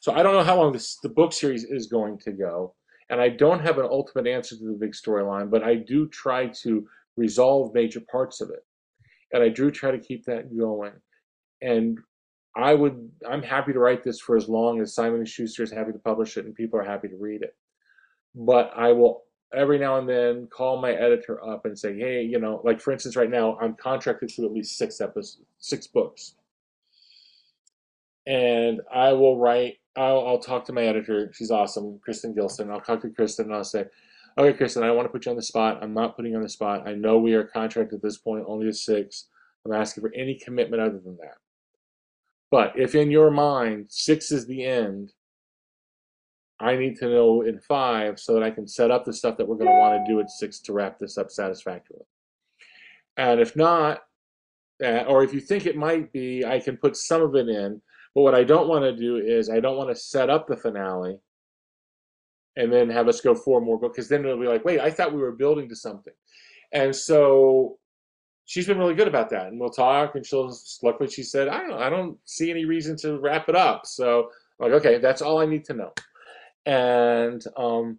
So 0.00 0.12
I 0.12 0.22
don't 0.22 0.34
know 0.34 0.44
how 0.44 0.56
long 0.56 0.72
this, 0.72 0.98
the 1.02 1.08
book 1.08 1.32
series 1.32 1.64
is 1.64 1.88
going 1.88 2.18
to 2.20 2.32
go, 2.32 2.74
and 3.10 3.20
I 3.20 3.30
don't 3.30 3.60
have 3.60 3.78
an 3.78 3.88
ultimate 3.90 4.28
answer 4.28 4.56
to 4.56 4.64
the 4.64 4.78
big 4.78 4.92
storyline, 4.92 5.50
but 5.50 5.64
I 5.64 5.74
do 5.74 6.08
try 6.08 6.46
to 6.62 6.86
resolve 7.16 7.74
major 7.74 8.00
parts 8.10 8.40
of 8.40 8.50
it, 8.50 8.64
and 9.32 9.42
I 9.42 9.48
do 9.48 9.72
try 9.72 9.90
to 9.90 9.98
keep 9.98 10.24
that 10.26 10.56
going. 10.56 10.92
And 11.62 11.98
I 12.56 12.74
would 12.74 13.10
I'm 13.28 13.42
happy 13.42 13.72
to 13.72 13.78
write 13.78 14.02
this 14.04 14.20
for 14.20 14.36
as 14.36 14.48
long 14.48 14.80
as 14.80 14.94
Simon 14.94 15.20
and 15.20 15.28
Schuster 15.28 15.62
is 15.62 15.70
happy 15.70 15.92
to 15.92 15.98
publish 15.98 16.36
it 16.36 16.44
and 16.44 16.54
people 16.54 16.78
are 16.78 16.84
happy 16.84 17.08
to 17.08 17.16
read 17.16 17.42
it. 17.42 17.54
But 18.34 18.72
I 18.76 18.92
will 18.92 19.22
every 19.54 19.78
now 19.78 19.98
and 19.98 20.08
then 20.08 20.48
call 20.48 20.80
my 20.80 20.92
editor 20.92 21.42
up 21.44 21.64
and 21.64 21.78
say, 21.78 21.96
hey, 21.96 22.22
you 22.22 22.38
know, 22.38 22.60
like 22.64 22.80
for 22.80 22.92
instance, 22.92 23.16
right 23.16 23.30
now 23.30 23.56
I'm 23.60 23.74
contracted 23.74 24.28
to 24.30 24.44
at 24.44 24.52
least 24.52 24.76
six 24.76 25.00
episodes, 25.00 25.40
six 25.58 25.86
books, 25.86 26.34
and 28.26 28.80
I 28.92 29.12
will 29.12 29.38
write. 29.38 29.76
I'll, 29.96 30.26
I'll 30.26 30.38
talk 30.38 30.64
to 30.66 30.72
my 30.72 30.82
editor. 30.82 31.32
She's 31.34 31.50
awesome, 31.50 31.98
Kristen 32.00 32.34
Gilson. 32.34 32.70
I'll 32.70 32.80
talk 32.80 33.00
to 33.02 33.10
Kristen 33.10 33.46
and 33.46 33.54
I'll 33.54 33.64
say, 33.64 33.86
okay, 34.36 34.56
Kristen, 34.56 34.84
I 34.84 34.92
want 34.92 35.06
to 35.06 35.12
put 35.12 35.26
you 35.26 35.30
on 35.30 35.36
the 35.36 35.42
spot. 35.42 35.78
I'm 35.82 35.94
not 35.94 36.14
putting 36.14 36.32
you 36.32 36.36
on 36.36 36.44
the 36.44 36.48
spot. 36.48 36.86
I 36.86 36.94
know 36.94 37.18
we 37.18 37.34
are 37.34 37.42
contracted 37.42 37.96
at 37.96 38.02
this 38.02 38.18
point 38.18 38.44
only 38.46 38.66
to 38.66 38.72
six. 38.72 39.26
I'm 39.64 39.72
asking 39.72 40.02
for 40.02 40.12
any 40.14 40.34
commitment 40.36 40.82
other 40.82 41.00
than 41.00 41.16
that. 41.16 41.38
But 42.50 42.72
if 42.76 42.94
in 42.94 43.10
your 43.10 43.30
mind 43.30 43.86
six 43.88 44.32
is 44.32 44.46
the 44.46 44.64
end, 44.64 45.12
I 46.60 46.76
need 46.76 46.96
to 46.96 47.08
know 47.08 47.42
in 47.42 47.60
five 47.60 48.18
so 48.18 48.34
that 48.34 48.42
I 48.42 48.50
can 48.50 48.66
set 48.66 48.90
up 48.90 49.04
the 49.04 49.12
stuff 49.12 49.36
that 49.36 49.46
we're 49.46 49.56
going 49.56 49.70
to 49.70 49.78
want 49.78 50.04
to 50.04 50.12
do 50.12 50.18
at 50.20 50.30
six 50.30 50.58
to 50.60 50.72
wrap 50.72 50.98
this 50.98 51.16
up 51.16 51.30
satisfactorily. 51.30 52.04
And 53.16 53.40
if 53.40 53.54
not, 53.54 54.00
uh, 54.82 55.04
or 55.06 55.22
if 55.22 55.32
you 55.32 55.40
think 55.40 55.66
it 55.66 55.76
might 55.76 56.12
be, 56.12 56.44
I 56.44 56.58
can 56.58 56.76
put 56.76 56.96
some 56.96 57.22
of 57.22 57.34
it 57.34 57.48
in. 57.48 57.80
But 58.14 58.22
what 58.22 58.34
I 58.34 58.44
don't 58.44 58.68
want 58.68 58.84
to 58.84 58.96
do 58.96 59.16
is 59.16 59.50
I 59.50 59.60
don't 59.60 59.76
want 59.76 59.90
to 59.90 59.94
set 59.94 60.30
up 60.30 60.46
the 60.48 60.56
finale 60.56 61.18
and 62.56 62.72
then 62.72 62.90
have 62.90 63.08
us 63.08 63.20
go 63.20 63.34
four 63.34 63.60
more 63.60 63.78
because 63.78 64.08
then 64.08 64.24
it'll 64.24 64.40
be 64.40 64.46
like, 64.46 64.64
wait, 64.64 64.80
I 64.80 64.90
thought 64.90 65.12
we 65.12 65.20
were 65.20 65.32
building 65.32 65.68
to 65.68 65.76
something. 65.76 66.14
And 66.72 66.94
so 66.94 67.78
she's 68.48 68.66
been 68.66 68.78
really 68.78 68.94
good 68.94 69.08
about 69.08 69.28
that, 69.28 69.48
and 69.48 69.60
we'll 69.60 69.68
talk. 69.68 70.14
And 70.14 70.24
she'll 70.24 70.56
luckily 70.82 71.08
she 71.08 71.22
said, 71.22 71.48
I 71.48 71.60
don't, 71.60 71.80
I 71.80 71.90
don't 71.90 72.16
see 72.24 72.50
any 72.50 72.64
reason 72.64 72.96
to 72.98 73.18
wrap 73.18 73.48
it 73.48 73.54
up. 73.54 73.86
So 73.86 74.30
I'm 74.58 74.70
like, 74.70 74.80
okay, 74.80 74.98
that's 74.98 75.20
all 75.22 75.38
I 75.38 75.46
need 75.46 75.64
to 75.66 75.74
know. 75.74 75.92
And 76.64 77.44
um, 77.58 77.98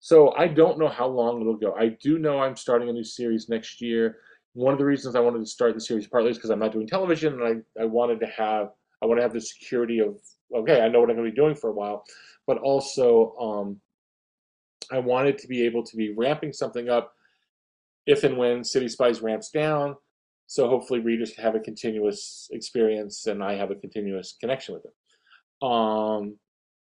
so 0.00 0.34
I 0.36 0.48
don't 0.48 0.78
know 0.78 0.88
how 0.88 1.06
long 1.06 1.40
it'll 1.40 1.56
go. 1.56 1.74
I 1.74 1.88
do 2.00 2.18
know 2.18 2.40
I'm 2.40 2.56
starting 2.56 2.88
a 2.88 2.92
new 2.92 3.04
series 3.04 3.50
next 3.50 3.82
year. 3.82 4.16
One 4.54 4.72
of 4.72 4.78
the 4.78 4.86
reasons 4.86 5.16
I 5.16 5.20
wanted 5.20 5.40
to 5.40 5.46
start 5.46 5.74
the 5.74 5.80
series 5.80 6.06
partly 6.06 6.30
is 6.30 6.38
because 6.38 6.50
I'm 6.50 6.60
not 6.60 6.72
doing 6.72 6.86
television, 6.86 7.40
and 7.40 7.64
I, 7.78 7.82
I 7.82 7.84
wanted 7.84 8.20
to 8.20 8.26
have 8.26 8.70
I 9.02 9.06
want 9.06 9.18
to 9.18 9.22
have 9.22 9.34
the 9.34 9.40
security 9.40 9.98
of 9.98 10.18
okay, 10.54 10.80
I 10.80 10.88
know 10.88 11.00
what 11.00 11.10
I'm 11.10 11.16
going 11.16 11.28
to 11.28 11.30
be 11.30 11.36
doing 11.36 11.54
for 11.54 11.68
a 11.68 11.74
while, 11.74 12.04
but 12.46 12.56
also 12.58 13.36
um, 13.38 13.80
I 14.90 14.98
wanted 14.98 15.36
to 15.38 15.48
be 15.48 15.62
able 15.62 15.82
to 15.82 15.96
be 15.96 16.14
ramping 16.14 16.54
something 16.54 16.88
up 16.88 17.13
if 18.06 18.24
and 18.24 18.36
when 18.36 18.64
City 18.64 18.88
Spies 18.88 19.22
ramps 19.22 19.50
down. 19.50 19.96
So 20.46 20.68
hopefully 20.68 21.00
readers 21.00 21.36
have 21.36 21.54
a 21.54 21.60
continuous 21.60 22.48
experience 22.52 23.26
and 23.26 23.42
I 23.42 23.54
have 23.54 23.70
a 23.70 23.74
continuous 23.74 24.36
connection 24.40 24.74
with 24.74 24.82
them. 24.82 25.68
Um, 25.68 26.38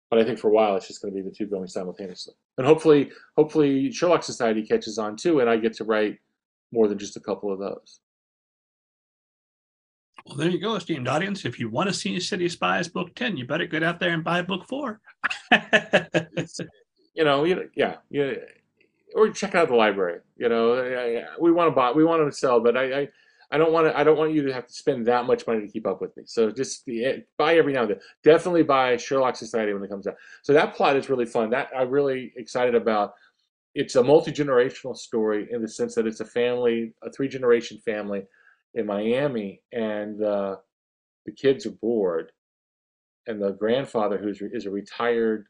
but 0.09 0.19
I 0.19 0.23
think 0.23 0.39
for 0.39 0.49
a 0.49 0.53
while 0.53 0.75
it's 0.75 0.87
just 0.87 1.01
going 1.01 1.13
to 1.13 1.21
be 1.21 1.27
the 1.27 1.35
two 1.35 1.47
going 1.47 1.67
simultaneously. 1.67 2.35
And 2.57 2.65
hopefully, 2.65 3.11
hopefully 3.35 3.91
Sherlock 3.91 4.23
Society 4.23 4.63
catches 4.63 4.97
on 4.97 5.15
too, 5.15 5.39
and 5.39 5.49
I 5.49 5.57
get 5.57 5.73
to 5.73 5.83
write 5.83 6.17
more 6.71 6.87
than 6.87 6.97
just 6.97 7.17
a 7.17 7.19
couple 7.19 7.51
of 7.51 7.59
those. 7.59 7.99
Well, 10.25 10.37
there 10.37 10.49
you 10.49 10.59
go, 10.59 10.75
esteemed 10.75 11.07
audience. 11.07 11.45
If 11.45 11.59
you 11.59 11.69
want 11.69 11.87
to 11.87 11.93
see 11.93 12.19
City 12.19 12.49
Spies 12.49 12.87
Book 12.87 13.15
10, 13.15 13.37
you 13.37 13.45
better 13.45 13.65
get 13.65 13.83
out 13.83 13.99
there 13.99 14.11
and 14.11 14.23
buy 14.23 14.41
Book 14.41 14.67
4. 14.67 14.99
you 17.13 17.23
know, 17.23 17.43
yeah, 17.45 17.95
yeah, 18.09 18.33
or 19.15 19.29
check 19.29 19.55
out 19.55 19.69
the 19.69 19.75
library. 19.75 20.19
You 20.37 20.49
know, 20.49 21.23
we 21.39 21.51
want 21.51 21.69
to 21.69 21.75
buy, 21.75 21.91
we 21.91 22.03
want 22.03 22.29
to 22.29 22.37
sell, 22.37 22.59
but 22.59 22.75
I, 22.75 23.01
I, 23.01 23.07
I 23.51 23.57
don't 23.57 23.71
want 23.71 23.87
to, 23.87 23.97
I 23.97 24.03
don't 24.03 24.17
want 24.17 24.33
you 24.33 24.43
to 24.43 24.53
have 24.53 24.67
to 24.67 24.73
spend 24.73 25.05
that 25.07 25.25
much 25.25 25.47
money 25.47 25.61
to 25.61 25.71
keep 25.71 25.87
up 25.87 26.01
with 26.01 26.15
me. 26.17 26.23
So 26.25 26.51
just 26.51 26.87
buy 27.37 27.55
every 27.55 27.73
now 27.73 27.83
and 27.83 27.91
then. 27.91 27.99
Definitely 28.23 28.63
buy 28.63 28.97
Sherlock 28.97 29.35
Society 29.35 29.73
when 29.73 29.83
it 29.83 29.89
comes 29.89 30.07
out. 30.07 30.15
So 30.43 30.53
that 30.53 30.75
plot 30.75 30.97
is 30.97 31.09
really 31.09 31.25
fun. 31.25 31.49
That 31.51 31.69
I'm 31.75 31.89
really 31.89 32.33
excited 32.35 32.75
about. 32.75 33.13
It's 33.73 33.95
a 33.95 34.03
multi 34.03 34.31
generational 34.31 34.97
story 34.97 35.47
in 35.51 35.61
the 35.61 35.67
sense 35.67 35.95
that 35.95 36.07
it's 36.07 36.19
a 36.19 36.25
family, 36.25 36.93
a 37.03 37.11
three 37.11 37.27
generation 37.27 37.77
family 37.85 38.23
in 38.73 38.85
Miami, 38.85 39.61
and 39.71 40.21
uh, 40.21 40.57
the 41.25 41.31
kids 41.31 41.65
are 41.65 41.71
bored, 41.71 42.31
and 43.27 43.41
the 43.41 43.51
grandfather, 43.51 44.17
who 44.17 44.33
is 44.51 44.65
a 44.65 44.71
retired 44.71 45.45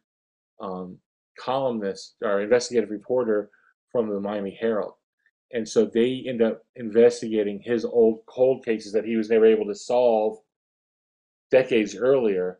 um, 0.59 0.97
columnist 1.39 2.15
or 2.21 2.41
investigative 2.41 2.89
reporter 2.89 3.49
from 3.91 4.09
the 4.09 4.19
Miami 4.19 4.57
Herald, 4.59 4.93
and 5.53 5.67
so 5.67 5.85
they 5.85 6.23
end 6.27 6.41
up 6.41 6.63
investigating 6.75 7.61
his 7.63 7.85
old 7.85 8.19
cold 8.25 8.65
cases 8.65 8.91
that 8.93 9.05
he 9.05 9.15
was 9.15 9.29
never 9.29 9.45
able 9.45 9.65
to 9.65 9.75
solve 9.75 10.39
decades 11.51 11.95
earlier, 11.95 12.59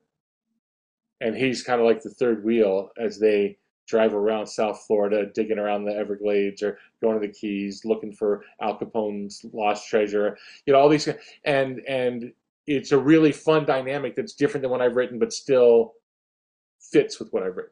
and 1.21 1.35
he's 1.35 1.63
kind 1.63 1.81
of 1.81 1.87
like 1.87 2.01
the 2.01 2.09
third 2.09 2.43
wheel 2.43 2.91
as 2.97 3.19
they 3.19 3.57
drive 3.87 4.13
around 4.13 4.45
South 4.45 4.83
Florida, 4.85 5.25
digging 5.33 5.57
around 5.57 5.85
the 5.85 5.95
Everglades 5.95 6.61
or 6.61 6.77
going 7.01 7.19
to 7.19 7.25
the 7.25 7.33
Keys, 7.33 7.85
looking 7.85 8.11
for 8.11 8.43
Al 8.61 8.77
Capone's 8.77 9.45
lost 9.53 9.87
treasure. 9.87 10.37
You 10.65 10.73
know, 10.73 10.79
all 10.79 10.89
these 10.89 11.09
and 11.45 11.79
and 11.87 12.33
it's 12.67 12.91
a 12.91 12.97
really 12.97 13.31
fun 13.31 13.65
dynamic 13.65 14.15
that's 14.15 14.33
different 14.33 14.61
than 14.61 14.71
what 14.71 14.81
I've 14.81 14.97
written, 14.97 15.19
but 15.19 15.31
still 15.31 15.93
fits 16.79 17.17
with 17.19 17.31
what 17.31 17.43
I've 17.43 17.55
written. 17.55 17.71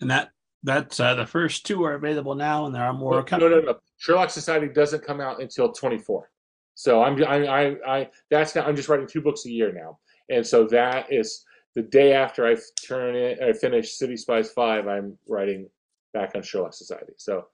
And 0.00 0.10
that 0.10 0.30
that's 0.62 1.00
uh, 1.00 1.14
the 1.14 1.26
first 1.26 1.66
two 1.66 1.84
are 1.84 1.94
available 1.94 2.34
now, 2.34 2.66
and 2.66 2.74
there 2.74 2.84
are 2.84 2.92
more 2.92 3.14
no, 3.14 3.22
coming. 3.22 3.50
No, 3.50 3.60
no, 3.60 3.66
no. 3.66 3.78
Sherlock 3.96 4.30
Society 4.30 4.68
doesn't 4.68 5.04
come 5.04 5.20
out 5.20 5.40
until 5.40 5.72
24. 5.72 6.30
So 6.74 7.02
I'm 7.02 7.22
I 7.24 7.46
I, 7.46 7.76
I 7.86 8.10
that's 8.30 8.54
now 8.54 8.64
I'm 8.64 8.76
just 8.76 8.88
writing 8.88 9.06
two 9.06 9.20
books 9.20 9.46
a 9.46 9.50
year 9.50 9.72
now, 9.72 9.98
and 10.28 10.46
so 10.46 10.66
that 10.68 11.12
is 11.12 11.44
the 11.74 11.82
day 11.82 12.12
after 12.12 12.46
I 12.46 12.56
turn 12.86 13.14
it, 13.14 13.40
I 13.40 13.52
finish 13.52 13.92
City 13.92 14.16
Spies 14.16 14.50
Five, 14.50 14.86
I'm 14.88 15.18
writing 15.28 15.68
back 16.12 16.32
on 16.34 16.42
Sherlock 16.42 16.74
Society. 16.74 17.12
So 17.18 17.46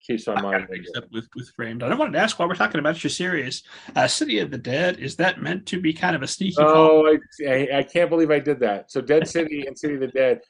keeps 0.00 0.26
my 0.26 0.40
mind 0.40 0.68
up 0.96 1.04
with 1.12 1.28
with 1.34 1.50
framed. 1.56 1.82
I 1.82 1.94
wanted 1.94 2.12
to 2.12 2.18
ask 2.18 2.38
while 2.38 2.48
we're 2.48 2.54
talking 2.54 2.78
about 2.78 3.02
your 3.02 3.10
series, 3.10 3.64
uh, 3.96 4.06
City 4.06 4.38
of 4.38 4.50
the 4.50 4.58
Dead. 4.58 4.98
Is 4.98 5.16
that 5.16 5.42
meant 5.42 5.66
to 5.66 5.80
be 5.80 5.92
kind 5.92 6.14
of 6.16 6.22
a 6.22 6.26
sneaky? 6.26 6.56
Oh, 6.58 7.06
I, 7.06 7.46
I, 7.46 7.78
I 7.78 7.82
can't 7.82 8.10
believe 8.10 8.30
I 8.30 8.38
did 8.38 8.60
that. 8.60 8.90
So 8.90 9.00
Dead 9.00 9.26
City 9.26 9.66
and 9.66 9.76
City 9.76 9.94
of 9.94 10.00
the 10.00 10.08
Dead. 10.08 10.40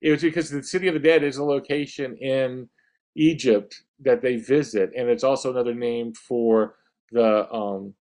It 0.00 0.10
was 0.10 0.22
because 0.22 0.50
the 0.50 0.62
City 0.62 0.88
of 0.88 0.94
the 0.94 1.00
Dead 1.00 1.22
is 1.22 1.36
a 1.36 1.44
location 1.44 2.16
in 2.18 2.68
Egypt 3.16 3.82
that 4.00 4.22
they 4.22 4.36
visit, 4.36 4.90
and 4.96 5.08
it's 5.08 5.24
also 5.24 5.50
another 5.50 5.74
name 5.74 6.12
for 6.14 6.76
the 7.10 7.52
um, 7.52 7.94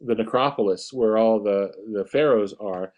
the 0.00 0.14
necropolis 0.14 0.92
where 0.92 1.18
all 1.18 1.42
the 1.42 1.72
the 1.92 2.04
pharaohs 2.04 2.54
are 2.60 2.92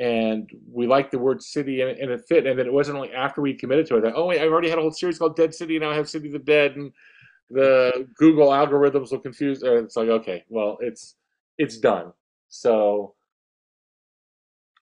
and 0.00 0.50
we 0.72 0.86
liked 0.86 1.10
the 1.10 1.18
word 1.18 1.42
city 1.42 1.82
and, 1.82 1.90
and, 1.90 2.10
it 2.10 2.22
fit. 2.26 2.46
And 2.46 2.58
then 2.58 2.66
it 2.66 2.72
wasn't 2.72 2.96
only 2.96 3.12
after 3.12 3.42
we 3.42 3.52
committed 3.52 3.86
to 3.86 3.96
it 3.96 4.00
that, 4.02 4.14
oh, 4.16 4.26
wait, 4.26 4.40
I've 4.40 4.50
already 4.50 4.70
had 4.70 4.78
a 4.78 4.80
whole 4.80 4.90
series 4.90 5.18
called 5.18 5.36
Dead 5.36 5.54
City, 5.54 5.76
and 5.76 5.82
now 5.84 5.90
I 5.90 5.94
have 5.94 6.08
City 6.08 6.28
of 6.28 6.32
the 6.32 6.38
Dead, 6.38 6.76
and 6.76 6.90
the 7.50 8.08
Google 8.16 8.48
algorithms 8.48 9.10
will 9.10 9.18
confuse. 9.18 9.62
It's 9.62 9.96
like, 9.96 10.08
okay, 10.08 10.44
well, 10.48 10.78
it's 10.80 11.16
it's 11.58 11.76
done. 11.76 12.12
So 12.48 13.14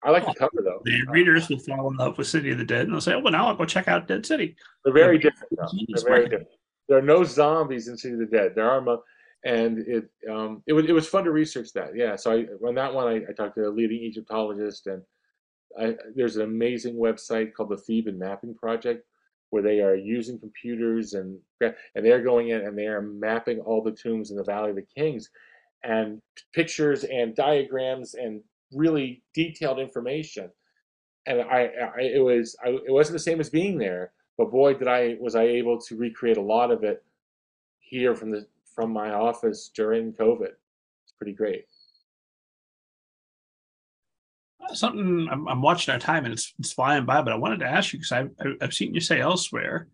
I 0.02 0.10
like 0.10 0.26
the 0.26 0.34
cover 0.34 0.62
though. 0.64 0.80
The 0.84 1.04
readers 1.08 1.48
will 1.48 1.58
fall 1.58 1.90
in 1.90 1.96
love 1.96 2.18
with 2.18 2.28
City 2.28 2.50
of 2.50 2.58
the 2.58 2.64
Dead, 2.64 2.82
and 2.82 2.92
they'll 2.92 3.00
say, 3.00 3.14
"Oh, 3.14 3.20
well, 3.20 3.32
now 3.32 3.48
I'll 3.48 3.56
go 3.56 3.64
check 3.64 3.88
out 3.88 4.06
Dead 4.06 4.24
City." 4.24 4.56
They're 4.84 4.94
very 4.94 5.18
different. 5.18 5.56
Though. 5.56 5.66
They're 5.88 6.04
very 6.04 6.28
different. 6.28 6.48
There 6.88 6.98
are 6.98 7.02
no 7.02 7.24
zombies 7.24 7.88
in 7.88 7.98
City 7.98 8.14
of 8.14 8.20
the 8.20 8.26
Dead. 8.26 8.52
There 8.54 8.70
are. 8.70 8.80
Mo- 8.80 9.02
and 9.44 9.78
it 9.78 10.10
um, 10.30 10.62
it 10.66 10.72
was 10.72 10.86
it 10.86 10.92
was 10.92 11.08
fun 11.08 11.24
to 11.24 11.30
research 11.30 11.72
that. 11.72 11.94
Yeah, 11.94 12.16
so 12.16 12.32
I 12.32 12.66
on 12.66 12.74
that 12.74 12.92
one 12.92 13.06
I, 13.06 13.16
I 13.28 13.32
talked 13.32 13.56
to 13.56 13.68
a 13.68 13.70
leading 13.70 14.02
Egyptologist, 14.02 14.86
and 14.86 15.02
I, 15.78 15.94
there's 16.14 16.36
an 16.36 16.42
amazing 16.42 16.96
website 16.96 17.54
called 17.54 17.70
the 17.70 17.76
Theban 17.76 18.18
Mapping 18.18 18.54
Project 18.54 19.04
where 19.50 19.62
they 19.62 19.80
are 19.80 19.94
using 19.94 20.38
computers 20.38 21.14
and 21.14 21.38
and 21.60 22.04
they're 22.04 22.22
going 22.22 22.48
in 22.48 22.62
and 22.62 22.76
they 22.76 22.86
are 22.86 23.00
mapping 23.00 23.60
all 23.60 23.82
the 23.82 23.92
tombs 23.92 24.30
in 24.30 24.36
the 24.36 24.44
Valley 24.44 24.70
of 24.70 24.76
the 24.76 24.86
Kings, 24.94 25.30
and 25.84 26.20
pictures 26.52 27.04
and 27.04 27.34
diagrams 27.34 28.14
and 28.14 28.42
really 28.72 29.22
detailed 29.34 29.78
information. 29.78 30.50
And 31.26 31.42
I, 31.42 31.70
I 31.96 32.00
it 32.00 32.24
was 32.24 32.56
I, 32.64 32.70
it 32.70 32.92
wasn't 32.92 33.14
the 33.14 33.20
same 33.20 33.40
as 33.40 33.50
being 33.50 33.78
there, 33.78 34.12
but 34.36 34.50
boy 34.50 34.74
did 34.74 34.88
I 34.88 35.16
was 35.20 35.34
I 35.34 35.42
able 35.42 35.80
to 35.82 35.96
recreate 35.96 36.36
a 36.36 36.42
lot 36.42 36.70
of 36.70 36.84
it 36.84 37.04
here 37.80 38.14
from 38.14 38.30
the 38.30 38.46
from 38.74 38.92
my 38.92 39.12
office 39.12 39.70
during 39.74 40.12
COVID. 40.12 40.52
It's 41.04 41.12
pretty 41.18 41.32
great. 41.32 41.64
Something 44.72 45.28
I'm, 45.30 45.48
I'm 45.48 45.62
watching 45.62 45.92
our 45.92 45.98
time 45.98 46.24
and 46.24 46.34
it's, 46.34 46.52
it's, 46.58 46.72
flying 46.72 47.06
by, 47.06 47.22
but 47.22 47.32
I 47.32 47.36
wanted 47.36 47.60
to 47.60 47.66
ask 47.66 47.92
you 47.92 48.00
because 48.00 48.12
I've, 48.12 48.30
I've 48.60 48.74
seen 48.74 48.94
you 48.94 49.00
say 49.00 49.18
elsewhere 49.18 49.88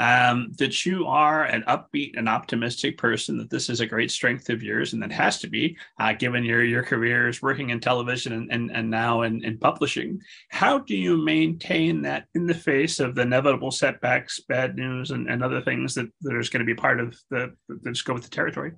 um, 0.00 0.50
that 0.56 0.86
you 0.86 1.06
are 1.06 1.44
an 1.44 1.62
upbeat 1.68 2.16
and 2.16 2.26
optimistic 2.26 2.96
person, 2.96 3.36
that 3.36 3.50
this 3.50 3.68
is 3.68 3.80
a 3.80 3.86
great 3.86 4.10
strength 4.10 4.48
of 4.48 4.62
yours, 4.62 4.94
and 4.94 5.02
that 5.02 5.12
has 5.12 5.38
to 5.40 5.46
be, 5.46 5.76
uh, 6.00 6.14
given 6.14 6.42
your, 6.42 6.64
your 6.64 6.82
careers 6.82 7.42
working 7.42 7.68
in 7.68 7.80
television 7.80 8.32
and, 8.32 8.50
and, 8.50 8.70
and 8.72 8.90
now 8.90 9.22
in, 9.22 9.44
in 9.44 9.58
publishing. 9.58 10.18
How 10.48 10.78
do 10.78 10.96
you 10.96 11.18
maintain 11.18 12.00
that 12.02 12.24
in 12.34 12.46
the 12.46 12.54
face 12.54 12.98
of 12.98 13.14
the 13.14 13.22
inevitable 13.22 13.70
setbacks, 13.70 14.40
bad 14.48 14.74
news, 14.74 15.10
and, 15.10 15.28
and 15.28 15.44
other 15.44 15.60
things 15.60 15.94
that, 15.96 16.08
that 16.22 16.32
are 16.32 16.40
going 16.50 16.60
to 16.60 16.64
be 16.64 16.74
part 16.74 16.98
of 16.98 17.14
the 17.30 17.54
that 17.68 17.92
just 17.92 18.06
go 18.06 18.14
with 18.14 18.24
the 18.24 18.30
territory? 18.30 18.72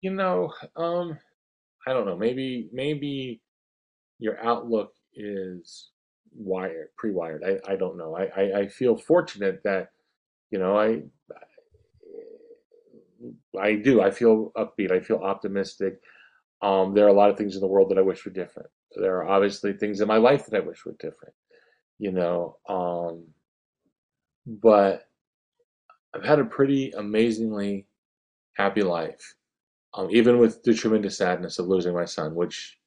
You 0.00 0.14
know, 0.14 0.50
um, 0.76 1.18
I 1.86 1.92
don't 1.92 2.06
know. 2.06 2.16
Maybe 2.16 2.68
maybe 2.72 3.42
your 4.18 4.42
outlook 4.42 4.92
is 5.14 5.90
wired, 6.34 6.88
pre-wired. 6.96 7.44
I, 7.44 7.72
I 7.72 7.76
don't 7.76 7.98
know. 7.98 8.16
I, 8.16 8.24
I, 8.34 8.58
I 8.60 8.68
feel 8.68 8.96
fortunate 8.96 9.60
that 9.64 9.88
you 10.54 10.60
know, 10.60 10.78
I 10.78 11.02
I 13.60 13.74
do. 13.74 14.00
I 14.00 14.12
feel 14.12 14.52
upbeat. 14.56 14.92
I 14.92 15.00
feel 15.00 15.16
optimistic. 15.16 16.00
Um, 16.62 16.94
there 16.94 17.04
are 17.06 17.08
a 17.08 17.20
lot 17.20 17.28
of 17.28 17.36
things 17.36 17.56
in 17.56 17.60
the 17.60 17.66
world 17.66 17.90
that 17.90 17.98
I 17.98 18.02
wish 18.02 18.24
were 18.24 18.30
different. 18.30 18.68
There 18.94 19.16
are 19.16 19.28
obviously 19.28 19.72
things 19.72 20.00
in 20.00 20.06
my 20.06 20.18
life 20.18 20.46
that 20.46 20.56
I 20.56 20.64
wish 20.64 20.84
were 20.86 20.94
different. 21.00 21.34
You 21.98 22.12
know, 22.12 22.58
um, 22.68 23.24
but 24.46 25.08
I've 26.14 26.24
had 26.24 26.38
a 26.38 26.44
pretty 26.44 26.92
amazingly 26.92 27.88
happy 28.52 28.82
life, 28.82 29.34
um, 29.94 30.06
even 30.12 30.38
with 30.38 30.62
the 30.62 30.72
tremendous 30.72 31.18
sadness 31.18 31.58
of 31.58 31.66
losing 31.66 31.94
my 31.94 32.04
son, 32.04 32.36
which 32.36 32.78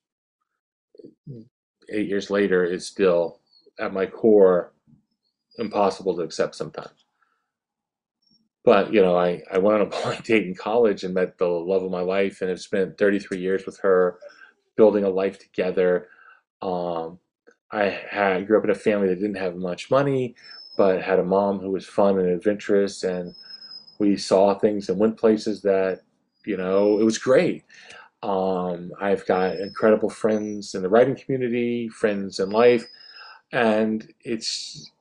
eight 1.92 2.08
years 2.08 2.30
later 2.30 2.64
is 2.64 2.88
still 2.88 3.42
at 3.78 3.92
my 3.92 4.06
core 4.06 4.72
impossible 5.58 6.16
to 6.16 6.22
accept 6.22 6.56
sometimes. 6.56 7.07
But 8.68 8.92
you 8.94 9.02
know, 9.02 9.16
I, 9.18 9.42
I 9.50 9.60
went 9.60 9.76
on 9.82 9.88
a 9.88 9.90
blind 9.90 10.24
date 10.24 10.46
in 10.46 10.54
college 10.54 11.06
and 11.06 11.14
met 11.14 11.38
the 11.38 11.48
love 11.48 11.84
of 11.84 11.90
my 11.90 12.02
life, 12.02 12.42
and 12.42 12.50
have 12.50 12.60
spent 12.60 12.98
33 12.98 13.40
years 13.40 13.66
with 13.66 13.80
her, 13.80 14.20
building 14.76 15.06
a 15.06 15.10
life 15.10 15.40
together. 15.40 16.10
Um, 16.62 17.18
I 17.72 17.86
had 17.86 18.46
grew 18.46 18.58
up 18.58 18.66
in 18.66 18.70
a 18.70 18.76
family 18.76 19.08
that 19.08 19.22
didn't 19.22 19.38
have 19.38 19.56
much 19.56 19.90
money, 19.90 20.36
but 20.76 21.02
had 21.02 21.18
a 21.18 21.24
mom 21.24 21.60
who 21.60 21.72
was 21.72 21.86
fun 21.86 22.20
and 22.20 22.28
adventurous, 22.28 23.06
and 23.06 23.34
we 24.00 24.18
saw 24.18 24.54
things 24.54 24.90
and 24.90 25.00
went 25.00 25.18
places 25.18 25.62
that 25.62 26.02
you 26.46 26.58
know 26.58 27.00
it 27.00 27.06
was 27.06 27.18
great. 27.18 27.64
Um, 28.22 28.92
I've 29.00 29.26
got 29.28 29.56
incredible 29.56 30.10
friends 30.10 30.76
in 30.76 30.82
the 30.82 30.90
writing 30.90 31.16
community, 31.16 31.88
friends 31.88 32.42
in 32.42 32.50
life, 32.50 32.86
and 33.54 34.14
it's 34.26 34.92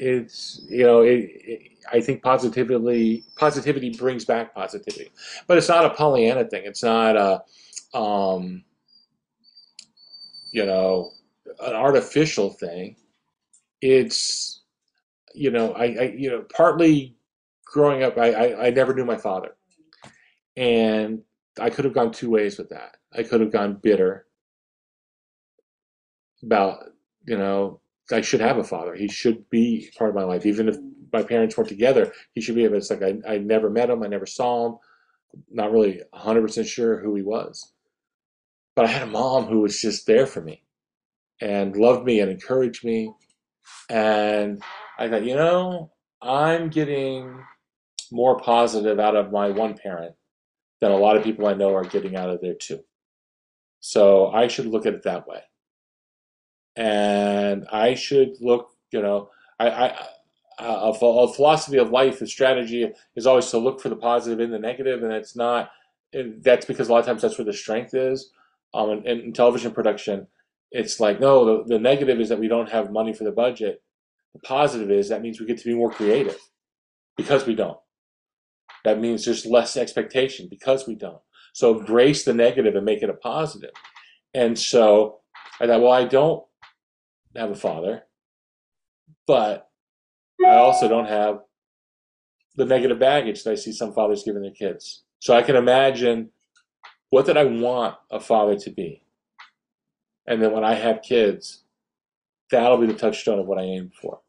it's 0.00 0.64
you 0.68 0.84
know 0.84 1.02
it, 1.02 1.30
it, 1.34 1.60
I 1.92 2.00
think 2.00 2.22
positively 2.22 3.24
positivity 3.36 3.90
brings 3.90 4.24
back 4.24 4.54
positivity, 4.54 5.10
but 5.46 5.58
it's 5.58 5.68
not 5.68 5.84
a 5.84 5.90
Pollyanna 5.90 6.44
thing. 6.44 6.62
It's 6.64 6.82
not 6.82 7.16
a 7.16 7.98
um, 7.98 8.64
you 10.52 10.64
know 10.64 11.12
an 11.60 11.74
artificial 11.74 12.50
thing. 12.50 12.96
It's 13.80 14.62
you 15.34 15.50
know 15.50 15.72
I, 15.72 15.84
I 15.84 16.14
you 16.16 16.30
know 16.30 16.44
partly 16.54 17.16
growing 17.64 18.02
up 18.02 18.16
I, 18.16 18.32
I 18.32 18.66
I 18.66 18.70
never 18.70 18.94
knew 18.94 19.04
my 19.04 19.16
father, 19.16 19.56
and 20.56 21.22
I 21.60 21.70
could 21.70 21.84
have 21.84 21.94
gone 21.94 22.12
two 22.12 22.30
ways 22.30 22.58
with 22.58 22.68
that. 22.70 22.96
I 23.16 23.22
could 23.22 23.40
have 23.40 23.52
gone 23.52 23.80
bitter 23.82 24.26
about 26.42 26.84
you 27.26 27.36
know 27.36 27.80
I 28.10 28.20
should 28.20 28.40
have 28.40 28.58
a 28.58 28.64
father. 28.64 28.94
He 28.94 29.08
should 29.08 29.48
be 29.50 29.90
part 29.98 30.10
of 30.10 30.16
my 30.16 30.24
life, 30.24 30.46
even 30.46 30.68
if 30.68 30.76
my 31.12 31.22
parents 31.22 31.56
weren't 31.56 31.68
together. 31.68 32.12
He 32.32 32.40
should 32.40 32.54
be. 32.54 32.66
But 32.66 32.76
It's 32.78 32.90
like 32.90 33.02
I, 33.02 33.18
I 33.28 33.38
never 33.38 33.70
met 33.70 33.90
him. 33.90 34.02
I 34.02 34.06
never 34.08 34.26
saw 34.26 34.66
him. 34.66 34.78
Not 35.50 35.72
really 35.72 36.02
100% 36.14 36.66
sure 36.66 37.00
who 37.00 37.14
he 37.14 37.22
was. 37.22 37.72
But 38.74 38.86
I 38.86 38.88
had 38.88 39.02
a 39.02 39.10
mom 39.10 39.46
who 39.46 39.60
was 39.60 39.80
just 39.80 40.06
there 40.06 40.26
for 40.26 40.40
me 40.40 40.62
and 41.40 41.76
loved 41.76 42.04
me 42.04 42.20
and 42.20 42.30
encouraged 42.30 42.84
me. 42.84 43.12
And 43.90 44.62
I 44.98 45.08
thought, 45.08 45.24
you 45.24 45.34
know, 45.34 45.92
I'm 46.22 46.68
getting 46.68 47.42
more 48.10 48.38
positive 48.38 48.98
out 48.98 49.16
of 49.16 49.32
my 49.32 49.50
one 49.50 49.76
parent 49.76 50.14
than 50.80 50.92
a 50.92 50.96
lot 50.96 51.16
of 51.16 51.24
people 51.24 51.46
I 51.46 51.54
know 51.54 51.74
are 51.74 51.84
getting 51.84 52.16
out 52.16 52.30
of 52.30 52.40
their 52.40 52.54
two. 52.54 52.80
So 53.80 54.28
I 54.28 54.48
should 54.48 54.66
look 54.66 54.86
at 54.86 54.94
it 54.94 55.02
that 55.04 55.26
way. 55.26 55.40
And 56.78 57.66
I 57.72 57.94
should 57.94 58.36
look, 58.40 58.70
you 58.92 59.02
know, 59.02 59.30
I, 59.58 59.68
I 59.68 60.06
a, 60.60 60.92
a 60.92 61.32
philosophy 61.32 61.76
of 61.78 61.90
life, 61.90 62.20
a 62.20 62.26
strategy 62.26 62.88
is 63.16 63.26
always 63.26 63.50
to 63.50 63.58
look 63.58 63.80
for 63.80 63.88
the 63.88 63.96
positive 63.96 64.40
in 64.40 64.50
the 64.50 64.58
negative, 64.58 65.02
and 65.02 65.12
it's 65.12 65.36
not. 65.36 65.70
that's 66.12 66.66
because 66.66 66.88
a 66.88 66.92
lot 66.92 67.00
of 67.00 67.06
times 67.06 67.22
that's 67.22 67.36
where 67.36 67.44
the 67.44 67.52
strength 67.52 67.94
is. 67.94 68.30
Um, 68.74 68.90
in, 68.90 69.20
in 69.20 69.32
television 69.32 69.72
production, 69.72 70.28
it's 70.70 71.00
like 71.00 71.20
no, 71.20 71.44
the, 71.44 71.64
the 71.64 71.78
negative 71.78 72.20
is 72.20 72.28
that 72.28 72.38
we 72.38 72.48
don't 72.48 72.70
have 72.70 72.92
money 72.92 73.12
for 73.12 73.24
the 73.24 73.32
budget. 73.32 73.82
The 74.34 74.40
positive 74.40 74.90
is 74.90 75.08
that 75.08 75.22
means 75.22 75.40
we 75.40 75.46
get 75.46 75.58
to 75.58 75.64
be 75.64 75.74
more 75.74 75.90
creative 75.90 76.38
because 77.16 77.44
we 77.44 77.56
don't. 77.56 77.78
That 78.84 79.00
means 79.00 79.24
there's 79.24 79.46
less 79.46 79.76
expectation 79.76 80.46
because 80.48 80.86
we 80.86 80.94
don't. 80.94 81.20
So 81.54 81.74
grace 81.74 82.24
the 82.24 82.34
negative 82.34 82.76
and 82.76 82.84
make 82.84 83.02
it 83.02 83.10
a 83.10 83.14
positive. 83.14 83.72
And 84.32 84.56
so 84.56 85.20
I 85.60 85.66
thought, 85.66 85.80
well, 85.80 85.92
I 85.92 86.04
don't 86.04 86.44
have 87.36 87.50
a 87.50 87.54
father, 87.54 88.02
but 89.26 89.68
I 90.44 90.56
also 90.56 90.88
don't 90.88 91.08
have 91.08 91.40
the 92.56 92.64
negative 92.64 92.98
baggage 92.98 93.44
that 93.44 93.52
I 93.52 93.54
see 93.54 93.72
some 93.72 93.92
fathers 93.92 94.24
giving 94.24 94.42
their 94.42 94.50
kids. 94.50 95.04
So 95.20 95.34
I 95.34 95.42
can 95.42 95.56
imagine 95.56 96.30
what 97.10 97.26
did 97.26 97.36
I 97.36 97.44
want 97.44 97.96
a 98.10 98.20
father 98.20 98.56
to 98.56 98.70
be? 98.70 99.02
And 100.26 100.42
then 100.42 100.52
when 100.52 100.64
I 100.64 100.74
have 100.74 101.02
kids, 101.02 101.64
that'll 102.50 102.78
be 102.78 102.86
the 102.86 102.94
touchstone 102.94 103.38
of 103.38 103.46
what 103.46 103.58
I 103.58 103.62
aim 103.62 103.90
for. 104.00 104.20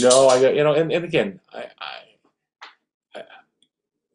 No, 0.00 0.28
I 0.28 0.40
got, 0.40 0.54
you 0.54 0.62
know, 0.62 0.74
and, 0.74 0.92
and 0.92 1.04
again, 1.04 1.40
I, 1.52 1.66
I, 1.78 3.16
I 3.16 3.22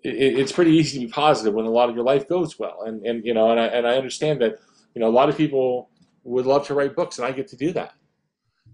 it, 0.03 0.39
it's 0.39 0.51
pretty 0.51 0.71
easy 0.71 0.99
to 0.99 1.05
be 1.07 1.11
positive 1.11 1.53
when 1.53 1.65
a 1.65 1.71
lot 1.71 1.89
of 1.89 1.95
your 1.95 2.05
life 2.05 2.27
goes 2.27 2.57
well. 2.59 2.83
And, 2.85 3.05
and 3.05 3.25
you 3.25 3.33
know, 3.33 3.51
and 3.51 3.59
I, 3.59 3.65
and 3.65 3.87
I 3.87 3.97
understand 3.97 4.41
that, 4.41 4.59
you 4.93 5.01
know, 5.01 5.07
a 5.07 5.11
lot 5.11 5.27
of 5.27 5.35
people 5.35 5.89
would 6.25 6.45
love 6.45 6.67
to 6.67 6.73
write 6.73 6.95
books 6.95 7.17
and 7.17 7.25
I 7.25 7.31
get 7.31 7.47
to 7.49 7.55
do 7.55 7.71
that. 7.73 7.93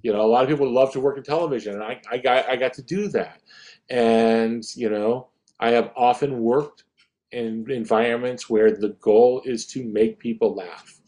You 0.01 0.11
know, 0.11 0.21
a 0.21 0.27
lot 0.27 0.43
of 0.43 0.49
people 0.49 0.67
love 0.69 0.91
to 0.93 0.99
work 0.99 1.17
in 1.17 1.23
television 1.23 1.75
and 1.75 1.83
I, 1.83 2.01
I 2.09 2.17
got, 2.17 2.49
I 2.49 2.55
got 2.55 2.73
to 2.73 2.81
do 2.81 3.07
that. 3.09 3.41
And, 3.89 4.63
you 4.75 4.89
know, 4.89 5.29
I 5.59 5.71
have 5.71 5.91
often 5.95 6.39
worked 6.39 6.85
in 7.31 7.69
environments 7.69 8.49
where 8.49 8.71
the 8.71 8.97
goal 8.99 9.43
is 9.45 9.67
to 9.67 9.83
make 9.83 10.17
people 10.17 10.55
laugh. 10.55 10.99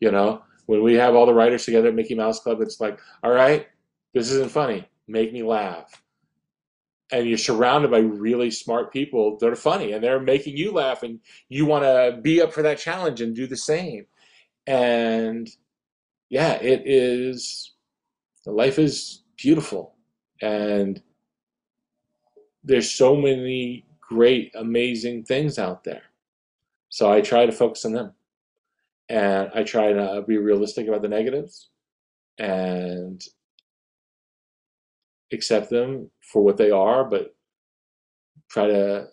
You 0.00 0.10
know, 0.10 0.42
when 0.66 0.82
we 0.82 0.94
have 0.94 1.14
all 1.14 1.26
the 1.26 1.34
writers 1.34 1.64
together 1.64 1.88
at 1.88 1.94
Mickey 1.94 2.16
Mouse 2.16 2.40
Club, 2.40 2.60
it's 2.60 2.80
like, 2.80 2.98
all 3.22 3.30
right, 3.30 3.68
this 4.12 4.30
isn't 4.30 4.50
funny 4.50 4.88
make 5.06 5.32
me 5.32 5.42
laugh. 5.42 6.02
And 7.12 7.28
you're 7.28 7.38
surrounded 7.38 7.90
by 7.90 7.98
really 7.98 8.50
smart 8.50 8.92
people 8.92 9.36
that 9.38 9.48
are 9.48 9.56
funny 9.56 9.92
and 9.92 10.02
they're 10.02 10.20
making 10.20 10.56
you 10.56 10.72
laugh, 10.72 11.02
and 11.02 11.20
you 11.48 11.66
want 11.66 11.84
to 11.84 12.18
be 12.22 12.40
up 12.40 12.52
for 12.52 12.62
that 12.62 12.78
challenge 12.78 13.20
and 13.20 13.36
do 13.36 13.46
the 13.46 13.56
same. 13.56 14.06
And 14.66 15.48
yeah, 16.28 16.54
it 16.54 16.82
is, 16.84 17.72
life 18.46 18.78
is 18.78 19.22
beautiful. 19.36 19.94
And 20.40 21.02
there's 22.62 22.90
so 22.90 23.14
many 23.16 23.86
great, 24.00 24.52
amazing 24.54 25.24
things 25.24 25.58
out 25.58 25.84
there. 25.84 26.02
So 26.88 27.10
I 27.10 27.20
try 27.20 27.46
to 27.46 27.52
focus 27.52 27.84
on 27.84 27.92
them. 27.92 28.12
And 29.08 29.50
I 29.54 29.62
try 29.64 29.92
to 29.92 30.24
be 30.26 30.38
realistic 30.38 30.88
about 30.88 31.02
the 31.02 31.08
negatives 31.08 31.68
and 32.38 33.22
accept 35.32 35.68
them 35.68 36.10
for 36.20 36.42
what 36.42 36.56
they 36.56 36.70
are, 36.70 37.04
but 37.04 37.34
try 38.48 38.66
to 38.66 39.08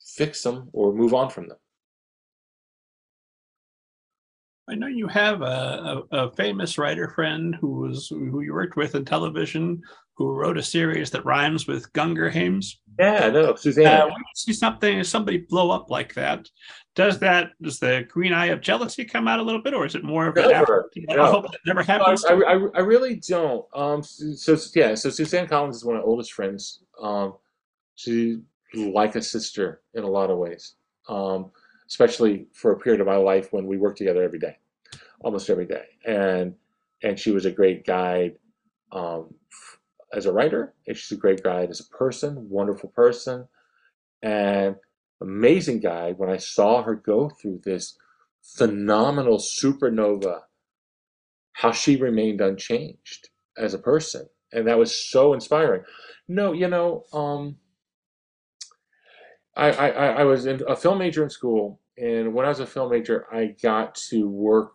fix 0.00 0.42
them 0.42 0.68
or 0.72 0.94
move 0.94 1.14
on 1.14 1.30
from 1.30 1.48
them. 1.48 1.58
I 4.68 4.74
know 4.74 4.86
you 4.86 5.06
have 5.08 5.42
a, 5.42 6.04
a, 6.10 6.16
a, 6.16 6.32
famous 6.32 6.78
writer 6.78 7.08
friend 7.08 7.54
who 7.60 7.80
was 7.80 8.08
who 8.08 8.40
you 8.40 8.54
worked 8.54 8.76
with 8.76 8.94
in 8.94 9.04
television, 9.04 9.82
who 10.16 10.32
wrote 10.32 10.56
a 10.56 10.62
series 10.62 11.10
that 11.10 11.24
rhymes 11.24 11.66
with 11.66 11.92
Gungerheims. 11.92 12.76
Yeah, 12.98 13.28
no, 13.30 13.54
Suzanne. 13.56 13.86
Uh, 13.86 14.04
when 14.06 14.16
you 14.16 14.34
see 14.34 14.52
something, 14.52 15.04
somebody 15.04 15.38
blow 15.38 15.70
up 15.70 15.90
like 15.90 16.14
that, 16.14 16.48
does 16.94 17.18
that 17.18 17.50
does 17.60 17.78
the 17.78 18.06
green 18.08 18.32
eye 18.32 18.46
of 18.46 18.60
jealousy 18.60 19.04
come 19.04 19.28
out 19.28 19.40
a 19.40 19.42
little 19.42 19.60
bit, 19.60 19.74
or 19.74 19.84
is 19.84 19.94
it 19.94 20.04
more 20.04 20.28
of 20.28 20.36
an 20.36 20.48
never, 20.48 20.90
no. 20.96 21.24
I 21.24 21.30
hope 21.30 21.50
that 21.50 21.60
never 21.66 21.82
happens. 21.82 22.24
No, 22.24 22.42
I, 22.42 22.52
I, 22.52 22.68
I, 22.76 22.80
really 22.80 23.16
don't. 23.16 23.66
Um, 23.74 24.02
so 24.02 24.56
yeah, 24.74 24.94
so 24.94 25.10
Suzanne 25.10 25.48
Collins 25.48 25.76
is 25.76 25.84
one 25.84 25.96
of 25.96 26.02
my 26.02 26.06
oldest 26.06 26.32
friends. 26.32 26.82
Um, 27.02 27.34
she's 27.96 28.38
like 28.74 29.16
a 29.16 29.22
sister 29.22 29.82
in 29.94 30.04
a 30.04 30.08
lot 30.08 30.30
of 30.30 30.38
ways. 30.38 30.74
Um, 31.08 31.50
especially 31.88 32.46
for 32.52 32.72
a 32.72 32.78
period 32.78 33.00
of 33.00 33.06
my 33.06 33.16
life 33.16 33.52
when 33.52 33.66
we 33.66 33.78
worked 33.78 33.98
together 33.98 34.22
every 34.22 34.38
day, 34.38 34.56
almost 35.20 35.50
every 35.50 35.66
day, 35.66 35.84
and 36.06 36.54
and 37.02 37.18
she 37.18 37.30
was 37.30 37.44
a 37.44 37.50
great 37.50 37.84
guide 37.84 38.36
um, 38.92 39.34
as 40.12 40.26
a 40.26 40.32
writer, 40.32 40.74
and 40.86 40.96
she's 40.96 41.16
a 41.16 41.20
great 41.20 41.42
guide 41.42 41.70
as 41.70 41.80
a 41.80 41.96
person, 41.96 42.48
wonderful 42.48 42.90
person, 42.90 43.48
and 44.22 44.76
amazing 45.20 45.80
guy 45.80 46.12
when 46.12 46.30
I 46.30 46.36
saw 46.36 46.82
her 46.82 46.94
go 46.94 47.28
through 47.28 47.60
this 47.64 47.96
phenomenal 48.42 49.38
supernova, 49.38 50.40
how 51.52 51.72
she 51.72 51.96
remained 51.96 52.40
unchanged 52.40 53.30
as 53.56 53.74
a 53.74 53.78
person. 53.78 54.28
And 54.52 54.66
that 54.68 54.78
was 54.78 54.94
so 54.94 55.32
inspiring. 55.32 55.82
No, 56.28 56.52
you 56.52 56.68
know, 56.68 57.04
um, 57.12 57.56
I, 59.56 59.70
I, 59.70 59.88
I 59.88 60.24
was 60.24 60.46
in 60.46 60.62
a 60.68 60.76
film 60.76 60.98
major 60.98 61.22
in 61.22 61.30
school, 61.30 61.80
and 61.96 62.34
when 62.34 62.44
I 62.46 62.48
was 62.48 62.60
a 62.60 62.66
film 62.66 62.90
major, 62.90 63.26
I 63.32 63.54
got 63.62 63.94
to 64.10 64.28
work. 64.28 64.72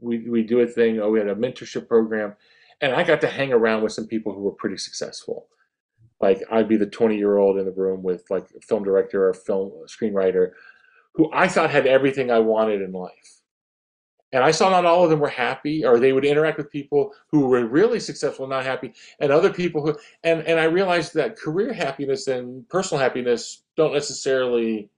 We, 0.00 0.28
we 0.28 0.42
do 0.42 0.60
a 0.60 0.66
thing, 0.66 1.00
oh, 1.00 1.10
we 1.10 1.18
had 1.18 1.28
a 1.28 1.34
mentorship 1.34 1.88
program, 1.88 2.34
and 2.80 2.94
I 2.94 3.02
got 3.02 3.20
to 3.22 3.28
hang 3.28 3.52
around 3.52 3.82
with 3.82 3.92
some 3.92 4.06
people 4.06 4.32
who 4.32 4.42
were 4.42 4.52
pretty 4.52 4.76
successful 4.76 5.48
like 6.20 6.42
I'd 6.50 6.68
be 6.68 6.76
the 6.76 6.86
20 6.86 7.16
year 7.16 7.36
old 7.36 7.58
in 7.58 7.64
the 7.64 7.72
room 7.72 8.02
with 8.02 8.24
like 8.30 8.46
a 8.56 8.60
film 8.60 8.84
director 8.84 9.28
or 9.28 9.34
film 9.34 9.72
screenwriter 9.86 10.52
who 11.14 11.30
I 11.32 11.48
thought 11.48 11.70
had 11.70 11.86
everything 11.86 12.30
I 12.30 12.38
wanted 12.40 12.82
in 12.82 12.92
life. 12.92 13.37
And 14.32 14.44
I 14.44 14.50
saw 14.50 14.68
not 14.68 14.84
all 14.84 15.04
of 15.04 15.10
them 15.10 15.20
were 15.20 15.28
happy, 15.28 15.86
or 15.86 15.98
they 15.98 16.12
would 16.12 16.24
interact 16.24 16.58
with 16.58 16.70
people 16.70 17.14
who 17.30 17.46
were 17.46 17.66
really 17.66 17.98
successful, 17.98 18.44
and 18.44 18.50
not 18.50 18.64
happy, 18.64 18.92
and 19.20 19.32
other 19.32 19.52
people 19.52 19.80
who, 19.82 19.96
and, 20.22 20.42
and 20.42 20.60
I 20.60 20.64
realized 20.64 21.14
that 21.14 21.38
career 21.38 21.72
happiness 21.72 22.26
and 22.26 22.68
personal 22.68 23.02
happiness 23.02 23.62
don't 23.76 23.94
necessarily 23.94 24.90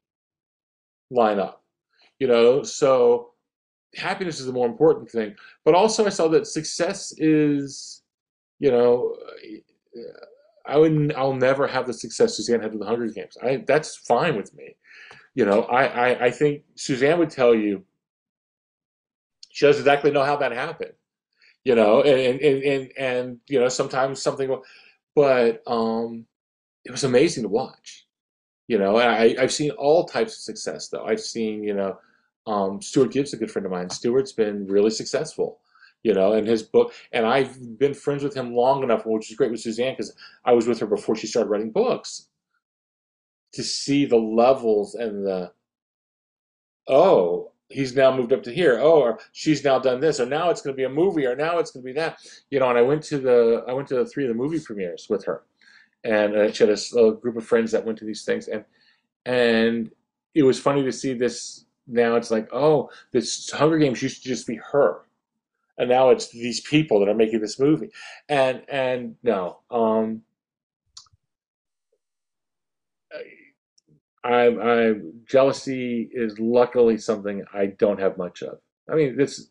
line 1.11 1.39
up, 1.39 1.63
you 2.19 2.27
know? 2.27 2.65
So 2.65 3.31
happiness 3.95 4.41
is 4.41 4.47
the 4.47 4.53
more 4.53 4.67
important 4.67 5.11
thing. 5.11 5.37
But 5.65 5.75
also, 5.75 6.07
I 6.07 6.11
saw 6.11 6.29
that 6.29 6.47
success 6.47 7.13
is, 7.19 8.03
you 8.59 8.71
know, 8.71 9.17
I 10.67 10.77
would 10.77 11.13
I'll 11.15 11.35
never 11.35 11.67
have 11.67 11.87
the 11.87 11.93
success 11.93 12.37
Suzanne 12.37 12.61
had 12.61 12.73
with 12.73 12.81
the 12.81 12.87
Hunger 12.87 13.07
Games. 13.09 13.37
I 13.43 13.65
that's 13.67 13.97
fine 13.97 14.37
with 14.37 14.55
me. 14.55 14.77
You 15.35 15.45
know, 15.45 15.63
I, 15.63 15.85
I, 15.85 16.25
I 16.27 16.31
think 16.31 16.63
Suzanne 16.75 17.19
would 17.19 17.31
tell 17.31 17.55
you 17.55 17.85
she 19.51 19.67
doesn't 19.67 19.83
exactly 19.83 20.11
know 20.11 20.25
how 20.25 20.37
that 20.37 20.53
happened. 20.53 20.93
You 21.65 21.75
know, 21.75 22.03
and 22.03 22.41
and 22.41 22.63
and, 22.63 22.93
and 22.99 23.39
you 23.49 23.61
know, 23.61 23.69
sometimes 23.69 24.23
something 24.23 24.57
but 25.15 25.63
um 25.67 26.27
it 26.85 26.91
was 26.91 27.05
amazing 27.05 27.43
to 27.43 27.49
watch. 27.49 28.07
You 28.69 28.79
know, 28.79 28.97
I, 28.97 29.35
I've 29.39 29.53
seen 29.53 29.73
all 29.73 30.05
types 30.05 30.37
of 30.37 30.43
success 30.43 30.89
though. 30.89 31.05
I've 31.05 31.21
seen, 31.21 31.65
you 31.65 31.75
know, 31.75 31.99
um, 32.47 32.81
Stuart 32.81 33.13
Gibbs, 33.13 33.35
a 33.35 33.37
good 33.37 33.51
friend 33.51 33.67
of 33.67 33.73
mine. 33.73 33.91
Stuart's 33.91 34.33
been 34.33 34.67
really 34.67 34.91
successful 34.91 35.61
you 36.03 36.15
know, 36.15 36.33
and 36.33 36.47
his 36.47 36.63
book. 36.63 36.93
And 37.13 37.27
I've 37.27 37.79
been 37.79 37.95
friends 37.95 38.23
with 38.23 38.35
him 38.35 38.55
long 38.55 38.83
enough, 38.83 39.05
which 39.05 39.31
is 39.31 39.37
great 39.37 39.51
with 39.51 39.61
Suzanne 39.61 39.93
because 39.93 40.15
I 40.45 40.53
was 40.53 40.67
with 40.67 40.81
her 40.81 40.87
before 40.87 41.17
she 41.17 41.27
started 41.27 41.51
writing 41.51 41.71
books. 41.71 42.27
To 43.55 43.65
see 43.65 44.05
the 44.05 44.17
levels 44.17 44.95
and 44.95 45.27
the 45.27 45.53
oh, 46.87 47.51
he's 47.71 47.95
now 47.95 48.15
moved 48.15 48.33
up 48.33 48.43
to 48.43 48.53
here. 48.53 48.79
Oh, 48.81 49.01
or 49.01 49.19
she's 49.33 49.65
now 49.65 49.79
done 49.79 50.01
this, 50.01 50.21
or 50.21 50.27
now 50.27 50.51
it's 50.51 50.61
going 50.61 50.75
to 50.75 50.77
be 50.77 50.85
a 50.85 50.89
movie, 50.89 51.27
or 51.27 51.35
now 51.35 51.59
it's 51.59 51.71
going 51.71 51.83
to 51.83 51.87
be 51.87 51.99
that. 51.99 52.19
You 52.51 52.61
know, 52.61 52.69
and 52.69 52.79
I 52.79 52.83
went 52.83 53.03
to 53.05 53.19
the 53.19 53.65
I 53.67 53.73
went 53.73 53.89
to 53.89 53.97
the 53.97 54.07
three 54.07 54.25
of 54.25 54.29
the 54.29 54.35
movie 54.35 54.61
premieres 54.61 55.07
with 55.09 55.25
her, 55.25 55.45
and 56.05 56.37
uh, 56.37 56.53
she 56.53 56.65
had 56.65 56.77
a, 56.77 56.99
a 56.99 57.15
group 57.15 57.37
of 57.37 57.45
friends 57.47 57.73
that 57.73 57.87
went 57.87 57.99
to 57.99 58.05
these 58.05 58.25
things, 58.25 58.49
and 58.49 58.65
and 59.25 59.91
it 60.35 60.43
was 60.43 60.61
funny 60.61 60.85
to 60.85 60.93
see 60.93 61.15
this 61.15 61.65
now 61.87 62.15
it's 62.17 62.31
like, 62.31 62.49
oh, 62.53 62.91
this 63.13 63.51
Hunger 63.51 63.79
Games 63.79 64.03
used 64.03 64.23
to 64.23 64.29
just 64.29 64.47
be 64.47 64.61
her, 64.73 65.03
and 65.79 65.89
now 65.89 66.11
it's 66.11 66.29
these 66.29 66.61
people 66.61 67.01
that 67.01 67.09
are 67.09 67.15
making 67.15 67.41
this 67.41 67.59
movie, 67.59 67.91
and 68.29 68.63
and 68.69 69.17
no, 69.23 69.61
um, 69.71 70.23
I, 74.23 74.47
I'm 74.49 75.13
jealousy 75.27 76.09
is 76.13 76.39
luckily 76.39 76.99
something 76.99 77.45
I 77.55 77.67
don't 77.67 78.01
have 78.01 78.19
much 78.19 78.43
of. 78.43 78.59
I 78.91 78.95
mean, 78.95 79.17
this 79.17 79.49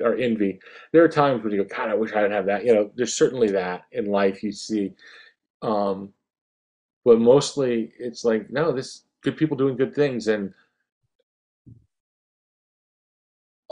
or 0.00 0.14
envy. 0.16 0.60
There 0.92 1.02
are 1.02 1.08
times 1.08 1.42
when 1.42 1.52
you 1.52 1.64
go, 1.64 1.76
God, 1.76 1.88
I 1.88 1.94
wish 1.94 2.12
I 2.12 2.20
didn't 2.20 2.34
have 2.34 2.46
that. 2.46 2.64
You 2.64 2.74
know, 2.74 2.90
there's 2.94 3.14
certainly 3.14 3.50
that 3.52 3.84
in 3.92 4.06
life 4.06 4.42
you 4.42 4.52
see, 4.52 4.92
um, 5.62 6.12
but 7.04 7.18
mostly 7.18 7.92
it's 7.98 8.24
like, 8.24 8.50
no, 8.50 8.72
this 8.72 9.04
good 9.22 9.36
people 9.36 9.56
doing 9.56 9.76
good 9.76 9.94
things, 9.94 10.28
and 10.28 10.52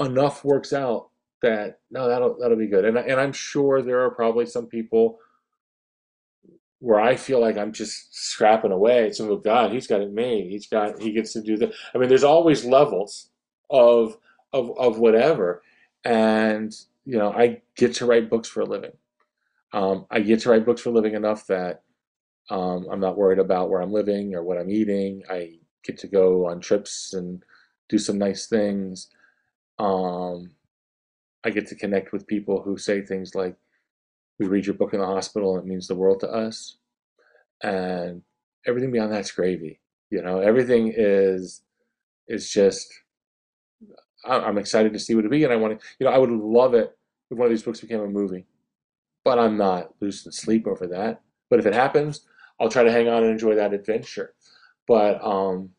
enough 0.01 0.45
works 0.45 0.73
out 0.73 1.11
that 1.43 1.79
no, 1.91 2.09
that'll 2.09 2.37
that'll 2.39 2.57
be 2.57 2.67
good. 2.67 2.85
And 2.85 2.97
and 2.97 3.21
I'm 3.21 3.33
sure 3.33 3.83
there 3.83 4.01
are 4.01 4.11
probably 4.11 4.47
some 4.47 4.67
people 4.67 5.19
where 6.85 7.01
I 7.01 7.17
feel 7.17 7.41
like 7.41 7.57
I'm 7.57 7.73
just 7.73 8.15
scrapping 8.15 8.71
away. 8.71 9.11
So, 9.11 9.31
oh 9.31 9.37
God, 9.39 9.73
he's 9.73 9.87
got 9.87 10.03
it 10.03 10.13
made. 10.13 10.51
He's 10.51 10.67
got 10.67 11.01
he 11.01 11.13
gets 11.13 11.33
to 11.33 11.41
do 11.41 11.57
that. 11.57 11.73
I 11.95 11.99
mean, 11.99 12.11
there's 12.11 12.25
always 12.25 12.63
levels 12.63 13.31
of 13.71 14.19
of 14.53 14.71
of 14.79 14.99
whatever, 14.99 15.63
and 16.05 16.71
you 17.07 17.17
know, 17.17 17.33
I 17.33 17.63
get 17.75 17.95
to 17.95 18.07
write 18.07 18.29
books 18.29 18.49
for 18.49 18.61
a 18.61 18.67
living. 18.67 18.93
Um, 19.73 20.05
I 20.11 20.21
get 20.21 20.41
to 20.41 20.51
write 20.51 20.67
books 20.67 20.83
for 20.83 20.91
a 20.91 20.93
living 20.93 21.15
enough 21.15 21.47
that 21.47 21.83
um, 22.51 22.87
I'm 22.93 23.01
not 23.01 23.17
worried 23.17 23.39
about 23.39 23.71
where 23.71 23.81
I'm 23.81 23.93
living 23.93 24.35
or 24.35 24.43
what 24.43 24.59
I'm 24.59 24.71
eating. 24.71 25.23
I 25.31 25.55
get 25.85 25.97
to 26.01 26.07
go 26.07 26.47
on 26.49 26.61
trips 26.61 27.15
and 27.15 27.43
do 27.89 27.97
some 27.97 28.19
nice 28.19 28.47
things. 28.47 29.09
Um, 29.79 30.51
I 31.45 31.51
get 31.51 31.67
to 31.69 31.77
connect 31.77 32.13
with 32.13 32.27
people 32.27 32.63
who 32.63 32.77
say 32.77 33.01
things 33.01 33.35
like, 33.35 33.57
"We 34.39 34.47
read 34.47 34.67
your 34.67 34.75
book 34.75 34.95
in 34.95 35.01
the 35.01 35.07
hospital, 35.07 35.57
and 35.57 35.65
it 35.65 35.69
means 35.69 35.87
the 35.87 35.95
world 35.95 36.21
to 36.21 36.31
us," 36.31 36.77
and 37.63 38.23
everything 38.67 38.91
beyond 38.91 39.13
that's 39.13 39.31
gravy. 39.33 39.81
You 40.11 40.23
know, 40.23 40.41
everything 40.41 40.93
is 40.97 41.63
is 42.29 42.51
just. 42.51 42.93
I'm 44.27 44.57
excited 44.57 44.95
to 44.95 44.99
see 44.99 45.15
what 45.15 45.27
it 45.27 45.31
be, 45.31 45.45
and 45.45 45.53
I 45.53 45.57
want 45.57 45.79
to. 45.79 45.87
You 45.99 46.07
know, 46.07 46.13
I 46.13 46.19
would 46.19 46.31
love 46.31 46.73
it 46.75 46.97
if 47.31 47.37
one 47.37 47.47
of 47.47 47.51
these 47.51 47.63
books 47.63 47.81
became 47.81 48.01
a 48.01 48.09
movie, 48.09 48.47
but 49.23 49.39
I'm 49.39 49.59
not 49.59 49.93
losing 50.01 50.33
sleep 50.33 50.67
over 50.67 50.87
that. 50.87 51.21
But 51.51 51.59
if 51.59 51.67
it 51.67 51.75
happens, 51.75 52.27
I'll 52.59 52.71
try 52.71 52.85
to 52.85 52.93
hang 52.93 53.09
on 53.09 53.23
and 53.23 53.33
enjoy 53.33 53.55
that 53.57 53.75
adventure. 53.75 54.35
But 54.87 55.23
um, 55.25 55.71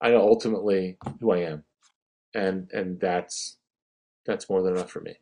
I 0.00 0.10
know 0.10 0.20
ultimately 0.20 0.98
who 1.20 1.32
I 1.32 1.38
am, 1.38 1.64
and 2.34 2.70
and 2.72 3.00
that's 3.00 3.56
that's 4.26 4.48
more 4.48 4.62
than 4.62 4.74
enough 4.74 4.90
for 4.90 5.00
me. 5.00 5.16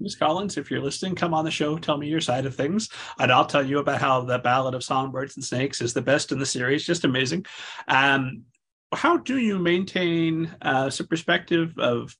Ms. 0.00 0.16
Collins, 0.16 0.56
if 0.56 0.70
you're 0.70 0.80
listening, 0.80 1.14
come 1.14 1.34
on 1.34 1.44
the 1.44 1.50
show, 1.50 1.78
tell 1.78 1.98
me 1.98 2.08
your 2.08 2.20
side 2.20 2.46
of 2.46 2.54
things, 2.54 2.88
and 3.18 3.30
I'll 3.30 3.46
tell 3.46 3.64
you 3.64 3.78
about 3.78 4.00
how 4.00 4.22
the 4.22 4.38
Ballad 4.38 4.74
of 4.74 4.82
Songbirds 4.82 5.36
and 5.36 5.44
Snakes 5.44 5.80
is 5.80 5.92
the 5.92 6.02
best 6.02 6.32
in 6.32 6.38
the 6.38 6.46
series. 6.46 6.86
Just 6.86 7.04
amazing. 7.04 7.46
Um, 7.86 8.44
how 8.92 9.18
do 9.18 9.38
you 9.38 9.58
maintain 9.58 10.54
uh, 10.62 10.90
some 10.90 11.06
perspective 11.06 11.78
of 11.78 12.16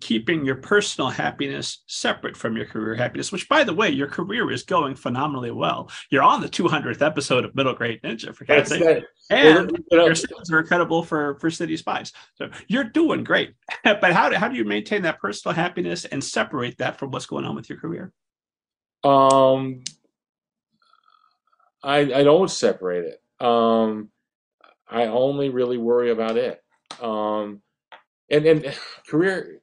keeping 0.00 0.44
your 0.44 0.56
personal 0.56 1.10
happiness 1.10 1.82
separate 1.86 2.36
from 2.36 2.56
your 2.56 2.66
career 2.66 2.94
happiness, 2.94 3.30
which, 3.30 3.48
by 3.48 3.64
the 3.64 3.74
way, 3.74 3.90
your 3.90 4.06
career 4.06 4.50
is 4.50 4.62
going 4.62 4.94
phenomenally 4.94 5.50
well. 5.50 5.90
You're 6.10 6.22
on 6.22 6.40
the 6.40 6.48
200th 6.48 7.02
episode 7.02 7.44
of 7.44 7.54
Middle 7.54 7.74
Grade 7.74 8.00
Ninja, 8.02 8.34
for 8.34 8.44
God's 8.44 8.70
sake. 8.70 9.04
And 9.30 9.70
know, 9.92 10.06
your 10.06 10.14
sales 10.14 10.50
are 10.50 10.60
incredible 10.60 11.02
for, 11.02 11.38
for 11.38 11.50
City 11.50 11.76
Spies. 11.76 12.12
So 12.36 12.48
you're 12.66 12.84
doing 12.84 13.24
great. 13.24 13.54
but 13.84 14.12
how 14.12 14.28
do, 14.28 14.36
how 14.36 14.48
do 14.48 14.56
you 14.56 14.64
maintain 14.64 15.02
that 15.02 15.20
personal 15.20 15.54
happiness 15.54 16.04
and 16.06 16.22
separate 16.22 16.78
that 16.78 16.98
from 16.98 17.10
what's 17.10 17.26
going 17.26 17.44
on 17.44 17.54
with 17.54 17.68
your 17.68 17.78
career? 17.78 18.12
Um, 19.02 19.82
I, 21.82 21.98
I 21.98 22.22
don't 22.22 22.50
separate 22.50 23.04
it. 23.04 23.46
Um, 23.46 24.08
I 24.88 25.06
only 25.06 25.50
really 25.50 25.76
worry 25.76 26.10
about 26.10 26.38
it. 26.38 26.62
Um, 27.02 27.60
and, 28.30 28.46
and 28.46 28.78
career, 29.06 29.60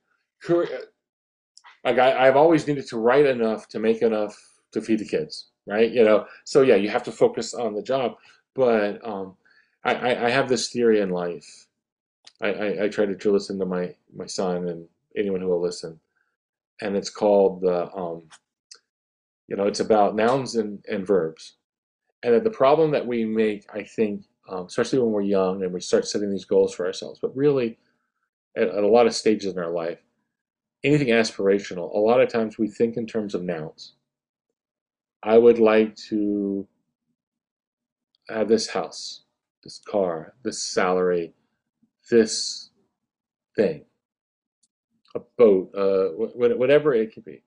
like 0.50 2.00
I, 2.00 2.28
I've 2.28 2.36
always 2.36 2.68
needed 2.68 2.88
to 2.88 2.98
write 2.98 3.26
enough 3.26 3.68
to 3.70 3.80
make 3.80 4.02
enough 4.02 4.38
to 4.72 4.82
feed 4.82 5.00
the 5.00 5.06
kids, 5.06 5.50
right? 5.68 5.92
You 5.92 6.04
know, 6.04 6.26
so 6.46 6.62
yeah, 6.62 6.76
you 6.76 6.90
have 6.90 7.04
to 7.04 7.12
focus 7.12 7.54
on 7.54 7.74
the 7.74 7.84
job. 7.84 8.16
But 8.54 9.06
um, 9.08 9.36
I, 9.84 10.26
I, 10.26 10.30
have 10.30 10.50
this 10.50 10.70
theory 10.70 11.00
in 11.00 11.10
life. 11.10 11.68
I, 12.42 12.48
I, 12.50 12.84
I 12.84 12.88
try 12.90 13.06
to 13.06 13.16
drill 13.16 13.36
this 13.36 13.50
into 13.50 13.66
my 13.66 13.96
my 14.14 14.26
son 14.26 14.68
and 14.68 14.86
anyone 15.16 15.40
who 15.42 15.48
will 15.48 15.62
listen, 15.62 16.00
and 16.82 16.98
it's 16.98 17.10
called 17.10 17.62
the 17.62 17.90
um, 17.94 18.24
you 19.52 19.58
know, 19.58 19.68
it's 19.68 19.82
about 19.82 20.16
nouns 20.16 20.56
and, 20.56 20.82
and 20.90 21.06
verbs, 21.06 21.58
and 22.24 22.34
that 22.34 22.46
the 22.46 22.50
problem 22.50 22.90
that 22.92 23.06
we 23.06 23.26
make, 23.26 23.66
I 23.74 23.84
think, 23.84 24.24
um, 24.50 24.66
especially 24.66 25.00
when 25.00 25.12
we're 25.12 25.24
young 25.24 25.62
and 25.62 25.74
we 25.74 25.82
start 25.82 26.08
setting 26.08 26.32
these 26.32 26.46
goals 26.46 26.74
for 26.74 26.86
ourselves, 26.86 27.20
but 27.22 27.36
really 27.36 27.78
at, 28.56 28.70
at 28.70 28.82
a 28.82 28.88
lot 28.88 29.08
of 29.08 29.14
stages 29.14 29.52
in 29.52 29.60
our 29.60 29.70
life, 29.70 30.00
anything 30.84 31.10
aspirational, 31.10 31.94
a 31.94 32.00
lot 32.00 32.22
of 32.22 32.30
times 32.30 32.58
we 32.58 32.68
think 32.68 32.98
in 32.98 33.06
terms 33.06 33.36
of 33.36 33.44
nouns. 33.44 33.94
I 35.24 35.38
would 35.38 35.60
like 35.60 35.96
to 36.10 36.68
have 38.30 38.48
this 38.48 38.70
house, 38.70 39.24
this 39.64 39.80
car, 39.80 40.34
this 40.44 40.62
salary, 40.62 41.34
this 42.10 42.70
thing, 43.56 43.86
a 45.16 45.20
boat, 45.38 45.72
uh, 45.76 46.10
whatever 46.16 46.94
it 46.94 47.14
could 47.14 47.26
be. 47.26 47.44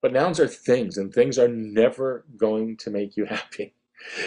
But 0.00 0.14
nouns 0.14 0.40
are 0.40 0.48
things, 0.48 0.96
and 0.96 1.12
things 1.12 1.38
are 1.38 1.48
never 1.48 2.24
going 2.36 2.78
to 2.78 2.90
make 2.90 3.16
you 3.16 3.24
happy, 3.26 3.74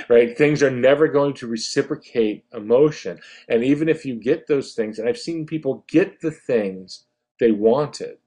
right? 0.07 0.37
Things 0.37 0.61
are 0.61 0.69
never 0.69 1.07
going 1.07 1.33
to 1.35 1.47
reciprocate 1.47 2.45
emotion. 2.53 3.19
And 3.49 3.63
even 3.63 3.89
if 3.89 4.05
you 4.05 4.15
get 4.15 4.45
those 4.47 4.73
things, 4.73 4.99
and 4.99 5.09
I've 5.09 5.17
seen 5.17 5.47
people 5.47 5.83
get 5.87 6.21
the 6.21 6.31
things 6.31 7.05
they 7.39 7.51
wanted, 7.51 8.17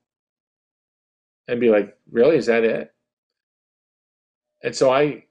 and 1.49 1.61
be 1.61 1.71
like, 1.71 1.97
really, 2.11 2.37
is 2.37 2.47
that 2.47 2.65
it? 2.65 2.93
And 4.63 4.75
so 4.75 4.91
I 4.91 5.25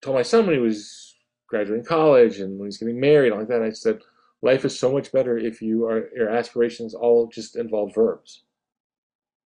told 0.00 0.16
my 0.16 0.22
son 0.22 0.46
when 0.46 0.54
he 0.54 0.60
was 0.60 1.14
graduating 1.48 1.84
college 1.84 2.38
and 2.38 2.58
when 2.58 2.66
he's 2.66 2.78
getting 2.78 3.00
married, 3.00 3.32
and 3.32 3.40
like 3.40 3.48
that, 3.48 3.62
I 3.62 3.70
said, 3.70 4.00
life 4.42 4.64
is 4.64 4.78
so 4.78 4.92
much 4.92 5.12
better 5.12 5.36
if 5.36 5.60
you 5.60 5.86
are 5.86 6.08
your 6.14 6.30
aspirations 6.30 6.94
all 6.94 7.28
just 7.28 7.56
involve 7.56 7.94
verbs. 7.94 8.44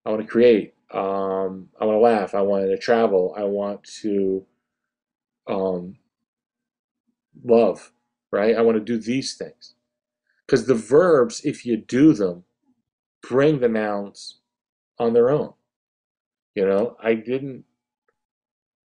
I 0.05 0.09
want 0.09 0.21
to 0.21 0.27
create. 0.27 0.75
Um, 0.91 1.69
I 1.79 1.85
want 1.85 1.95
to 1.95 1.99
laugh. 1.99 2.35
I 2.35 2.41
want 2.41 2.65
to 2.65 2.77
travel. 2.77 3.33
I 3.37 3.43
want 3.43 3.83
to 4.01 4.45
um, 5.47 5.95
love. 7.43 7.91
Right. 8.31 8.55
I 8.55 8.61
want 8.61 8.77
to 8.77 8.83
do 8.83 8.97
these 8.97 9.35
things 9.35 9.75
because 10.45 10.65
the 10.65 10.73
verbs, 10.75 11.41
if 11.43 11.65
you 11.65 11.77
do 11.77 12.13
them, 12.13 12.43
bring 13.21 13.59
the 13.59 13.69
nouns 13.69 14.39
on 14.99 15.13
their 15.13 15.29
own. 15.29 15.53
You 16.55 16.65
know, 16.65 16.97
I 17.01 17.15
didn't 17.15 17.65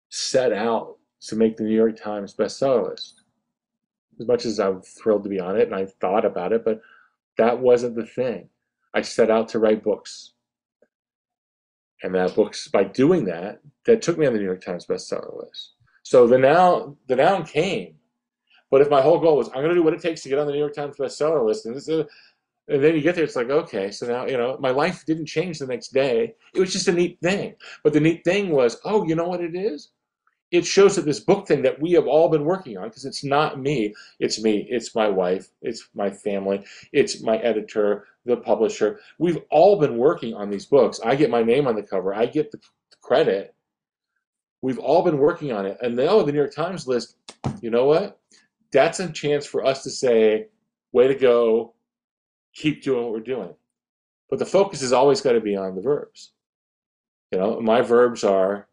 set 0.09 0.53
out 0.53 0.97
to 1.21 1.35
make 1.35 1.57
the 1.57 1.63
New 1.63 1.75
York 1.75 1.97
Times 1.97 2.35
bestseller 2.35 2.89
list. 2.89 3.21
As 4.19 4.27
much 4.27 4.45
as 4.45 4.59
I'm 4.59 4.81
thrilled 4.81 5.23
to 5.23 5.29
be 5.29 5.39
on 5.39 5.57
it 5.57 5.67
and 5.67 5.75
I 5.75 5.85
thought 5.85 6.25
about 6.25 6.53
it, 6.53 6.63
but 6.63 6.81
that 7.37 7.59
wasn't 7.59 7.95
the 7.95 8.05
thing. 8.05 8.49
I 8.93 9.01
set 9.01 9.29
out 9.29 9.49
to 9.49 9.59
write 9.59 9.83
books. 9.83 10.33
And 12.03 12.15
that 12.15 12.35
books, 12.35 12.67
by 12.67 12.83
doing 12.83 13.25
that, 13.25 13.59
that 13.85 14.01
took 14.01 14.17
me 14.17 14.25
on 14.25 14.33
the 14.33 14.39
New 14.39 14.45
York 14.45 14.63
Times 14.63 14.85
bestseller 14.85 15.37
list. 15.43 15.73
So 16.03 16.25
the 16.27 16.37
now 16.37 16.95
the 17.07 17.15
noun 17.15 17.43
came. 17.43 17.95
But 18.69 18.81
if 18.81 18.89
my 18.89 19.01
whole 19.01 19.19
goal 19.19 19.37
was, 19.37 19.47
I'm 19.49 19.55
going 19.55 19.69
to 19.69 19.75
do 19.75 19.83
what 19.83 19.93
it 19.93 20.01
takes 20.01 20.21
to 20.23 20.29
get 20.29 20.39
on 20.39 20.45
the 20.45 20.53
New 20.53 20.59
York 20.59 20.73
Times 20.73 20.97
bestseller 20.97 21.45
list, 21.45 21.65
and 21.65 21.75
this 21.75 21.87
is, 21.87 22.05
and 22.67 22.83
then 22.83 22.95
you 22.95 23.01
get 23.01 23.15
there, 23.15 23.23
it's 23.23 23.35
like, 23.35 23.49
okay, 23.49 23.91
so 23.91 24.07
now, 24.07 24.25
you 24.25 24.37
know, 24.37 24.57
my 24.59 24.71
life 24.71 25.05
didn't 25.05 25.27
change 25.27 25.59
the 25.59 25.67
next 25.67 25.89
day. 25.89 26.35
It 26.53 26.59
was 26.59 26.73
just 26.73 26.87
a 26.87 26.93
neat 26.93 27.19
thing. 27.21 27.55
But 27.83 27.93
the 27.93 27.99
neat 27.99 28.23
thing 28.23 28.49
was, 28.49 28.79
oh, 28.83 29.05
you 29.05 29.15
know 29.15 29.27
what 29.27 29.41
it 29.41 29.55
is? 29.55 29.91
It 30.51 30.65
shows 30.65 30.95
that 30.95 31.05
this 31.05 31.19
book 31.19 31.47
thing 31.47 31.61
that 31.63 31.81
we 31.81 31.91
have 31.93 32.07
all 32.07 32.29
been 32.29 32.45
working 32.45 32.77
on, 32.77 32.87
because 32.87 33.05
it's 33.05 33.23
not 33.23 33.59
me, 33.59 33.93
it's 34.19 34.41
me, 34.41 34.65
it's 34.69 34.95
my 34.95 35.09
wife, 35.09 35.49
it's 35.61 35.89
my 35.93 36.09
family, 36.09 36.63
it's 36.93 37.21
my 37.21 37.37
editor, 37.37 38.05
the 38.25 38.37
publisher. 38.37 38.99
We've 39.17 39.39
all 39.49 39.79
been 39.79 39.97
working 39.97 40.33
on 40.33 40.49
these 40.49 40.65
books. 40.65 40.99
I 41.03 41.15
get 41.15 41.29
my 41.29 41.43
name 41.43 41.67
on 41.67 41.75
the 41.75 41.83
cover, 41.83 42.13
I 42.13 42.27
get 42.27 42.51
the 42.51 42.59
credit. 43.01 43.55
We've 44.61 44.79
all 44.79 45.03
been 45.03 45.17
working 45.17 45.51
on 45.51 45.65
it. 45.65 45.77
And 45.81 45.95
now 45.95 46.23
the 46.23 46.31
New 46.31 46.39
York 46.39 46.55
Times 46.55 46.87
list, 46.87 47.15
you 47.61 47.69
know 47.69 47.85
what? 47.85 48.19
That's 48.71 48.99
a 48.99 49.11
chance 49.11 49.45
for 49.45 49.65
us 49.65 49.83
to 49.83 49.89
say, 49.89 50.47
way 50.91 51.07
to 51.07 51.15
go, 51.15 51.73
keep 52.57 52.81
doing 52.81 53.03
what 53.03 53.13
we're 53.13 53.19
doing. 53.19 53.53
But 54.29 54.39
the 54.39 54.45
focus 54.45 54.81
has 54.81 54.91
always 54.91 55.21
got 55.21 55.33
to 55.33 55.41
be 55.41 55.55
on 55.55 55.75
the 55.75 55.81
verbs. 55.81 56.31
You 57.31 57.37
know, 57.37 57.61
my 57.61 57.81
verbs 57.81 58.23
are 58.23 58.67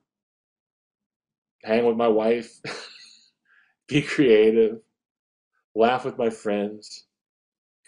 hang 1.63 1.85
with 1.85 1.97
my 1.97 2.09
wife, 2.09 2.61
be 3.89 4.03
creative, 4.03 4.81
laugh 5.75 6.05
with 6.05 6.19
my 6.19 6.31
friends, 6.31 7.05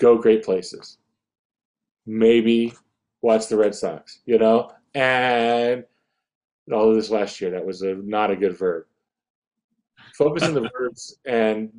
go 0.01 0.18
great 0.18 0.44
places. 0.44 0.98
Maybe 2.06 2.73
watch 3.23 3.48
the 3.48 3.56
Red 3.56 3.74
Sox, 3.74 4.20
you 4.27 4.39
know? 4.39 4.73
And 4.94 5.85
all 6.73 6.90
of 6.90 6.97
this 6.97 7.10
last 7.10 7.40
year, 7.40 7.51
that 7.51 7.64
was 7.64 7.82
a, 7.82 7.94
not 7.94 8.31
a 8.31 8.36
good 8.36 8.56
verb. 8.56 8.85
Focus 10.14 10.43
on 10.43 10.55
the 10.55 10.68
verbs, 10.78 11.18
and 11.27 11.70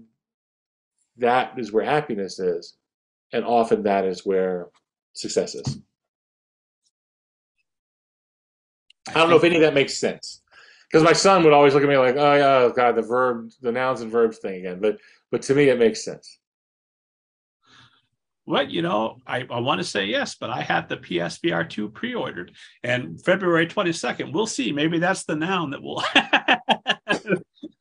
that 1.17 1.57
is 1.57 1.71
where 1.71 1.83
happiness 1.83 2.39
is. 2.39 2.77
And 3.33 3.43
often 3.43 3.83
that 3.83 4.05
is 4.05 4.25
where 4.25 4.67
success 5.13 5.55
is. 5.55 5.79
I 9.09 9.13
don't 9.13 9.29
know 9.29 9.37
if 9.37 9.43
any 9.43 9.55
of 9.55 9.61
that 9.61 9.73
makes 9.73 9.97
sense. 9.97 10.41
Because 10.89 11.03
my 11.03 11.13
son 11.13 11.43
would 11.43 11.53
always 11.53 11.73
look 11.73 11.83
at 11.83 11.89
me 11.89 11.97
like, 11.97 12.15
oh, 12.15 12.33
yeah, 12.33 12.57
oh, 12.59 12.73
God, 12.73 12.95
the 12.95 13.01
verb, 13.01 13.49
the 13.61 13.71
nouns 13.71 14.01
and 14.01 14.11
verbs 14.11 14.37
thing 14.37 14.55
again. 14.55 14.79
But, 14.79 14.97
but 15.31 15.41
to 15.43 15.55
me, 15.55 15.67
it 15.69 15.79
makes 15.79 16.03
sense. 16.03 16.39
Well, 18.45 18.63
you 18.63 18.81
know, 18.81 19.17
I, 19.27 19.45
I 19.51 19.59
want 19.59 19.81
to 19.81 19.83
say 19.83 20.05
yes, 20.05 20.35
but 20.35 20.49
I 20.49 20.61
had 20.61 20.87
the 20.87 20.95
PSVR 20.95 21.69
2 21.69 21.89
pre 21.89 22.15
ordered 22.15 22.53
and 22.81 23.21
February 23.21 23.67
22nd. 23.67 24.31
We'll 24.31 24.47
see. 24.47 24.71
Maybe 24.71 24.99
that's 24.99 25.25
the 25.25 25.35
noun 25.35 25.71
that 25.71 25.83
we'll, 25.83 26.01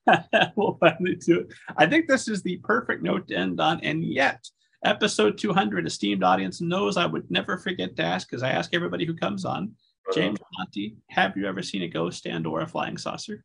we'll 0.56 0.76
finally 0.80 1.14
do 1.14 1.40
it. 1.40 1.54
I 1.76 1.86
think 1.86 2.08
this 2.08 2.26
is 2.26 2.42
the 2.42 2.56
perfect 2.64 3.04
note 3.04 3.28
to 3.28 3.36
end 3.36 3.60
on. 3.60 3.78
And 3.82 4.02
yet, 4.02 4.44
episode 4.86 5.36
200, 5.36 5.86
esteemed 5.86 6.22
audience 6.22 6.60
knows 6.60 6.96
I 6.96 7.06
would 7.06 7.30
never 7.30 7.58
forget 7.58 7.96
to 7.96 8.02
ask 8.02 8.30
because 8.30 8.42
I 8.42 8.50
ask 8.50 8.72
everybody 8.72 9.04
who 9.04 9.14
comes 9.14 9.44
on 9.44 9.74
James 10.14 10.38
Ponti, 10.56 10.96
have 11.08 11.36
you 11.36 11.46
ever 11.46 11.62
seen 11.62 11.82
a 11.82 11.88
ghost 11.88 12.26
and 12.26 12.46
or 12.46 12.60
a 12.60 12.66
flying 12.66 12.96
saucer? 12.96 13.44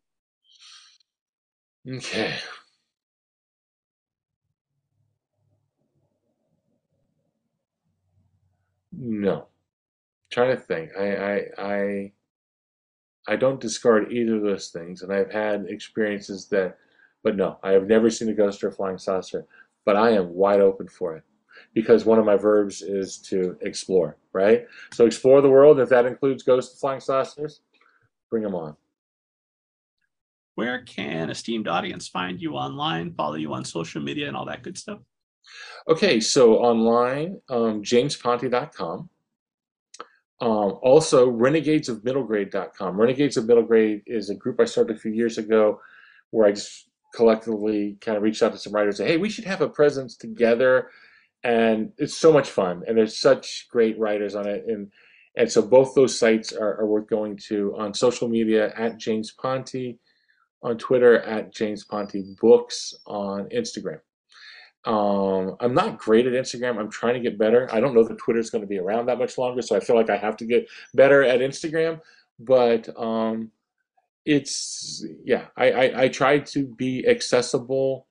Okay. 1.89 2.35
No. 8.91 9.37
I'm 9.37 9.43
trying 10.31 10.55
to 10.55 10.61
think. 10.61 10.91
I, 10.97 11.15
I 11.15 11.45
I 11.57 12.11
I 13.27 13.35
don't 13.35 13.59
discard 13.59 14.11
either 14.11 14.35
of 14.35 14.43
those 14.43 14.69
things, 14.69 15.01
and 15.01 15.11
I've 15.11 15.31
had 15.31 15.65
experiences 15.67 16.47
that, 16.49 16.77
but 17.23 17.35
no, 17.35 17.57
I 17.63 17.71
have 17.71 17.87
never 17.87 18.11
seen 18.11 18.29
a 18.29 18.33
ghost 18.33 18.63
or 18.63 18.67
a 18.67 18.71
flying 18.71 18.99
saucer. 18.99 19.47
But 19.83 19.95
I 19.95 20.11
am 20.11 20.35
wide 20.35 20.59
open 20.59 20.87
for 20.87 21.15
it 21.15 21.23
because 21.73 22.05
one 22.05 22.19
of 22.19 22.25
my 22.25 22.35
verbs 22.35 22.81
is 22.81 23.17
to 23.17 23.57
explore, 23.61 24.17
right? 24.33 24.65
So 24.93 25.05
explore 25.05 25.41
the 25.41 25.49
world. 25.49 25.79
If 25.79 25.89
that 25.89 26.05
includes 26.05 26.43
ghosts 26.43 26.73
and 26.73 26.79
flying 26.79 26.99
saucers, 26.99 27.61
bring 28.29 28.43
them 28.43 28.55
on. 28.55 28.75
Where 30.55 30.81
can 30.83 31.29
esteemed 31.29 31.67
audience 31.67 32.07
find 32.07 32.41
you 32.41 32.53
online, 32.53 33.13
follow 33.13 33.35
you 33.35 33.53
on 33.53 33.63
social 33.63 34.01
media, 34.01 34.27
and 34.27 34.35
all 34.35 34.45
that 34.45 34.63
good 34.63 34.77
stuff? 34.77 34.99
Okay, 35.87 36.19
so 36.19 36.57
online, 36.57 37.39
um, 37.49 37.81
jamesponti.com. 37.81 39.09
Um, 40.41 40.79
also, 40.81 41.31
renegadesofmiddlegrade.com. 41.31 42.99
Renegades 42.99 43.37
of 43.37 43.45
Middle 43.45 43.63
Grade 43.63 44.01
is 44.05 44.29
a 44.29 44.35
group 44.35 44.59
I 44.59 44.65
started 44.65 44.97
a 44.97 44.99
few 44.99 45.11
years 45.11 45.37
ago 45.37 45.79
where 46.31 46.47
I 46.47 46.51
just 46.51 46.89
collectively 47.13 47.97
kind 48.01 48.17
of 48.17 48.23
reached 48.23 48.41
out 48.41 48.51
to 48.51 48.57
some 48.57 48.73
writers 48.73 48.99
and 48.99 49.07
say, 49.07 49.13
hey, 49.13 49.17
we 49.17 49.29
should 49.29 49.45
have 49.45 49.61
a 49.61 49.69
presence 49.69 50.15
together 50.15 50.89
and 51.43 51.91
it's 51.97 52.17
so 52.17 52.31
much 52.31 52.49
fun 52.49 52.83
and 52.87 52.97
there's 52.97 53.19
such 53.19 53.67
great 53.71 53.97
writers 53.99 54.35
on 54.35 54.47
it 54.47 54.63
and 54.67 54.91
and 55.37 55.49
so 55.49 55.61
both 55.61 55.95
those 55.95 56.17
sites 56.17 56.51
are, 56.51 56.79
are 56.81 56.85
worth 56.85 57.07
going 57.07 57.37
to 57.37 57.75
on 57.77 57.93
social 57.93 58.27
media 58.27 58.73
at 58.77 58.97
james 58.97 59.31
ponti 59.31 59.99
on 60.63 60.77
twitter 60.77 61.19
at 61.21 61.53
james 61.53 61.83
ponti 61.83 62.35
books 62.39 62.93
on 63.07 63.45
instagram. 63.49 63.99
Um, 64.85 65.55
i'm 65.59 65.73
not 65.73 65.97
great 65.97 66.27
at 66.27 66.33
instagram 66.33 66.77
i'm 66.77 66.91
trying 66.91 67.13
to 67.13 67.19
get 67.19 67.37
better. 67.37 67.69
I 67.71 67.79
don't 67.79 67.93
know 67.93 68.03
that 68.03 68.17
twitter's 68.17 68.49
going 68.49 68.63
to 68.63 68.67
be 68.67 68.79
around 68.79 69.07
that 69.07 69.19
much 69.19 69.37
longer 69.37 69.61
so 69.61 69.75
i 69.75 69.79
feel 69.79 69.95
like 69.95 70.09
i 70.09 70.17
have 70.17 70.37
to 70.37 70.45
get 70.45 70.67
better 70.93 71.23
at 71.23 71.39
instagram 71.39 71.99
but 72.39 72.89
um, 72.97 73.51
it's 74.25 75.05
yeah 75.23 75.45
I, 75.57 75.71
I 75.71 76.01
i 76.03 76.07
try 76.07 76.39
to 76.39 76.65
be 76.65 77.07
accessible. 77.07 78.07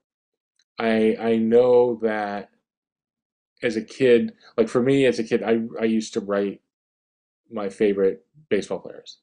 I 0.79 1.17
i 1.21 1.37
know 1.37 1.99
that 2.03 2.50
as 3.63 3.77
a 3.77 3.83
kid, 3.83 4.33
like 4.57 4.69
for 4.69 4.83
me 4.83 5.07
as 5.07 5.19
a 5.19 5.25
kid, 5.25 5.43
I, 5.43 5.61
I 5.81 5.85
used 5.85 6.15
to 6.15 6.21
write 6.21 6.61
my 7.51 7.69
favorite 7.69 8.25
baseball 8.49 8.79
players. 8.79 9.19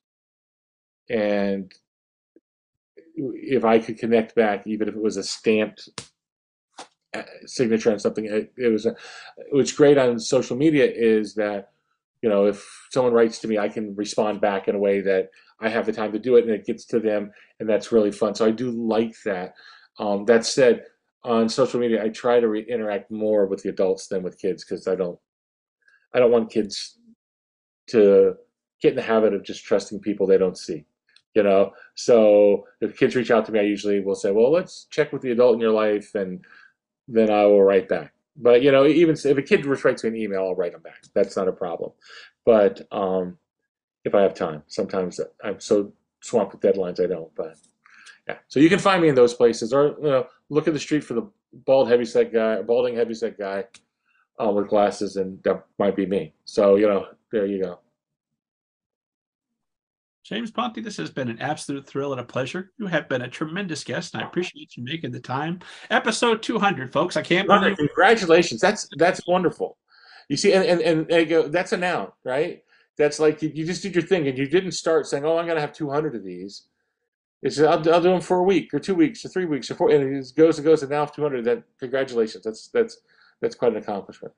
And 1.10 1.72
if 3.16 3.66
I 3.66 3.80
could 3.80 3.98
connect 3.98 4.36
back, 4.36 4.68
even 4.68 4.88
if 4.88 4.96
it 4.96 5.02
was 5.02 5.18
a 5.18 5.24
stamped 5.24 5.90
uh, 7.14 7.24
signature 7.46 7.92
on 7.92 8.00
something, 8.00 8.26
it, 8.26 8.54
it 8.58 8.68
was 8.68 8.86
a, 8.86 8.96
what's 9.52 9.72
great 9.72 9.98
on 9.98 10.20
social 10.20 10.58
media 10.58 10.86
is 10.86 11.34
that, 11.36 11.72
you 12.22 12.30
know, 12.30 12.46
if 12.46 12.88
someone 12.92 13.14
writes 13.14 13.40
to 13.40 13.48
me, 13.48 13.58
I 13.58 13.70
can 13.70 13.96
respond 13.96 14.42
back 14.42 14.68
in 14.68 14.76
a 14.76 14.80
way 14.80 15.02
that 15.02 15.30
I 15.60 15.70
have 15.70 15.86
the 15.86 15.94
time 15.94 16.12
to 16.12 16.20
do 16.20 16.36
it 16.36 16.46
and 16.46 16.54
it 16.54 16.66
gets 16.66 16.86
to 16.86 17.00
them. 17.00 17.32
And 17.60 17.70
that's 17.70 17.92
really 17.92 18.12
fun. 18.12 18.36
So 18.36 18.46
I 18.46 18.52
do 18.52 18.72
like 18.72 19.16
that. 19.26 19.56
Um, 20.00 20.26
that 20.26 20.46
said, 20.46 20.84
on 21.24 21.50
social 21.50 21.80
media, 21.80 22.04
I 22.04 22.10
try 22.10 22.40
to 22.40 22.48
re- 22.48 22.66
interact 22.68 23.12
more 23.12 23.46
with 23.48 23.64
the 23.64 23.70
adults 23.70 24.08
than 24.08 24.24
with 24.24 24.40
kids 24.40 24.64
because 24.64 24.88
I 24.88 24.96
don't, 24.96 25.20
I 26.14 26.20
don't 26.20 26.32
want 26.32 26.52
kids 26.52 27.00
to 27.88 28.36
get 28.82 28.92
in 28.92 28.96
the 28.96 29.02
habit 29.02 29.34
of 29.34 29.44
just 29.44 29.66
trusting 29.66 30.00
people 30.00 30.28
they 30.28 30.38
don't 30.38 30.58
see. 30.58 30.86
You 31.36 31.44
know, 31.44 31.72
so 31.96 32.66
if 32.82 32.98
kids 32.98 33.16
reach 33.16 33.30
out 33.30 33.46
to 33.46 33.52
me, 33.52 33.60
I 33.60 33.64
usually 33.64 34.00
will 34.00 34.16
say, 34.16 34.32
"Well, 34.32 34.52
let's 34.52 34.86
check 34.90 35.14
with 35.14 35.22
the 35.22 35.32
adult 35.32 35.54
in 35.54 35.62
your 35.62 35.72
life," 35.72 36.16
and 36.16 36.44
then 37.08 37.30
I 37.30 37.46
will 37.46 37.64
write 37.64 37.88
back. 37.88 38.14
But 38.36 38.64
you 38.64 38.72
know, 38.72 38.88
even 38.88 39.16
if 39.16 39.38
a 39.38 39.42
kid 39.42 39.66
writes 39.66 40.04
me 40.04 40.10
an 40.10 40.16
email, 40.16 40.42
I'll 40.42 40.56
write 40.56 40.72
them 40.72 40.82
back. 40.82 41.04
That's 41.14 41.36
not 41.36 41.48
a 41.48 41.52
problem. 41.52 41.92
But 42.46 42.88
um, 42.92 43.38
if 44.04 44.16
I 44.16 44.22
have 44.22 44.34
time, 44.34 44.64
sometimes 44.68 45.20
I'm 45.44 45.60
so 45.60 45.94
swamped 46.22 46.54
with 46.54 46.62
deadlines, 46.62 47.04
I 47.04 47.08
don't. 47.08 47.34
But 47.36 47.56
yeah, 48.28 48.38
so 48.48 48.60
you 48.60 48.70
can 48.70 48.80
find 48.80 49.02
me 49.02 49.10
in 49.10 49.16
those 49.16 49.34
places, 49.34 49.74
or 49.74 49.96
you 50.02 50.10
know, 50.10 50.28
look 50.50 50.68
at 50.68 50.74
the 50.74 50.80
street 50.80 51.04
for 51.04 51.14
the 51.14 51.30
bald 51.66 51.90
heavyset 51.90 52.34
guy, 52.34 52.62
balding 52.62 52.96
heavyset 52.96 53.38
guy 53.38 53.66
uh, 54.44 54.50
with 54.50 54.68
glasses, 54.68 55.16
and 55.16 55.42
that 55.44 55.66
might 55.80 55.96
be 55.96 56.06
me. 56.06 56.34
So 56.46 56.76
you 56.76 56.88
know, 56.88 57.08
there 57.32 57.46
you 57.46 57.64
go. 57.64 57.80
James 60.28 60.52
Ponti, 60.52 60.82
this 60.82 60.98
has 60.98 61.10
been 61.10 61.30
an 61.30 61.40
absolute 61.40 61.88
thrill 61.88 62.12
and 62.12 62.20
a 62.20 62.24
pleasure. 62.24 62.72
You 62.78 62.88
have 62.88 63.08
been 63.08 63.22
a 63.22 63.30
tremendous 63.30 63.86
guest, 63.86 64.14
and 64.14 64.22
I 64.22 64.28
appreciate 64.28 64.76
you 64.76 64.84
making 64.84 65.12
the 65.12 65.22
time. 65.22 65.62
Episode 65.90 66.44
200, 66.44 66.92
folks. 66.92 67.16
I 67.16 67.22
can't 67.22 67.48
believe. 67.48 67.72
It. 67.72 67.78
Congratulations! 67.78 68.60
That's 68.60 68.90
that's 68.98 69.26
wonderful. 69.26 69.78
You 70.28 70.36
see, 70.36 70.52
and 70.52 70.66
and, 70.66 70.82
and 70.82 71.08
they 71.08 71.24
go, 71.24 71.48
that's 71.48 71.72
a 71.72 71.78
noun, 71.78 72.12
right? 72.26 72.62
That's 72.98 73.22
like 73.22 73.42
you, 73.42 73.52
you 73.54 73.66
just 73.66 73.82
did 73.82 73.96
your 73.96 74.04
thing, 74.04 74.28
and 74.28 74.38
you 74.38 74.50
didn't 74.50 74.74
start 74.74 75.08
saying, 75.08 75.24
"Oh, 75.24 75.38
I'm 75.38 75.46
going 75.46 75.56
to 75.56 75.62
have 75.62 75.72
200 75.72 76.16
of 76.16 76.26
these." 76.26 76.64
It's 77.42 77.60
I'll, 77.60 77.78
I'll 77.94 78.02
do 78.02 78.10
them 78.10 78.22
for 78.22 78.38
a 78.38 78.44
week 78.44 78.74
or 78.74 78.80
two 78.80 78.96
weeks 78.96 79.24
or 79.24 79.30
three 79.30 79.46
weeks 79.46 79.70
or 79.70 79.76
four, 79.76 79.92
and 79.92 80.16
it 80.16 80.36
goes 80.36 80.58
and 80.58 80.66
goes, 80.66 80.82
and 80.82 80.92
now 80.92 81.06
200. 81.06 81.46
That 81.46 81.64
congratulations, 81.80 82.44
that's 82.44 82.70
that's 82.70 83.00
that's 83.42 83.56
quite 83.56 83.74
an 83.74 83.78
accomplishment. 83.78 84.34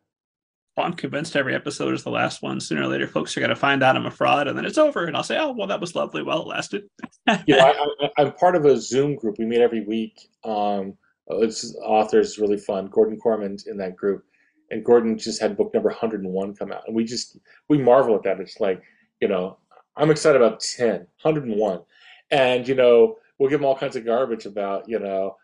I'm 0.78 0.94
convinced 0.94 1.36
every 1.36 1.56
episode 1.56 1.94
is 1.94 2.04
the 2.04 2.10
last 2.10 2.42
one. 2.42 2.60
Sooner 2.60 2.84
or 2.84 2.88
later, 2.88 3.08
folks 3.08 3.36
are 3.36 3.42
going 3.42 3.50
to 3.50 3.56
find 3.56 3.84
out 3.84 3.96
I'm 3.96 4.06
a 4.06 4.12
fraud, 4.12 4.48
and 4.48 4.58
then 4.58 4.66
it's 4.66 4.78
over, 4.78 5.06
and 5.06 5.16
I'll 5.16 5.24
say, 5.24 5.38
"Oh, 5.38 5.52
well, 5.52 5.68
that 5.68 5.82
was 5.82 5.96
lovely 5.96 6.24
while 6.24 6.42
it 6.42 6.48
lasted." 6.48 6.90
you 7.48 7.56
know, 7.56 7.74
I, 8.18 8.22
am 8.22 8.34
part 8.34 8.56
of 8.56 8.66
a 8.66 8.78
Zoom 8.78 9.16
group. 9.16 9.38
We 9.40 9.46
meet 9.46 9.62
every 9.62 9.86
week. 9.86 10.30
Um, 10.44 10.98
it's 11.28 11.76
authors 11.84 12.40
really 12.40 12.58
fun. 12.58 12.88
Gordon 12.88 13.20
Korman's 13.20 13.68
in 13.68 13.78
that 13.78 13.96
group, 13.96 14.24
and 14.72 14.84
Gordon 14.84 15.18
just 15.18 15.42
had 15.42 15.58
book 15.58 15.74
number 15.74 15.90
101 15.90 16.56
come 16.56 16.72
out, 16.72 16.84
and 16.88 16.96
we 16.96 17.04
just 17.04 17.38
we 17.68 17.78
marvel 17.78 18.16
at 18.16 18.24
that. 18.24 18.40
It's 18.40 18.60
like, 18.60 18.82
you 19.22 19.28
know, 19.28 19.58
I'm 19.96 20.12
excited 20.12 20.42
about 20.42 20.62
10, 20.62 20.92
101 21.22 21.82
and 22.32 22.68
you 22.68 22.76
know 22.76 23.18
we'll 23.38 23.50
give 23.50 23.60
them 23.60 23.66
all 23.66 23.76
kinds 23.76 23.96
of 23.96 24.06
garbage 24.06 24.46
about 24.46 24.88
you 24.88 25.00
know 25.00 25.36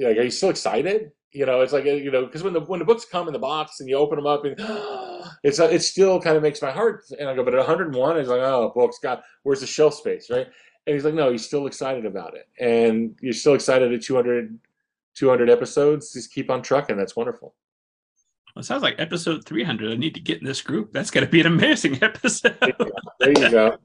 like 0.00 0.16
are 0.16 0.22
you 0.22 0.30
still 0.30 0.50
excited? 0.50 1.12
You 1.32 1.46
know 1.46 1.60
it's 1.60 1.72
like 1.72 1.86
uh, 1.86 1.90
you 1.90 2.10
know 2.10 2.24
because 2.26 2.42
when 2.42 2.52
the 2.52 2.60
when 2.60 2.78
the 2.78 2.84
books 2.84 3.04
come 3.04 3.26
in 3.26 3.32
the 3.32 3.38
box 3.38 3.80
and 3.80 3.88
you 3.88 3.96
open 3.96 4.16
them 4.16 4.26
up 4.26 4.44
and 4.44 4.54
it's 5.42 5.60
uh, 5.60 5.68
it 5.70 5.80
still 5.80 6.20
kind 6.20 6.36
of 6.36 6.42
makes 6.42 6.62
my 6.62 6.70
heart 6.70 7.04
and 7.18 7.28
i 7.28 7.34
go 7.34 7.44
but 7.44 7.52
at 7.52 7.58
101 7.58 8.16
it's 8.16 8.28
like 8.28 8.40
oh 8.40 8.72
books 8.74 8.98
god 9.02 9.22
where's 9.42 9.60
the 9.60 9.66
shelf 9.66 9.94
space? 9.94 10.30
Right? 10.30 10.46
And 10.86 10.94
he's 10.94 11.04
like 11.04 11.14
no 11.14 11.28
you're 11.28 11.38
still 11.38 11.66
excited 11.66 12.06
about 12.06 12.34
it. 12.36 12.48
And 12.58 13.16
you're 13.20 13.32
still 13.32 13.54
excited 13.54 13.92
at 13.92 14.02
200 14.02 14.58
200 15.16 15.50
episodes? 15.50 16.12
Just 16.12 16.32
keep 16.32 16.50
on 16.50 16.62
trucking. 16.62 16.96
That's 16.96 17.16
wonderful. 17.16 17.54
Well, 18.54 18.60
it 18.60 18.64
sounds 18.64 18.82
like 18.82 18.96
episode 18.98 19.44
300 19.44 19.92
i 19.92 19.96
need 19.96 20.14
to 20.14 20.20
get 20.20 20.38
in 20.38 20.46
this 20.46 20.62
group. 20.62 20.92
That's 20.92 21.10
going 21.10 21.24
to 21.24 21.30
be 21.30 21.40
an 21.40 21.46
amazing 21.46 21.98
episode. 22.02 22.56
There 23.20 23.30
you 23.30 23.50
go 23.50 23.76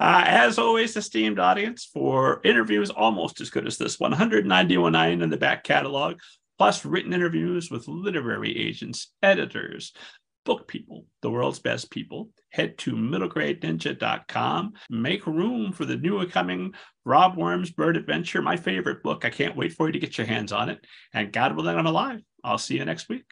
Uh, 0.00 0.24
as 0.26 0.58
always, 0.58 0.96
esteemed 0.96 1.38
audience, 1.38 1.88
for 1.92 2.40
interviews 2.44 2.90
almost 2.90 3.40
as 3.40 3.50
good 3.50 3.66
as 3.66 3.78
this 3.78 3.98
191 3.98 4.94
in 4.94 5.30
the 5.30 5.36
back 5.36 5.64
catalog, 5.64 6.18
plus 6.58 6.84
written 6.84 7.12
interviews 7.12 7.70
with 7.70 7.88
literary 7.88 8.56
agents, 8.56 9.12
editors, 9.22 9.92
book 10.44 10.68
people, 10.68 11.06
the 11.22 11.30
world's 11.30 11.58
best 11.58 11.90
people. 11.90 12.30
Head 12.50 12.78
to 12.78 12.92
middlegradeninja.com. 12.92 14.74
Make 14.90 15.26
room 15.26 15.72
for 15.72 15.84
the 15.84 15.96
new 15.96 16.24
coming 16.26 16.74
Rob 17.04 17.36
Worm's 17.36 17.70
Bird 17.70 17.96
Adventure, 17.96 18.42
my 18.42 18.56
favorite 18.56 19.02
book. 19.02 19.24
I 19.24 19.30
can't 19.30 19.56
wait 19.56 19.72
for 19.72 19.88
you 19.88 19.92
to 19.92 19.98
get 19.98 20.16
your 20.16 20.26
hands 20.26 20.52
on 20.52 20.68
it. 20.68 20.84
And 21.12 21.32
God 21.32 21.56
willing, 21.56 21.76
I'm 21.76 21.86
alive. 21.86 22.20
I'll 22.42 22.58
see 22.58 22.76
you 22.76 22.84
next 22.84 23.08
week. 23.08 23.24